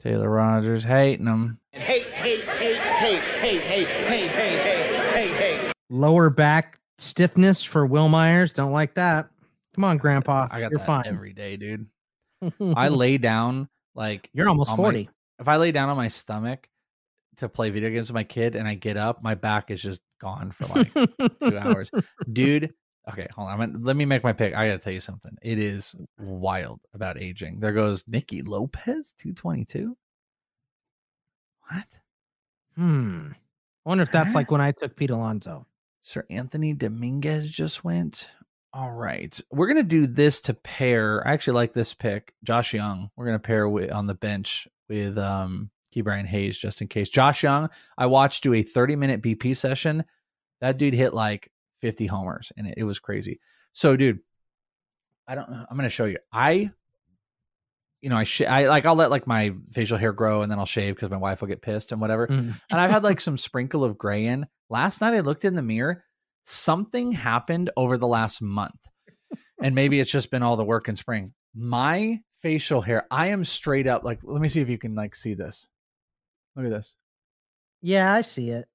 Taylor 0.00 0.30
Rogers, 0.30 0.84
hating 0.84 1.26
them. 1.26 1.60
Hey, 1.72 2.00
hey, 2.12 2.40
hey, 2.40 2.74
hey, 2.76 3.16
hey, 3.18 3.58
hey, 3.58 3.84
hey, 3.84 3.84
hey, 3.84 4.28
hey, 4.28 5.10
hey, 5.12 5.28
hey. 5.28 5.72
Lower 5.90 6.30
back 6.30 6.78
stiffness 6.96 7.62
for 7.62 7.84
Wil 7.84 8.08
Myers. 8.08 8.52
Don't 8.54 8.72
like 8.72 8.94
that. 8.94 9.28
Come 9.74 9.84
on, 9.84 9.98
Grandpa. 9.98 10.48
I 10.50 10.60
got 10.60 10.70
You're 10.70 10.78
that 10.80 10.86
fine. 10.86 11.06
every 11.06 11.32
day, 11.34 11.56
dude. 11.56 11.86
I 12.74 12.88
lay 12.88 13.18
down 13.18 13.68
like 13.94 14.30
You're 14.32 14.48
almost 14.48 14.70
on 14.70 14.76
my- 14.78 14.82
40. 14.84 15.10
If 15.38 15.48
I 15.48 15.56
lay 15.56 15.72
down 15.72 15.88
on 15.88 15.96
my 15.96 16.08
stomach 16.08 16.68
to 17.36 17.48
play 17.48 17.70
video 17.70 17.90
games 17.90 18.08
with 18.08 18.14
my 18.14 18.24
kid 18.24 18.56
and 18.56 18.66
I 18.66 18.74
get 18.74 18.96
up, 18.96 19.22
my 19.22 19.34
back 19.34 19.70
is 19.70 19.80
just 19.80 20.00
gone 20.20 20.50
for 20.50 20.66
like 20.66 20.92
two 21.40 21.58
hours. 21.58 21.90
Dude, 22.32 22.72
Okay, 23.10 23.26
hold 23.34 23.48
on. 23.48 23.58
Gonna- 23.58 23.78
let 23.78 23.96
me 23.96 24.04
make 24.04 24.22
my 24.22 24.34
pick. 24.34 24.52
I 24.54 24.66
gotta 24.66 24.78
tell 24.78 24.92
you 24.92 25.00
something. 25.00 25.34
It 25.40 25.58
is 25.58 25.96
wild 26.18 26.80
about 26.92 27.16
aging. 27.18 27.58
There 27.60 27.72
goes 27.72 28.04
Nicky 28.06 28.42
Lopez, 28.42 29.14
two 29.16 29.32
twenty 29.32 29.64
two. 29.64 29.96
What? 31.70 31.86
Hmm. 32.76 33.28
I 33.32 33.88
wonder 33.88 34.02
if 34.02 34.12
that's 34.12 34.34
like 34.34 34.50
when 34.50 34.60
I 34.60 34.72
took 34.72 34.94
Pete 34.94 35.08
Alonso. 35.10 35.66
Seranthony 36.04 36.76
Dominguez 36.76 37.48
just 37.50 37.82
went. 37.82 38.28
All 38.74 38.90
right, 38.90 39.38
we're 39.50 39.68
gonna 39.68 39.82
do 39.82 40.06
this 40.06 40.42
to 40.42 40.54
pair. 40.54 41.26
I 41.26 41.32
actually 41.32 41.54
like 41.54 41.72
this 41.72 41.94
pick, 41.94 42.34
Josh 42.44 42.74
Jung. 42.74 43.10
We're 43.16 43.26
gonna 43.26 43.38
pair 43.38 43.68
with, 43.68 43.90
on 43.90 44.06
the 44.06 44.14
bench 44.14 44.68
with 44.88 45.16
um 45.16 45.70
Ke'Bryan 45.94 46.26
Hayes 46.26 46.58
just 46.58 46.80
in 46.82 46.88
case. 46.88 47.08
Josh 47.08 47.42
Jung, 47.42 47.70
I 47.96 48.06
watched 48.06 48.42
do 48.42 48.52
a 48.52 48.62
30 48.62 48.96
minute 48.96 49.22
BP 49.22 49.56
session. 49.56 50.04
That 50.60 50.76
dude 50.76 50.94
hit 50.94 51.14
like 51.14 51.50
50 51.80 52.06
homers, 52.06 52.52
and 52.56 52.66
it, 52.66 52.74
it 52.78 52.84
was 52.84 52.98
crazy. 52.98 53.40
So, 53.72 53.96
dude, 53.96 54.20
I 55.26 55.34
don't. 55.34 55.48
I'm 55.48 55.76
gonna 55.76 55.88
show 55.88 56.04
you. 56.04 56.18
I, 56.32 56.70
you 58.00 58.10
know, 58.10 58.16
I 58.16 58.24
sh- 58.24 58.42
I 58.42 58.68
like 58.68 58.84
I'll 58.84 58.96
let 58.96 59.10
like 59.10 59.26
my 59.26 59.54
facial 59.72 59.98
hair 59.98 60.12
grow, 60.12 60.42
and 60.42 60.50
then 60.50 60.58
I'll 60.58 60.66
shave 60.66 60.94
because 60.94 61.10
my 61.10 61.16
wife 61.16 61.40
will 61.40 61.48
get 61.48 61.62
pissed 61.62 61.92
and 61.92 62.00
whatever. 62.00 62.26
Mm. 62.26 62.60
and 62.70 62.80
I've 62.80 62.90
had 62.90 63.04
like 63.04 63.20
some 63.22 63.38
sprinkle 63.38 63.84
of 63.84 63.96
gray 63.96 64.26
in. 64.26 64.46
Last 64.68 65.00
night 65.00 65.14
I 65.14 65.20
looked 65.20 65.44
in 65.44 65.54
the 65.54 65.62
mirror. 65.62 66.04
Something 66.44 67.12
happened 67.12 67.70
over 67.76 67.98
the 67.98 68.06
last 68.06 68.40
month. 68.42 68.74
And 69.60 69.74
maybe 69.74 69.98
it's 69.98 70.10
just 70.10 70.30
been 70.30 70.42
all 70.42 70.56
the 70.56 70.64
work 70.64 70.88
in 70.88 70.96
spring. 70.96 71.34
My 71.54 72.20
facial 72.40 72.80
hair, 72.80 73.06
I 73.10 73.28
am 73.28 73.42
straight 73.42 73.86
up 73.88 74.04
like 74.04 74.20
let 74.22 74.40
me 74.40 74.48
see 74.48 74.60
if 74.60 74.68
you 74.68 74.78
can 74.78 74.94
like 74.94 75.16
see 75.16 75.34
this. 75.34 75.68
Look 76.54 76.66
at 76.66 76.70
this. 76.70 76.94
Yeah, 77.82 78.12
I 78.12 78.22
see 78.22 78.50
it. 78.50 78.66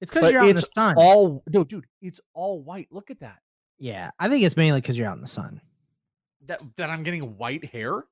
It's 0.00 0.10
because 0.12 0.30
you're 0.30 0.40
out 0.42 0.48
in 0.48 0.56
the 0.56 0.60
it's 0.60 0.74
sun. 0.74 0.96
all 0.98 1.42
no, 1.48 1.64
dude, 1.64 1.86
it's 2.02 2.20
all 2.34 2.62
white. 2.62 2.88
Look 2.90 3.10
at 3.10 3.20
that. 3.20 3.38
yeah, 3.78 4.10
I 4.18 4.28
think 4.28 4.44
it's 4.44 4.56
mainly 4.56 4.80
because 4.80 4.98
you're 4.98 5.08
out 5.08 5.16
in 5.16 5.22
the 5.22 5.26
sun. 5.26 5.60
That 6.46 6.60
that 6.76 6.90
I'm 6.90 7.02
getting 7.02 7.36
white 7.36 7.64
hair. 7.64 8.04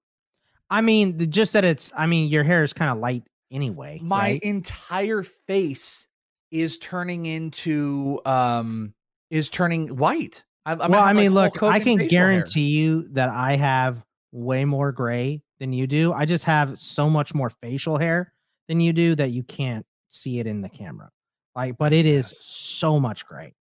I 0.68 0.80
mean, 0.80 1.18
the- 1.18 1.26
just 1.26 1.52
that 1.52 1.64
it's. 1.64 1.92
I 1.96 2.06
mean, 2.06 2.28
your 2.30 2.42
hair 2.44 2.64
is 2.64 2.72
kind 2.72 2.90
of 2.90 2.98
light 2.98 3.22
anyway. 3.52 4.00
My 4.02 4.18
right? 4.18 4.42
entire 4.42 5.22
face 5.22 6.08
is 6.50 6.78
turning 6.78 7.26
into 7.26 8.20
um 8.24 8.94
is 9.30 9.48
turning 9.50 9.96
white. 9.96 10.44
I'm, 10.64 10.80
I'm 10.80 10.90
well, 10.90 11.04
I 11.04 11.12
mean, 11.12 11.32
like, 11.32 11.60
look, 11.60 11.62
I 11.62 11.78
can 11.78 11.96
facial 11.96 11.98
hair. 11.98 12.08
guarantee 12.08 12.68
you 12.68 13.08
that 13.12 13.28
I 13.28 13.56
have 13.56 14.04
way 14.32 14.64
more 14.64 14.90
gray 14.90 15.42
than 15.60 15.72
you 15.72 15.86
do. 15.86 16.12
I 16.12 16.24
just 16.24 16.44
have 16.44 16.78
so 16.78 17.08
much 17.08 17.34
more 17.34 17.50
facial 17.50 17.96
hair 17.96 18.32
than 18.68 18.80
you 18.80 18.92
do 18.92 19.14
that 19.14 19.30
you 19.30 19.42
can't 19.44 19.86
see 20.08 20.40
it 20.40 20.46
in 20.46 20.60
the 20.60 20.68
camera. 20.68 21.10
Like, 21.54 21.78
but 21.78 21.92
it 21.92 22.04
is 22.04 22.36
so 22.44 22.98
much 22.98 23.24
gray. 23.26 23.54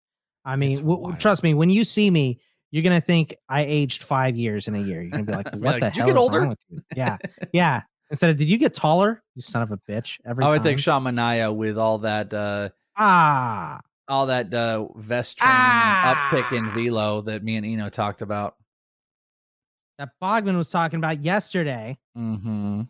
I 0.43 0.55
mean, 0.55 0.77
w- 0.77 1.15
trust 1.17 1.43
me, 1.43 1.53
when 1.53 1.69
you 1.69 1.83
see 1.85 2.11
me, 2.11 2.39
you're 2.71 2.83
gonna 2.83 3.01
think 3.01 3.35
I 3.47 3.61
aged 3.61 4.03
five 4.03 4.35
years 4.35 4.67
in 4.67 4.75
a 4.75 4.79
year. 4.79 5.01
You're 5.01 5.11
gonna 5.11 5.23
be 5.23 5.31
like, 5.31 5.49
"What 5.53 5.61
like, 5.61 5.81
the 5.81 5.89
"Did 5.91 5.97
you 5.97 6.01
hell 6.01 6.07
get 6.07 6.11
is 6.11 6.17
older?" 6.17 6.39
wrong 6.41 6.49
with 6.49 6.59
you?" 6.69 6.81
Yeah, 6.95 7.17
yeah. 7.53 7.81
Instead 8.09 8.29
of, 8.29 8.37
"Did 8.37 8.47
you 8.49 8.57
get 8.57 8.73
taller?" 8.73 9.23
You 9.35 9.41
son 9.41 9.61
of 9.61 9.71
a 9.71 9.77
bitch. 9.89 10.17
Every 10.25 10.43
I 10.43 10.47
time. 10.47 10.53
would 10.53 10.63
think 10.63 10.79
Sean 10.79 11.03
Manaea 11.03 11.53
with 11.55 11.77
all 11.77 11.99
that 11.99 12.33
uh 12.33 12.69
ah, 12.97 13.79
all 14.07 14.27
that 14.27 14.53
uh 14.53 14.87
vest 14.95 15.37
training 15.39 15.55
and 15.57 16.17
uptick 16.17 16.51
in 16.51 16.71
velo 16.73 17.21
that 17.21 17.43
me 17.43 17.55
and 17.57 17.65
Eno 17.65 17.89
talked 17.89 18.21
about. 18.21 18.55
that 19.97 20.09
Bogman 20.21 20.57
was 20.57 20.69
talking 20.69 20.97
about 20.97 21.21
yesterday. 21.21 21.97
Mm-hmm. 22.17 22.81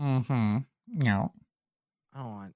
Mm-hmm. 0.00 0.58
No. 0.92 1.32
I 2.14 2.18
don't 2.18 2.30
want. 2.30 2.52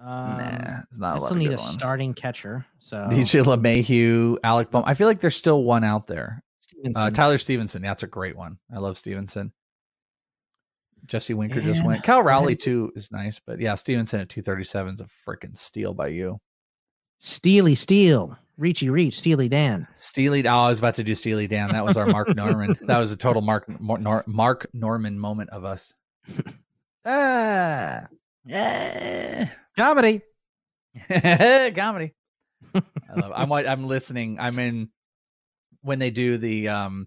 Um, 0.00 0.08
Nah, 0.36 0.80
it's 0.90 0.98
not 0.98 1.16
I 1.16 1.24
still 1.24 1.36
need 1.36 1.52
a 1.52 1.56
ones. 1.56 1.74
starting 1.74 2.14
catcher. 2.14 2.64
So 2.80 2.96
DJ 3.10 3.42
LeMahieu, 3.44 4.36
Alec 4.44 4.70
Bohm. 4.70 4.84
I 4.86 4.94
feel 4.94 5.06
like 5.06 5.20
there's 5.20 5.36
still 5.36 5.62
one 5.64 5.84
out 5.84 6.06
there. 6.06 6.42
Uh, 6.94 7.10
Tyler 7.10 7.38
Stephenson. 7.38 7.82
That's 7.82 8.02
a 8.02 8.06
great 8.06 8.36
one. 8.36 8.58
I 8.74 8.78
love 8.78 8.98
Stephenson. 8.98 9.52
Jesse 11.06 11.34
Winker 11.34 11.60
just 11.60 11.84
went. 11.84 12.02
Cal 12.02 12.22
Raleigh 12.22 12.56
too 12.56 12.92
is 12.96 13.10
nice, 13.12 13.40
but 13.44 13.60
yeah, 13.60 13.74
Stephenson 13.74 14.20
at 14.20 14.28
237 14.28 14.94
is 14.94 15.00
a 15.00 15.06
freaking 15.28 15.56
steal 15.56 15.94
by 15.94 16.08
you. 16.08 16.40
Steely 17.18 17.74
Steel, 17.74 18.36
Reachy 18.58 18.90
Reach, 18.90 19.18
Steely 19.18 19.48
Dan. 19.48 19.86
Steely. 19.98 20.46
Oh, 20.46 20.50
I 20.50 20.68
was 20.68 20.78
about 20.78 20.94
to 20.96 21.04
do 21.04 21.14
Steely 21.14 21.46
Dan. 21.46 21.70
That 21.72 21.84
was 21.84 21.96
our 21.96 22.06
Mark 22.06 22.28
Normand. 22.36 22.78
That 22.82 22.98
was 22.98 23.10
a 23.12 23.16
total 23.16 23.42
Mark 23.42 23.68
Mar- 23.80 23.98
Nor- 23.98 24.24
Mark 24.26 24.66
Normand 24.72 25.20
moment 25.20 25.50
of 25.50 25.64
us. 25.64 25.94
Ah, 27.06 28.06
yeah, 28.46 29.50
comedy. 29.76 30.22
comedy. 31.08 32.14
I 32.74 32.80
love. 33.14 33.32
I'm 33.34 33.48
wa- 33.50 33.58
I'm 33.58 33.84
listening. 33.86 34.38
I'm 34.40 34.58
in 34.58 34.88
when 35.82 35.98
they 35.98 36.10
do 36.10 36.38
the 36.38 36.68
um 36.68 37.06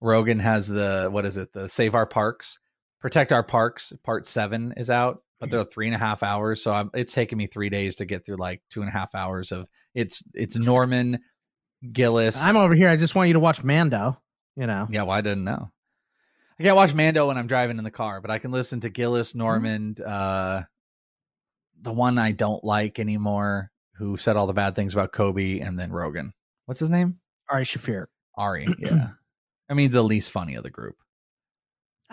Rogan 0.00 0.38
has 0.38 0.68
the 0.68 1.08
what 1.10 1.24
is 1.24 1.38
it 1.38 1.52
the 1.52 1.68
Save 1.68 1.96
Our 1.96 2.06
Parks, 2.06 2.58
Protect 3.02 3.32
Our 3.32 3.42
Parks 3.42 3.92
Part 4.04 4.26
Seven 4.26 4.74
is 4.76 4.88
out, 4.88 5.22
but 5.40 5.50
they're 5.50 5.64
three 5.64 5.88
and 5.88 5.94
a 5.94 5.98
half 5.98 6.22
hours. 6.22 6.62
So 6.62 6.72
I'm, 6.72 6.90
it's 6.94 7.12
taken 7.12 7.36
me 7.36 7.48
three 7.48 7.68
days 7.68 7.96
to 7.96 8.04
get 8.04 8.24
through 8.24 8.36
like 8.36 8.62
two 8.70 8.80
and 8.80 8.88
a 8.88 8.92
half 8.92 9.14
hours 9.16 9.50
of 9.50 9.68
it's 9.92 10.22
it's 10.34 10.56
Normand 10.56 11.18
Gillis. 11.92 12.40
I'm 12.40 12.56
over 12.56 12.76
here. 12.76 12.88
I 12.88 12.96
just 12.96 13.16
want 13.16 13.26
you 13.26 13.34
to 13.34 13.40
watch 13.40 13.64
Mando. 13.64 14.20
You 14.56 14.68
know. 14.68 14.86
Yeah, 14.88 15.02
well, 15.02 15.16
I 15.16 15.20
didn't 15.20 15.42
know. 15.42 15.72
I 16.60 16.62
can't 16.62 16.76
watch 16.76 16.94
Mando 16.94 17.26
when 17.26 17.36
I'm 17.36 17.48
driving 17.48 17.78
in 17.78 17.84
the 17.84 17.90
car, 17.90 18.20
but 18.20 18.30
I 18.30 18.38
can 18.38 18.52
listen 18.52 18.80
to 18.82 18.88
Gillis, 18.88 19.34
Normand, 19.34 20.00
uh, 20.00 20.62
the 21.80 21.92
one 21.92 22.18
I 22.18 22.30
don't 22.30 22.62
like 22.62 23.00
anymore, 23.00 23.72
who 23.96 24.16
said 24.16 24.36
all 24.36 24.46
the 24.46 24.52
bad 24.52 24.76
things 24.76 24.94
about 24.94 25.12
Kobe, 25.12 25.58
and 25.58 25.76
then 25.76 25.90
Rogan. 25.90 26.34
What's 26.66 26.78
his 26.78 26.90
name? 26.90 27.18
Ari 27.50 27.64
Shaffir. 27.64 28.06
Ari. 28.36 28.68
Yeah. 28.78 29.08
I 29.68 29.74
mean, 29.74 29.90
the 29.90 30.02
least 30.02 30.30
funny 30.30 30.54
of 30.54 30.62
the 30.62 30.70
group. 30.70 30.96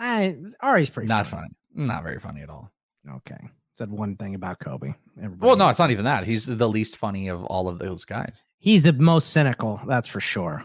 I 0.00 0.36
Ari's 0.60 0.90
pretty 0.90 1.08
Not 1.08 1.26
funny. 1.26 1.42
funny. 1.74 1.86
Not 1.86 2.02
very 2.02 2.18
funny 2.18 2.40
at 2.40 2.48
all. 2.50 2.72
Okay. 3.08 3.38
Said 3.74 3.90
one 3.90 4.16
thing 4.16 4.34
about 4.34 4.58
Kobe. 4.58 4.94
Everybody 5.18 5.46
Well, 5.46 5.56
no, 5.56 5.68
it's 5.68 5.78
not 5.78 5.90
even 5.90 6.04
that. 6.06 6.24
He's 6.24 6.46
the 6.46 6.68
least 6.68 6.96
funny 6.96 7.28
of 7.28 7.44
all 7.44 7.68
of 7.68 7.78
those 7.78 8.04
guys. 8.04 8.44
He's 8.58 8.82
the 8.82 8.92
most 8.94 9.30
cynical, 9.30 9.80
that's 9.86 10.08
for 10.08 10.20
sure. 10.20 10.64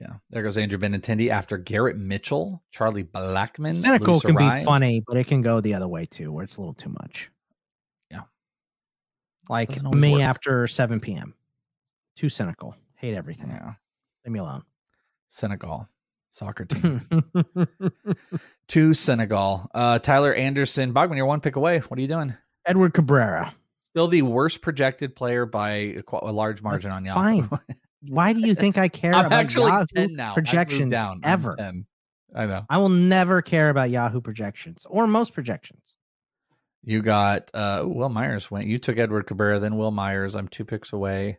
Yeah. 0.00 0.14
There 0.30 0.42
goes 0.42 0.56
Andrew 0.56 0.78
Benintendi 0.78 1.30
after 1.30 1.56
Garrett 1.56 1.96
Mitchell, 1.96 2.62
Charlie 2.70 3.04
Blackmon. 3.04 3.76
Cynical 3.76 4.20
can 4.20 4.34
be 4.36 4.64
funny, 4.64 5.02
but 5.06 5.16
it 5.16 5.26
can 5.26 5.42
go 5.42 5.60
the 5.60 5.74
other 5.74 5.86
way 5.86 6.06
too, 6.06 6.32
where 6.32 6.44
it's 6.44 6.56
a 6.56 6.60
little 6.60 6.74
too 6.74 6.90
much. 6.90 7.30
Yeah. 8.10 8.22
Like 9.48 9.80
me 9.94 10.14
work. 10.14 10.22
after 10.22 10.66
7 10.66 10.98
p.m. 10.98 11.34
Too 12.16 12.28
cynical. 12.28 12.74
Hate 12.96 13.14
everything. 13.14 13.50
Yeah. 13.50 13.74
Leave 14.24 14.32
me 14.32 14.40
alone. 14.40 14.62
Senegal 15.28 15.88
soccer 16.34 16.64
team. 16.64 17.06
to 18.68 18.94
Senegal. 18.94 19.70
Uh, 19.74 19.98
Tyler 19.98 20.34
Anderson. 20.34 20.92
Bogman, 20.92 21.16
you're 21.16 21.26
one 21.26 21.40
pick 21.40 21.56
away. 21.56 21.78
What 21.78 21.98
are 21.98 22.02
you 22.02 22.08
doing? 22.08 22.34
Edward 22.66 22.94
Cabrera. 22.94 23.54
Still 23.90 24.08
the 24.08 24.22
worst 24.22 24.60
projected 24.60 25.14
player 25.14 25.46
by 25.46 25.70
a, 25.70 26.02
a 26.22 26.32
large 26.32 26.62
margin 26.62 26.90
on 26.90 27.04
Yahoo. 27.04 27.42
Fine. 27.42 27.60
Why 28.08 28.32
do 28.32 28.40
you 28.40 28.54
think 28.54 28.76
I 28.76 28.88
care 28.88 29.14
I'm 29.14 29.26
about 29.26 29.38
actually 29.38 29.70
Yahoo 29.70 29.86
10 29.94 30.14
now. 30.14 30.34
Projections 30.34 30.90
down. 30.90 31.20
Ever? 31.22 31.54
I 32.34 32.46
know. 32.46 32.66
I 32.68 32.78
will 32.78 32.88
never 32.88 33.40
care 33.40 33.70
about 33.70 33.90
Yahoo 33.90 34.20
projections 34.20 34.86
or 34.90 35.06
most 35.06 35.32
projections. 35.32 35.96
You 36.82 37.00
got 37.00 37.50
uh 37.54 37.84
Wil 37.86 38.10
Myers 38.10 38.50
went. 38.50 38.66
You 38.66 38.78
took 38.78 38.98
Edward 38.98 39.26
Cabrera, 39.26 39.58
then 39.58 39.78
Wil 39.78 39.90
Myers. 39.90 40.34
I'm 40.34 40.48
two 40.48 40.64
picks 40.64 40.92
away. 40.92 41.38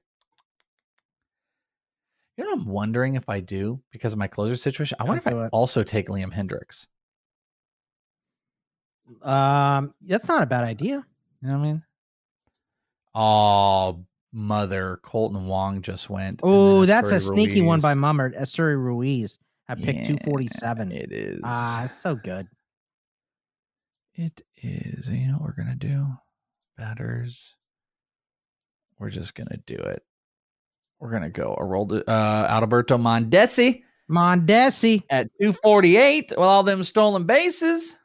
You 2.38 2.44
know, 2.44 2.52
what 2.52 2.60
I'm 2.60 2.66
wondering 2.66 3.16
if 3.16 3.30
I 3.30 3.40
do 3.40 3.82
because 3.92 4.14
of 4.14 4.20
my 4.20 4.28
closer 4.28 4.56
situation. 4.56 4.98
I 5.00 5.06
wonder 5.06 5.20
if 5.20 5.28
I 5.28 5.46
it. 5.46 5.50
also 5.54 5.84
take 5.84 6.08
Liam 6.10 6.34
Hendriks. 6.34 6.88
Um, 9.22 9.94
that's 10.02 10.28
not 10.28 10.44
a 10.44 10.46
bad 10.46 10.64
idea. 10.64 11.06
You 11.42 11.48
know 11.48 11.60
what 11.60 11.66
I 11.66 11.68
mean? 11.68 11.84
Oh, 13.14 14.06
mother. 14.34 15.00
Kolten 15.04 15.46
Wong 15.46 15.82
just 15.82 16.10
went. 16.10 16.42
Oh, 16.44 16.86
that's 16.86 17.12
a 17.12 17.20
sneaky 17.20 17.62
one 17.62 17.80
by 17.80 17.94
Mummert. 17.94 18.40
Esteury 18.40 18.78
Ruiz 18.78 19.40
at 19.70 19.78
pick 19.78 19.96
Yeah, 19.96 20.04
247. 20.04 20.92
It 20.92 21.12
is. 21.12 21.40
Ah, 21.44 21.86
it's 21.86 22.02
so 22.02 22.16
good. 22.16 22.48
It 24.16 24.42
is. 24.58 25.10
You 25.10 25.28
know 25.28 25.34
what 25.34 25.44
we're 25.44 25.64
gonna 25.64 25.76
do? 25.76 26.08
Batters. 26.78 27.56
We're 29.00 29.10
just 29.10 29.36
gonna 29.36 29.60
do 29.66 29.76
it. 29.76 30.04
We're 31.00 31.12
gonna 31.12 31.30
go 31.30 31.56
Aroldo, 31.60 32.04
uh 32.08 32.60
Adalberto 32.62 33.00
Mondesi 33.00 33.84
Mondesi. 34.10 35.04
at 35.10 35.28
248 35.42 36.30
with 36.32 36.40
all 36.40 36.64
them 36.64 36.84
stolen 36.84 37.26
bases. 37.26 37.98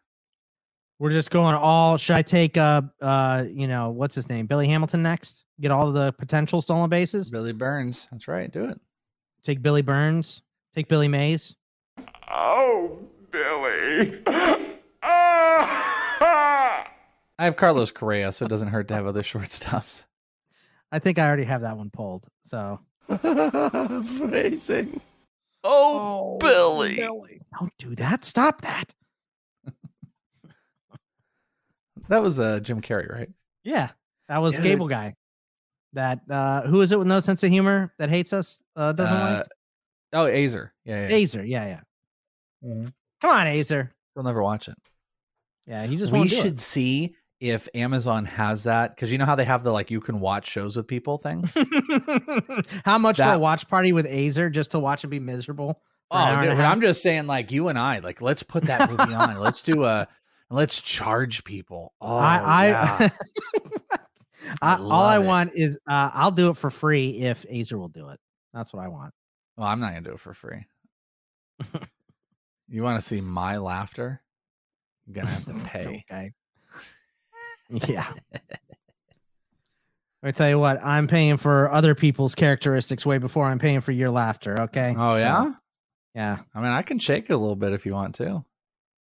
We're 0.98 1.10
just 1.10 1.30
going 1.30 1.54
all. 1.54 1.96
Should 1.96 2.16
I 2.16 2.22
take 2.22 2.56
uh 2.56 2.82
uh 3.00 3.44
you 3.50 3.68
know 3.68 3.90
what's 3.90 4.14
his 4.14 4.28
name 4.28 4.46
Billy 4.46 4.66
Hamilton 4.66 5.02
next? 5.02 5.44
Get 5.60 5.70
all 5.70 5.92
the 5.92 6.12
potential 6.12 6.62
stolen 6.62 6.88
bases. 6.90 7.30
Billy 7.30 7.52
Burns. 7.52 8.08
That's 8.10 8.28
right. 8.28 8.50
Do 8.50 8.64
it. 8.64 8.80
Take 9.42 9.62
Billy 9.62 9.82
Burns. 9.82 10.42
Take 10.74 10.88
Billy 10.88 11.08
Mays. 11.08 11.54
Oh, 12.30 12.98
Billy. 13.30 14.22
I 17.40 17.44
have 17.44 17.56
Carlos 17.56 17.90
Correa, 17.90 18.32
so 18.32 18.44
it 18.44 18.48
doesn't 18.48 18.68
hurt 18.68 18.88
to 18.88 18.94
have 18.94 19.06
other 19.06 19.22
shortstops. 19.22 20.04
I 20.92 20.98
think 20.98 21.18
I 21.18 21.26
already 21.26 21.44
have 21.44 21.62
that 21.62 21.76
one 21.76 21.90
pulled. 21.90 22.26
So 22.44 22.80
Phrasing. 23.06 25.00
Oh, 25.62 26.38
Billy. 26.38 26.96
Don't 26.96 27.72
do 27.78 27.94
that. 27.96 28.24
Stop 28.24 28.62
that. 28.62 28.92
That 32.08 32.22
was 32.22 32.40
uh, 32.40 32.58
Jim 32.60 32.80
Carrey, 32.80 33.08
right? 33.10 33.30
Yeah, 33.62 33.90
that 34.28 34.38
was 34.38 34.54
Yeah, 34.56 34.62
Cable 34.62 34.88
Guy. 34.88 35.14
That 35.92 36.20
uh 36.28 36.62
who 36.62 36.80
is 36.80 36.90
it 36.92 36.98
with 36.98 37.06
no 37.08 37.20
sense 37.20 37.42
of 37.44 37.50
humor 37.50 37.92
that 37.98 38.10
hates 38.10 38.32
us? 38.32 38.60
Uh 38.74 38.92
doesn't 38.92 39.16
Uh, 39.16 39.36
like 39.38 39.46
Oh, 40.12 40.24
Azer. 40.26 40.70
Yeah, 40.84 41.08
yeah. 41.08 41.16
Azer. 41.16 41.48
Yeah, 41.48 41.66
yeah. 41.66 41.80
Mhm. 42.68 42.92
Come 43.20 43.30
on, 43.30 43.46
Azer. 43.46 43.90
He'll 44.14 44.24
never 44.24 44.42
watch 44.42 44.68
it. 44.68 44.74
Yeah, 45.66 45.86
he 45.86 45.96
just 45.96 46.10
we 46.12 46.18
won't 46.18 46.30
do 46.30 46.36
it. 46.36 46.42
should 46.42 46.60
see 46.60 47.14
if 47.40 47.68
Amazon 47.74 48.26
has 48.26 48.64
that 48.64 48.94
because 48.94 49.10
you 49.10 49.16
know 49.16 49.24
how 49.24 49.34
they 49.34 49.46
have 49.46 49.64
the 49.64 49.72
like 49.72 49.90
you 49.90 50.00
can 50.00 50.20
watch 50.20 50.48
shows 50.48 50.76
with 50.76 50.86
people 50.86 51.16
thing. 51.16 51.42
How 52.84 52.98
much 52.98 53.16
for 53.16 53.22
a 53.22 53.38
watch 53.38 53.66
party 53.66 53.92
with 53.92 54.06
Azer 54.06 54.52
just 54.52 54.72
to 54.72 54.78
watch 54.78 55.04
and 55.04 55.10
be 55.10 55.18
miserable? 55.18 55.80
Oh, 56.10 56.42
dude. 56.42 56.50
I'm 56.60 56.80
just 56.82 57.02
saying, 57.02 57.26
like 57.26 57.50
you 57.50 57.68
and 57.68 57.78
I, 57.78 58.00
like 58.00 58.20
let's 58.20 58.42
put 58.42 58.64
that 58.64 58.90
movie 58.90 59.14
on. 59.14 59.38
Let's 59.40 59.62
do 59.62 59.84
a, 59.84 60.06
let's 60.50 60.80
charge 60.82 61.44
people. 61.44 61.94
Oh, 62.00 62.16
I, 62.16 62.36
I, 62.44 62.66
yeah. 62.68 63.08
I 64.60 64.76
all 64.76 64.92
I 64.92 65.20
it. 65.20 65.26
want 65.26 65.52
is 65.54 65.76
uh, 65.88 66.10
I'll 66.12 66.32
do 66.32 66.50
it 66.50 66.56
for 66.56 66.70
free 66.70 67.10
if 67.20 67.46
Azer 67.50 67.78
will 67.78 67.88
do 67.88 68.08
it. 68.10 68.20
That's 68.52 68.72
what 68.72 68.82
I 68.82 68.88
want. 68.88 69.14
well, 69.56 69.68
I'm 69.68 69.80
not 69.80 69.90
gonna 69.94 70.02
do 70.02 70.12
it 70.14 70.20
for 70.20 70.34
free. 70.34 70.66
you 72.68 72.82
want 72.82 73.00
to 73.00 73.06
see 73.06 73.20
my 73.20 73.56
laughter? 73.58 74.20
I'm 75.06 75.12
gonna 75.14 75.28
have 75.28 75.44
to 75.46 75.54
pay. 75.54 76.04
Okay. 76.10 76.32
Yeah. 77.70 78.12
I 80.22 80.32
tell 80.32 80.48
you 80.50 80.58
what, 80.58 80.84
I'm 80.84 81.06
paying 81.06 81.38
for 81.38 81.72
other 81.72 81.94
people's 81.94 82.34
characteristics 82.34 83.06
way 83.06 83.16
before 83.18 83.46
I'm 83.46 83.58
paying 83.58 83.80
for 83.80 83.92
your 83.92 84.10
laughter. 84.10 84.60
Okay. 84.62 84.94
Oh 84.98 85.14
So, 85.14 85.20
yeah. 85.20 85.52
yeah. 86.14 86.38
I 86.54 86.60
mean, 86.60 86.72
I 86.72 86.82
can 86.82 86.98
shake 86.98 87.30
it 87.30 87.32
a 87.32 87.38
little 87.38 87.56
bit 87.56 87.72
if 87.72 87.86
you 87.86 87.94
want 87.94 88.16
to. 88.16 88.44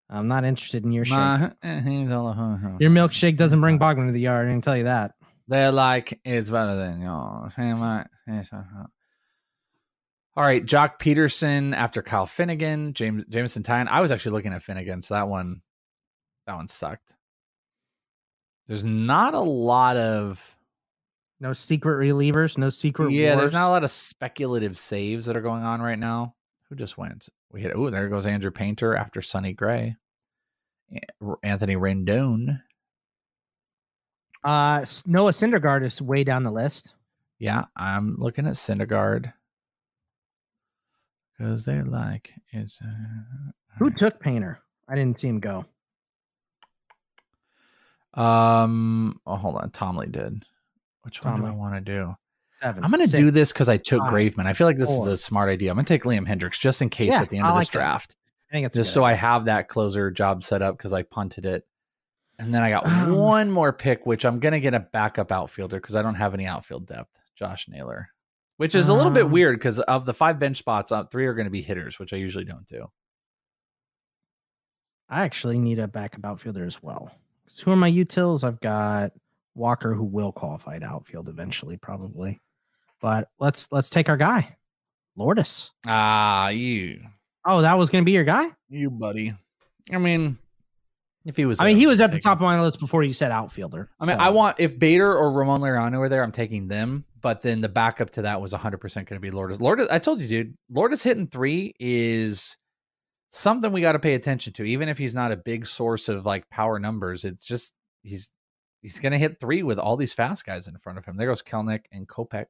I'm 0.10 0.28
not 0.30 0.46
interested 0.46 0.86
in 0.86 0.92
your 0.94 1.04
shake. 1.06 1.18
My- 1.18 1.52
eh, 1.64 1.82
he's 1.82 2.12
all- 2.12 2.32
huh, 2.32 2.58
huh. 2.62 2.78
Your 2.80 2.92
milkshake 2.92 3.36
doesn't 3.36 3.60
bring 3.60 3.80
Bogman 3.80 4.06
to 4.08 4.12
the 4.14 4.20
yard. 4.22 4.48
I 4.48 4.52
can 4.52 4.62
tell 4.62 4.78
you 4.78 4.86
that. 4.86 5.14
They're 5.50 5.72
like, 5.74 6.20
it's 6.24 6.50
better 6.50 6.76
than 6.76 7.02
yours. 7.02 7.54
Hey, 7.56 7.74
my- 7.74 8.06
yes. 8.26 8.52
All 8.54 10.46
right, 10.46 10.64
Joc 10.66 11.00
Pederson 11.00 11.76
after 11.76 12.02
Kyle 12.02 12.28
Finnegan, 12.28 12.94
James 12.94 13.26
Jameson 13.28 13.64
Taillon. 13.64 13.88
I 13.90 14.00
was 14.00 14.10
actually 14.12 14.32
looking 14.34 14.54
at 14.54 14.64
Finnegan, 14.64 15.02
so 15.02 15.16
that 15.16 15.28
one, 15.28 15.62
that 16.48 16.56
one 16.56 16.70
sucked. 16.70 17.14
There's 18.70 18.84
not 18.84 19.34
a 19.34 19.40
lot 19.40 19.98
of 19.98 20.56
No 21.40 21.54
secret 21.54 21.96
relievers. 21.96 22.56
No 22.56 22.70
secret. 22.70 23.12
yeah. 23.12 23.36
There's 23.36 23.52
not 23.52 23.68
a 23.68 23.72
lot 23.72 23.84
of 23.84 23.90
speculative 23.90 24.78
saves 24.78 25.26
that 25.26 25.36
are 25.36 25.42
going 25.42 25.64
on 25.64 25.82
right 25.82 25.98
now. 25.98 26.36
Who 26.70 26.76
just 26.76 26.96
went? 26.96 27.30
We 27.52 27.62
hit. 27.62 27.74
Oh, 27.76 27.90
there 27.90 28.08
goes 28.10 28.28
Andrew 28.28 28.52
Painter 28.52 28.96
after 28.96 29.24
Sonny 29.24 29.54
Gray. 29.54 29.96
Anthony 31.42 31.76
Rendon. 31.76 32.62
Uh, 34.44 34.86
Noah 35.08 35.32
Syndergaard 35.32 35.84
is 35.86 36.00
way 36.00 36.24
down 36.24 36.44
the 36.44 36.52
list. 36.52 36.92
Yeah, 37.40 37.66
I'm 37.76 38.18
looking 38.20 38.46
at 38.46 38.54
Syndergaard 38.54 39.34
because 41.38 41.66
they're 41.66 41.86
like 41.86 42.32
it's. 42.52 42.80
Uh, 42.82 43.52
Who 43.80 43.90
took 43.90 44.20
Painter? 44.20 44.62
I 44.88 44.94
didn't 44.96 45.18
see 45.18 45.28
him 45.28 45.40
go. 45.40 45.66
Um. 48.14 49.20
Oh, 49.26 49.36
hold 49.36 49.56
on. 49.56 49.70
Tomley 49.72 50.08
did. 50.12 50.44
Which 51.04 51.24
one 51.24 51.40
do 51.42 51.48
I 51.48 51.52
want 51.52 51.76
to 51.76 51.82
do? 51.82 52.16
Seven. 52.62 52.84
I'm 52.84 52.92
going 52.92 53.08
to 53.08 53.18
do 53.18 53.32
this 53.32 53.54
because 53.54 53.70
I 53.70 53.78
took 53.78 54.02
five, 54.02 54.12
Graveman. 54.12 54.46
I 54.46 54.54
feel 54.54 54.68
like 54.68 54.78
this 54.78 54.90
is 54.90 55.08
a 55.08 55.16
smart 55.16 55.50
idea. 55.50 55.72
I'm 55.72 55.76
going 55.76 55.86
to 55.86 55.94
take 55.94 56.04
Liam 56.04 56.28
Hendriks 56.28 56.60
just 56.60 56.82
in 56.82 56.90
case 56.90 57.12
Yeah, 57.14 57.22
at 57.22 57.30
the 57.30 57.38
end 57.38 57.48
I 57.48 57.52
of 57.52 57.56
this 57.56 57.68
like 57.68 57.72
that. 57.72 57.80
draft, 57.80 58.16
I 58.50 58.54
think 58.54 58.66
it's 58.66 58.76
just 58.76 58.92
so 58.94 59.04
I 59.06 59.14
have 59.14 59.46
that 59.46 59.70
closer 59.70 60.12
job 60.12 60.44
set 60.44 60.62
up 60.62 60.76
because 60.78 60.92
I 60.92 61.04
punted 61.04 61.46
it. 61.46 61.66
And 62.38 62.54
then 62.54 62.62
I 62.62 62.70
got 62.72 62.86
Um, 62.86 63.16
one 63.16 63.50
more 63.52 63.72
pick, 63.72 64.06
which 64.06 64.26
I'm 64.26 64.40
going 64.40 64.52
to 64.54 64.60
get 64.60 64.74
a 64.74 64.80
backup 64.82 65.32
outfielder 65.32 65.78
because 65.78 65.96
I 65.96 66.02
don't 66.02 66.16
have 66.16 66.34
any 66.34 66.46
outfield 66.48 66.86
depth. 66.88 67.12
Josh 67.36 67.68
Naylor, 67.70 68.10
which 68.58 68.76
is 68.76 68.90
a 68.90 68.94
little 68.94 69.12
bit 69.12 69.26
Um, 69.26 69.32
weird 69.32 69.58
because 69.58 69.80
of 69.80 70.06
the 70.06 70.14
five 70.14 70.38
bench 70.40 70.58
spots, 70.58 70.92
uh, 70.92 71.06
three 71.06 71.26
are 71.28 71.34
going 71.34 71.48
to 71.48 71.52
be 71.52 71.62
hitters, 71.62 71.98
which 71.98 72.12
I 72.12 72.18
usually 72.18 72.44
don't 72.46 72.68
do. 72.68 72.88
I 75.08 75.24
actually 75.24 75.60
need 75.60 75.80
a 75.80 75.88
backup 75.88 76.26
outfielder 76.26 76.66
as 76.66 76.84
well. 76.84 77.12
Who 77.64 77.72
are 77.72 77.76
my 77.76 77.92
utils? 77.92 78.44
I've 78.44 78.60
got 78.60 79.12
Walker, 79.56 79.94
who 79.94 80.04
will 80.04 80.32
qualify 80.32 80.80
to 80.80 80.86
outfield 80.86 81.30
eventually, 81.30 81.78
probably. 81.78 82.40
But 83.02 83.30
let's 83.40 83.68
let's 83.72 83.90
take 83.90 84.10
our 84.10 84.18
guy, 84.18 84.56
Lourdes. 85.16 85.72
Ah, 85.88 86.50
you, 86.50 87.02
Oh, 87.46 87.62
that 87.62 87.78
was 87.78 87.90
going 87.90 88.04
to 88.04 88.06
be 88.06 88.12
your 88.12 88.24
guy. 88.26 88.48
you, 88.70 88.90
buddy. 88.90 89.34
I 89.92 89.98
mean, 89.98 90.38
if 91.26 91.36
he 91.38 91.46
was, 91.46 91.60
I 91.62 91.66
mean, 91.66 91.78
he 91.78 91.88
was 91.88 92.02
at 92.02 92.12
the 92.12 92.20
top 92.20 92.38
of 92.38 92.42
my 92.44 92.60
list 92.62 92.80
before 92.80 93.04
you 93.04 93.14
said 93.14 93.32
outfielder. 93.32 93.90
I 94.00 94.06
mean, 94.06 94.18
so- 94.18 94.24
I 94.24 94.30
want 94.30 94.60
if 94.60 94.78
Bader 94.78 95.12
or 95.16 95.32
Ramon 95.32 95.62
Laureano 95.62 96.00
were 96.00 96.10
there, 96.10 96.24
I'm 96.24 96.32
taking 96.32 96.68
them. 96.68 97.06
But 97.22 97.42
then 97.42 97.60
the 97.60 97.68
backup 97.70 98.12
to 98.12 98.22
that 98.24 98.40
was 98.42 98.52
100 98.54 98.78
percent 98.78 99.08
going 99.10 99.20
to 99.20 99.26
be 99.26 99.32
Lourdes. 99.32 99.60
Lourdes, 99.60 99.88
I 99.92 100.00
told 100.00 100.22
you, 100.22 100.28
dude, 100.28 100.56
Lourdes 100.70 101.04
hitting 101.04 101.28
three 101.28 101.74
is 101.80 102.56
something 103.32 103.72
we 103.72 103.82
got 103.82 103.94
to 103.94 104.00
pay 104.00 104.14
attention 104.16 104.54
to. 104.54 104.64
Even 104.64 104.90
if 104.90 104.98
he's 104.98 105.14
not 105.16 105.32
a 105.32 105.38
big 105.38 105.66
source 105.68 106.10
of 106.10 106.26
like 106.26 106.50
power 106.50 106.80
numbers, 106.80 107.26
it's 107.26 107.46
just 107.46 107.74
he's 108.04 108.32
he's 108.82 109.00
going 109.00 109.12
to 109.12 109.18
hit 109.18 109.40
three 109.40 109.64
with 109.64 109.78
all 109.80 109.98
these 109.98 110.14
fast 110.14 110.46
guys 110.46 110.68
in 110.68 110.78
front 110.78 110.98
of 110.98 111.06
him. 111.06 111.18
There 111.18 111.28
goes 111.28 111.42
Kelenic 111.42 111.86
and 111.92 112.08
Kopech. 112.08 112.46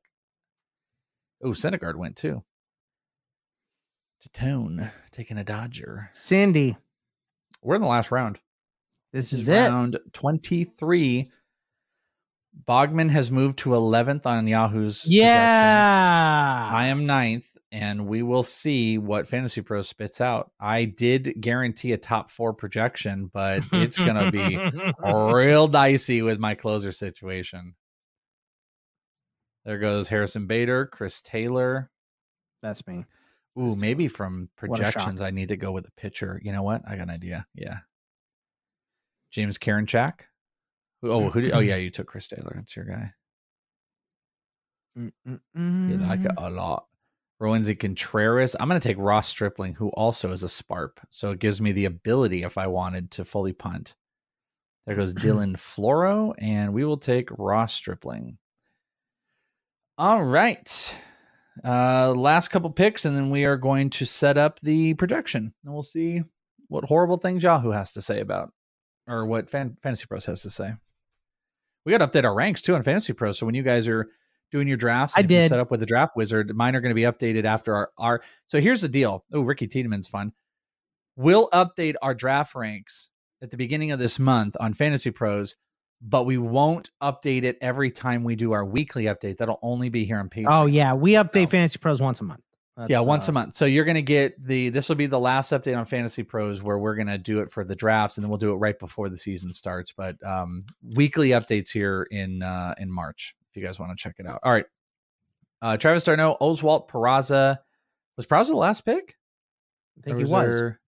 Oh, 1.43 1.49
Syndergaard 1.51 1.95
went 1.95 2.15
too. 2.17 2.43
To 4.21 4.30
Tone 4.30 4.91
taking 5.11 5.38
a 5.38 5.43
Dodger. 5.43 6.09
Cindy. 6.11 6.75
We're 7.61 7.75
in 7.75 7.82
the 7.82 7.88
last 7.88 8.11
round. 8.11 8.39
This 9.13 9.32
This 9.32 9.39
is 9.41 9.49
is 9.49 9.49
it. 9.49 9.69
round 9.69 9.99
23. 10.13 11.27
Bogman 12.67 13.09
has 13.09 13.32
moved 13.32 13.59
to 13.59 13.69
11th 13.69 14.25
on 14.25 14.45
Yahoo's. 14.47 15.05
Yeah. 15.07 16.69
I 16.73 16.88
am 16.88 17.05
ninth, 17.05 17.49
and 17.72 18.07
we 18.07 18.24
will 18.24 18.43
see 18.43 18.97
what 18.97 19.28
Fantasy 19.28 19.61
Pro 19.61 19.82
spits 19.82 20.22
out. 20.22 20.51
I 20.59 20.86
did 20.86 21.36
guarantee 21.39 21.91
a 21.93 21.97
top 21.97 22.30
four 22.32 22.53
projection, 22.53 23.30
but 23.34 23.63
it's 23.72 23.97
going 23.97 24.15
to 24.15 24.32
be 24.32 24.57
real 25.34 25.67
dicey 25.67 26.22
with 26.22 26.39
my 26.39 26.55
closer 26.55 26.91
situation. 26.91 27.76
There 29.65 29.78
goes 29.78 30.07
Harrison 30.07 30.47
Bader, 30.47 30.88
Chris 30.88 31.22
Taylor. 31.22 31.91
That's 32.64 32.85
me. 32.88 33.06
Ooh, 33.60 33.76
maybe 33.76 34.07
from 34.07 34.49
What 34.65 34.80
a 34.80 34.84
shock. 34.84 34.94
projections, 34.94 35.22
I 35.22 35.31
need 35.31 35.49
to 35.49 35.57
go 35.57 35.72
with 35.72 35.85
a 35.85 35.91
pitcher. 35.91 36.39
You 36.44 36.52
know 36.53 36.64
what? 36.64 36.81
I 36.88 36.95
got 36.95 37.03
an 37.03 37.10
idea. 37.10 37.45
Yeah. 37.53 37.80
James 39.31 39.57
Karinchak. 39.57 40.22
Oh, 41.03 41.30
who 41.30 41.41
did, 41.41 41.52
oh 41.53 41.60
yeah, 41.60 41.76
you 41.77 41.89
took 41.91 42.07
Chris 42.07 42.27
Taylor. 42.27 42.53
That's 42.56 42.76
your 42.76 42.85
guy. 42.85 43.11
You 44.95 45.11
like 45.23 46.22
it 46.26 46.31
Mm. 46.31 46.34
a 46.38 46.49
lot. 46.49 46.85
Roansy 47.41 47.80
Contreras. 47.80 48.56
I'm 48.60 48.68
going 48.68 48.80
to 48.80 48.88
take 48.88 48.98
Ross 48.99 49.28
Stripling, 49.28 49.74
who 49.76 49.90
also 49.90 50.32
is 50.32 50.44
a 50.44 50.49
Sparp. 50.49 50.99
So 51.10 51.32
it 51.32 51.40
gives 51.40 51.61
me 51.61 51.72
the 51.72 51.86
ability, 51.86 52.44
if 52.44 52.57
I 52.57 52.68
wanted, 52.68 53.11
to 53.11 53.26
fully 53.26 53.53
punt. 53.53 53.95
There 54.86 54.95
goes 54.95 55.14
Dylan 55.16 55.56
Floro, 55.56 56.34
and 56.38 56.74
we 56.74 56.84
will 56.84 56.98
take 56.98 57.30
Ross 57.32 57.74
Stripling. 57.74 58.38
All 59.98 60.24
right. 60.24 60.98
Uh, 61.64 62.11
last 62.11 62.49
couple 62.49 62.70
picks, 62.70 63.06
and 63.06 63.16
then 63.16 63.30
we 63.30 63.45
are 63.45 63.57
going 63.57 63.90
to 63.91 64.06
set 64.06 64.38
up 64.38 64.60
the 64.61 64.94
projection. 64.95 65.53
And 65.64 65.74
we'll 65.74 65.84
see 65.84 66.24
what 66.68 66.86
horrible 66.86 67.18
things 67.18 67.44
Yahoo 67.44 67.72
has 67.72 67.91
to 67.94 68.02
say 68.02 68.20
about, 68.20 68.52
or 69.07 69.26
what 69.26 69.49
Fan- 69.49 69.78
Fantasy 69.82 70.06
Pros 70.07 70.26
has 70.26 70.41
to 70.44 70.49
say. 70.49 70.74
We 71.86 71.91
got 71.91 71.99
to 71.99 72.07
update 72.07 72.26
our 72.26 72.34
ranks 72.34 72.61
too 72.61 72.76
on 72.76 72.84
Fantasy 72.84 73.14
Pros. 73.14 73.40
So 73.40 73.45
when 73.45 73.56
you 73.56 73.64
guys 73.64 73.88
are 73.88 74.07
doing 74.51 74.67
your 74.67 74.77
drafts, 74.77 75.15
I 75.17 75.21
did. 75.21 75.49
set 75.49 75.59
up 75.59 75.71
with 75.71 75.80
the 75.80 75.85
Draft 75.85 76.15
Wizard. 76.15 76.55
Mine 76.55 76.76
are 76.76 76.81
going 76.81 76.91
to 76.91 76.95
be 76.95 77.03
updated 77.03 77.45
after 77.45 77.76
our, 77.76 77.91
our. 77.97 78.21
So 78.47 78.59
here's 78.59 78.81
the 78.81 78.89
deal. 78.89 79.26
Oh, 79.34 79.41
Ricky 79.41 79.67
Tiedemann's 79.67 80.07
fun. 80.07 80.34
We'll 81.15 81.49
update 81.49 81.95
our 82.01 82.13
draft 82.13 82.55
ranks 82.55 83.09
at 83.41 83.51
the 83.51 83.57
beginning 83.57 83.91
of 83.91 83.99
this 83.99 84.19
month 84.19 84.55
on 84.59 84.73
Fantasy 84.73 85.11
Pros, 85.11 85.55
but 86.01 86.26
we 86.26 86.38
won't 86.38 86.91
update 87.01 87.43
it 87.43 87.57
every 87.61 87.91
time 87.91 88.23
we 88.23 88.35
do 88.35 88.53
our 88.53 88.65
weekly 88.65 89.05
update. 89.05 89.38
That'll 89.38 89.59
only 89.61 89.89
be 89.89 90.05
here 90.05 90.17
on 90.17 90.30
Patreon. 90.30 90.45
Oh 90.47 90.65
yeah, 90.65 90.93
we 90.93 91.13
update 91.13 91.49
Fantasy 91.49 91.77
Pros 91.80 92.01
once 92.01 92.21
a 92.21 92.23
month. 92.23 92.41
That's, 92.77 92.89
yeah, 92.89 93.01
once 93.01 93.27
uh, 93.27 93.31
a 93.31 93.34
month. 93.34 93.55
So 93.55 93.65
you're 93.65 93.84
going 93.84 93.95
to 93.95 94.01
get 94.01 94.41
the 94.41 94.69
this 94.69 94.88
will 94.88 94.95
be 94.95 95.07
the 95.07 95.19
last 95.19 95.51
update 95.51 95.77
on 95.77 95.85
Fantasy 95.85 96.23
Pros 96.23 96.63
where 96.63 96.77
we're 96.77 96.95
going 96.95 97.07
to 97.07 97.17
do 97.17 97.39
it 97.39 97.51
for 97.51 97.65
the 97.65 97.76
drafts 97.76 98.17
and 98.17 98.23
then 98.23 98.30
we'll 98.30 98.38
do 98.38 98.53
it 98.53 98.55
right 98.55 98.80
before 98.80 99.09
the 99.09 99.17
season 99.17 99.51
starts, 99.51 99.91
but 99.91 100.15
um 100.26 100.65
weekly 100.81 101.30
updates 101.30 101.71
here 101.71 102.07
in 102.09 102.41
uh 102.41 102.76
in 102.77 102.89
March 102.89 103.35
if 103.49 103.57
you 103.57 103.65
guys 103.65 103.80
want 103.80 103.91
to 103.97 104.01
check 104.01 104.15
it 104.19 104.27
out. 104.27 104.39
All 104.43 104.51
right. 104.51 104.65
Uh 105.61 105.77
Travis 105.77 106.03
d'Arnaud, 106.03 106.38
Oswald 106.39 106.88
Peraza. 106.89 107.59
Was 108.17 108.26
Peraza 108.26 108.47
the 108.47 108.55
last 108.57 108.85
pick? 108.85 109.15
I 109.97 110.01
think 110.01 110.15
Or 110.15 110.19
he 110.19 110.23
was. 110.26 110.31
there- 110.47 110.80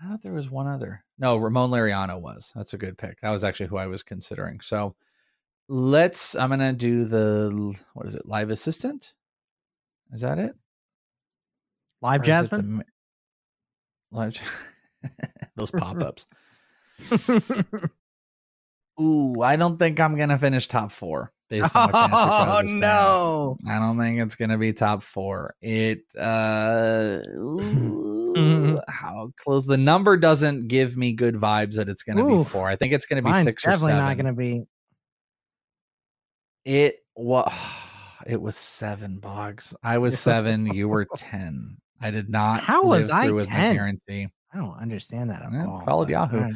I 0.00 0.08
thought 0.08 0.22
there 0.22 0.32
was 0.32 0.50
one 0.50 0.66
other. 0.66 1.04
No, 1.18 1.36
Ramon 1.36 1.70
Laureano 1.70 2.20
was. 2.20 2.50
That's 2.56 2.74
a 2.74 2.78
good 2.78 2.98
pick. 2.98 3.20
That 3.20 3.30
was 3.30 3.44
actually 3.44 3.68
who 3.68 3.76
I 3.76 3.86
was 3.86 4.02
considering. 4.02 4.60
So 4.60 4.96
Let's. 5.68 6.34
I'm 6.34 6.50
gonna 6.50 6.72
do 6.72 7.04
the 7.04 7.74
what 7.94 8.06
is 8.06 8.14
it? 8.16 8.26
Live 8.26 8.50
assistant. 8.50 9.14
Is 10.12 10.20
that 10.22 10.38
it? 10.38 10.54
Live 12.02 12.20
Or 12.20 12.24
it 12.24 12.26
the 12.26 12.26
Jasmine. 12.26 12.84
Live. 14.10 14.38
Those 15.56 15.70
pop 15.70 16.02
ups. 16.02 16.26
Ooh, 19.00 19.40
I 19.42 19.56
don't 19.56 19.78
think 19.78 19.98
I'm 20.00 20.16
gonna 20.18 20.38
finish 20.38 20.68
top 20.68 20.90
four 20.92 21.32
based 21.52 21.76
on 21.76 21.86
what 21.92 21.94
Fantasy 21.94 22.24
Pros 22.24 22.48
Oh 22.48 22.58
is 22.60 22.68
saying. 22.70 22.80
no! 22.80 23.56
I 23.68 23.78
don't 23.78 23.98
think 23.98 24.18
it's 24.20 24.34
gonna 24.34 24.56
be 24.58 24.72
top 24.72 25.02
four. 25.02 25.54
It 25.60 26.00
uh 26.18 27.18
ooh, 27.36 28.80
how 28.88 29.32
close 29.36 29.66
the 29.66 29.76
number 29.76 30.16
doesn't 30.16 30.68
give 30.68 30.96
me 30.96 31.12
good 31.12 31.34
vibes 31.34 31.74
that 31.74 31.88
it's 31.88 32.02
gonna 32.02 32.24
Ooh. 32.24 32.38
be 32.38 32.44
four. 32.48 32.68
I 32.68 32.76
think 32.76 32.92
it's 32.94 33.06
gonna 33.06 33.22
be 33.22 33.30
Mine's 33.30 33.44
six 33.44 33.64
or 33.64 33.70
definitely 33.70 33.92
seven. 33.92 34.04
not 34.04 34.16
going 34.16 34.26
to 34.26 34.32
be. 34.32 34.64
It 36.64 36.96
was 37.14 37.52
it 38.26 38.40
was 38.40 38.56
seven 38.56 39.18
bugs 39.18 39.74
I 39.82 39.98
was 39.98 40.18
seven, 40.28 40.66
you 40.66 40.88
were 40.88 41.06
ten. 41.16 41.76
I 42.00 42.10
did 42.10 42.28
not 42.30 42.60
How 42.62 42.84
was 42.84 43.08
live 43.08 43.16
I 43.16 43.26
through 43.26 43.34
with 43.36 43.48
my 43.50 43.54
10? 43.56 43.74
guarantee. 43.76 44.28
I 44.54 44.58
don't 44.58 44.76
understand 44.78 45.30
that 45.30 45.42
at 45.42 45.52
Yeah, 45.52 45.66
all. 45.66 45.82
followed 45.84 46.08
Yahoo. 46.10 46.36
all 46.38 46.42
right. 46.44 46.54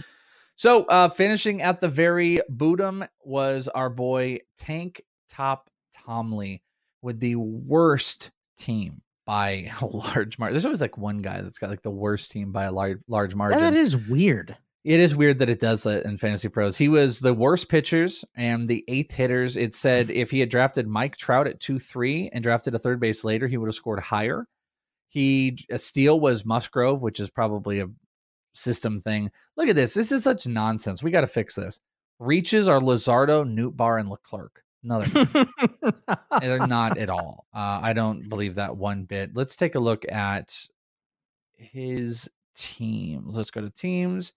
So 0.56 0.84
uh 0.84 1.08
finishing 1.08 1.62
at 1.62 1.80
the 1.80 1.88
very 1.88 2.40
bottom 2.48 3.04
was 3.24 3.68
our 3.68 3.90
boy 3.90 4.40
Tank 4.58 5.02
Top 5.30 5.70
Tomley 5.94 6.62
with 7.02 7.20
the 7.20 7.36
worst 7.36 8.30
team 8.58 9.02
by 9.26 9.70
a 9.80 9.86
large 9.86 10.38
margin. 10.38 10.54
There's 10.54 10.64
always 10.64 10.80
like 10.80 10.96
one 10.96 11.18
guy 11.18 11.42
that's 11.42 11.58
got 11.58 11.70
like 11.70 11.82
the 11.82 11.90
worst 11.90 12.30
team 12.30 12.52
by 12.52 12.64
a 12.64 12.72
large 12.72 13.00
large 13.08 13.34
margin. 13.34 13.60
That 13.60 13.74
is 13.74 13.96
weird. 13.96 14.56
It 14.84 15.00
is 15.00 15.16
weird 15.16 15.40
that 15.40 15.48
it 15.48 15.58
does 15.58 15.82
that 15.82 16.04
in 16.04 16.16
Fantasy 16.16 16.48
Pros. 16.48 16.76
He 16.76 16.88
was 16.88 17.18
the 17.18 17.34
worst 17.34 17.68
pitchers 17.68 18.24
and 18.36 18.68
the 18.68 18.84
eighth 18.86 19.12
hitters. 19.12 19.56
It 19.56 19.74
said 19.74 20.10
if 20.12 20.30
he 20.30 20.38
had 20.38 20.48
drafted 20.48 20.86
Mike 20.86 21.16
Trout 21.16 21.48
at 21.48 21.58
2 21.58 21.80
3 21.80 22.30
and 22.32 22.42
drafted 22.42 22.74
a 22.74 22.78
third 22.78 23.00
base 23.00 23.24
later, 23.24 23.48
he 23.48 23.56
would 23.56 23.66
have 23.66 23.74
scored 23.74 24.00
higher. 24.00 24.46
He 25.08 25.58
a 25.70 25.78
steal 25.78 26.20
was 26.20 26.44
Musgrove, 26.44 27.02
which 27.02 27.20
is 27.20 27.30
probably 27.30 27.80
a 27.80 27.88
system 28.56 29.00
thing. 29.00 29.30
Look 29.56 29.68
at 29.68 29.76
this. 29.76 29.94
This 29.94 30.12
is 30.12 30.24
such 30.24 30.46
nonsense. 30.46 31.02
We 31.02 31.10
got 31.10 31.22
to 31.22 31.26
fix 31.26 31.54
this. 31.54 31.80
Reaches 32.18 32.68
are 32.68 32.80
Luzardo, 32.80 33.44
Nootbaar, 33.44 34.00
and 34.00 34.08
Leclerc. 34.08 34.62
No, 34.82 35.02
they're 36.40 36.66
not. 36.66 36.96
at 36.96 37.10
all. 37.10 37.46
Uh, 37.52 37.80
I 37.82 37.92
don't 37.92 38.28
believe 38.28 38.54
that 38.54 38.76
one 38.76 39.04
bit. 39.04 39.30
Let's 39.34 39.56
take 39.56 39.74
a 39.74 39.80
look 39.80 40.04
at 40.10 40.68
his 41.56 42.28
teams. 42.54 43.36
Let's 43.36 43.50
go 43.50 43.60
to 43.60 43.70
teams. 43.70 44.32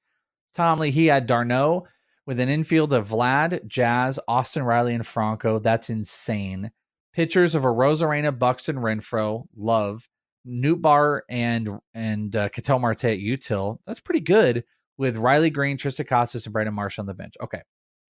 Tomley, 0.53 0.91
he 0.91 1.07
had 1.07 1.27
d'Arnaud 1.27 1.87
with 2.25 2.39
an 2.39 2.49
infield 2.49 2.93
of 2.93 3.09
Vlad, 3.09 3.65
Jazz, 3.67 4.19
Austin 4.27 4.63
Riley, 4.63 4.95
and 4.95 5.05
Franco. 5.05 5.59
That's 5.59 5.89
insane. 5.89 6.71
Pitchers 7.13 7.55
of 7.55 7.63
Arozarena, 7.63 8.37
Buxton, 8.37 8.77
Renfroe, 8.77 9.45
Lowe, 9.55 9.99
Nootbaar, 10.47 11.21
and 11.29 11.69
and 11.93 12.35
uh, 12.35 12.49
Ketel 12.49 12.79
Marte 12.79 13.05
at 13.05 13.19
Util. 13.19 13.79
That's 13.85 13.99
pretty 13.99 14.21
good 14.21 14.63
with 14.97 15.17
Riley 15.17 15.49
Greene, 15.49 15.77
Triston 15.77 16.07
Casas, 16.07 16.45
and 16.45 16.53
Brandon 16.53 16.73
Marsh 16.73 16.99
on 16.99 17.05
the 17.05 17.13
bench. 17.13 17.35
Okay. 17.41 17.61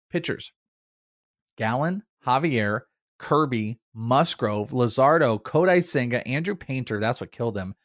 Pitchers. 0.09 0.51
Gallen, 1.57 2.03
Javier, 2.25 2.81
Kirby, 3.19 3.79
Musgrove, 3.93 4.71
Luzardo, 4.71 5.41
Kodai 5.41 5.83
Senga, 5.83 6.25
Andrew 6.27 6.55
Painter. 6.55 6.99
That's 6.99 7.21
what 7.21 7.31
killed 7.31 7.57
him. 7.57 7.75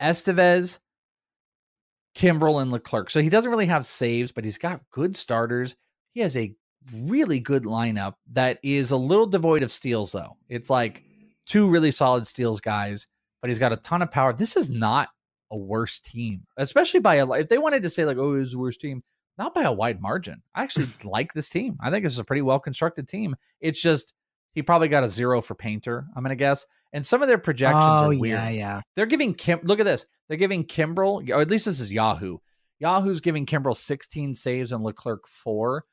Estevez, 0.00 0.78
Kimbrel, 2.16 2.62
and 2.62 2.70
Leclerc. 2.70 3.10
So 3.10 3.20
he 3.20 3.28
doesn't 3.28 3.50
really 3.50 3.66
have 3.66 3.84
saves, 3.84 4.32
but 4.32 4.44
he's 4.44 4.58
got 4.58 4.88
good 4.90 5.16
starters. 5.16 5.76
He 6.14 6.20
has 6.20 6.36
a 6.36 6.54
really 6.94 7.40
good 7.40 7.64
lineup 7.64 8.14
that 8.32 8.58
is 8.62 8.92
a 8.92 8.96
little 8.96 9.26
devoid 9.26 9.62
of 9.62 9.72
steals, 9.72 10.12
though. 10.12 10.36
It's 10.48 10.70
like 10.70 11.02
two 11.44 11.68
really 11.68 11.90
solid 11.90 12.26
steals 12.26 12.60
guys, 12.60 13.06
but 13.40 13.50
he's 13.50 13.58
got 13.58 13.72
a 13.72 13.76
ton 13.76 14.02
of 14.02 14.10
power. 14.10 14.32
This 14.32 14.56
is 14.56 14.70
not 14.70 15.08
a 15.50 15.56
worse 15.56 15.98
team, 16.00 16.44
especially 16.56 17.00
by 17.00 17.16
a. 17.16 17.30
If 17.32 17.48
they 17.48 17.58
wanted 17.58 17.82
to 17.84 17.90
say 17.90 18.04
like, 18.04 18.18
"Oh, 18.18 18.34
it's 18.34 18.48
is 18.48 18.52
the 18.52 18.58
worst 18.58 18.80
team," 18.80 19.02
not 19.38 19.54
by 19.54 19.62
a 19.62 19.72
wide 19.72 20.00
margin. 20.00 20.42
I 20.54 20.62
actually 20.62 20.88
like 21.04 21.32
this 21.32 21.48
team. 21.48 21.76
I 21.80 21.90
think 21.90 22.04
this 22.04 22.12
is 22.12 22.18
a 22.18 22.24
pretty 22.24 22.42
well 22.42 22.58
constructed 22.58 23.08
team. 23.08 23.36
It's 23.60 23.80
just 23.80 24.12
he 24.54 24.62
probably 24.62 24.88
got 24.88 25.04
a 25.04 25.08
zero 25.08 25.40
for 25.40 25.54
Painter. 25.54 26.06
I'm 26.16 26.22
gonna 26.22 26.36
guess, 26.36 26.66
and 26.92 27.04
some 27.04 27.22
of 27.22 27.28
their 27.28 27.38
projections 27.38 27.84
Oh 27.84 28.06
are 28.06 28.08
weird. 28.08 28.38
yeah, 28.38 28.48
yeah. 28.50 28.80
They're 28.96 29.06
giving 29.06 29.34
Kim. 29.34 29.60
Look 29.62 29.80
at 29.80 29.86
this. 29.86 30.04
They're 30.28 30.36
giving 30.36 30.64
Kimbrel, 30.64 31.28
or 31.30 31.40
at 31.40 31.50
least 31.50 31.64
this 31.64 31.80
is 31.80 31.92
Yahoo. 31.92 32.38
Yahoo's 32.80 33.20
giving 33.20 33.44
Kimbrel 33.46 33.76
16 33.76 34.34
saves 34.34 34.70
and 34.72 34.84
Leclerc 34.84 35.26
four. 35.26 35.84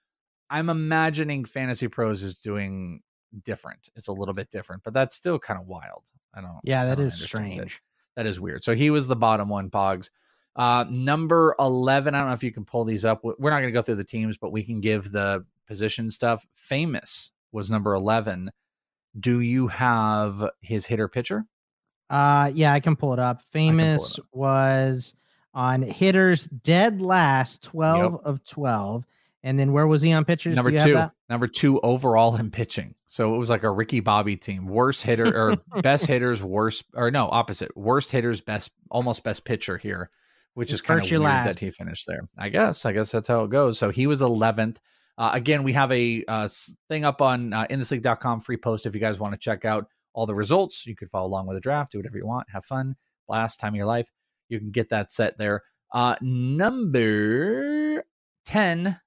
I'm 0.50 0.70
imagining 0.70 1.46
Fantasy 1.46 1.88
Pros 1.88 2.22
is 2.22 2.36
doing 2.36 3.02
different. 3.44 3.90
It's 3.96 4.08
a 4.08 4.14
little 4.14 4.34
bit 4.34 4.50
different, 4.50 4.84
but 4.84 4.94
that's 4.94 5.16
still 5.16 5.40
kind 5.40 5.60
of 5.60 5.68
wild. 5.68 6.04
I 6.34 6.42
don't. 6.42 6.60
Yeah, 6.64 6.86
that 6.86 6.98
don't 6.98 7.08
is 7.08 7.22
it. 7.22 7.26
strange. 7.26 7.82
That 8.16 8.26
is 8.26 8.40
weird. 8.40 8.64
So 8.64 8.76
he 8.76 8.90
was 8.90 9.08
the 9.08 9.16
bottom 9.16 9.50
one, 9.50 9.70
Pogs. 9.70 10.10
Uh, 10.56 10.86
number 10.90 11.54
11. 11.60 12.16
I 12.16 12.20
don't 12.20 12.30
know 12.30 12.34
if 12.34 12.44
you 12.44 12.52
can 12.52 12.64
pull 12.64 12.86
these 12.86 13.04
up. 13.04 13.22
We're 13.24 13.50
not 13.50 13.60
going 13.60 13.74
to 13.74 13.78
go 13.78 13.82
through 13.82 13.96
the 13.96 14.06
teams, 14.06 14.38
but 14.38 14.52
we 14.52 14.64
can 14.64 14.80
give 14.80 15.12
the 15.12 15.46
position 15.68 16.10
stuff. 16.10 16.46
Famous 16.54 17.32
was 17.52 17.70
number 17.70 17.94
11. 17.94 18.52
Do 19.20 19.42
you 19.42 19.68
have 19.68 20.50
his 20.62 20.86
hitter 20.86 21.08
pitcher? 21.08 21.46
Uh 22.10 22.52
yeah, 22.54 22.72
I 22.72 22.80
can 22.80 22.96
pull 22.96 23.14
it 23.14 23.20
up. 23.20 23.42
Famous 23.52 24.20
was 24.32 25.16
on 25.54 25.82
hitters 25.82 26.46
dead 26.46 27.02
last 27.02 27.64
12 27.64 28.22
of 28.24 28.46
12. 28.46 29.06
And 29.46 29.60
then 29.60 29.72
where 29.72 29.86
was 29.86 30.02
he 30.02 30.12
on 30.12 30.26
pitchers? 30.26 30.56
Number 30.56 30.72
Do 30.72 30.78
you 30.78 30.96
have 30.96 31.12
two, 31.12 31.16
number 31.30 31.48
two 31.48 31.80
overall 31.82 32.36
in 32.36 32.50
pitching. 32.50 32.96
So 33.08 33.36
it 33.36 33.38
was 33.38 33.48
like 33.48 33.62
a 33.62 33.70
Ricky 33.70 34.00
Bobby 34.00 34.38
team. 34.38 34.68
Worst 34.68 35.04
hitter 35.04 35.28
or 35.38 35.58
best 35.84 36.08
hitters, 36.08 36.42
worst 36.42 36.84
or 36.96 37.12
no 37.12 37.30
opposite. 37.30 37.78
Worst 37.78 38.12
hitters, 38.12 38.42
best 38.42 38.72
almost 38.90 39.24
best 39.24 39.46
pitcher 39.46 39.78
here, 39.78 40.10
which 40.56 40.70
Just 40.70 40.80
is 40.80 40.88
kind 40.88 41.00
of 41.00 41.10
weird 41.12 41.22
that 41.22 41.60
he 41.60 41.70
finished 41.70 42.08
there. 42.08 42.28
I 42.36 42.50
guess. 42.50 42.88
I 42.88 42.92
guess 42.92 43.12
that's 43.12 43.28
how 43.28 43.44
it 43.44 43.52
goes. 43.52 43.78
So 43.78 43.92
he 43.92 44.08
was 44.08 44.22
11th. 44.22 44.78
Uh, 45.16 45.30
again, 45.32 45.62
we 45.62 45.74
have 45.74 45.92
a 45.92 46.26
uh, 46.28 46.50
thing 46.90 47.06
up 47.06 47.22
on 47.22 47.54
uh, 47.54 47.68
inthisleague.com 47.68 48.40
free 48.40 48.58
post 48.58 48.88
if 48.88 48.96
you 48.96 49.00
guys 49.00 49.20
want 49.20 49.34
to 49.34 49.40
check 49.40 49.64
out 49.64 49.86
all 50.14 50.26
the 50.26 50.34
results. 50.34 50.88
You 50.88 50.96
could 50.96 51.12
follow 51.12 51.28
along 51.28 51.46
with 51.46 51.56
the 51.56 51.62
draft, 51.62 51.92
do 51.92 52.00
whatever 52.00 52.18
you 52.18 52.26
want, 52.26 52.48
have 52.50 52.66
fun, 52.66 52.96
last 53.30 53.60
time 53.60 53.74
of 53.74 53.78
your 53.78 53.86
life. 53.86 54.12
You 54.50 54.58
can 54.58 54.72
get 54.72 54.90
that 54.90 55.12
set 55.12 55.38
there. 55.38 55.62
Uh, 55.94 56.16
number 56.20 58.04
10, 58.48 59.00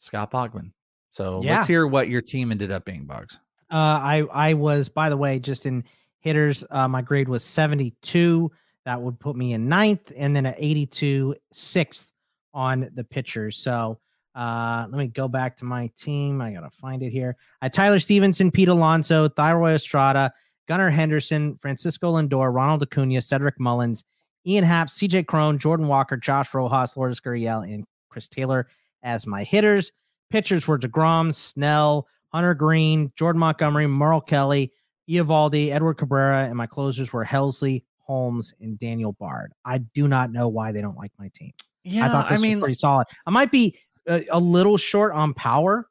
Scott 0.00 0.32
Bogman. 0.32 0.72
So 1.10 1.40
Yeah. 1.42 1.56
let's 1.56 1.68
hear 1.68 1.86
what 1.86 2.08
your 2.08 2.20
team 2.20 2.50
ended 2.50 2.72
up 2.72 2.84
being, 2.84 3.04
Boggs. 3.04 3.38
Uh, 3.70 3.76
I 3.76 4.26
I 4.32 4.54
was 4.54 4.88
by 4.88 5.08
the 5.08 5.16
way 5.16 5.38
just 5.38 5.64
in 5.66 5.84
hitters. 6.18 6.64
Uh, 6.70 6.88
my 6.88 7.02
grade 7.02 7.28
was 7.28 7.44
seventy 7.44 7.94
two. 8.02 8.50
That 8.86 9.00
would 9.00 9.20
put 9.20 9.36
me 9.36 9.52
in 9.52 9.68
ninth, 9.68 10.10
and 10.16 10.34
then 10.34 10.46
at 10.46 10.56
82, 10.58 11.36
sixth 11.52 12.10
on 12.54 12.90
the 12.94 13.04
pitchers. 13.04 13.56
So 13.56 14.00
uh, 14.34 14.86
let 14.90 14.98
me 14.98 15.06
go 15.06 15.28
back 15.28 15.56
to 15.58 15.64
my 15.64 15.90
team. 15.98 16.40
I 16.40 16.50
gotta 16.52 16.70
find 16.70 17.02
it 17.02 17.10
here. 17.10 17.36
I 17.60 17.66
had 17.66 17.72
Tyler 17.72 18.00
Stephenson, 18.00 18.50
Pete 18.50 18.68
Alonso, 18.68 19.28
Thairo 19.28 19.72
Estrada, 19.74 20.32
Gunnar 20.66 20.90
Henderson, 20.90 21.58
Francisco 21.60 22.12
Lindor, 22.14 22.52
Ronald 22.52 22.82
Acuna, 22.82 23.20
Cedric 23.20 23.60
Mullins, 23.60 24.04
Ian 24.46 24.64
Happ, 24.64 24.88
CJ 24.88 25.26
Cron, 25.26 25.58
Jordan 25.58 25.86
Walker, 25.86 26.16
Josh 26.16 26.54
Rojas, 26.54 26.96
Lourdes 26.96 27.20
Gurriel, 27.20 27.62
and 27.72 27.84
Chris 28.08 28.26
Taylor 28.28 28.66
as 29.02 29.26
my 29.26 29.42
hitters. 29.44 29.92
Pitchers 30.30 30.68
were 30.68 30.78
DeGrom, 30.78 31.34
Snell, 31.34 32.06
Hunter 32.32 32.54
Greene, 32.54 33.12
Jordan 33.16 33.40
Montgomery, 33.40 33.86
Merrill 33.86 34.20
Kelly, 34.20 34.72
Eovaldi, 35.08 35.70
Edward 35.72 35.94
Cabrera, 35.94 36.44
and 36.44 36.56
my 36.56 36.66
closers 36.66 37.12
were 37.12 37.24
Helsley, 37.24 37.82
Holmes, 37.98 38.54
and 38.60 38.78
Daniel 38.78 39.12
Bard. 39.12 39.52
I 39.64 39.78
do 39.78 40.06
not 40.06 40.30
know 40.30 40.48
why 40.48 40.70
they 40.72 40.80
don't 40.80 40.96
like 40.96 41.12
my 41.18 41.30
team. 41.34 41.50
Yeah, 41.82 42.06
I 42.06 42.12
thought 42.12 42.26
I 42.30 42.34
this 42.34 42.42
mean- 42.42 42.58
was 42.58 42.64
pretty 42.64 42.78
solid. 42.78 43.06
I 43.26 43.30
might 43.30 43.50
be 43.50 43.76
a, 44.08 44.24
a 44.30 44.38
little 44.38 44.76
short 44.76 45.12
on 45.12 45.34
power, 45.34 45.88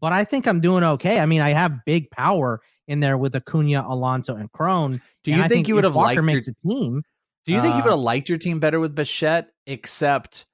but 0.00 0.12
I 0.12 0.24
think 0.24 0.46
I'm 0.46 0.60
doing 0.60 0.84
okay. 0.84 1.18
I 1.18 1.26
mean, 1.26 1.40
I 1.40 1.50
have 1.50 1.84
big 1.84 2.10
power 2.10 2.60
in 2.86 3.00
there 3.00 3.18
with 3.18 3.34
Acuna, 3.34 3.84
Alonso, 3.86 4.36
and 4.36 4.50
Cron. 4.52 5.00
Do 5.24 5.32
you 5.32 5.42
I 5.42 5.48
think 5.48 5.66
you 5.68 5.74
would 5.74 5.84
have 5.84 5.94
Walker 5.94 6.06
liked 6.06 6.14
your- 6.16 6.22
makes 6.24 6.48
a 6.48 6.54
team? 6.54 7.02
Do 7.46 7.52
you 7.54 7.60
think 7.62 7.74
you 7.76 7.80
uh, 7.80 7.84
would 7.84 7.90
have 7.92 8.00
liked 8.00 8.28
your 8.28 8.38
team 8.38 8.60
better 8.60 8.78
with 8.78 8.94
Bichette, 8.94 9.48
except 9.66 10.44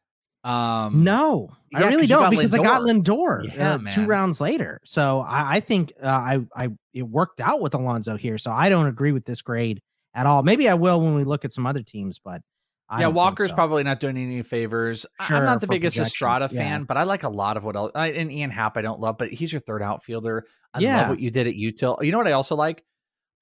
um 0.46 1.02
No, 1.02 1.50
Yeah, 1.72 1.80
I 1.84 1.88
really 1.88 2.06
don't 2.06 2.30
because 2.30 2.54
I 2.54 2.58
got 2.58 2.82
Lindor. 2.82 3.42
Lindor 3.42 3.54
Yeah, 3.56 3.74
uh, 3.74 3.92
two 3.92 4.06
rounds 4.06 4.40
later. 4.40 4.80
So 4.84 5.20
I, 5.20 5.56
I 5.56 5.60
think 5.60 5.92
uh, 6.02 6.06
I 6.06 6.40
I 6.54 6.68
it 6.94 7.02
worked 7.02 7.40
out 7.40 7.60
with 7.60 7.74
Alonso 7.74 8.16
here. 8.16 8.38
So 8.38 8.52
I 8.52 8.68
don't 8.68 8.86
agree 8.86 9.12
with 9.12 9.24
this 9.24 9.42
grade 9.42 9.82
at 10.14 10.24
all. 10.26 10.42
Maybe 10.42 10.68
I 10.68 10.74
will 10.74 11.00
when 11.00 11.14
we 11.14 11.24
look 11.24 11.44
at 11.44 11.52
some 11.52 11.66
other 11.66 11.82
teams, 11.82 12.18
but 12.18 12.40
I 12.88 13.00
yeah, 13.00 13.08
Walker's 13.08 13.50
so. 13.50 13.56
probably 13.56 13.82
not 13.82 13.98
doing 13.98 14.16
any 14.16 14.42
favors. 14.42 15.04
I- 15.18 15.24
I'm 15.24 15.28
Sure, 15.28 15.42
not 15.44 15.60
the 15.60 15.66
biggest 15.66 15.98
Estrada 15.98 16.48
yeah. 16.52 16.60
fan, 16.62 16.84
but 16.84 16.96
I 16.96 17.02
like 17.02 17.24
a 17.24 17.28
lot 17.28 17.56
of 17.56 17.64
what 17.64 17.74
else. 17.74 17.90
I, 17.96 18.12
and 18.12 18.30
Ian 18.32 18.50
Happ, 18.50 18.76
I 18.76 18.82
don't 18.82 19.00
love, 19.00 19.18
but 19.18 19.28
he's 19.30 19.52
your 19.52 19.60
third 19.60 19.82
outfielder. 19.82 20.46
I 20.72 20.78
love 20.78 21.08
what 21.08 21.18
you 21.20 21.32
did 21.32 21.48
at 21.48 21.54
Util. 21.54 22.02
You 22.04 22.12
know 22.12 22.18
what 22.18 22.28
I 22.28 22.32
also 22.32 22.54
like? 22.54 22.84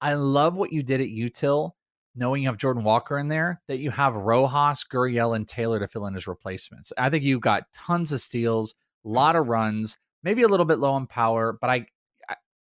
I 0.01 0.15
love 0.15 0.57
what 0.57 0.73
you 0.73 0.81
did 0.81 0.99
at 0.99 1.07
Util, 1.07 1.71
knowing 2.15 2.43
you 2.43 2.49
have 2.49 2.57
Jordan 2.57 2.83
Walker 2.83 3.17
in 3.17 3.27
there, 3.27 3.61
that 3.67 3.79
you 3.79 3.91
have 3.91 4.15
Rojas, 4.15 4.83
Gurriel, 4.83 5.35
and 5.35 5.47
Taylor 5.47 5.79
to 5.79 5.87
fill 5.87 6.05
in 6.05 6.15
as 6.15 6.27
replacements. 6.27 6.93
I 6.97 7.09
think 7.09 7.23
you've 7.23 7.41
got 7.41 7.71
tons 7.73 8.11
of 8.11 8.21
steals, 8.21 8.73
a 9.05 9.09
lot 9.09 9.35
of 9.35 9.47
runs, 9.47 9.97
maybe 10.23 10.43
a 10.43 10.47
little 10.47 10.65
bit 10.65 10.79
low 10.79 10.93
on 10.93 11.07
power, 11.07 11.57
but 11.59 11.69
I 11.69 11.87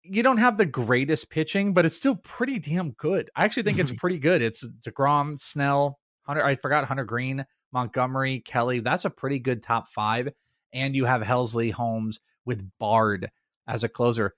you 0.02 0.22
don't 0.22 0.38
have 0.38 0.56
the 0.56 0.66
greatest 0.66 1.30
pitching, 1.30 1.74
but 1.74 1.84
it's 1.84 1.96
still 1.96 2.16
pretty 2.16 2.58
damn 2.58 2.92
good. 2.92 3.30
I 3.36 3.44
actually 3.44 3.64
think 3.64 3.78
it's 3.78 3.92
pretty 3.96 4.18
good. 4.18 4.42
It's 4.42 4.66
DeGrom, 4.66 5.38
Snell, 5.38 5.98
Hunter. 6.22 6.44
I 6.44 6.56
forgot 6.56 6.84
Hunter 6.84 7.04
Greene, 7.04 7.44
Montgomery, 7.72 8.40
Kelly. 8.40 8.80
That's 8.80 9.04
a 9.04 9.10
pretty 9.10 9.38
good 9.38 9.62
top 9.62 9.88
five. 9.88 10.30
And 10.72 10.94
you 10.96 11.04
have 11.04 11.22
Helsley, 11.22 11.72
Holmes 11.72 12.20
with 12.44 12.68
Bard 12.78 13.30
as 13.66 13.84
a 13.84 13.88
closer. 13.88 14.34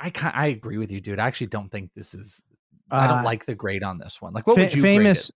I 0.00 0.12
I 0.34 0.48
agree 0.48 0.78
with 0.78 0.92
you, 0.92 1.00
dude. 1.00 1.20
I 1.20 1.26
actually 1.26 1.48
don't 1.48 1.70
think 1.70 1.90
this 1.94 2.14
is. 2.14 2.42
I 2.90 3.06
don't 3.06 3.18
Uh, 3.20 3.24
like 3.24 3.44
the 3.46 3.54
grade 3.54 3.82
on 3.82 3.98
this 3.98 4.20
one. 4.22 4.32
Like, 4.32 4.46
what 4.46 4.54
Fa- 4.56 4.62
would 4.62 4.74
you 4.74 4.82
famous 4.82 5.30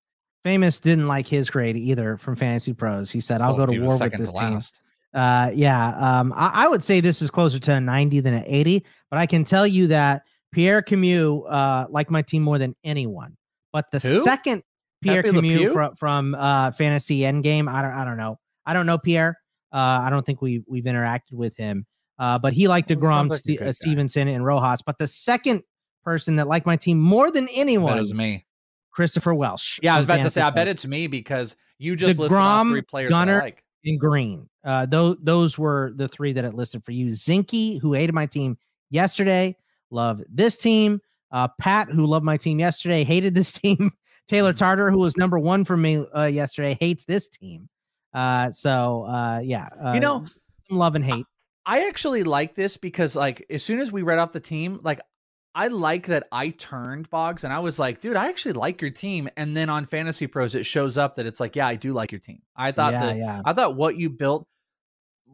famous 0.45 0.81
didn't 0.81 1.07
like 1.07 1.27
his 1.27 1.51
grade 1.51 1.77
either 1.77 2.17
from 2.17 2.35
Fantasy 2.37 2.73
Pros. 2.73 3.11
He 3.11 3.21
said, 3.21 3.41
"I'll 3.41 3.57
Well, 3.57 3.67
go 3.67 3.73
to 3.75 3.81
war 3.81 3.99
with 3.99 4.13
this 4.17 4.33
team." 4.33 4.55
last. 4.55 4.81
Uh, 5.13 5.51
yeah, 5.53 5.89
um, 5.99 6.33
I, 6.37 6.51
I 6.65 6.69
would 6.69 6.83
say 6.85 7.01
this 7.01 7.21
is 7.21 7.31
closer 7.31 7.59
to 7.59 7.73
a 7.75 7.81
90 7.81 8.21
than 8.21 8.33
an 8.35 8.45
80, 8.47 8.87
but 9.11 9.19
I 9.19 9.27
can 9.27 9.43
tell 9.45 9.67
you 9.67 9.89
that 9.89 10.23
Pierre 10.53 10.83
Camus 10.83 11.43
uh 11.49 11.87
liked 11.91 12.11
my 12.11 12.23
team 12.23 12.43
more 12.43 12.59
than 12.59 12.75
anyone. 12.85 13.37
But 13.73 13.91
the 13.91 13.99
Who? 13.99 14.23
second 14.23 14.63
Pierre 15.03 15.23
Le 15.23 15.33
Camus 15.33 15.73
from 15.73 15.97
from 15.97 16.35
uh 16.37 16.71
Fantasy 16.73 17.21
Endgame, 17.21 17.69
I 17.69 17.83
don't 17.83 17.93
I 17.93 18.05
don't 18.05 18.17
know. 18.17 18.39
I 18.67 18.73
don't 18.73 18.87
know 18.87 18.99
Pierre. 18.99 19.37
Uh, 19.73 20.03
I 20.05 20.11
don't 20.11 20.25
think 20.25 20.41
we 20.43 20.63
we've 20.67 20.85
interacted 20.85 21.33
with 21.33 21.57
him. 21.57 21.87
Uh, 22.19 22.39
but 22.39 22.53
he 22.53 22.69
liked 22.69 22.89
DeGrom, 22.91 23.31
like 23.31 23.43
good 23.45 23.63
uh. 23.63 23.73
Stephenson, 23.73 24.29
and 24.29 24.45
Rojas. 24.45 24.83
But 24.83 24.99
the 24.99 25.09
second 25.09 25.63
person 26.05 26.37
that 26.37 26.49
liked 26.49 26.67
my 26.67 26.77
team 26.77 26.99
more 27.01 27.31
than 27.31 27.47
That 27.47 27.53
anyone, 27.57 27.99
was 27.99 28.15
me. 28.15 28.45
Christopher 28.91 29.35
Welsh. 29.35 29.79
Yeah, 29.83 29.95
I 29.95 29.97
was 29.97 30.05
about 30.07 30.23
to 30.23 30.31
say. 30.31 30.41
I 30.43 30.51
bet 30.51 30.69
it's 30.69 30.87
me 30.87 31.07
because 31.07 31.57
you 31.79 31.97
just 31.97 32.19
listed 32.19 32.39
off 32.39 32.67
three 32.69 32.83
players 32.83 33.11
that 33.11 33.29
I 33.29 33.39
like. 33.39 33.63
and 33.85 33.99
Green. 34.01 34.49
Uh, 34.65 34.87
those 34.87 35.17
those 35.23 35.59
were 35.59 35.93
the 35.97 36.09
three 36.09 36.33
that 36.33 36.45
it 36.45 36.55
listed 36.55 36.85
for 36.85 36.93
you. 36.93 37.07
Zinky, 37.07 37.81
who 37.81 37.93
hated 37.95 38.15
my 38.15 38.27
team 38.27 38.59
yesterday, 38.91 39.57
loved 39.91 40.25
this 40.29 40.59
team. 40.59 41.01
Uh, 41.33 41.47
Pat, 41.61 41.89
who 41.89 42.07
loved 42.07 42.25
my 42.25 42.37
team 42.37 42.59
yesterday, 42.59 43.05
hated 43.05 43.35
this 43.35 43.53
team. 43.61 43.93
Taylor 44.29 44.53
Tarter, 44.53 44.91
who 44.91 44.99
was 44.99 45.17
number 45.17 45.39
one 45.39 45.65
for 45.65 45.77
me 45.77 46.05
uh, 46.17 46.25
yesterday, 46.25 46.77
hates 46.79 47.05
this 47.05 47.29
team. 47.29 47.69
Uh, 48.13 48.51
so 48.51 49.05
uh, 49.05 49.41
yeah, 49.43 49.69
uh, 49.83 49.93
You 49.93 50.01
know, 50.01 50.25
some 50.69 50.79
love 50.79 50.95
and 50.97 51.05
hate. 51.05 51.25
I 51.67 51.87
actually 51.87 52.25
like 52.25 52.55
this 52.55 52.77
because, 52.77 53.15
like, 53.15 53.45
as 53.51 53.63
soon 53.63 53.81
as 53.81 53.93
we 53.93 54.03
read 54.03 54.19
off 54.19 54.33
the 54.33 54.41
team, 54.41 54.81
like, 54.83 55.01
I 55.55 55.67
like 55.69 56.07
that 56.07 56.29
I 56.31 56.51
turned 56.51 57.11
Boggs 57.11 57.43
and 57.45 57.53
I 57.53 57.59
was 57.59 57.79
like, 57.79 58.01
dude, 58.01 58.17
I 58.17 58.29
actually 58.29 58.53
like 58.53 58.81
your 58.81 58.91
team. 58.91 59.29
And 59.37 59.57
then 59.57 59.69
on 59.69 59.85
Fantasy 59.85 60.27
Pros, 60.27 60.55
it 60.55 60.65
shows 60.65 60.97
up 60.97 61.17
that 61.17 61.27
it's 61.27 61.41
like, 61.41 61.57
yeah, 61.57 61.67
I 61.67 61.75
do 61.75 61.93
like 61.93 62.13
your 62.13 62.21
team. 62.21 62.43
I 62.55 62.73
thought 62.73 62.93
Yeah, 62.93 63.07
that 63.07 63.17
yeah. 63.17 63.43
I 63.45 63.53
thought 63.53 63.75
what 63.77 63.97
you 63.97 64.11
built, 64.11 64.47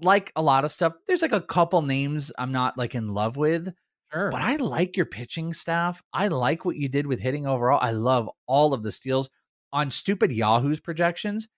like 0.02 0.32
a 0.34 0.42
lot 0.42 0.64
of 0.64 0.72
stuff, 0.72 0.94
there's 1.06 1.22
like 1.22 1.32
a 1.32 1.40
couple 1.40 1.82
names 1.82 2.32
I'm 2.38 2.52
not 2.52 2.78
like 2.78 2.94
in 2.94 3.12
love 3.12 3.36
with. 3.36 3.74
Sure. 4.12 4.30
But 4.30 4.40
I 4.40 4.56
like 4.56 4.96
your 4.96 5.06
pitching 5.06 5.52
staff. 5.52 6.02
I 6.12 6.28
like 6.28 6.64
what 6.64 6.76
you 6.76 6.88
did 6.88 7.06
with 7.06 7.20
hitting 7.20 7.46
overall. 7.46 7.78
I 7.82 7.90
love 7.90 8.30
all 8.46 8.72
of 8.72 8.82
the 8.82 8.92
steals 8.92 9.28
on 9.72 9.90
stupid 9.90 10.32
Yahoo's 10.32 10.80
projections. 10.80 11.48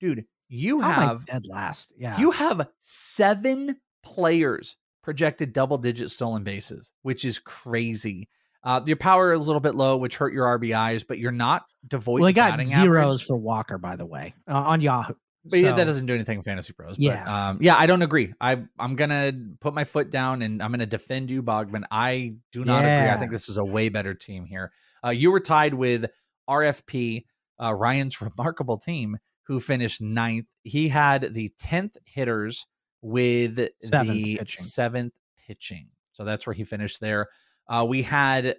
Dude, 0.00 0.26
you 0.48 0.80
How 0.80 0.92
have 0.92 1.26
dead 1.26 1.46
last. 1.46 1.92
Yeah. 1.96 2.18
you 2.18 2.32
have 2.32 2.68
seven 2.80 3.76
players 4.02 4.76
projected 5.04 5.52
double 5.52 5.78
digit 5.78 6.10
stolen 6.10 6.42
bases, 6.42 6.92
which 7.02 7.24
is 7.24 7.38
crazy. 7.38 8.28
Uh, 8.64 8.80
your 8.86 8.96
power 8.96 9.34
is 9.34 9.40
a 9.40 9.44
little 9.44 9.60
bit 9.60 9.74
low, 9.74 9.98
which 9.98 10.16
hurt 10.16 10.32
your 10.32 10.46
RBIs, 10.58 11.06
but 11.06 11.18
you're 11.18 11.30
not 11.30 11.66
devoid 11.86 12.20
well, 12.20 12.26
I 12.26 12.30
of 12.30 12.36
got 12.36 12.64
zeros 12.64 13.04
average. 13.04 13.26
for 13.26 13.36
Walker, 13.36 13.76
by 13.76 13.96
the 13.96 14.06
way, 14.06 14.34
uh, 14.48 14.54
on 14.54 14.80
Yahoo. 14.80 15.14
But 15.44 15.58
yeah, 15.58 15.72
that 15.72 15.84
doesn't 15.84 16.06
do 16.06 16.14
anything 16.14 16.38
in 16.38 16.42
Fantasy 16.42 16.72
Pros. 16.72 16.96
Yeah. 16.98 17.22
But, 17.22 17.30
um, 17.30 17.58
yeah, 17.60 17.76
I 17.76 17.84
don't 17.84 18.00
agree. 18.00 18.32
I 18.40 18.62
I'm 18.78 18.96
gonna 18.96 19.30
put 19.60 19.74
my 19.74 19.84
foot 19.84 20.08
down 20.08 20.40
and 20.40 20.62
I'm 20.62 20.70
gonna 20.70 20.86
defend 20.86 21.30
you, 21.30 21.42
Bogman. 21.42 21.84
I 21.90 22.36
do 22.50 22.64
not 22.64 22.78
agree. 22.78 23.10
I 23.10 23.18
think 23.18 23.30
this 23.30 23.50
is 23.50 23.58
a 23.58 23.64
way 23.64 23.90
better 23.90 24.14
team 24.14 24.46
here. 24.46 24.72
Uh, 25.04 25.10
you 25.10 25.30
were 25.30 25.40
tied 25.40 25.74
with 25.74 26.06
RFP, 26.48 27.26
uh, 27.62 27.74
Ryan's 27.74 28.20
remarkable 28.22 28.78
team, 28.78 29.18
who 29.42 29.60
finished 29.60 30.00
ninth. 30.00 30.46
He 30.62 30.88
had 30.88 31.34
the 31.34 31.52
tenth 31.58 31.98
hitters 32.06 32.64
with 33.04 33.68
Seventh 33.82 34.10
the 34.14 34.36
pitching. 34.38 34.64
seventh 34.64 35.12
pitching. 35.46 35.88
So 36.12 36.24
that's 36.24 36.46
where 36.46 36.54
he 36.54 36.64
finished 36.64 37.00
there. 37.00 37.28
Uh, 37.68 37.84
we 37.88 38.02
had 38.02 38.56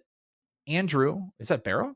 Andrew. 0.67 1.21
Is 1.39 1.47
that 1.49 1.63
Barrow? 1.63 1.95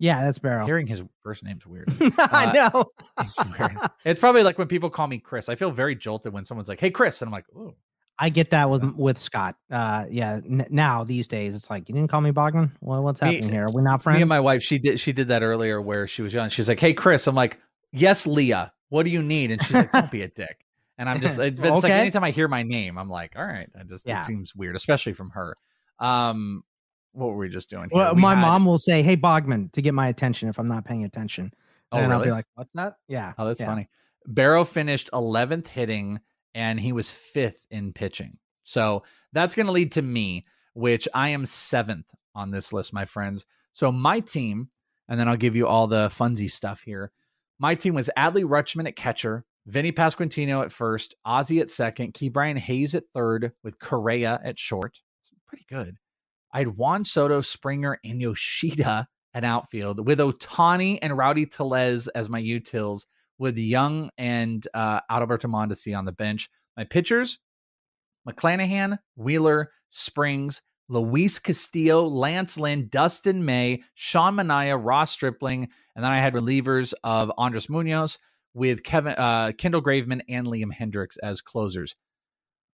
Yeah, 0.00 0.24
that's 0.24 0.38
Barrow. 0.40 0.66
Hearing 0.66 0.86
his 0.88 1.02
first 1.22 1.44
name's 1.44 1.64
weird. 1.66 1.88
I 2.18 2.46
Uh, 2.46 2.52
know. 2.52 2.84
it's 3.20 3.38
weird. 3.58 3.76
It's 4.04 4.18
probably 4.20 4.42
like 4.42 4.58
when 4.58 4.66
people 4.66 4.90
call 4.90 5.06
me 5.06 5.18
Chris. 5.18 5.48
I 5.48 5.54
feel 5.54 5.70
very 5.70 5.94
jolted 5.94 6.32
when 6.32 6.44
someone's 6.44 6.68
like, 6.68 6.80
"Hey, 6.80 6.90
Chris," 6.90 7.22
and 7.22 7.28
I'm 7.28 7.32
like, 7.32 7.46
"Ooh." 7.56 7.74
I 8.18 8.28
get 8.28 8.50
that 8.50 8.70
with 8.70 8.84
with 8.96 9.18
Scott. 9.18 9.56
Uh, 9.70 10.06
yeah. 10.10 10.40
N- 10.48 10.66
now 10.70 11.04
these 11.04 11.26
days, 11.28 11.54
it's 11.54 11.70
like 11.70 11.88
you 11.88 11.94
didn't 11.94 12.10
call 12.10 12.20
me 12.20 12.30
Bogman. 12.32 12.72
Well, 12.80 13.02
what's 13.02 13.20
Me- 13.22 13.34
happening 13.34 13.50
here? 13.52 13.68
We're 13.68 13.82
not 13.82 14.02
friends. 14.02 14.16
Me 14.18 14.22
and 14.22 14.28
my 14.28 14.40
wife, 14.40 14.62
she 14.62 14.78
did 14.78 14.98
she 15.00 15.12
did 15.12 15.28
that 15.28 15.42
earlier 15.42 15.80
where 15.80 16.06
she 16.06 16.22
was 16.22 16.34
young. 16.34 16.48
She's 16.48 16.68
like, 16.68 16.80
"Hey, 16.80 16.92
Chris," 16.92 17.26
I'm 17.26 17.34
like, 17.36 17.60
"Yes, 17.92 18.26
Leah. 18.26 18.72
What 18.88 19.04
do 19.04 19.10
you 19.10 19.22
need?" 19.22 19.50
And 19.52 19.62
she's 19.62 19.74
like, 19.74 19.92
"Don't 19.92 20.10
be 20.10 20.22
a 20.22 20.28
dick." 20.28 20.63
And 20.98 21.08
I'm 21.08 21.20
just, 21.20 21.38
it's 21.40 21.60
like 21.60 21.84
Okay. 21.84 21.92
anytime 22.00 22.24
I 22.24 22.30
hear 22.30 22.48
my 22.48 22.62
name, 22.62 22.98
I'm 22.98 23.08
like, 23.10 23.34
"All 23.36 23.44
right." 23.44 23.68
I 23.78 23.82
just 23.84 24.06
Yeah. 24.06 24.20
it 24.20 24.24
seems 24.24 24.54
weird, 24.54 24.76
especially 24.76 25.12
from 25.12 25.30
her. 25.30 25.56
Um, 25.98 26.62
what 27.12 27.26
were 27.28 27.36
we 27.36 27.48
just 27.48 27.70
doing? 27.70 27.88
Here? 27.92 28.02
well, 28.04 28.14
We 28.14 28.22
my 28.22 28.34
had- 28.34 28.40
mom 28.42 28.64
will 28.64 28.78
say, 28.78 29.02
"Hey, 29.02 29.16
Bogman," 29.16 29.70
to 29.72 29.82
get 29.82 29.94
my 29.94 30.08
attention 30.08 30.48
if 30.48 30.58
I'm 30.58 30.68
not 30.68 30.84
paying 30.84 31.04
attention. 31.04 31.52
Oh, 31.92 31.98
and 31.98 32.12
I'll 32.12 32.18
really? 32.18 32.26
be 32.26 32.32
like, 32.32 32.46
"What's 32.54 32.72
that?" 32.74 32.96
Yeah. 33.08 33.32
Oh, 33.38 33.46
that's 33.46 33.60
yeah. 33.60 33.66
funny. 33.66 33.88
Barrow 34.26 34.64
finished 34.64 35.10
11th 35.12 35.68
hitting 35.68 36.18
and 36.54 36.80
he 36.80 36.92
was 36.92 37.10
fifth 37.10 37.66
in 37.70 37.92
pitching. 37.92 38.38
So 38.64 39.02
that's 39.32 39.54
going 39.54 39.66
to 39.66 39.72
lead 39.72 39.92
to 39.92 40.02
me, 40.02 40.46
which 40.72 41.06
I 41.12 41.28
am 41.30 41.44
seventh 41.44 42.06
on 42.34 42.50
this 42.50 42.72
list, 42.72 42.92
my 42.92 43.04
friends. 43.04 43.44
So 43.74 43.92
my 43.92 44.20
team, 44.20 44.70
and 45.08 45.20
then 45.20 45.28
I'll 45.28 45.36
give 45.36 45.54
you 45.56 45.66
all 45.66 45.86
the 45.86 46.08
funsy 46.08 46.50
stuff 46.50 46.80
here. 46.80 47.12
My 47.58 47.74
team 47.74 47.94
was 47.94 48.08
Adley 48.16 48.44
Rutschman 48.44 48.86
at 48.88 48.96
catcher, 48.96 49.44
Vinny 49.66 49.92
Pasquantino 49.92 50.62
at 50.62 50.72
first, 50.72 51.14
Ozzy 51.26 51.60
at 51.60 51.70
second, 51.70 52.14
Ke'Bryan 52.14 52.58
Hayes 52.58 52.94
at 52.94 53.04
third, 53.14 53.52
with 53.62 53.78
Correa 53.78 54.40
at 54.44 54.58
short. 54.58 55.00
It's 55.22 55.32
pretty 55.46 55.64
good. 55.68 55.96
I 56.52 56.58
had 56.58 56.76
Juan 56.76 57.04
Soto, 57.04 57.40
Springer, 57.40 57.98
and 58.04 58.20
Yoshida 58.20 59.08
at 59.32 59.44
outfield, 59.44 60.06
with 60.06 60.18
Ohtani 60.18 60.98
and 61.02 61.16
Rowdy 61.16 61.46
Tellez 61.46 62.08
as 62.08 62.28
my 62.28 62.40
utils, 62.40 63.06
with 63.38 63.58
Young 63.58 64.10
and 64.16 64.66
uh, 64.74 65.00
Adalberto 65.10 65.50
Mondesi 65.50 65.96
on 65.96 66.04
the 66.04 66.12
bench. 66.12 66.48
My 66.76 66.84
pitchers, 66.84 67.38
McClanahan, 68.28 68.98
Wheeler, 69.16 69.70
Springs, 69.90 70.62
Luis 70.88 71.38
Castillo, 71.38 72.06
Lance 72.06 72.58
Lynn, 72.58 72.88
Dustin 72.88 73.44
May, 73.44 73.82
Sean 73.94 74.36
Manaea, 74.36 74.78
Ross 74.80 75.10
Stripling, 75.10 75.68
and 75.96 76.04
then 76.04 76.12
I 76.12 76.18
had 76.18 76.34
relievers 76.34 76.92
of 77.02 77.32
Andres 77.38 77.68
Munoz 77.68 78.18
with 78.54 78.82
Kevin 78.82 79.14
uh, 79.16 79.52
Kendall 79.58 79.82
Graveman 79.82 80.22
and 80.28 80.46
Liam 80.46 80.72
Hendriks 80.72 81.16
as 81.22 81.40
closers. 81.40 81.94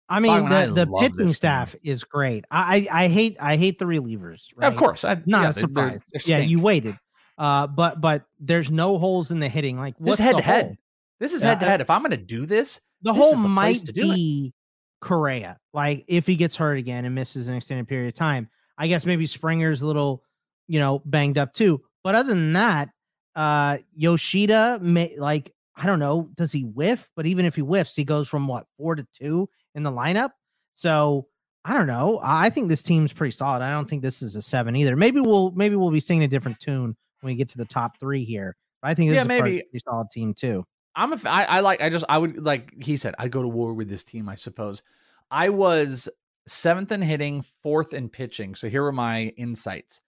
I 0.08 0.20
mean, 0.20 0.32
Bogman, 0.32 0.52
I 0.52 0.66
the, 0.66 0.72
the 0.74 0.86
pitching 0.86 1.16
this 1.16 1.26
team. 1.28 1.32
staff 1.34 1.76
is 1.82 2.04
great. 2.04 2.44
I, 2.50 2.88
I 2.90 3.04
I 3.04 3.08
hate 3.08 3.36
I 3.40 3.56
hate 3.56 3.78
the 3.78 3.84
relievers. 3.84 4.42
Right? 4.56 4.66
Of 4.66 4.76
course, 4.76 5.04
I, 5.04 5.14
not 5.26 5.42
yeah, 5.42 5.48
a 5.50 5.52
they're- 5.52 5.60
surprise. 5.60 6.00
they're 6.12 6.22
yeah, 6.24 6.38
you 6.44 6.60
waited. 6.60 6.96
Uh, 7.38 7.66
but 7.66 8.00
but 8.00 8.24
there's 8.38 8.70
no 8.70 8.98
holes 8.98 9.30
in 9.30 9.40
the 9.40 9.48
hitting. 9.48 9.78
Like 9.78 9.94
This 9.98 10.18
head 10.18 10.36
to 10.36 10.42
head. 10.42 10.64
hole? 10.66 10.76
This 11.20 11.32
is 11.32 11.42
head 11.42 11.60
to 11.60 11.66
head. 11.66 11.80
If 11.80 11.88
I'm 11.90 12.00
going 12.02 12.10
to 12.10 12.16
do 12.16 12.44
this, 12.44 12.80
The 13.02 13.12
this 13.12 13.22
hole 13.22 13.32
the 13.40 13.48
might 13.48 13.94
be 13.94 14.52
Correa. 15.00 15.58
Like 15.72 16.04
if 16.08 16.26
he 16.26 16.34
gets 16.36 16.56
hurt 16.56 16.76
again 16.78 17.04
and 17.04 17.14
misses 17.14 17.48
an 17.48 17.54
extended 17.54 17.88
period 17.88 18.08
of 18.08 18.14
time, 18.14 18.50
I 18.76 18.88
guess 18.88 19.06
maybe 19.06 19.26
Springer's 19.26 19.80
a 19.82 19.86
little, 19.86 20.22
you 20.66 20.80
know, 20.80 21.00
banged 21.04 21.38
up 21.38 21.52
too. 21.54 21.80
But 22.04 22.14
other 22.14 22.30
than 22.30 22.52
that, 22.54 22.90
uh 23.36 23.78
Yoshida 23.94 24.80
may 24.82 25.14
like 25.16 25.54
I 25.82 25.86
don't 25.86 25.98
know, 25.98 26.28
does 26.36 26.52
he 26.52 26.64
whiff? 26.64 27.10
But 27.16 27.24
even 27.26 27.46
if 27.46 27.54
he 27.56 27.62
whiffs, 27.62 27.96
he 27.96 28.04
goes 28.04 28.28
from 28.28 28.46
what 28.46 28.66
four 28.76 28.94
to 28.94 29.06
two 29.18 29.48
in 29.74 29.82
the 29.82 29.90
lineup. 29.90 30.30
So 30.74 31.26
I 31.64 31.74
don't 31.76 31.86
know. 31.86 32.20
I 32.22 32.50
think 32.50 32.68
this 32.68 32.82
team's 32.82 33.12
pretty 33.12 33.32
solid. 33.32 33.62
I 33.62 33.72
don't 33.72 33.88
think 33.88 34.02
this 34.02 34.20
is 34.22 34.36
a 34.36 34.42
seven 34.42 34.76
either. 34.76 34.94
Maybe 34.94 35.20
we'll 35.20 35.50
maybe 35.52 35.76
we'll 35.76 35.90
be 35.90 36.00
singing 36.00 36.24
a 36.24 36.28
different 36.28 36.60
tune 36.60 36.94
when 37.20 37.32
we 37.32 37.34
get 37.34 37.48
to 37.50 37.58
the 37.58 37.64
top 37.64 37.98
three 37.98 38.24
here. 38.24 38.56
But 38.82 38.90
I 38.90 38.94
think 38.94 39.08
this 39.10 39.14
Yeah, 39.16 39.20
is 39.22 39.26
a 39.26 39.40
pretty- 39.40 39.62
pretty 39.62 39.82
solid 39.88 40.08
team 40.12 40.34
too. 40.34 40.64
I'm 40.96 41.12
a, 41.12 41.16
f- 41.16 41.26
I, 41.26 41.44
I 41.44 41.60
like, 41.60 41.80
I 41.82 41.88
just, 41.88 42.04
I 42.08 42.18
would, 42.18 42.42
like 42.44 42.72
he 42.82 42.96
said, 42.96 43.14
I'd 43.18 43.30
go 43.30 43.42
to 43.42 43.48
war 43.48 43.72
with 43.74 43.88
this 43.88 44.02
team, 44.04 44.28
I 44.28 44.34
suppose. 44.34 44.82
I 45.30 45.48
was 45.48 46.08
seventh 46.48 46.90
in 46.90 47.00
hitting, 47.00 47.44
fourth 47.62 47.94
in 47.94 48.08
pitching. 48.08 48.54
So 48.56 48.68
here 48.68 48.82
were 48.82 48.90
my 48.92 49.26
insights. 49.36 50.00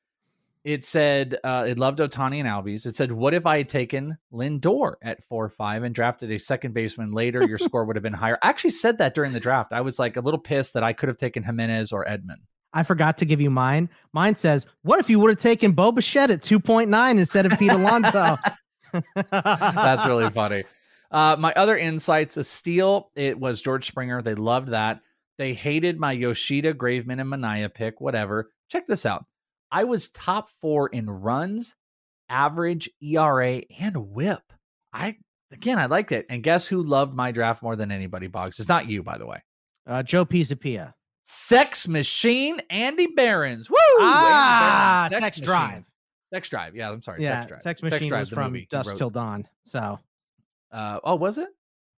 It 0.64 0.84
said, 0.84 1.38
uh, 1.42 1.64
it 1.66 1.78
loved 1.78 1.98
Ohtani 1.98 2.38
and 2.38 2.48
Albies. 2.48 2.86
It 2.86 2.94
said, 2.94 3.10
what 3.10 3.34
if 3.34 3.46
I 3.46 3.58
had 3.58 3.68
taken 3.68 4.16
Lindor 4.32 4.94
at 5.02 5.22
4 5.24 5.48
5 5.48 5.82
and 5.82 5.94
drafted 5.94 6.30
a 6.30 6.38
second 6.38 6.72
baseman 6.72 7.12
later? 7.12 7.44
Your 7.44 7.58
score 7.58 7.84
would 7.84 7.96
have 7.96 8.02
been 8.02 8.12
higher. 8.12 8.38
I 8.42 8.48
actually 8.48 8.70
said 8.70 8.98
that 8.98 9.14
during 9.14 9.32
the 9.32 9.40
draft. 9.40 9.72
I 9.72 9.80
was 9.80 9.98
like 9.98 10.16
a 10.16 10.20
little 10.20 10.38
pissed 10.38 10.74
that 10.74 10.84
I 10.84 10.92
could 10.92 11.08
have 11.08 11.16
taken 11.16 11.42
Gimenez 11.42 11.92
or 11.92 12.04
Edman. 12.04 12.36
I 12.72 12.84
forgot 12.84 13.18
to 13.18 13.24
give 13.24 13.40
you 13.40 13.50
mine. 13.50 13.90
Mine 14.12 14.34
says, 14.34 14.66
"What 14.82 14.98
if 14.98 15.10
you 15.10 15.18
would 15.20 15.30
have 15.30 15.38
taken 15.38 15.72
Bo 15.72 15.92
Bichette 15.92 16.30
at 16.30 16.40
2.9 16.40 17.18
instead 17.18 17.44
of 17.44 17.58
Pete 17.58 17.72
Alonso?" 17.72 18.38
That's 19.30 20.06
really 20.06 20.30
funny. 20.30 20.64
Uh, 21.10 21.36
my 21.38 21.52
other 21.54 21.76
insights, 21.76 22.38
a 22.38 22.44
steal, 22.44 23.10
it 23.14 23.38
was 23.38 23.60
George 23.60 23.86
Springer. 23.86 24.22
They 24.22 24.34
loved 24.34 24.68
that. 24.68 25.00
They 25.36 25.52
hated 25.52 25.98
my 25.98 26.12
Yoshida, 26.12 26.72
Graveman, 26.72 27.20
and 27.20 27.30
Manaea 27.30 27.72
pick, 27.72 28.00
whatever. 28.00 28.50
Check 28.68 28.86
this 28.86 29.04
out. 29.04 29.26
I 29.72 29.84
was 29.84 30.08
top 30.08 30.48
four 30.60 30.88
in 30.88 31.08
runs, 31.08 31.74
average, 32.28 32.90
ERA, 33.00 33.62
and 33.78 34.12
whip. 34.12 34.42
I 34.92 35.16
again 35.50 35.78
I 35.78 35.86
liked 35.86 36.12
it. 36.12 36.26
And 36.28 36.42
guess 36.42 36.68
who 36.68 36.82
loved 36.82 37.14
my 37.14 37.32
draft 37.32 37.62
more 37.62 37.74
than 37.74 37.90
anybody, 37.90 38.26
Boggs? 38.26 38.60
It's 38.60 38.68
not 38.68 38.88
you, 38.88 39.02
by 39.02 39.18
the 39.18 39.26
way. 39.26 39.42
Uh, 39.86 40.02
Joe 40.02 40.24
Pisapia. 40.24 40.94
Sex 41.24 41.88
Machine, 41.88 42.60
Andy 42.68 43.06
Behrens. 43.06 43.70
Woo! 43.70 43.76
Ah, 44.00 45.06
Behrens, 45.08 45.24
Sex 45.24 45.38
Machine. 45.38 45.44
Drive. 45.46 45.84
Sex 46.32 46.48
Drive. 46.48 46.76
Yeah, 46.76 46.90
I'm 46.90 47.02
sorry. 47.02 47.22
yeah, 47.22 47.40
Sex 47.40 47.46
Drive. 47.48 47.62
Sex 47.62 47.82
Machine 47.82 48.10
was 48.10 48.28
from 48.28 48.52
movie 48.52 48.68
he 48.70 48.94
Till 48.96 49.10
Dawn. 49.10 49.48
So 49.64 49.98
Uh, 50.70 51.00
oh, 51.02 51.16
was 51.16 51.38
it? 51.38 51.48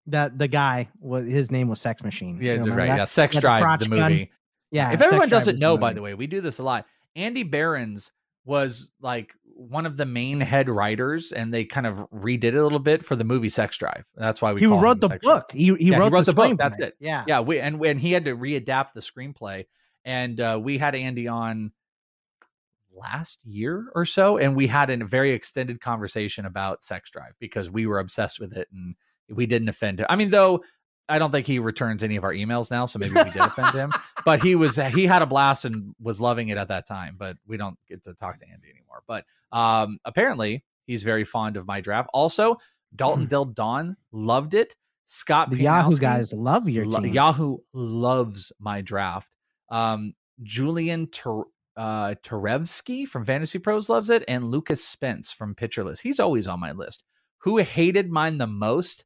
that 0.06 0.38
the 0.38 0.48
guy 0.48 0.88
was 1.00 1.30
his 1.30 1.50
name 1.50 1.68
was 1.68 1.80
Sex 1.80 2.02
Machine. 2.02 2.38
Yeah, 2.40 2.56
right. 2.56 2.66
that? 2.88 2.96
Yeah, 2.96 3.04
Sex 3.04 3.38
Drive, 3.38 3.80
the 3.80 3.88
gun. 3.88 4.12
movie. 4.12 4.30
Yeah. 4.70 4.92
If 4.92 5.00
everyone 5.00 5.28
doesn't 5.28 5.58
know, 5.58 5.76
the 5.76 5.80
by 5.80 5.92
the 5.92 6.02
way, 6.02 6.14
we 6.14 6.26
do 6.26 6.40
this 6.40 6.58
a 6.58 6.62
lot. 6.62 6.86
Andy 7.16 7.42
Behrens 7.42 8.12
was 8.44 8.90
like 9.00 9.34
one 9.44 9.86
of 9.86 9.96
the 9.96 10.06
main 10.06 10.40
head 10.40 10.68
writers, 10.68 11.32
and 11.32 11.52
they 11.52 11.64
kind 11.64 11.86
of 11.86 11.98
redid 12.10 12.44
it 12.44 12.54
a 12.54 12.62
little 12.62 12.78
bit 12.78 13.04
for 13.04 13.16
the 13.16 13.24
movie 13.24 13.48
Sex 13.48 13.76
Drive. 13.76 14.04
That's 14.16 14.42
why 14.42 14.52
we 14.52 14.60
he 14.60 14.66
wrote 14.66 15.00
the 15.00 15.18
book. 15.22 15.52
He 15.52 15.74
he 15.74 15.90
Yeah, 15.90 15.98
wrote, 15.98 16.26
the, 16.26 16.32
book. 16.32 16.58
That's 16.58 16.78
it. 16.78 16.94
Yeah. 16.98 17.24
yeah. 17.26 17.40
We 17.40 17.60
and 17.60 17.84
and 17.84 18.00
he 18.00 18.12
had 18.12 18.24
to 18.26 18.36
readapt 18.36 18.92
the 18.94 19.00
screenplay, 19.00 19.66
and 20.04 20.40
uh, 20.40 20.60
we 20.62 20.78
had 20.78 20.94
Andy 20.94 21.28
on 21.28 21.72
last 22.92 23.38
year 23.44 23.86
or 23.94 24.04
so, 24.04 24.38
and 24.38 24.54
we 24.54 24.66
had 24.66 24.90
a 24.90 25.04
very 25.04 25.32
extended 25.32 25.80
conversation 25.80 26.46
about 26.46 26.84
Sex 26.84 27.10
Drive 27.10 27.32
because 27.38 27.70
we 27.70 27.86
were 27.86 27.98
obsessed 27.98 28.40
with 28.40 28.56
it, 28.56 28.68
and 28.72 28.94
we 29.28 29.46
didn't 29.46 29.68
offend 29.68 30.00
him. 30.00 30.06
I 30.08 30.16
mean, 30.16 30.30
though. 30.30 30.62
I 31.08 31.18
don't 31.18 31.30
think 31.30 31.46
he 31.46 31.58
returns 31.58 32.02
any 32.02 32.16
of 32.16 32.24
our 32.24 32.32
emails 32.32 32.70
now, 32.70 32.86
so 32.86 32.98
maybe 32.98 33.14
we 33.14 33.24
did 33.24 33.36
offend 33.36 33.74
him. 33.74 33.92
But 34.24 34.42
he 34.42 34.54
was 34.54 34.76
he 34.76 35.04
had 35.06 35.20
a 35.20 35.26
blast 35.26 35.66
and 35.66 35.94
was 36.00 36.18
loving 36.18 36.48
it 36.48 36.56
at 36.56 36.68
that 36.68 36.86
time. 36.86 37.16
But 37.18 37.36
we 37.46 37.58
don't 37.58 37.78
get 37.86 38.02
to 38.04 38.14
talk 38.14 38.38
to 38.38 38.48
Andy 38.50 38.68
anymore. 38.70 39.02
But 39.06 39.24
um, 39.52 39.98
apparently 40.06 40.64
he's 40.86 41.02
very 41.02 41.24
fond 41.24 41.58
of 41.58 41.66
my 41.66 41.82
draft. 41.82 42.08
Also, 42.14 42.56
Dalton 42.96 43.26
Del 43.26 43.44
Don 43.44 43.96
loved 44.12 44.54
it. 44.54 44.74
Scott 45.04 45.48
Hmm. 45.48 45.56
The 45.56 45.62
Yahoo 45.64 45.98
guys 45.98 46.32
love 46.32 46.68
your 46.70 46.86
Lo- 46.86 47.00
team. 47.00 47.12
Yahoo 47.12 47.58
loves 47.74 48.50
my 48.58 48.80
draft. 48.80 49.30
Um, 49.70 50.14
Julian 50.42 51.08
Ter- 51.08 51.44
uh, 51.76 52.14
Terevsky 52.24 53.06
from 53.06 53.26
Fantasy 53.26 53.58
Pros 53.58 53.90
loves 53.90 54.08
it, 54.08 54.24
and 54.26 54.44
Lucas 54.46 54.82
Spence 54.82 55.32
from 55.32 55.54
Pitcher 55.54 55.84
List. 55.84 56.00
He's 56.00 56.18
always 56.20 56.48
on 56.48 56.60
my 56.60 56.72
list. 56.72 57.04
Who 57.40 57.58
hated 57.58 58.10
mine 58.10 58.38
the 58.38 58.46
most? 58.46 59.04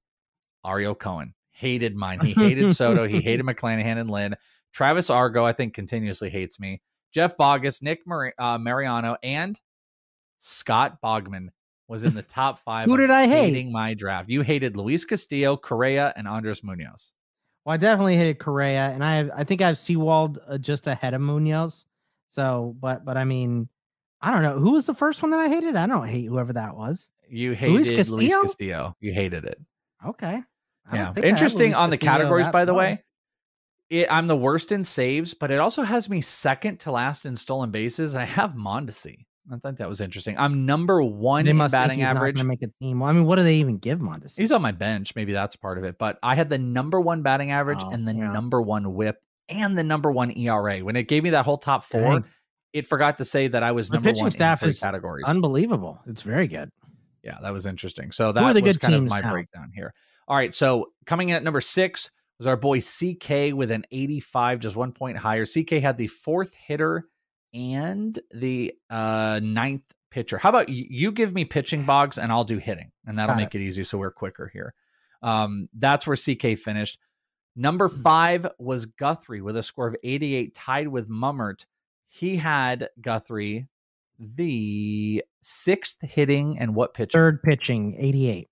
Ariel 0.65 0.95
Cohen 0.95 1.35
hated 1.59 1.97
mine. 1.97 2.21
He 2.21 2.33
hated 2.33 2.73
Soto. 2.77 3.07
He 3.07 3.21
hated 3.21 3.45
McClanahan 3.45 3.99
and 3.99 4.11
Lynn. 4.11 4.37
Travis 4.73 5.11
Argo, 5.11 5.45
I 5.45 5.53
think, 5.53 5.75
continuously 5.75 6.31
hates 6.31 6.61
me. 6.61 6.81
Jeff 7.13 7.37
Bogus, 7.37 7.83
Nick 7.83 8.07
Mar- 8.07 8.35
uh, 8.39 8.59
Mariano, 8.59 9.17
and 9.23 9.61
Scott 10.39 10.99
Bogman 11.03 11.49
was 11.89 12.05
in 12.05 12.15
the 12.15 12.23
top 12.39 12.59
five. 12.61 12.87
Who 12.87 12.97
did 12.97 13.11
I 13.11 13.27
hate? 13.27 13.47
hating 13.55 13.73
my 13.73 13.95
draft? 13.95 14.29
You 14.29 14.43
hated 14.43 14.77
Luis 14.77 15.05
Castillo, 15.05 15.57
Correa, 15.57 16.13
and 16.17 16.29
Andres 16.29 16.63
Munoz. 16.63 17.15
Well, 17.65 17.75
I 17.75 17.77
definitely 17.77 18.17
hated 18.17 18.39
Correa, 18.39 18.91
and 18.91 19.03
I 19.03 19.17
have, 19.17 19.31
I 19.35 19.45
think 19.45 19.61
I 19.63 19.67
have 19.67 19.79
Sewald 19.79 20.39
uh, 20.47 20.59
just 20.59 20.87
ahead 20.87 21.15
of 21.15 21.21
Munoz. 21.21 21.87
So, 22.31 22.77
but 22.79 23.05
but 23.05 23.17
I 23.17 23.25
mean, 23.25 23.69
I 24.21 24.31
don't 24.33 24.43
know 24.43 24.59
who 24.59 24.73
was 24.73 24.87
the 24.87 24.95
first 24.95 25.23
one 25.23 25.31
that 25.33 25.41
I 25.41 25.49
hated. 25.49 25.77
I 25.77 25.87
don't 25.87 26.07
hate 26.07 26.27
whoever 26.27 26.53
that 26.53 26.77
was. 26.77 27.11
You 27.29 27.51
Luis 27.51 27.59
hated 27.59 27.73
Luis 27.73 27.89
Castillo? 27.97 28.43
Castillo. 28.43 28.97
You 29.01 29.13
hated 29.13 29.45
it. 29.45 29.59
Okay. 30.07 30.43
Yeah. 30.97 31.13
think 31.13 31.19
I 31.25 31.29
had 31.29 31.35
Interesting 31.35 31.75
on 31.75 31.91
the 31.91 31.99
categories, 31.99 32.49
by 32.49 32.65
the 32.65 32.75
way. 32.75 33.03
It, 33.91 34.07
I'm 34.11 34.27
the 34.27 34.37
worst 34.37 34.71
in 34.71 34.85
saves, 34.85 35.33
but 35.33 35.51
it 35.51 35.59
also 35.61 35.83
has 35.83 36.11
me 36.11 36.21
second 36.21 36.79
to 36.81 36.91
last 36.91 37.25
in 37.25 37.37
stolen 37.37 37.71
bases. 37.71 38.17
I 38.17 38.25
have 38.25 38.53
Mondesi. 38.53 39.25
I 39.51 39.57
thought 39.57 39.79
that 39.79 39.89
was 39.89 40.03
interesting. 40.03 40.37
I'm 40.39 40.67
number 40.67 41.03
one 41.03 41.47
They 41.47 41.53
in 41.53 41.59
batting 41.59 42.03
average. 42.03 42.43
make 42.45 42.63
a 42.63 42.69
team. 42.83 43.01
Well, 43.01 43.09
I 43.09 43.15
mean, 43.15 43.25
what 43.25 43.37
do 43.37 43.43
they 43.45 43.55
even 43.55 43.79
give 43.79 43.99
Mondesi? 43.99 44.37
He's 44.37 44.53
on 44.53 44.61
my 44.61 44.73
bench. 44.73 45.17
Maybe 45.17 45.33
that's 45.33 45.57
part 45.57 45.79
of 45.79 45.85
it. 45.85 45.97
But 45.99 46.19
I 46.23 46.35
had 46.35 46.51
the 46.51 46.59
number 46.59 47.01
one 47.01 47.23
batting 47.23 47.51
average 47.51 47.81
Oh, 47.83 47.89
and 47.89 48.07
the 48.07 48.15
yeah. 48.15 48.31
number 48.31 48.61
one 48.61 48.93
whip 48.93 49.17
and 49.49 49.79
the 49.79 49.85
number 49.85 50.13
one 50.13 50.37
ERA. 50.37 50.81
When 50.81 50.97
it 50.97 51.09
gave 51.09 51.23
me 51.23 51.31
that 51.31 51.47
whole 51.47 51.57
top 51.57 51.83
four, 51.85 52.01
Dang. 52.03 52.25
it 52.75 52.87
forgot 52.87 53.17
to 53.19 53.25
say 53.25 53.49
that 53.49 53.63
I 53.63 53.73
was 53.73 53.89
The 53.89 53.95
number 53.95 54.11
pitching 54.11 54.25
one 54.25 54.33
staff 54.33 54.63
in 54.63 54.67
three 54.67 54.71
is 54.73 54.81
categories. 54.81 55.25
unbelievable. 55.27 56.03
It's 56.07 56.21
very 56.21 56.47
good. 56.47 56.69
Yeah, 57.23 57.39
that 57.41 57.55
was 57.55 57.65
interesting. 57.65 58.13
So 58.13 58.33
that 58.33 58.43
was 58.63 58.77
kind 58.77 58.95
of 58.95 59.05
my 59.09 59.21
now? 59.23 59.33
breakdown 59.33 59.73
here. 59.75 59.95
All 60.29 60.37
right, 60.37 60.55
so 60.55 60.93
coming 61.07 61.31
in 61.31 61.37
at 61.37 61.43
number 61.43 61.63
six 61.63 62.11
was 62.39 62.47
our 62.47 62.57
boy 62.57 62.81
CK 62.81 63.55
with 63.55 63.71
an 63.71 63.85
85, 63.91 64.61
just 64.61 64.77
one 64.77 64.93
point 64.93 65.17
higher. 65.17 65.47
CK 65.47 65.71
had 65.83 65.97
the 65.97 66.07
fourth 66.07 66.55
hitter 66.55 67.09
and 67.55 68.19
the 68.33 68.75
uh 68.91 69.41
ninth 69.43 69.83
pitcher. 70.11 70.37
How 70.37 70.51
about 70.51 70.69
you, 70.69 71.13
give 71.13 71.35
me 71.35 71.47
pitching 71.47 71.85
bogs 71.85 72.19
and 72.19 72.31
I'll 72.31 72.45
do 72.45 72.59
hitting, 72.59 72.93
and 73.07 73.19
that'll 73.19 73.35
Got 73.35 73.41
make 73.41 73.55
it. 73.55 73.63
easy 73.63 73.85
so 73.85 73.99
we're 73.99 74.11
quicker 74.11 74.51
here. 74.53 74.75
Um, 75.23 75.69
that's 75.75 76.07
where 76.07 76.17
CK 76.17 76.59
finished. 76.59 76.99
Number 77.57 77.89
five 77.89 78.47
was 78.59 78.87
Guthrie 78.87 79.41
with 79.41 79.57
a 79.57 79.63
score 79.63 79.89
of 79.89 79.97
88, 80.05 80.55
tied 80.55 80.89
with 80.89 81.09
Mummert. 81.09 81.65
He 82.09 82.37
had 82.37 82.91
Guthrie 83.01 83.67
the 84.19 85.25
sixth 85.43 86.03
hitting 86.03 86.59
and 86.59 86.75
what 86.75 86.95
pitcher? 86.95 87.17
Third 87.19 87.43
pitching, 87.43 87.97
88. 87.99 88.49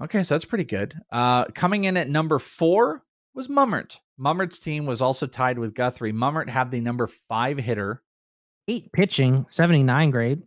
Okay, 0.00 0.22
so 0.22 0.34
that's 0.34 0.44
pretty 0.44 0.64
good. 0.64 0.94
Uh, 1.10 1.44
coming 1.46 1.84
in 1.84 1.96
at 1.96 2.08
number 2.08 2.38
four 2.38 3.02
was 3.34 3.48
Mummert. 3.48 3.98
Mummert's 4.20 4.58
team 4.58 4.86
was 4.86 5.02
also 5.02 5.26
tied 5.26 5.58
with 5.58 5.74
Guthrie. 5.74 6.12
Mummert 6.12 6.48
had 6.48 6.70
the 6.70 6.80
number 6.80 7.06
five 7.06 7.58
hitter. 7.58 8.02
Eight 8.68 8.92
pitching, 8.92 9.46
79 9.48 10.10
grade. 10.10 10.42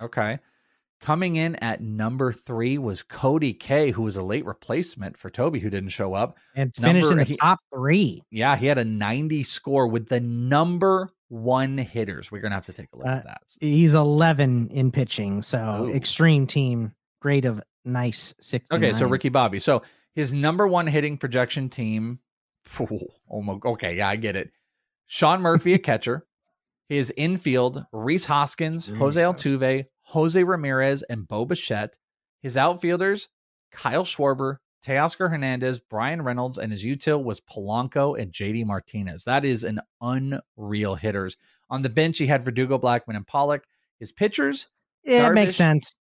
Okay. 0.00 0.38
Coming 1.00 1.36
in 1.36 1.56
at 1.56 1.82
number 1.82 2.32
three 2.32 2.78
was 2.78 3.02
Cody 3.02 3.52
K, 3.52 3.90
who 3.90 4.02
was 4.02 4.16
a 4.16 4.22
late 4.22 4.46
replacement 4.46 5.18
for 5.18 5.28
Toby, 5.30 5.58
who 5.60 5.68
didn't 5.68 5.90
show 5.90 6.14
up. 6.14 6.38
And 6.54 6.74
finished 6.74 7.10
in 7.10 7.18
the 7.18 7.24
he- 7.24 7.36
top 7.36 7.58
three. 7.74 8.22
Yeah, 8.30 8.56
he 8.56 8.66
had 8.66 8.78
a 8.78 8.84
90 8.84 9.42
score 9.42 9.88
with 9.88 10.08
the 10.08 10.20
number 10.20 11.10
one 11.28 11.76
hitters. 11.76 12.30
We're 12.30 12.40
going 12.40 12.50
to 12.52 12.56
have 12.56 12.66
to 12.66 12.72
take 12.72 12.88
a 12.94 12.96
look 12.98 13.06
Uh, 13.06 13.10
at 13.10 13.24
that. 13.24 13.42
He's 13.60 13.92
11 13.94 14.68
in 14.70 14.90
pitching. 14.90 15.42
So 15.42 15.86
Ooh. 15.90 15.94
extreme 15.94 16.46
team, 16.46 16.92
grade 17.20 17.44
of 17.44 17.60
nice 17.86 18.34
six. 18.40 18.66
Okay, 18.70 18.92
so 18.92 19.06
Ricky 19.08 19.28
Bobby. 19.30 19.58
So 19.58 19.82
his 20.14 20.32
number 20.32 20.66
one 20.66 20.86
hitting 20.86 21.16
projection 21.16 21.68
team. 21.68 22.20
Oh 22.80 23.60
okay, 23.64 23.96
yeah, 23.96 24.08
I 24.08 24.16
get 24.16 24.34
it. 24.34 24.50
Sean 25.06 25.40
Murphy, 25.40 25.74
a 25.74 25.78
catcher. 25.90 26.26
His 26.88 27.12
infield, 27.16 27.84
Rhys 27.92 28.24
Hoskins, 28.26 28.88
Jose 28.88 29.20
Altuve, 29.20 29.86
Jose 30.02 30.42
Ramirez, 30.42 31.02
and 31.04 31.26
Bo 31.28 31.44
Bichette. 31.44 31.96
His 32.42 32.56
outfielders, 32.56 33.28
Kyle 33.72 34.04
Schwarber, 34.04 34.56
Teoscar 34.84 35.30
Hernandez, 35.30 35.80
Bryan 35.80 36.22
Reynolds, 36.22 36.58
and 36.58 36.70
his 36.70 36.84
util 36.84 37.22
was 37.22 37.40
Polanco 37.40 38.20
and 38.20 38.32
JD 38.32 38.66
Martinez. 38.66 39.24
That 39.24 39.44
is 39.44 39.64
an 39.64 39.80
unreal 40.00 40.94
hitters. 40.94 41.36
On 41.70 41.82
the 41.82 41.88
bench, 41.88 42.18
he 42.18 42.26
had 42.26 42.44
Verdugo, 42.44 42.78
Blackmon, 42.78 43.16
and 43.16 43.26
Pollock. 43.26 43.64
His 43.98 44.12
pitchers, 44.12 44.68
Yeah, 45.04 45.26
it 45.28 45.32
makes 45.34 45.56
sense. 45.56 45.96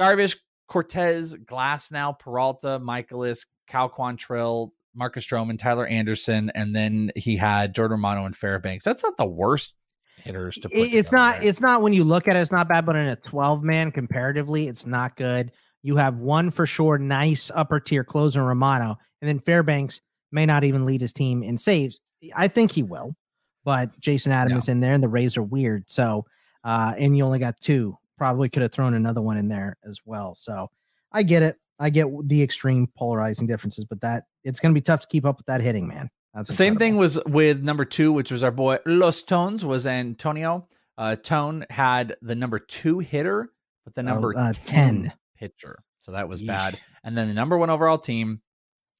Darvish, 0.00 0.36
Cortes, 0.70 1.34
Glasnow, 1.44 2.18
Peralta, 2.18 2.78
Mikolas, 2.80 3.46
Cal 3.66 3.90
Quantrill, 3.90 4.70
Marcus 4.94 5.26
Stroman, 5.26 5.58
Tyler 5.58 5.86
Anderson, 5.86 6.50
and 6.54 6.74
then 6.74 7.10
he 7.16 7.36
had 7.36 7.74
Jordan 7.74 7.92
Romano 7.96 8.24
and 8.24 8.36
Fairbanks. 8.36 8.84
That's 8.84 9.02
not 9.02 9.16
the 9.16 9.26
worst 9.26 9.74
hitters 10.16 10.54
to 10.56 10.68
put. 10.68 10.72
It's 10.78 11.12
not 11.12 11.40
there. 11.40 11.48
it's 11.48 11.60
not 11.60 11.82
when 11.82 11.92
you 11.92 12.04
look 12.04 12.28
at 12.28 12.36
it, 12.36 12.40
it's 12.40 12.52
not 12.52 12.68
bad, 12.68 12.86
but 12.86 12.96
in 12.96 13.06
a 13.08 13.16
12 13.16 13.62
man 13.62 13.90
comparatively, 13.92 14.68
it's 14.68 14.86
not 14.86 15.16
good. 15.16 15.52
You 15.82 15.96
have 15.96 16.16
one 16.16 16.50
for 16.50 16.66
sure, 16.66 16.98
nice 16.98 17.50
upper 17.54 17.80
tier 17.80 18.04
closer 18.04 18.44
Romano, 18.44 18.96
and 19.22 19.28
then 19.28 19.38
Fairbanks 19.40 20.00
may 20.32 20.46
not 20.46 20.62
even 20.64 20.84
lead 20.84 21.00
his 21.00 21.12
team 21.12 21.42
in 21.42 21.56
saves. 21.58 21.98
I 22.36 22.48
think 22.48 22.70
he 22.70 22.82
will, 22.82 23.16
but 23.64 23.98
Jason 23.98 24.30
Adam 24.32 24.52
Yeah. 24.52 24.58
is 24.58 24.68
in 24.68 24.80
there, 24.80 24.92
and 24.94 25.02
the 25.02 25.08
Rays 25.08 25.36
are 25.36 25.42
weird. 25.42 25.84
So, 25.88 26.26
uh, 26.64 26.94
and 26.98 27.16
you 27.16 27.24
only 27.24 27.38
got 27.38 27.58
two. 27.60 27.96
Probably 28.20 28.50
could 28.50 28.60
have 28.60 28.70
thrown 28.70 28.92
another 28.92 29.22
one 29.22 29.38
in 29.38 29.48
there 29.48 29.78
as 29.82 29.98
well. 30.04 30.34
So, 30.34 30.68
I 31.10 31.22
get 31.22 31.42
it. 31.42 31.56
I 31.78 31.88
get 31.88 32.06
the 32.28 32.42
extreme 32.42 32.86
polarizing 32.94 33.46
differences, 33.46 33.86
but 33.86 34.02
that 34.02 34.24
it's 34.44 34.60
going 34.60 34.74
to 34.74 34.78
be 34.78 34.82
tough 34.84 35.00
to 35.00 35.06
keep 35.08 35.24
up 35.24 35.38
with 35.38 35.46
that 35.46 35.62
hitting, 35.62 35.88
man. 35.88 36.10
That's 36.34 36.48
The 36.48 36.54
same 36.54 36.74
incredible. 36.74 36.78
thing 36.92 36.96
was 36.98 37.24
with 37.24 37.62
number 37.62 37.86
two, 37.86 38.12
which 38.12 38.30
was 38.30 38.44
our 38.44 38.50
boy 38.50 38.76
Los 38.84 39.22
Tones, 39.22 39.64
was 39.64 39.86
Antonio. 39.86 40.68
Uh, 40.98 41.16
Tone 41.16 41.64
had 41.70 42.16
the 42.20 42.34
number 42.34 42.58
two 42.58 42.98
hitter, 42.98 43.48
but 43.86 43.94
the 43.94 44.02
Oh, 44.02 44.04
number 44.04 44.34
uh, 44.36 44.52
10, 44.64 45.02
10. 45.04 45.12
pitcher. 45.38 45.82
So 46.00 46.12
that 46.12 46.28
was 46.28 46.42
Yeesh. 46.42 46.46
bad. 46.48 46.78
And 47.02 47.16
then 47.16 47.26
the 47.28 47.34
number 47.34 47.56
one 47.56 47.70
overall 47.70 47.96
team 47.96 48.42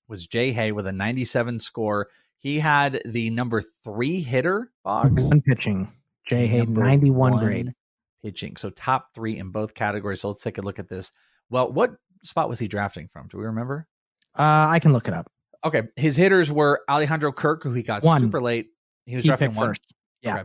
was 0.08 0.26
Jay 0.26 0.50
Hay 0.52 0.72
with 0.72 0.86
a 0.86 0.92
97 0.92 1.58
score. 1.60 2.08
He 2.38 2.58
had 2.60 3.02
the 3.04 3.28
number 3.28 3.60
three 3.84 4.22
hitter, 4.22 4.72
Boggs. 4.82 5.26
One 5.26 5.42
pitching. 5.42 5.92
Jay 6.26 6.46
Hay, 6.46 6.60
number 6.60 6.82
91 6.82 7.32
one 7.32 7.44
grade. 7.44 7.74
Pitching. 8.22 8.56
So 8.56 8.70
top 8.70 9.08
three 9.14 9.38
in 9.38 9.50
both 9.50 9.74
categories. 9.74 10.20
So 10.20 10.28
let's 10.28 10.42
take 10.42 10.58
a 10.58 10.62
look 10.62 10.78
at 10.78 10.88
this. 10.88 11.12
Well, 11.48 11.72
what 11.72 11.92
spot 12.22 12.48
was 12.48 12.58
he 12.58 12.68
drafting 12.68 13.08
from? 13.12 13.28
Do 13.28 13.38
we 13.38 13.44
remember? 13.44 13.86
Uh, 14.38 14.66
I 14.70 14.78
can 14.78 14.92
look 14.92 15.08
it 15.08 15.14
up. 15.14 15.30
Okay, 15.64 15.82
his 15.96 16.16
hitters 16.16 16.50
were 16.50 16.80
Alejandro 16.88 17.32
Kirk, 17.32 17.62
who 17.62 17.72
he 17.72 17.82
got 17.82 18.02
One. 18.02 18.20
super 18.20 18.40
late. 18.40 18.68
He 19.06 19.16
was 19.16 19.24
He 19.24 19.30
picked 19.30 19.56
one. 19.56 19.68
first. 19.68 19.82
Yeah. 20.22 20.34
Okay. 20.34 20.44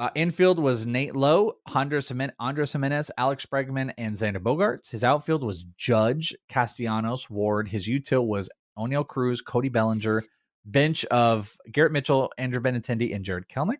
Uh, 0.00 0.10
infield 0.14 0.58
was 0.60 0.86
Nate 0.86 1.14
Lowe, 1.16 1.54
Andres 1.74 2.12
Andres 2.38 2.72
Gimenez, 2.72 3.10
Alex 3.18 3.46
Bregman, 3.46 3.92
and 3.98 4.16
Xander 4.16 4.38
Bogaerts. 4.38 4.90
His 4.90 5.02
outfield 5.02 5.42
was 5.42 5.64
Judge, 5.76 6.34
Castellanos, 6.48 7.28
Ward. 7.28 7.68
His 7.68 7.88
util 7.88 8.24
was 8.24 8.48
Oneil 8.78 9.06
Cruz, 9.06 9.40
Cody 9.42 9.68
Bellinger. 9.68 10.22
Bench 10.64 11.04
of 11.06 11.56
Garrett 11.72 11.92
Mitchell, 11.92 12.30
Andrew 12.38 12.60
Benintendi, 12.60 13.14
and 13.14 13.24
Jarred 13.24 13.48
Kelenic. 13.48 13.78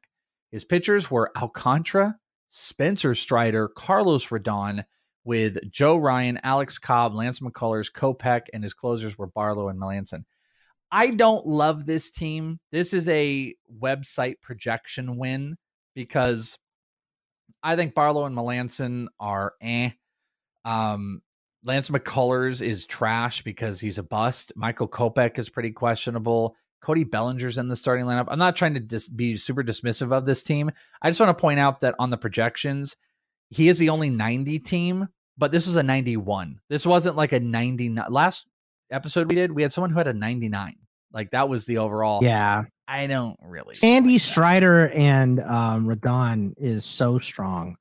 His 0.51 0.65
pitchers 0.65 1.11
were 1.11 1.31
Alcantara, 1.37 2.17
Spencer 2.49 3.15
Strider, 3.15 3.69
Carlos 3.69 4.27
Rodon, 4.29 4.85
with 5.25 5.59
Joe 5.71 5.97
Ryan, 5.99 6.41
Alex 6.43 6.79
Cobb, 6.79 7.15
Lance 7.15 7.41
McCullers, 7.41 7.93
Kopech, 7.93 8.47
and 8.53 8.63
his 8.63 8.73
closers 8.73 9.19
were 9.19 9.27
Barlow 9.27 9.69
and 9.69 9.79
Melancon. 9.79 10.25
I 10.91 11.09
don't 11.11 11.47
love 11.47 11.85
this 11.85 12.11
team. 12.11 12.61
This 12.73 12.95
is 12.95 13.09
a 13.09 13.55
website 13.79 14.41
projection 14.41 15.19
win 15.19 15.57
because 15.95 16.59
I 17.63 17.77
think 17.77 17.95
Barlow 17.95 18.25
and 18.25 18.35
Melancon 18.35 19.09
are 19.21 19.53
eh. 19.61 19.91
Um, 20.65 21.21
Lance 21.65 21.91
McCullers 21.91 22.63
is 22.63 22.87
trash 22.87 23.43
because 23.43 23.81
he's 23.81 23.99
a 23.99 24.03
bust. 24.03 24.53
Michael 24.57 24.89
Kopech 24.89 25.39
is 25.39 25.51
pretty 25.51 25.73
questionable. 25.73 26.57
Cody 26.81 27.05
Bellinger's 27.05 27.59
in 27.59 27.69
the 27.69 27.77
starting 27.77 28.07
lineup. 28.07 28.27
I'm 28.29 28.39
not 28.39 28.57
trying 28.57 28.75
to 28.75 28.81
dis- 28.81 29.09
be 29.09 29.37
super 29.37 29.63
dismissive 29.63 30.13
of 30.13 30.27
this 30.27 30.43
team. 30.43 30.71
I 31.03 31.11
just 31.11 31.21
want 31.21 31.37
to 31.37 31.41
point 31.41 31.61
out 31.61 31.81
that 31.81 31.95
on 31.99 32.11
the 32.11 32.17
projections, 32.17 32.97
he 33.51 33.69
is 33.69 33.79
the 33.79 33.89
only 33.89 34.11
90 34.11 34.59
team, 34.61 35.09
but 35.37 35.53
this 35.53 35.67
was 35.67 35.77
a 35.77 35.83
91. 35.83 36.61
This 36.69 36.87
wasn't 36.87 37.17
like 37.17 37.33
a 37.33 37.41
99. 37.41 38.05
Last 38.11 38.47
episode 38.91 39.29
we 39.29 39.37
did, 39.37 39.53
we 39.53 39.63
had 39.63 39.73
someone 39.73 39.91
who 39.91 39.99
had 39.99 40.09
a 40.09 40.15
99. 40.15 40.77
Like 41.13 41.31
that 41.31 41.49
was 41.49 41.67
the 41.67 41.79
overall. 41.79 42.23
Yeah. 42.23 42.65
I 42.87 43.07
don't 43.07 43.37
really. 43.43 43.75
Sandy 43.75 44.19
Strider 44.19 44.89
and 44.89 45.41
um, 45.41 45.87
Rodon 45.87 46.55
is 46.57 46.85
so 46.85 47.19
strong 47.19 47.77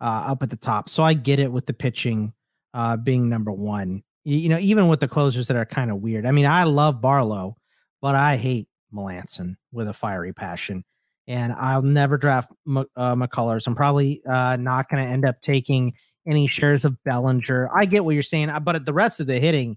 uh, 0.00 0.24
up 0.28 0.42
at 0.42 0.50
the 0.50 0.56
top. 0.56 0.88
So 0.88 1.02
I 1.02 1.14
get 1.14 1.38
it 1.38 1.50
with 1.50 1.66
the 1.66 1.72
pitching 1.72 2.32
uh, 2.74 2.96
being 2.96 3.28
number 3.28 3.52
one. 3.52 4.02
You, 4.24 4.36
you 4.36 4.48
know, 4.48 4.58
even 4.58 4.88
with 4.88 5.00
the 5.00 5.08
closers 5.08 5.48
that 5.48 5.56
are 5.56 5.64
kind 5.64 5.90
of 5.90 5.98
weird. 5.98 6.26
I 6.26 6.32
mean, 6.32 6.46
I 6.46 6.64
love 6.64 7.00
Barlow, 7.00 7.56
but 8.00 8.14
I 8.14 8.36
hate 8.36 8.68
Melancon 8.94 9.56
with 9.72 9.88
a 9.88 9.92
fiery 9.92 10.32
passion. 10.32 10.84
And 11.28 11.52
I'll 11.52 11.82
never 11.82 12.18
draft 12.18 12.50
uh, 12.68 13.14
McCullers. 13.14 13.66
I'm 13.66 13.76
probably 13.76 14.20
uh, 14.26 14.56
not 14.56 14.88
going 14.88 15.02
to 15.04 15.08
end 15.08 15.24
up 15.24 15.40
taking 15.42 15.92
any 16.26 16.48
shares 16.48 16.84
of 16.84 17.00
Bellinger. 17.04 17.70
I 17.74 17.84
get 17.84 18.04
what 18.04 18.14
you're 18.14 18.22
saying, 18.22 18.50
uh, 18.50 18.58
but 18.58 18.84
the 18.84 18.92
rest 18.92 19.20
of 19.20 19.26
the 19.28 19.38
hitting 19.38 19.76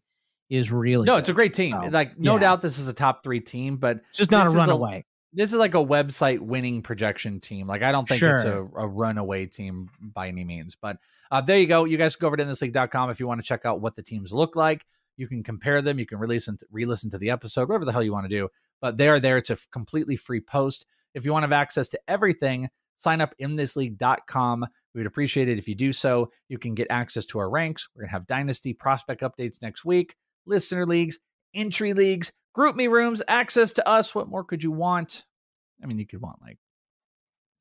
is 0.50 0.72
really 0.72 1.06
No, 1.06 1.14
good. 1.14 1.20
it's 1.20 1.30
a 1.30 1.34
great 1.34 1.54
team. 1.54 1.74
So, 1.74 1.90
like, 1.90 2.18
no 2.18 2.36
yeah. 2.36 2.40
doubt 2.41 2.62
this 2.62 2.80
is 2.80 2.88
a 2.88 2.94
top 2.94 3.24
three 3.24 3.40
team, 3.40 3.78
but 3.78 4.02
Just 4.14 4.32
not 4.32 4.48
a 4.48 4.50
runaway. 4.50 5.06
this 5.32 5.52
is 5.54 5.60
like 5.60 5.74
a 5.76 5.84
website 5.84 6.40
winning 6.40 6.82
projection 6.82 7.40
team. 7.40 7.68
Like, 7.68 7.84
I 7.84 7.91
don't 7.91 8.08
think 8.08 8.22
it's 8.22 8.45
a, 8.45 8.58
a 8.76 8.88
runaway 8.88 9.45
team 9.45 9.90
by 10.02 10.28
any 10.30 10.44
means. 10.44 10.76
But 10.80 10.98
uh, 11.32 11.41
there 11.41 11.58
you 11.58 11.68
go. 11.68 11.86
You 11.86 11.98
guys 11.98 12.16
can 12.16 12.24
go 12.24 12.28
over 12.28 12.38
to 12.38 12.44
in 12.44 12.50
thisleague.com 12.50 13.10
if 13.12 13.20
you 13.20 13.28
want 13.28 13.41
to 13.41 13.45
check 13.45 13.66
out 13.66 13.80
what 13.80 13.95
the 13.95 14.04
teams 14.04 14.34
look 14.34 14.56
like. 14.56 14.86
You 15.18 15.27
can 15.27 15.44
compare 15.44 15.81
them. 15.81 15.99
You 15.99 16.06
can 16.06 16.18
re-listen 16.18 16.57
to, 16.57 16.65
re-listen 16.72 17.10
to 17.11 17.18
the 17.18 17.30
episode, 17.30 17.69
whatever 17.69 17.85
the 17.85 17.91
hell 17.91 18.03
you 18.03 18.14
want 18.14 18.26
to 18.26 18.35
do. 18.35 18.49
But 18.81 18.98
they 18.98 19.07
are 19.10 19.19
there. 19.19 19.38
It's 19.38 19.49
a 19.49 19.53
f- 19.53 19.68
completely 19.72 20.15
free 20.15 20.41
post. 20.41 20.85
If 21.14 21.26
you 21.26 21.31
want 21.31 21.44
to 21.44 21.48
have 21.48 21.53
access 21.53 21.88
to 21.90 21.99
everything, 22.07 22.69
sign 22.95 23.22
up 23.22 23.34
in 23.38 23.56
thisleague.com. 23.56 24.65
We 24.94 24.99
would 24.99 25.07
appreciate 25.07 25.49
it 25.49 25.57
if 25.57 25.68
you 25.68 25.76
do 25.76 25.94
so. 25.94 26.31
You 26.49 26.57
can 26.57 26.76
get 26.76 26.88
access 26.90 27.26
to 27.27 27.40
our 27.40 27.49
ranks. 27.49 27.88
We're 27.95 28.03
going 28.03 28.10
to 28.10 28.14
have 28.14 28.27
dynasty 28.27 28.73
prospect 28.73 29.22
updates 29.22 29.61
next 29.61 29.85
week, 29.85 30.15
listener 30.45 30.85
leagues, 30.85 31.19
entry 31.53 31.94
leagues, 31.94 32.31
GroupMe 32.56 32.90
rooms, 32.90 33.22
access 33.27 33.73
to 33.73 33.88
us. 33.88 34.14
What 34.14 34.30
more 34.30 34.44
could 34.44 34.64
you 34.64 34.72
want? 34.72 35.26
I 35.84 35.88
mean, 35.88 35.98
you 35.98 36.06
could 36.06 36.22
want 36.22 36.41
like 36.41 36.57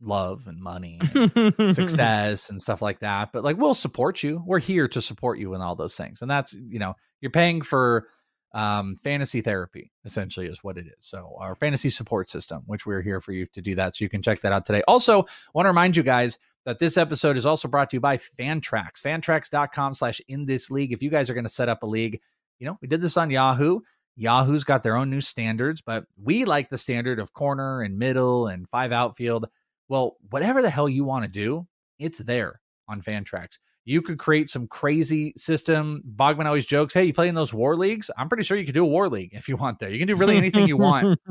love 0.02 0.46
and 0.46 0.60
money, 0.60 1.00
and 1.14 1.54
success 1.74 2.50
and 2.50 2.60
stuff 2.60 2.82
like 2.82 3.00
that. 3.00 3.30
But 3.32 3.44
like, 3.44 3.56
we'll 3.56 3.74
support 3.74 4.22
you. 4.22 4.42
We're 4.46 4.58
here 4.58 4.88
to 4.88 5.00
support 5.00 5.38
you 5.38 5.54
in 5.54 5.60
all 5.60 5.76
those 5.76 5.96
things. 5.96 6.22
And 6.22 6.30
that's, 6.30 6.52
you 6.52 6.78
know, 6.78 6.94
you're 7.22 7.30
paying 7.30 7.62
for 7.62 8.08
um, 8.52 8.96
fantasy 9.02 9.40
therapy, 9.40 9.90
essentially, 10.04 10.46
is 10.46 10.62
what 10.62 10.76
it 10.76 10.86
is. 10.86 10.94
So, 11.00 11.34
our 11.38 11.54
fantasy 11.54 11.88
support 11.88 12.28
system, 12.28 12.64
which 12.66 12.84
we're 12.84 13.00
here 13.00 13.20
for 13.20 13.32
you 13.32 13.46
to 13.46 13.62
do 13.62 13.74
that. 13.76 13.96
So, 13.96 14.04
you 14.04 14.10
can 14.10 14.20
check 14.20 14.40
that 14.40 14.52
out 14.52 14.66
today. 14.66 14.82
Also, 14.86 15.24
want 15.54 15.64
to 15.64 15.70
remind 15.70 15.96
you 15.96 16.02
guys 16.02 16.38
that 16.66 16.78
this 16.78 16.96
episode 16.96 17.36
is 17.36 17.46
also 17.46 17.68
brought 17.68 17.90
to 17.90 17.96
you 17.96 18.00
by 18.00 18.18
Fantrax, 18.18 19.00
fantrax.com 19.02 19.94
slash 19.94 20.20
in 20.28 20.44
this 20.44 20.70
league. 20.70 20.92
If 20.92 21.02
you 21.02 21.10
guys 21.10 21.30
are 21.30 21.34
going 21.34 21.44
to 21.44 21.50
set 21.50 21.68
up 21.68 21.82
a 21.82 21.86
league, 21.86 22.20
you 22.58 22.66
know, 22.66 22.78
we 22.82 22.88
did 22.88 23.00
this 23.00 23.16
on 23.16 23.30
Yahoo. 23.30 23.80
Yahoo's 24.16 24.64
got 24.64 24.82
their 24.82 24.96
own 24.96 25.08
new 25.08 25.22
standards, 25.22 25.80
but 25.80 26.04
we 26.22 26.44
like 26.44 26.68
the 26.68 26.78
standard 26.78 27.18
of 27.18 27.32
corner 27.32 27.80
and 27.80 27.98
middle 27.98 28.46
and 28.46 28.68
five 28.68 28.92
outfield. 28.92 29.48
Well, 29.88 30.16
whatever 30.30 30.62
the 30.62 30.70
hell 30.70 30.88
you 30.88 31.04
want 31.04 31.24
to 31.24 31.30
do, 31.30 31.66
it's 31.98 32.18
there 32.18 32.60
on 32.88 33.00
Fantrax. 33.00 33.58
You 33.84 34.00
could 34.00 34.18
create 34.18 34.48
some 34.48 34.68
crazy 34.68 35.32
system. 35.36 36.02
Bogman 36.16 36.46
always 36.46 36.66
jokes, 36.66 36.94
hey, 36.94 37.04
you 37.04 37.12
play 37.12 37.28
in 37.28 37.34
those 37.34 37.52
war 37.52 37.76
leagues? 37.76 38.10
I'm 38.16 38.28
pretty 38.28 38.44
sure 38.44 38.56
you 38.56 38.64
could 38.64 38.74
do 38.74 38.84
a 38.84 38.88
war 38.88 39.08
league 39.08 39.30
if 39.32 39.48
you 39.48 39.56
want 39.56 39.80
there. 39.80 39.90
You 39.90 39.98
can 39.98 40.06
do 40.06 40.14
really 40.14 40.36
anything 40.36 40.68
you 40.68 40.76
want. 40.76 41.18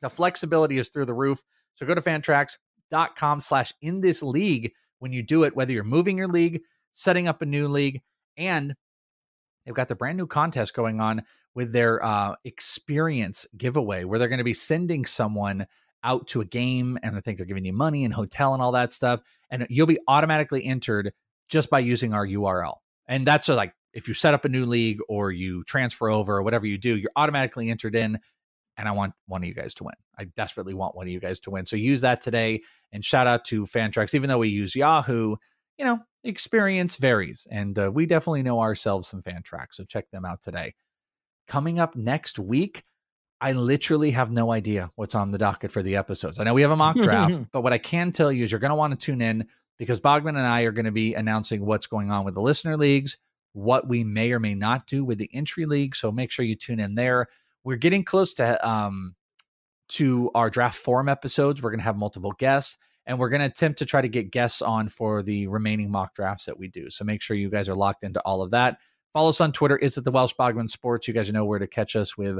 The 0.00 0.10
flexibility 0.10 0.78
is 0.78 0.88
through 0.88 1.06
the 1.06 1.14
roof. 1.14 1.40
So 1.76 1.86
go 1.86 1.94
to 1.94 2.00
fantrax.com 2.00 3.40
slash 3.40 3.72
in 3.80 4.00
this 4.00 4.22
league 4.22 4.72
when 4.98 5.12
you 5.12 5.22
do 5.22 5.44
it, 5.44 5.54
whether 5.54 5.72
you're 5.72 5.84
moving 5.84 6.18
your 6.18 6.28
league, 6.28 6.60
setting 6.90 7.28
up 7.28 7.40
a 7.40 7.46
new 7.46 7.68
league, 7.68 8.00
and 8.36 8.74
they've 9.64 9.74
got 9.74 9.88
the 9.88 9.94
brand 9.94 10.18
new 10.18 10.26
contest 10.26 10.74
going 10.74 11.00
on 11.00 11.22
with 11.54 11.72
their 11.72 12.04
uh, 12.04 12.34
experience 12.44 13.46
giveaway 13.56 14.04
where 14.04 14.18
they're 14.18 14.28
going 14.28 14.38
to 14.38 14.44
be 14.44 14.54
sending 14.54 15.04
someone 15.04 15.66
out 16.04 16.26
to 16.28 16.40
a 16.40 16.44
game 16.44 16.98
and 17.02 17.16
I 17.16 17.20
think 17.20 17.38
they're 17.38 17.46
giving 17.46 17.64
you 17.64 17.72
money 17.72 18.04
and 18.04 18.12
hotel 18.12 18.54
and 18.54 18.62
all 18.62 18.72
that 18.72 18.92
stuff. 18.92 19.20
And 19.50 19.66
you'll 19.70 19.86
be 19.86 19.98
automatically 20.08 20.64
entered 20.64 21.12
just 21.52 21.70
by 21.70 21.78
using 21.78 22.14
our 22.14 22.26
URL. 22.26 22.76
And 23.06 23.26
that's 23.26 23.48
like 23.48 23.74
if 23.92 24.08
you 24.08 24.14
set 24.14 24.32
up 24.32 24.46
a 24.46 24.48
new 24.48 24.64
league 24.64 25.00
or 25.08 25.30
you 25.30 25.62
transfer 25.64 26.08
over 26.08 26.38
or 26.38 26.42
whatever 26.42 26.66
you 26.66 26.78
do, 26.78 26.96
you're 26.96 27.10
automatically 27.14 27.70
entered 27.70 27.94
in. 27.94 28.18
And 28.78 28.88
I 28.88 28.92
want 28.92 29.12
one 29.26 29.42
of 29.42 29.48
you 29.48 29.54
guys 29.54 29.74
to 29.74 29.84
win. 29.84 29.94
I 30.18 30.24
desperately 30.24 30.72
want 30.72 30.96
one 30.96 31.06
of 31.06 31.12
you 31.12 31.20
guys 31.20 31.38
to 31.40 31.50
win. 31.50 31.66
So 31.66 31.76
use 31.76 32.00
that 32.00 32.22
today 32.22 32.62
and 32.90 33.04
shout 33.04 33.26
out 33.26 33.44
to 33.46 33.66
Fantrax. 33.66 34.14
Even 34.14 34.30
though 34.30 34.38
we 34.38 34.48
use 34.48 34.74
Yahoo, 34.74 35.36
you 35.78 35.84
know, 35.84 36.00
experience 36.24 36.96
varies. 36.96 37.46
And 37.50 37.78
uh, 37.78 37.90
we 37.92 38.06
definitely 38.06 38.42
know 38.42 38.60
ourselves 38.60 39.08
some 39.08 39.22
Fantrax. 39.22 39.72
So 39.72 39.84
check 39.84 40.10
them 40.10 40.24
out 40.24 40.40
today. 40.40 40.74
Coming 41.48 41.78
up 41.78 41.94
next 41.94 42.38
week, 42.38 42.82
I 43.42 43.52
literally 43.52 44.12
have 44.12 44.30
no 44.30 44.52
idea 44.52 44.88
what's 44.94 45.14
on 45.14 45.32
the 45.32 45.38
docket 45.38 45.70
for 45.70 45.82
the 45.82 45.96
episodes. 45.96 46.38
I 46.38 46.44
know 46.44 46.54
we 46.54 46.62
have 46.62 46.70
a 46.70 46.76
mock 46.76 46.96
draft, 46.96 47.38
but 47.52 47.62
what 47.62 47.74
I 47.74 47.78
can 47.78 48.12
tell 48.12 48.32
you 48.32 48.44
is 48.44 48.52
you're 48.52 48.60
going 48.60 48.70
to 48.70 48.76
want 48.76 48.98
to 48.98 49.04
tune 49.04 49.20
in 49.20 49.48
because 49.78 50.00
Bogman 50.00 50.30
and 50.30 50.46
I 50.46 50.62
are 50.62 50.72
going 50.72 50.86
to 50.86 50.92
be 50.92 51.14
announcing 51.14 51.64
what's 51.64 51.86
going 51.86 52.10
on 52.10 52.24
with 52.24 52.34
the 52.34 52.40
listener 52.40 52.76
leagues, 52.76 53.18
what 53.52 53.88
we 53.88 54.04
may 54.04 54.32
or 54.32 54.40
may 54.40 54.54
not 54.54 54.86
do 54.86 55.04
with 55.04 55.18
the 55.18 55.30
entry 55.32 55.66
league. 55.66 55.96
So 55.96 56.12
make 56.12 56.30
sure 56.30 56.44
you 56.44 56.56
tune 56.56 56.80
in 56.80 56.94
there. 56.94 57.28
We're 57.64 57.76
getting 57.76 58.04
close 58.04 58.34
to 58.34 58.68
um 58.68 59.14
to 59.88 60.30
our 60.34 60.48
draft 60.48 60.78
forum 60.78 61.08
episodes. 61.08 61.62
We're 61.62 61.70
going 61.70 61.80
to 61.80 61.84
have 61.84 61.96
multiple 61.96 62.32
guests 62.32 62.78
and 63.06 63.18
we're 63.18 63.28
going 63.28 63.40
to 63.40 63.46
attempt 63.46 63.78
to 63.80 63.84
try 63.84 64.00
to 64.00 64.08
get 64.08 64.30
guests 64.30 64.62
on 64.62 64.88
for 64.88 65.22
the 65.22 65.46
remaining 65.48 65.90
mock 65.90 66.14
drafts 66.14 66.46
that 66.46 66.58
we 66.58 66.68
do. 66.68 66.88
So 66.88 67.04
make 67.04 67.20
sure 67.20 67.36
you 67.36 67.50
guys 67.50 67.68
are 67.68 67.74
locked 67.74 68.04
into 68.04 68.20
all 68.20 68.42
of 68.42 68.52
that. 68.52 68.78
Follow 69.12 69.28
us 69.28 69.40
on 69.40 69.52
Twitter. 69.52 69.76
Is 69.76 69.98
it 69.98 70.04
the 70.04 70.10
Welsh 70.10 70.34
Bogman 70.34 70.70
Sports? 70.70 71.06
You 71.06 71.14
guys 71.14 71.30
know 71.30 71.44
where 71.44 71.58
to 71.58 71.66
catch 71.66 71.96
us 71.96 72.16
with 72.16 72.38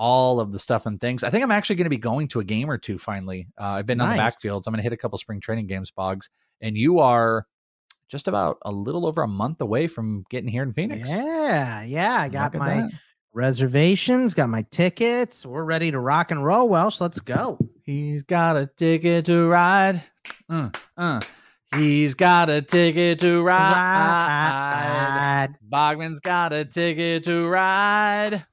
all 0.00 0.40
of 0.40 0.50
the 0.50 0.58
stuff 0.58 0.86
and 0.86 0.98
things. 0.98 1.22
I 1.22 1.28
think 1.28 1.44
I'm 1.44 1.50
actually 1.50 1.76
going 1.76 1.84
to 1.84 1.90
be 1.90 1.98
going 1.98 2.26
to 2.28 2.40
a 2.40 2.44
game 2.44 2.70
or 2.70 2.78
two 2.78 2.96
finally. 2.98 3.46
Uh, 3.60 3.64
I've 3.64 3.84
been 3.86 4.00
on 4.00 4.08
the 4.08 4.16
Nice. 4.16 4.34
backfields. 4.34 4.62
I'm 4.66 4.72
going 4.72 4.78
to 4.78 4.82
hit 4.82 4.94
a 4.94 4.96
couple 4.96 5.18
spring 5.18 5.40
training 5.40 5.66
games, 5.66 5.90
Bogs. 5.90 6.30
And 6.62 6.74
you 6.74 7.00
are 7.00 7.46
just 8.08 8.26
about 8.26 8.56
a 8.62 8.72
little 8.72 9.04
over 9.06 9.22
a 9.22 9.28
month 9.28 9.60
away 9.60 9.88
from 9.88 10.24
getting 10.30 10.48
here 10.48 10.62
in 10.62 10.72
Phoenix. 10.72 11.10
Yeah, 11.10 11.82
yeah. 11.82 12.22
I 12.22 12.28
got 12.30 12.54
my 12.54 12.76
that. 12.76 12.90
reservations, 13.34 14.32
got 14.32 14.48
my 14.48 14.64
tickets. 14.70 15.44
We're 15.44 15.64
ready 15.64 15.90
to 15.90 15.98
rock 16.00 16.30
and 16.30 16.42
roll, 16.42 16.70
Welsh. 16.70 16.98
Let's 17.00 17.20
go. 17.20 17.58
He's 17.84 18.22
got 18.22 18.56
a 18.56 18.70
ticket 18.78 19.26
to 19.26 19.48
ride. 19.48 20.02
Uh, 20.48 20.70
uh. 20.96 21.20
He's 21.76 22.14
got 22.14 22.48
a 22.50 22.62
ticket 22.62 23.20
to 23.20 23.42
ride. 23.44 25.54
Bogman's 25.70 26.20
got 26.20 26.52
a 26.54 26.64
ticket 26.64 27.24
to 27.24 27.46
ride. 27.48 28.44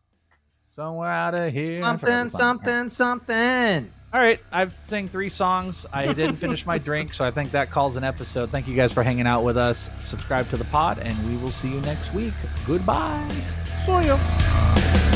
Somewhere 0.78 1.10
out 1.10 1.34
of 1.34 1.52
here. 1.52 1.74
Something, 1.74 2.30
something, 2.30 2.90
something. 2.90 3.92
All 4.14 4.22
right, 4.22 4.40
I've 4.52 4.74
sang 4.74 5.08
three 5.08 5.28
songs. 5.28 5.88
I 5.92 6.14
didn't 6.14 6.36
finish 6.46 6.68
my 6.68 6.78
drink, 6.78 7.16
so 7.16 7.26
I 7.26 7.32
think 7.32 7.50
that 7.50 7.72
calls 7.72 7.98
an 7.98 8.04
episode. 8.04 8.52
Thank 8.52 8.68
you 8.68 8.76
guys 8.76 8.94
for 8.94 9.02
hanging 9.02 9.26
out 9.26 9.44
with 9.44 9.58
us. 9.58 9.90
Subscribe 10.02 10.48
to 10.52 10.58
the 10.58 10.66
pod, 10.66 11.00
and 11.00 11.18
we 11.28 11.36
will 11.38 11.50
see 11.50 11.70
you 11.70 11.82
next 11.82 12.14
week. 12.14 12.34
Goodbye. 12.68 13.28
See 13.88 14.06
ya. 14.06 15.07